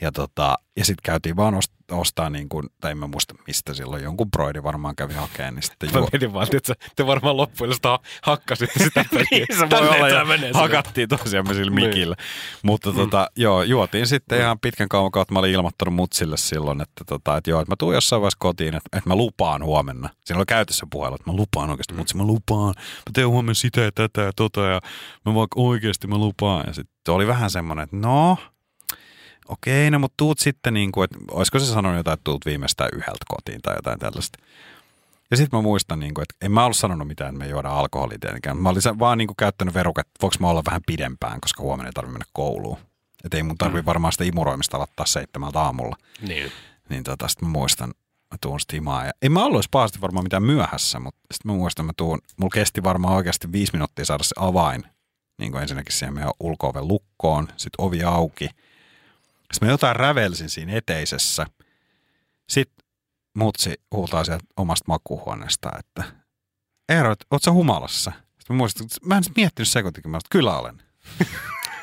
Ja, 0.00 0.12
tota, 0.12 0.56
ja 0.76 0.84
sitten 0.84 1.02
käytiin 1.02 1.36
vaan 1.36 1.54
ost, 1.54 1.72
ostaa, 1.90 2.30
niin 2.30 2.48
kuin, 2.48 2.66
tai 2.80 2.90
en 2.90 2.98
mä 2.98 3.06
muista 3.06 3.34
mistä 3.46 3.74
silloin, 3.74 4.02
jonkun 4.02 4.30
broidi 4.30 4.62
varmaan 4.62 4.96
kävi 4.96 5.14
hakemaan, 5.14 5.54
niin 5.54 5.62
sitten 5.62 5.92
Mä 5.92 5.98
juo, 5.98 6.08
mietin 6.12 6.32
vaan, 6.32 6.48
että 6.56 6.74
te 6.96 7.06
varmaan 7.06 7.36
loppujen 7.36 7.74
sitä 7.74 7.98
hakkasitte 8.22 8.84
sitä 8.84 9.04
niin, 9.30 9.46
se 9.58 9.70
voi 9.70 9.88
olla, 9.88 10.08
ja 10.08 10.26
hakattiin 10.54 11.08
tosiaan 11.08 11.48
me 11.48 11.54
sillä 11.54 11.70
Niin. 11.70 11.88
mikillä. 11.88 12.16
Mutta 12.62 12.92
tota, 12.92 13.30
joo, 13.36 13.62
juotiin 13.62 14.06
sitten 14.06 14.40
ihan 14.40 14.58
pitkän 14.60 14.88
kauan 14.88 15.10
kautta. 15.10 15.32
Mä 15.32 15.38
olin 15.38 15.52
ilmoittanut 15.52 15.94
mutsille 15.94 16.36
silloin, 16.36 16.80
että, 16.80 17.04
tota, 17.06 17.36
että 17.36 17.50
joo, 17.50 17.60
että 17.60 17.72
mä 17.72 17.76
tuun 17.78 17.94
jossain 17.94 18.22
vaiheessa 18.22 18.38
kotiin, 18.40 18.74
että, 18.74 18.96
että 18.96 19.10
mä 19.10 19.16
lupaan 19.16 19.64
huomenna. 19.64 20.08
Siinä 20.24 20.38
oli 20.38 20.46
käytössä 20.46 20.86
puhelu, 20.90 21.14
että 21.14 21.30
mä 21.30 21.36
lupaan 21.36 21.70
oikeasti, 21.70 21.94
mutsi, 21.94 22.16
mä 22.16 22.24
lupaan. 22.24 22.74
Mä 22.78 23.10
teen 23.12 23.28
huomenna 23.28 23.54
sitä 23.54 23.80
ja 23.80 23.92
tätä 23.92 24.20
ja 24.20 24.32
tota 24.36 24.60
ja 24.60 24.80
mä 25.26 25.34
vaikka 25.34 25.60
oikeasti 25.60 26.06
mä 26.06 26.18
lupaan. 26.18 26.64
Ja 26.66 26.72
sitten 26.72 27.14
oli 27.14 27.26
vähän 27.26 27.50
semmoinen, 27.50 27.84
että 27.84 27.96
no, 27.96 28.36
okei, 29.48 29.90
no 29.90 29.98
mutta 29.98 30.14
tuut 30.16 30.38
sitten 30.38 30.74
niin 30.74 30.92
kuin, 30.92 31.04
että 31.04 31.16
olisiko 31.30 31.58
se 31.58 31.66
sanonut 31.66 31.96
jotain, 31.96 32.14
että 32.14 32.24
tuut 32.24 32.46
viimeistään 32.46 32.90
yhdeltä 32.92 33.24
kotiin 33.28 33.62
tai 33.62 33.76
jotain 33.76 33.98
tällaista. 33.98 34.38
Ja 35.30 35.36
sitten 35.36 35.58
mä 35.58 35.62
muistan, 35.62 36.00
niin 36.00 36.14
kuin, 36.14 36.22
että 36.22 36.46
en 36.46 36.52
mä 36.52 36.64
ollut 36.64 36.76
sanonut 36.76 37.08
mitään, 37.08 37.34
että 37.34 37.44
me 37.44 37.50
juodaan 37.50 37.76
alkoholia 37.76 38.18
tietenkään. 38.18 38.56
Mä 38.56 38.68
olin 38.68 38.98
vaan 38.98 39.18
niin 39.18 39.28
kuin, 39.28 39.36
käyttänyt 39.36 39.74
verukat, 39.74 40.06
että 40.06 40.22
voiko 40.22 40.36
mä 40.40 40.48
olla 40.48 40.62
vähän 40.66 40.80
pidempään, 40.86 41.40
koska 41.40 41.62
huomenna 41.62 41.88
ei 41.88 41.92
tarvitse 41.92 42.12
mennä 42.12 42.26
kouluun. 42.32 42.78
Että 43.24 43.36
ei 43.36 43.42
mun 43.42 43.58
tarvi 43.58 43.84
varmaan 43.84 44.12
sitä 44.12 44.24
imuroimista 44.24 44.76
aloittaa 44.76 45.06
seitsemältä 45.06 45.60
aamulla. 45.60 45.96
Niin. 46.20 46.52
Niin 46.88 47.04
tota, 47.04 47.28
sitten 47.28 47.48
mä 47.48 47.52
muistan, 47.52 47.88
mä 48.30 48.38
tuun 48.40 48.60
sitten 48.60 48.76
himaan. 48.76 49.06
Ja 49.06 49.12
en 49.22 49.32
mä 49.32 49.44
ollut 49.44 49.66
pahasti 49.70 50.00
varmaan 50.00 50.24
mitään 50.24 50.42
myöhässä, 50.42 50.98
mutta 51.00 51.20
sitten 51.34 51.52
mä 51.52 51.56
muistan, 51.56 51.86
mä 51.86 51.92
tuun, 51.96 52.18
mulla 52.36 52.54
kesti 52.54 52.82
varmaan 52.82 53.14
oikeasti 53.14 53.52
viisi 53.52 53.72
minuuttia 53.72 54.04
saada 54.04 54.22
se 54.22 54.34
avain. 54.38 54.84
Niin 55.38 55.52
kuin 55.52 55.62
ensinnäkin 55.62 55.92
siihen 55.92 56.14
meidän 56.14 56.32
ulko 56.40 56.72
lukkoon, 56.80 57.48
sitten 57.56 57.84
ovi 57.84 58.02
auki. 58.02 58.48
Sitten 59.52 59.68
mä 59.68 59.72
jotain 59.72 59.96
rävelsin 59.96 60.50
siinä 60.50 60.72
eteisessä. 60.72 61.46
Sitten 62.48 62.84
mutsi 63.36 63.74
huutaa 63.94 64.24
sieltä 64.24 64.44
omasta 64.56 64.84
makuuhuoneesta, 64.88 65.70
että 65.78 66.04
Eero, 66.88 67.14
oot 67.30 67.42
sä 67.42 67.52
humalassa? 67.52 68.10
Sitten 68.10 68.56
mä 68.56 68.58
muistin, 68.58 68.84
että 68.84 68.96
mä 69.06 69.16
en 69.16 69.22
miettinyt 69.36 69.68
sekuntikin, 69.68 70.10
mä 70.10 70.16
että 70.16 70.28
kyllä 70.30 70.58
olen. 70.58 70.82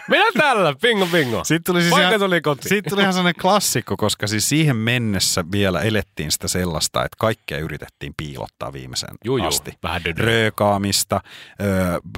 Minä 0.07 0.25
tällä, 0.37 0.75
bingo 0.81 1.05
bingo. 1.05 1.43
Sitten 1.43 1.73
tuli 1.73 1.81
siis 1.81 1.97
ihan, 1.97 2.19
tuli 2.19 2.41
kotiin. 2.41 2.69
siitä 2.69 2.89
tuli 2.89 3.01
ihan 3.01 3.13
sellainen 3.13 3.41
klassikko, 3.41 3.97
koska 3.97 4.27
siis 4.27 4.49
siihen 4.49 4.75
mennessä 4.75 5.43
vielä 5.51 5.81
elettiin 5.81 6.31
sitä 6.31 6.47
sellaista, 6.47 7.05
että 7.05 7.15
kaikkea 7.19 7.57
yritettiin 7.57 8.13
piilottaa 8.17 8.73
viimeisen 8.73 9.09
Juu, 9.25 9.37
juu. 9.37 9.47
asti. 9.47 9.73
Vähän 9.83 10.03
dödö. 10.03 10.23
Röökaamista, 10.23 11.21
ö, 11.61 11.65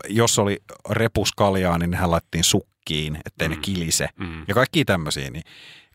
jos 0.10 0.40
oli 0.40 0.60
repuskaljaa, 0.90 1.78
niin 1.78 1.92
nehän 1.92 2.12
laitettiin 2.12 2.44
sukkiin, 2.86 3.18
ettei 3.26 3.48
mm. 3.48 3.56
ne 3.56 3.62
kilise. 3.62 4.10
Mm. 4.20 4.44
Ja 4.48 4.54
kaikki 4.54 4.86
tämmöisiä, 4.86 5.30
niin 5.30 5.44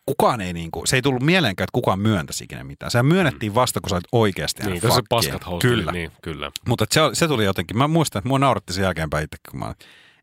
kukaan 0.05 0.41
ei 0.41 0.53
niinku, 0.53 0.85
se 0.85 0.95
ei 0.95 1.01
tullut 1.01 1.23
mieleenkään, 1.23 1.63
että 1.63 1.73
kukaan 1.73 1.99
myöntäisi 1.99 2.43
ikinä 2.43 2.63
mitään. 2.63 2.91
Sehän 2.91 3.05
myönnettiin 3.05 3.55
vasta, 3.55 3.81
kun 3.81 3.89
sä 3.89 3.95
olit 3.95 4.07
oikeasti 4.11 4.63
Niin, 4.63 4.71
niin, 4.71 4.81
kun 4.81 4.91
se 4.91 5.01
paskat 5.09 5.45
housut. 5.45 5.61
Kyllä. 5.61 5.91
Niin, 5.91 6.11
kyllä. 6.21 6.51
Mutta 6.67 6.85
se, 6.91 7.01
se, 7.13 7.27
tuli 7.27 7.45
jotenkin, 7.45 7.77
mä 7.77 7.87
muistan, 7.87 8.19
että 8.19 8.27
mua 8.27 8.39
nauratti 8.39 8.73
sen 8.73 8.83
jälkeenpäin 8.83 9.23
itse, 9.23 9.37
kun 9.51 9.59
mä 9.59 9.65
olin, 9.65 9.75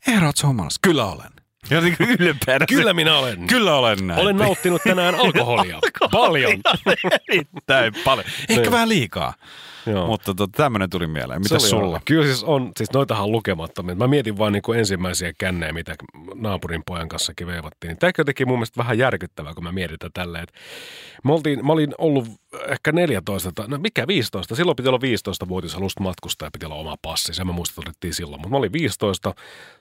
Eero, 0.09 0.27
oot? 0.27 0.73
Kyllä 0.83 1.05
olen. 1.05 1.31
Jotenkin 1.71 2.07
ylpeänä. 2.19 2.67
Kyllä 2.67 2.93
minä 2.95 3.19
olen. 3.19 3.47
Kyllä 3.47 3.75
olen 3.75 4.07
näin. 4.07 4.21
Olen 4.21 4.37
nauttinut 4.37 4.83
tänään 4.83 5.15
alkoholia. 5.25 5.79
Paljon. 6.11 6.53
Erittäin 7.29 7.95
paljon. 8.05 8.27
Ehkä 8.49 8.63
Niin. 8.63 8.73
vähän 8.73 8.89
liikaa. 8.89 9.35
Joo. 9.91 10.07
Mutta 10.07 10.35
tota, 10.35 10.57
tämmöinen 10.57 10.91
tuli 10.91 11.07
mieleen. 11.07 11.43
Oli 11.51 11.61
sulla? 11.61 12.01
Kyllä 12.05 12.25
siis 12.25 12.45
on, 12.45 12.73
siis 12.77 12.93
noitahan 12.93 13.25
on 13.25 13.33
lukemattomia. 13.33 13.95
Mä 13.95 14.09
mietin 14.09 14.39
vaan 14.39 14.53
niin 14.53 14.63
kuin 14.63 14.79
ensimmäisiä 14.79 15.33
kännejä, 15.39 15.73
mitä 15.73 15.95
naapurin 16.35 16.83
pojan 16.87 17.09
kanssakin 17.09 17.47
veivattiin. 17.47 17.99
Tämä 17.99 18.11
jotenkin 18.19 18.49
mun 18.49 18.59
mielestä 18.59 18.79
vähän 18.79 18.99
järkyttävää, 18.99 19.55
kun 19.55 19.65
mä 19.65 19.73
mietin 19.73 19.99
tätä 19.99 20.11
tälleen. 20.15 20.43
että 20.43 20.59
Mä, 21.25 21.33
oltiin, 21.33 21.67
mä 21.67 21.73
olin 21.73 21.95
ollut 21.99 22.29
ehkä 22.69 22.93
14, 22.93 23.53
tai, 23.55 23.69
no 23.69 23.79
mikä 23.79 24.07
15? 24.07 24.55
Silloin 24.55 24.77
piti 24.77 24.89
olla 24.89 25.01
15 25.01 25.49
vuotisalus 25.49 26.01
matkustaa 26.01 26.47
ja 26.47 26.51
piti 26.51 26.67
olla 26.67 26.75
oma 26.75 26.97
passi. 27.03 27.35
Se 27.35 27.45
mä 27.45 27.53
muistan, 27.53 27.85
silloin. 28.11 28.41
Mutta 28.41 28.51
mä 28.51 28.57
olin 28.57 28.73
15 28.73 29.35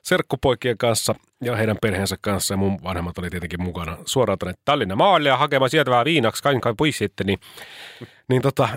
serkkupoikien 0.04 0.78
kanssa 0.78 1.16
ja 1.44 1.56
heidän 1.56 1.78
perheensä 1.82 2.16
kanssa 2.22 2.54
ja 2.54 2.58
mun 2.58 2.84
vanhemmat 2.84 3.18
oli 3.18 3.30
tietenkin 3.30 3.64
mukana 3.64 3.98
suoraan 4.06 4.40
tänne 4.40 4.54
Tallinnan 4.66 4.98
maalle 4.98 5.30
ja 5.30 5.38
hakemaan 5.38 5.70
sieltä 5.70 5.92
vähän 5.92 6.06
viinaksi, 6.06 6.44
kaiken 6.44 6.62
kai 6.62 6.74
pois 6.78 6.98
sitten. 6.98 7.28
Niin, 7.28 7.40
niin 8.30 8.42
tota, 8.42 8.70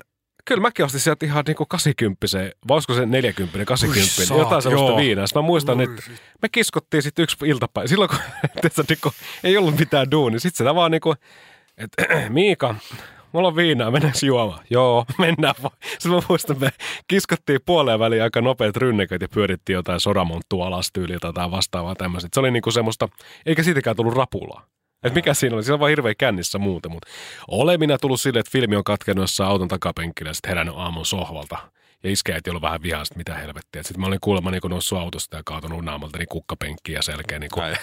Kyllä 0.44 0.60
mäkin 0.60 0.84
ostin 0.84 1.00
sieltä 1.00 1.26
ihan 1.26 1.44
niinku 1.46 1.66
80 1.66 2.26
vai 2.68 2.74
olisiko 2.74 2.94
se 2.94 3.06
40, 3.06 3.64
80, 3.64 4.20
Ui 4.20 4.26
saa- 4.26 4.38
jotain 4.38 4.62
sellaista 4.62 4.90
joo. 4.90 4.96
viinaa. 4.96 5.26
Sitten 5.26 5.42
mä 5.42 5.46
muistan, 5.46 5.80
että 5.80 6.02
me 6.42 6.48
kiskottiin 6.48 7.02
sitten 7.02 7.22
yksi 7.22 7.36
iltapäivä. 7.46 7.88
Silloin 7.88 8.10
kun 8.10 8.18
tässä 8.62 8.84
niinku, 8.88 9.12
ei 9.44 9.56
ollut 9.56 9.78
mitään 9.78 10.10
duunia, 10.10 10.40
sitten 10.40 10.58
sitä 10.58 10.74
vaan 10.74 10.90
niinku, 10.90 11.14
että 11.78 12.02
Miika, 12.28 12.74
mulla 13.32 13.48
on 13.48 13.56
viinaa, 13.56 13.90
mennäänkö 13.90 14.26
juomaan? 14.26 14.64
Joo, 14.70 15.04
mennään 15.18 15.54
vaan. 15.62 15.76
Sitten 15.82 16.12
mä 16.12 16.20
muistan, 16.28 16.60
me 16.60 16.70
kiskottiin 17.08 17.60
puoleen 17.66 17.98
väliin 17.98 18.22
aika 18.22 18.40
nopeat 18.40 18.76
rynneköt 18.76 19.22
ja 19.22 19.28
pyörittiin 19.28 19.74
jotain 19.74 20.00
sodamonttua 20.00 20.66
alas 20.66 20.90
tyyliltä 20.92 21.32
tai 21.32 21.50
vastaavaa 21.50 21.94
tämmöistä. 21.94 22.28
Se 22.34 22.40
oli 22.40 22.50
niinku 22.50 22.70
semmoista, 22.70 23.08
eikä 23.46 23.62
siitäkään 23.62 23.96
tullut 23.96 24.14
rapulaa. 24.14 24.66
Et 25.02 25.14
mikä 25.14 25.34
siinä 25.34 25.56
oli? 25.56 25.62
Siinä 25.62 25.74
on 25.74 25.80
vaan 25.80 25.90
hirveä 25.90 26.14
kännissä 26.18 26.58
muuten, 26.58 26.92
mutta 26.92 27.10
olen 27.48 27.80
minä 27.80 27.98
tullut 27.98 28.20
sille, 28.20 28.40
että 28.40 28.52
filmi 28.52 28.76
on 28.76 28.84
katkenut 28.84 29.22
jossain 29.22 29.50
auton 29.50 29.68
takapenkillä 29.68 30.30
ja 30.30 30.34
sitten 30.34 30.48
herännyt 30.48 30.74
aamun 30.78 31.06
sohvalta. 31.06 31.56
Ja 32.02 32.10
iskäiti 32.10 32.50
ollut 32.50 32.62
vähän 32.62 32.82
vihaista, 32.82 33.16
mitä 33.16 33.34
helvettiä. 33.34 33.82
Sitten 33.82 34.00
mä 34.00 34.06
olin 34.06 34.18
kuulemma 34.20 34.50
niin 34.50 34.60
noussut 34.68 34.98
autosta 34.98 35.36
ja 35.36 35.42
kaatunut 35.44 35.84
naamalta 35.84 36.18
niin 36.18 36.28
kukkapenkkiin 36.28 36.96
ja 36.96 37.02
selkeä. 37.02 37.38
Niin 37.38 37.50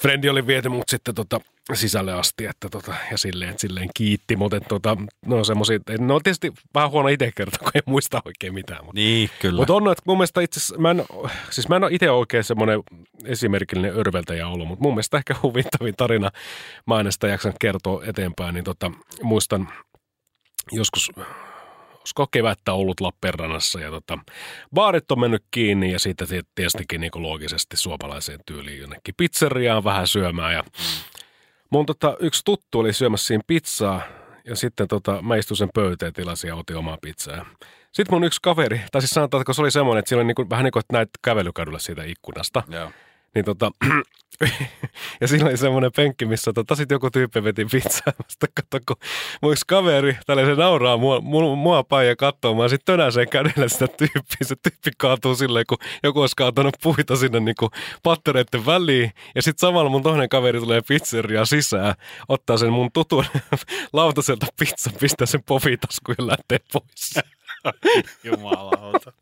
Frendi 0.00 0.28
oli 0.28 0.46
viety 0.46 0.68
mut 0.68 0.88
sitten 0.88 1.14
tota, 1.14 1.40
sisälle 1.76 2.12
asti, 2.12 2.46
että 2.46 2.68
tota, 2.68 2.94
ja 3.10 3.18
silleen, 3.18 3.58
silleen 3.58 3.88
kiitti, 3.94 4.36
mutta 4.36 4.60
tota, 4.60 4.96
no 5.26 5.44
semmosia, 5.44 5.78
no 5.98 6.20
tietysti 6.20 6.52
vähän 6.74 6.90
huono 6.90 7.08
itse 7.08 7.32
kertoa, 7.36 7.58
kun 7.58 7.70
ei 7.74 7.82
muista 7.86 8.22
oikein 8.24 8.54
mitään. 8.54 8.84
Mutta 8.84 8.98
Niin, 8.98 9.30
kyllä. 9.40 9.56
mutta 9.56 9.74
on, 9.74 9.92
että 9.92 10.02
mun 10.06 10.16
mielestä 10.16 10.40
itse 10.40 10.58
asiassa, 10.60 10.78
mä 10.78 10.90
en, 10.90 11.04
siis 11.50 11.68
mä 11.68 11.76
en 11.76 11.84
ole 11.84 11.94
itse 11.94 12.10
oikein 12.10 12.44
semmoinen 12.44 12.80
esimerkillinen 13.24 13.98
örveltäjä 13.98 14.48
ollut, 14.48 14.68
mutta 14.68 14.82
mun 14.82 14.92
mielestä 14.92 15.16
ehkä 15.16 15.34
huvittavin 15.42 15.94
tarina, 15.96 16.30
mä 16.86 16.94
aina 16.94 17.10
sitä 17.10 17.28
jaksan 17.28 17.54
kertoa 17.60 18.04
eteenpäin, 18.04 18.54
niin 18.54 18.64
tota, 18.64 18.90
muistan 19.22 19.68
joskus, 20.72 21.10
olisiko 21.98 22.26
kevättä 22.30 22.72
ollut 22.72 23.00
Lappeenrannassa 23.00 23.80
ja 23.80 23.90
tota, 23.90 24.18
baarit 24.74 25.10
on 25.10 25.20
mennyt 25.20 25.44
kiinni 25.50 25.92
ja 25.92 25.98
siitä 25.98 26.26
tietystikin 26.26 27.00
niin 27.00 27.10
loogisesti 27.14 27.76
suomalaiseen 27.76 28.40
tyyliin 28.46 28.80
jonnekin 28.80 29.14
pizzeriaan 29.16 29.84
vähän 29.84 30.06
syömään 30.06 30.54
ja 30.54 30.64
mun 31.70 31.86
tota, 31.86 32.16
yksi 32.20 32.42
tuttu 32.44 32.78
oli 32.78 32.92
syömässä 32.92 33.26
siinä 33.26 33.42
pizzaa 33.46 34.02
ja 34.44 34.56
sitten 34.56 34.88
tota, 34.88 35.22
mä 35.22 35.36
istuin 35.36 35.58
sen 35.58 35.68
pöyteen, 35.74 36.12
tilasin 36.12 36.48
ja 36.48 36.56
otin 36.56 36.76
omaa 36.76 36.98
pizzaa. 37.02 37.46
Sitten 37.92 38.14
mun 38.14 38.24
yksi 38.24 38.40
kaveri, 38.42 38.80
tai 38.92 39.02
siis 39.02 39.16
että 39.16 39.52
se 39.52 39.62
oli 39.62 39.70
semmoinen, 39.70 39.98
että 39.98 40.08
siellä 40.08 40.20
oli 40.20 40.26
niinku, 40.26 40.46
vähän 40.50 40.64
niin 40.64 40.72
kuin, 40.72 40.80
että 40.80 40.92
näet 40.92 41.08
kävelykadulla 41.24 41.78
siitä 41.78 42.04
ikkunasta, 42.04 42.62
Joo. 42.68 42.90
Niin 43.34 43.44
tota, 43.44 43.70
ja 45.20 45.28
siinä 45.28 45.46
oli 45.46 45.56
semmoinen 45.56 45.90
penkki, 45.96 46.26
missä 46.26 46.52
tota, 46.52 46.74
sit 46.74 46.90
joku 46.90 47.10
tyyppi 47.10 47.44
veti 47.44 47.64
pizzaa. 47.64 48.12
Sitten 48.28 48.48
kato, 48.54 48.84
kun 48.86 48.96
mun 49.42 49.52
yksi 49.52 49.64
kaveri, 49.66 50.18
tällä 50.26 50.44
se 50.44 50.54
nauraa 50.54 50.96
mua, 50.96 51.20
mua, 51.20 51.56
mua 51.56 51.84
päin 51.84 52.08
ja 52.08 52.16
katsoo, 52.16 52.54
mä 52.54 52.68
sit 52.68 52.84
tönäseen 52.84 53.28
kädellä 53.28 53.68
sitä 53.68 53.86
tyyppiä. 53.88 54.38
Se 54.42 54.56
tyyppi 54.56 54.90
kaatuu 54.98 55.34
silleen, 55.34 55.64
kun 55.68 55.78
joku 56.02 56.20
olisi 56.20 56.36
kaatanut 56.36 56.76
puita 56.82 57.16
sinne 57.16 57.40
niin 57.40 57.54
kuin 57.58 57.70
pattereiden 58.02 58.66
väliin. 58.66 59.12
Ja 59.34 59.42
sitten 59.42 59.68
samalla 59.68 59.90
mun 59.90 60.02
toinen 60.02 60.28
kaveri 60.28 60.60
tulee 60.60 60.80
pizzeria 60.88 61.44
sisään, 61.44 61.94
ottaa 62.28 62.56
sen 62.56 62.72
mun 62.72 62.90
tutun 62.92 63.24
lautaselta 63.92 64.46
pizzan, 64.58 64.94
pistää 65.00 65.26
sen 65.26 65.42
pofitaskuun 65.42 66.16
ja 66.18 66.26
lähtee 66.26 66.58
pois. 66.72 67.37
Jumalauta. 68.24 69.12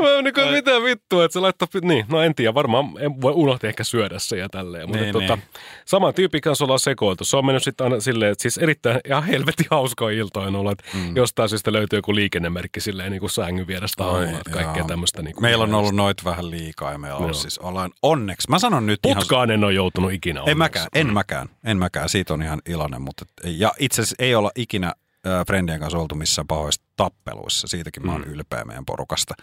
Mä 0.00 0.22
niin 0.22 0.52
mitä 0.52 0.82
vittua, 0.82 1.24
että 1.24 1.32
se 1.32 1.40
laittaa, 1.40 1.68
niin, 1.82 2.06
no 2.08 2.20
en 2.20 2.34
tiedä, 2.34 2.54
varmaan 2.54 2.86
en 2.98 3.20
voi 3.20 3.32
unohtaa 3.32 3.68
ehkä 3.68 3.84
syödä 3.84 4.18
se 4.18 4.36
ja 4.36 4.48
tälleen. 4.48 4.88
Mutta 4.88 5.02
Niin, 5.02 5.12
tota, 5.12 5.36
niin. 5.36 5.44
sama 5.84 6.12
tyyppi 6.12 6.40
kanssa 6.40 6.64
ollaan 6.64 6.78
sekoiltu. 6.78 7.24
Se 7.24 7.36
on 7.36 7.46
mennyt 7.46 7.62
sitten 7.62 7.84
aina 7.84 8.00
silleen, 8.00 8.32
että 8.32 8.42
siis 8.42 8.58
erittäin 8.58 9.00
ihan 9.04 9.24
helvetin 9.24 9.66
hauskoja 9.70 10.18
iltoja 10.18 10.46
on 10.46 10.56
ollut, 10.56 10.72
että 10.72 10.84
mm. 10.94 11.16
jostain 11.16 11.48
syystä 11.48 11.72
löytyy 11.72 11.98
joku 11.98 12.14
liikennemerkki 12.14 12.80
silleen 12.80 13.10
niin 13.10 13.20
kuin 13.20 13.30
sängyn 13.30 13.66
vierestä 13.66 14.04
aamulla, 14.04 14.38
että 14.38 14.50
kaikkea 14.50 14.84
tämmöistä. 14.84 15.22
Niin 15.22 15.34
kuin 15.34 15.42
Meillä 15.42 15.64
on 15.64 15.74
ollut 15.74 15.94
noita 15.94 16.22
vähän 16.24 16.50
liikaa 16.50 16.92
ja 16.92 16.98
meillä 16.98 17.16
on 17.16 17.22
ollut 17.22 17.36
Joo. 17.36 17.42
siis 17.42 17.58
ollaan 17.58 17.90
onneksi. 18.02 18.50
Mä 18.50 18.58
sanon 18.58 18.86
nyt 18.86 19.00
ihan... 19.06 19.16
Putkaan 19.16 19.50
en 19.50 19.64
ole 19.64 19.72
joutunut 19.72 20.12
ikinä 20.12 20.40
En 20.40 20.42
onneksi. 20.42 20.58
mäkään, 20.58 20.86
en 20.94 21.12
mäkään, 21.12 21.48
en 21.64 21.76
mäkään. 21.76 22.08
Siitä 22.08 22.34
on 22.34 22.42
ihan 22.42 22.62
iloinen. 22.68 23.02
Mutta, 23.02 23.24
ja 23.44 23.72
itse 23.78 24.02
asiassa 24.02 24.16
ei 24.18 24.34
olla 24.34 24.50
ikinä 24.56 24.92
äh, 25.26 25.46
Friendien 25.46 25.80
kanssa 25.80 25.98
oltu 25.98 26.14
missään 26.14 26.46
pahoissa 26.46 26.82
tappeluissa. 26.96 27.68
Siitäkin 27.68 28.06
mä 28.06 28.12
oon 28.12 28.24
ylpeä 28.24 28.64
meidän 28.64 28.84
porukasta. 28.84 29.34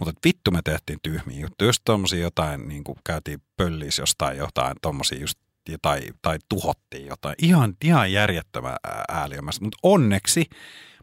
Mutta 0.00 0.20
vittu 0.24 0.50
me 0.50 0.60
tehtiin 0.64 0.98
tyhmiä 1.02 1.40
juttuja. 1.40 1.68
Just 1.68 1.82
tommosia 1.84 2.20
jotain, 2.20 2.68
niin 2.68 2.84
kuin 2.84 2.98
käytiin 3.04 3.42
pöllissä 3.56 4.02
jostain 4.02 4.38
jotain, 4.38 4.76
tommosia 4.82 5.20
just 5.20 5.38
tai, 5.82 6.00
tai 6.22 6.38
tuhottiin 6.48 7.06
jotain. 7.06 7.34
Ihan, 7.42 7.74
ihan 7.84 8.12
järjettömän 8.12 8.76
ääliömästä. 9.08 9.64
Mutta 9.64 9.78
onneksi 9.82 10.44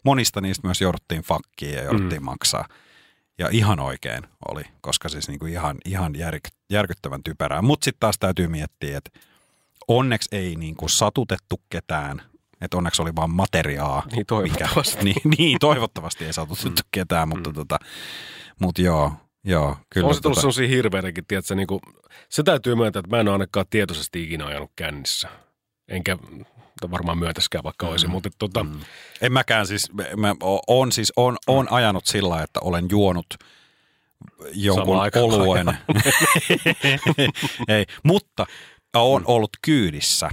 monista 0.03 0.41
niistä 0.41 0.67
myös 0.67 0.81
jouduttiin 0.81 1.21
fakkiin 1.21 1.73
ja 1.73 1.83
jouduttiin 1.83 2.21
mm. 2.21 2.25
maksaa. 2.25 2.65
Ja 3.37 3.49
ihan 3.51 3.79
oikein 3.79 4.23
oli, 4.49 4.63
koska 4.81 5.09
siis 5.09 5.27
niinku 5.27 5.45
ihan, 5.45 5.77
ihan 5.85 6.15
jär, 6.15 6.39
järkyttävän 6.69 7.23
typerää. 7.23 7.61
Mutta 7.61 7.85
sitten 7.85 7.99
taas 7.99 8.15
täytyy 8.19 8.47
miettiä, 8.47 8.97
että 8.97 9.19
onneksi 9.87 10.29
ei 10.31 10.55
niinku 10.55 10.87
satutettu 10.87 11.61
ketään. 11.69 12.21
Että 12.61 12.77
onneksi 12.77 13.01
oli 13.01 13.15
vaan 13.15 13.31
materiaa. 13.31 14.03
Niin 14.11 14.25
toivottavasti. 14.25 15.03
niin, 15.03 15.21
niin, 15.37 15.59
toivottavasti 15.59 16.25
ei 16.25 16.33
satutettu 16.33 16.81
ketään, 16.91 17.29
mutta 17.29 17.53
tota, 17.53 17.79
mut 18.59 18.79
joo, 18.79 19.13
joo, 19.43 19.77
kyllä. 19.89 20.07
on 20.07 20.15
se 20.15 20.21
tullut 20.21 20.35
tota, 20.35 20.41
sellaisia 20.41 20.67
hirveitäkin, 20.67 21.25
tiedätkö, 21.27 21.55
niin 21.55 21.67
kuin, 21.67 21.79
se 22.29 22.43
täytyy 22.43 22.75
myöntää, 22.75 22.99
että 22.99 23.15
mä 23.15 23.19
en 23.19 23.27
ole 23.27 23.35
ainakaan 23.35 23.65
tietoisesti 23.69 24.23
ikinä 24.23 24.45
ajanut 24.45 24.71
kännissä. 24.75 25.29
Enkä 25.87 26.17
varmaan 26.91 27.17
myötäskään, 27.17 27.63
vaikka 27.63 27.87
olisi, 27.87 28.07
mutta 28.07 28.29
tota, 28.39 28.63
mm. 28.63 28.79
En 29.21 29.33
mäkään 29.33 29.67
siis, 29.67 29.91
mä 30.17 30.35
on 30.67 30.91
siis, 30.91 31.13
on, 31.15 31.37
on 31.47 31.67
ajanut 31.71 32.05
sillä, 32.05 32.43
että 32.43 32.59
olen 32.63 32.85
juonut 32.89 33.27
jonkun 34.53 34.97
oluen. 35.15 35.67
Ei, 37.67 37.85
mutta 38.03 38.45
on 38.95 39.23
ollut 39.25 39.51
kyydissä. 39.61 40.29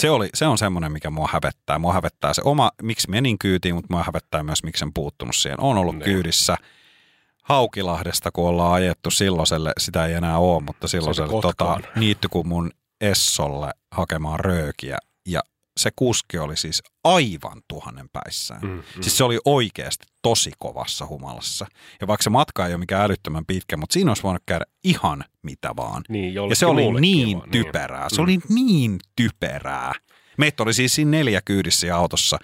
Se, 0.00 0.10
oli, 0.10 0.28
se 0.34 0.46
on 0.46 0.58
semmoinen, 0.58 0.92
mikä 0.92 1.10
mua 1.10 1.28
hävettää. 1.32 1.78
Mua 1.78 1.92
hävettää 1.92 2.34
se 2.34 2.42
oma, 2.44 2.70
miksi 2.82 3.10
menin 3.10 3.38
kyytiin, 3.38 3.74
mutta 3.74 3.94
mua 3.94 4.02
hävettää 4.06 4.42
myös, 4.42 4.62
miksi 4.62 4.84
en 4.84 4.92
puuttunut 4.92 5.36
siihen. 5.36 5.60
On 5.60 5.78
ollut 5.78 5.94
Niin. 5.96 6.04
kyydissä 6.04 6.56
Haukilahdesta, 7.42 8.30
kun 8.32 8.48
ollaan 8.48 8.72
ajettu 8.72 9.10
silloiselle, 9.10 9.72
sitä 9.78 10.06
ei 10.06 10.14
enää 10.14 10.38
ole, 10.38 10.62
mutta 10.62 10.88
silloiselle 10.88 11.42
tota, 11.42 11.80
niittykumun 11.96 12.70
Essolle 13.00 13.70
hakemaan 13.90 14.40
röökiä. 14.40 14.98
Ja 15.26 15.40
se 15.78 15.90
kuski 15.96 16.38
oli 16.38 16.56
siis 16.56 16.82
aivan 17.04 17.62
tuhannen 17.68 18.08
päissään. 18.12 18.60
Mm, 18.62 18.68
Mm. 18.68 18.82
Siis 19.00 19.16
se 19.18 19.24
oli 19.24 19.38
oikeasti 19.44 20.06
tosi 20.22 20.50
kovassa 20.58 21.06
humalassa. 21.06 21.66
Ja 22.00 22.06
vaikka 22.06 22.22
se 22.22 22.30
matka 22.30 22.66
ei 22.66 22.72
ole 22.72 22.78
mikään 22.78 23.02
älyttömän 23.04 23.46
pitkä, 23.46 23.76
mutta 23.76 23.92
siinä 23.92 24.10
olisi 24.10 24.22
voinut 24.22 24.42
käydä 24.46 24.64
ihan 24.84 25.24
mitä 25.42 25.76
vaan. 25.76 26.02
niin, 26.08 26.34
Ja 26.34 26.56
se 26.56 26.66
oli 26.66 27.00
niin 27.00 27.38
vaan, 27.38 27.50
typerää. 27.50 28.08
Se 28.08 28.16
Mm. 28.16 28.22
oli 28.24 28.38
niin 28.48 28.98
typerää. 29.16 29.92
Meitä 30.38 30.62
oli 30.62 30.74
siis 30.74 30.94
siinä 30.94 31.10
neljä 31.10 31.40
kyydissä 31.44 31.96
autossa 31.96 32.38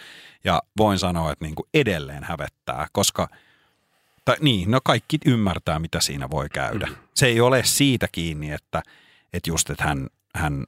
ja 0.45 0.63
voin 0.77 0.99
sanoa, 0.99 1.33
että 1.33 1.45
niin 1.45 1.55
kuin 1.55 1.67
edelleen 1.75 2.25
hävettää, 2.25 2.87
koska 2.93 3.29
tai 4.25 4.37
niin, 4.41 4.71
no 4.71 4.81
kaikki 4.85 5.19
ymmärtää, 5.27 5.79
mitä 5.79 6.01
siinä 6.01 6.31
voi 6.31 6.49
käydä. 6.49 6.87
Mm. 6.87 6.95
Se 7.15 7.27
ei 7.27 7.41
ole 7.41 7.63
siitä 7.65 8.09
kiinni, 8.13 8.51
että, 8.51 8.83
että 9.33 9.51
just, 9.51 9.71
että 9.71 9.85
hän, 9.85 10.07
hän 10.35 10.65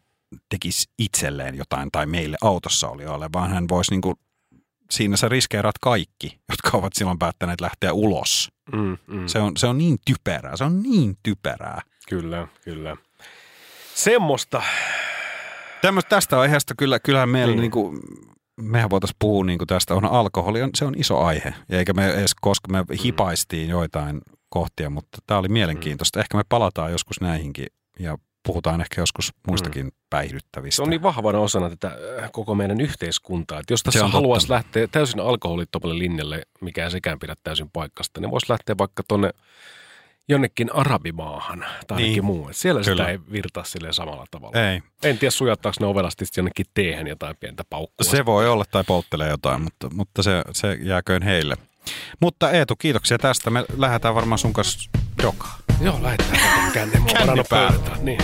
tekisi 0.49 0.89
itselleen 0.99 1.55
jotain 1.55 1.89
tai 1.93 2.07
meille 2.07 2.37
autossa 2.43 2.89
olijoille, 2.89 3.29
vaan 3.33 3.51
hän 3.51 3.69
voisi 3.69 3.91
niin 3.91 4.01
kuin, 4.01 4.15
siinä 4.91 5.17
sä 5.17 5.29
riskeerat 5.29 5.79
kaikki, 5.79 6.39
jotka 6.51 6.79
ovat 6.79 6.93
silloin 6.93 7.19
päättäneet 7.19 7.61
lähteä 7.61 7.93
ulos. 7.93 8.53
Mm, 8.73 8.99
mm. 9.07 9.27
Se 9.27 9.39
on, 9.39 9.57
se 9.57 9.67
on 9.67 9.79
niin 9.79 9.99
typerää, 10.05 10.57
se 10.57 10.65
on 10.65 10.83
niin 10.83 11.17
typerää. 11.23 11.83
Kyllä, 12.09 12.49
kyllä. 12.65 12.97
Semmoista. 13.95 14.63
Tämmöstä, 15.83 16.09
tästä 16.09 16.41
aiheesta 16.41 16.75
kyllä, 16.79 16.99
kyllähän 16.99 17.29
meillä 17.29 17.55
Niin. 17.55 17.61
niin. 17.61 17.61
Niinku, 17.61 17.95
mehän 18.61 18.91
voitaisiin 18.91 19.17
puhua 19.19 19.45
niinku 19.45 19.67
tästä, 19.67 19.95
on 19.95 20.05
alkoholi, 20.05 20.63
on, 20.63 20.71
se 20.75 20.85
on 20.85 20.95
iso 20.99 21.21
aihe. 21.21 21.55
Ja 21.69 21.79
eikä 21.79 21.93
me 21.93 22.11
edes, 22.11 22.35
koska 22.41 22.73
me 22.73 22.85
hipaistiin 23.05 23.69
joitain 23.69 24.21
kohtia, 24.49 24.91
mutta 24.91 25.19
tämä 25.27 25.39
oli 25.39 25.49
mielenkiintoista. 25.49 26.21
Ehkä 26.21 26.37
me 26.37 26.43
palataan 26.49 26.93
joskus 26.93 27.21
näihinkin 27.21 27.67
ja 27.99 28.19
puhutaan 28.47 28.81
ehkä 28.81 29.01
joskus 29.01 29.33
muistakin 29.49 29.93
päihdyttävistä. 30.11 30.77
Se 30.77 30.83
on 30.83 30.91
niin 30.91 31.03
vahvana 31.03 31.39
osana 31.39 31.71
tätä 31.71 31.89
äh, 32.23 32.33
koko 32.33 32.55
meidän 32.55 32.81
yhteiskuntaa, 32.81 33.61
että 33.61 33.73
jos 33.73 33.83
tässä 33.83 34.05
on 34.05 34.13
haluaisi 34.13 34.47
totta. 34.47 34.55
lähteä 34.55 34.87
täysin 34.87 35.21
alkoholittomalle 35.21 35.99
linjalle, 35.99 36.43
mikä 36.61 36.85
ei 36.85 36.91
sekään 36.91 37.19
pidä 37.19 37.35
täysin 37.45 37.71
paikkasta, 37.71 38.21
niin 38.21 38.31
voisi 38.31 38.47
lähteä 38.53 38.75
vaikka 38.79 39.03
tonne 39.09 39.31
jonnekin 40.29 40.75
arabimaahan 40.75 41.65
tai 41.87 41.99
Niin. 41.99 42.25
muu. 42.25 42.49
Et 42.49 42.57
siellä 42.57 42.81
Kyllä. 42.85 43.03
sitä 43.03 43.11
ei 43.11 43.19
virtaa 43.33 43.65
silleen 43.65 43.95
samalla 43.95 44.25
tavalla. 44.31 44.71
Ei, 44.71 44.81
En 45.03 45.19
tiedä, 45.19 45.31
sujattaako 45.31 45.77
ne 45.81 45.87
ovelasti 45.87 46.25
jonnekin 46.37 46.67
teehen 46.75 47.07
jotain 47.07 47.37
pientä 47.41 47.65
paukkua. 47.71 48.11
se 48.11 48.25
voi 48.27 48.49
olla 48.49 48.65
tai 48.71 48.85
polttelee 48.85 49.29
jotain, 49.31 49.63
mutta, 49.63 49.91
mutta 49.93 50.23
se, 50.23 50.43
se 50.53 50.79
jääköön 50.81 51.23
heille. 51.23 51.57
Mutta 52.21 52.51
Eetu, 52.51 52.77
kiitoksia 52.77 53.19
tästä. 53.19 53.51
Me 53.51 53.65
lähdetään 53.77 54.15
varmaan 54.15 54.39
sun 54.39 54.53
kanssa 54.53 54.91
dokaan. 55.23 55.59
Joo, 55.81 55.99
lähdetään 56.03 56.73
känne. 56.73 56.99
Mä 56.99 57.33
oon 57.33 57.45
pöytään. 57.51 58.05
Niin. 58.05 58.19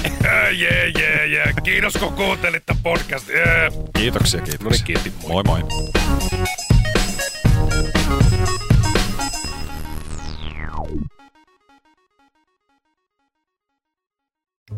Jee, 0.52 0.88
jee, 0.98 1.26
jee. 1.26 1.52
Kiitos 1.64 1.92
kun 1.96 2.12
kuuntelit 2.12 2.66
tämän 2.66 2.82
podcast. 2.82 3.28
Jee. 3.28 3.70
Kiitoksia, 3.98 4.40
No 4.40 4.46
kiitoksia. 4.46 4.86
niin, 4.86 5.02
kiitti. 5.02 5.26
Moi. 5.28 5.42
moi 5.46 5.60
moi. 5.62 6.81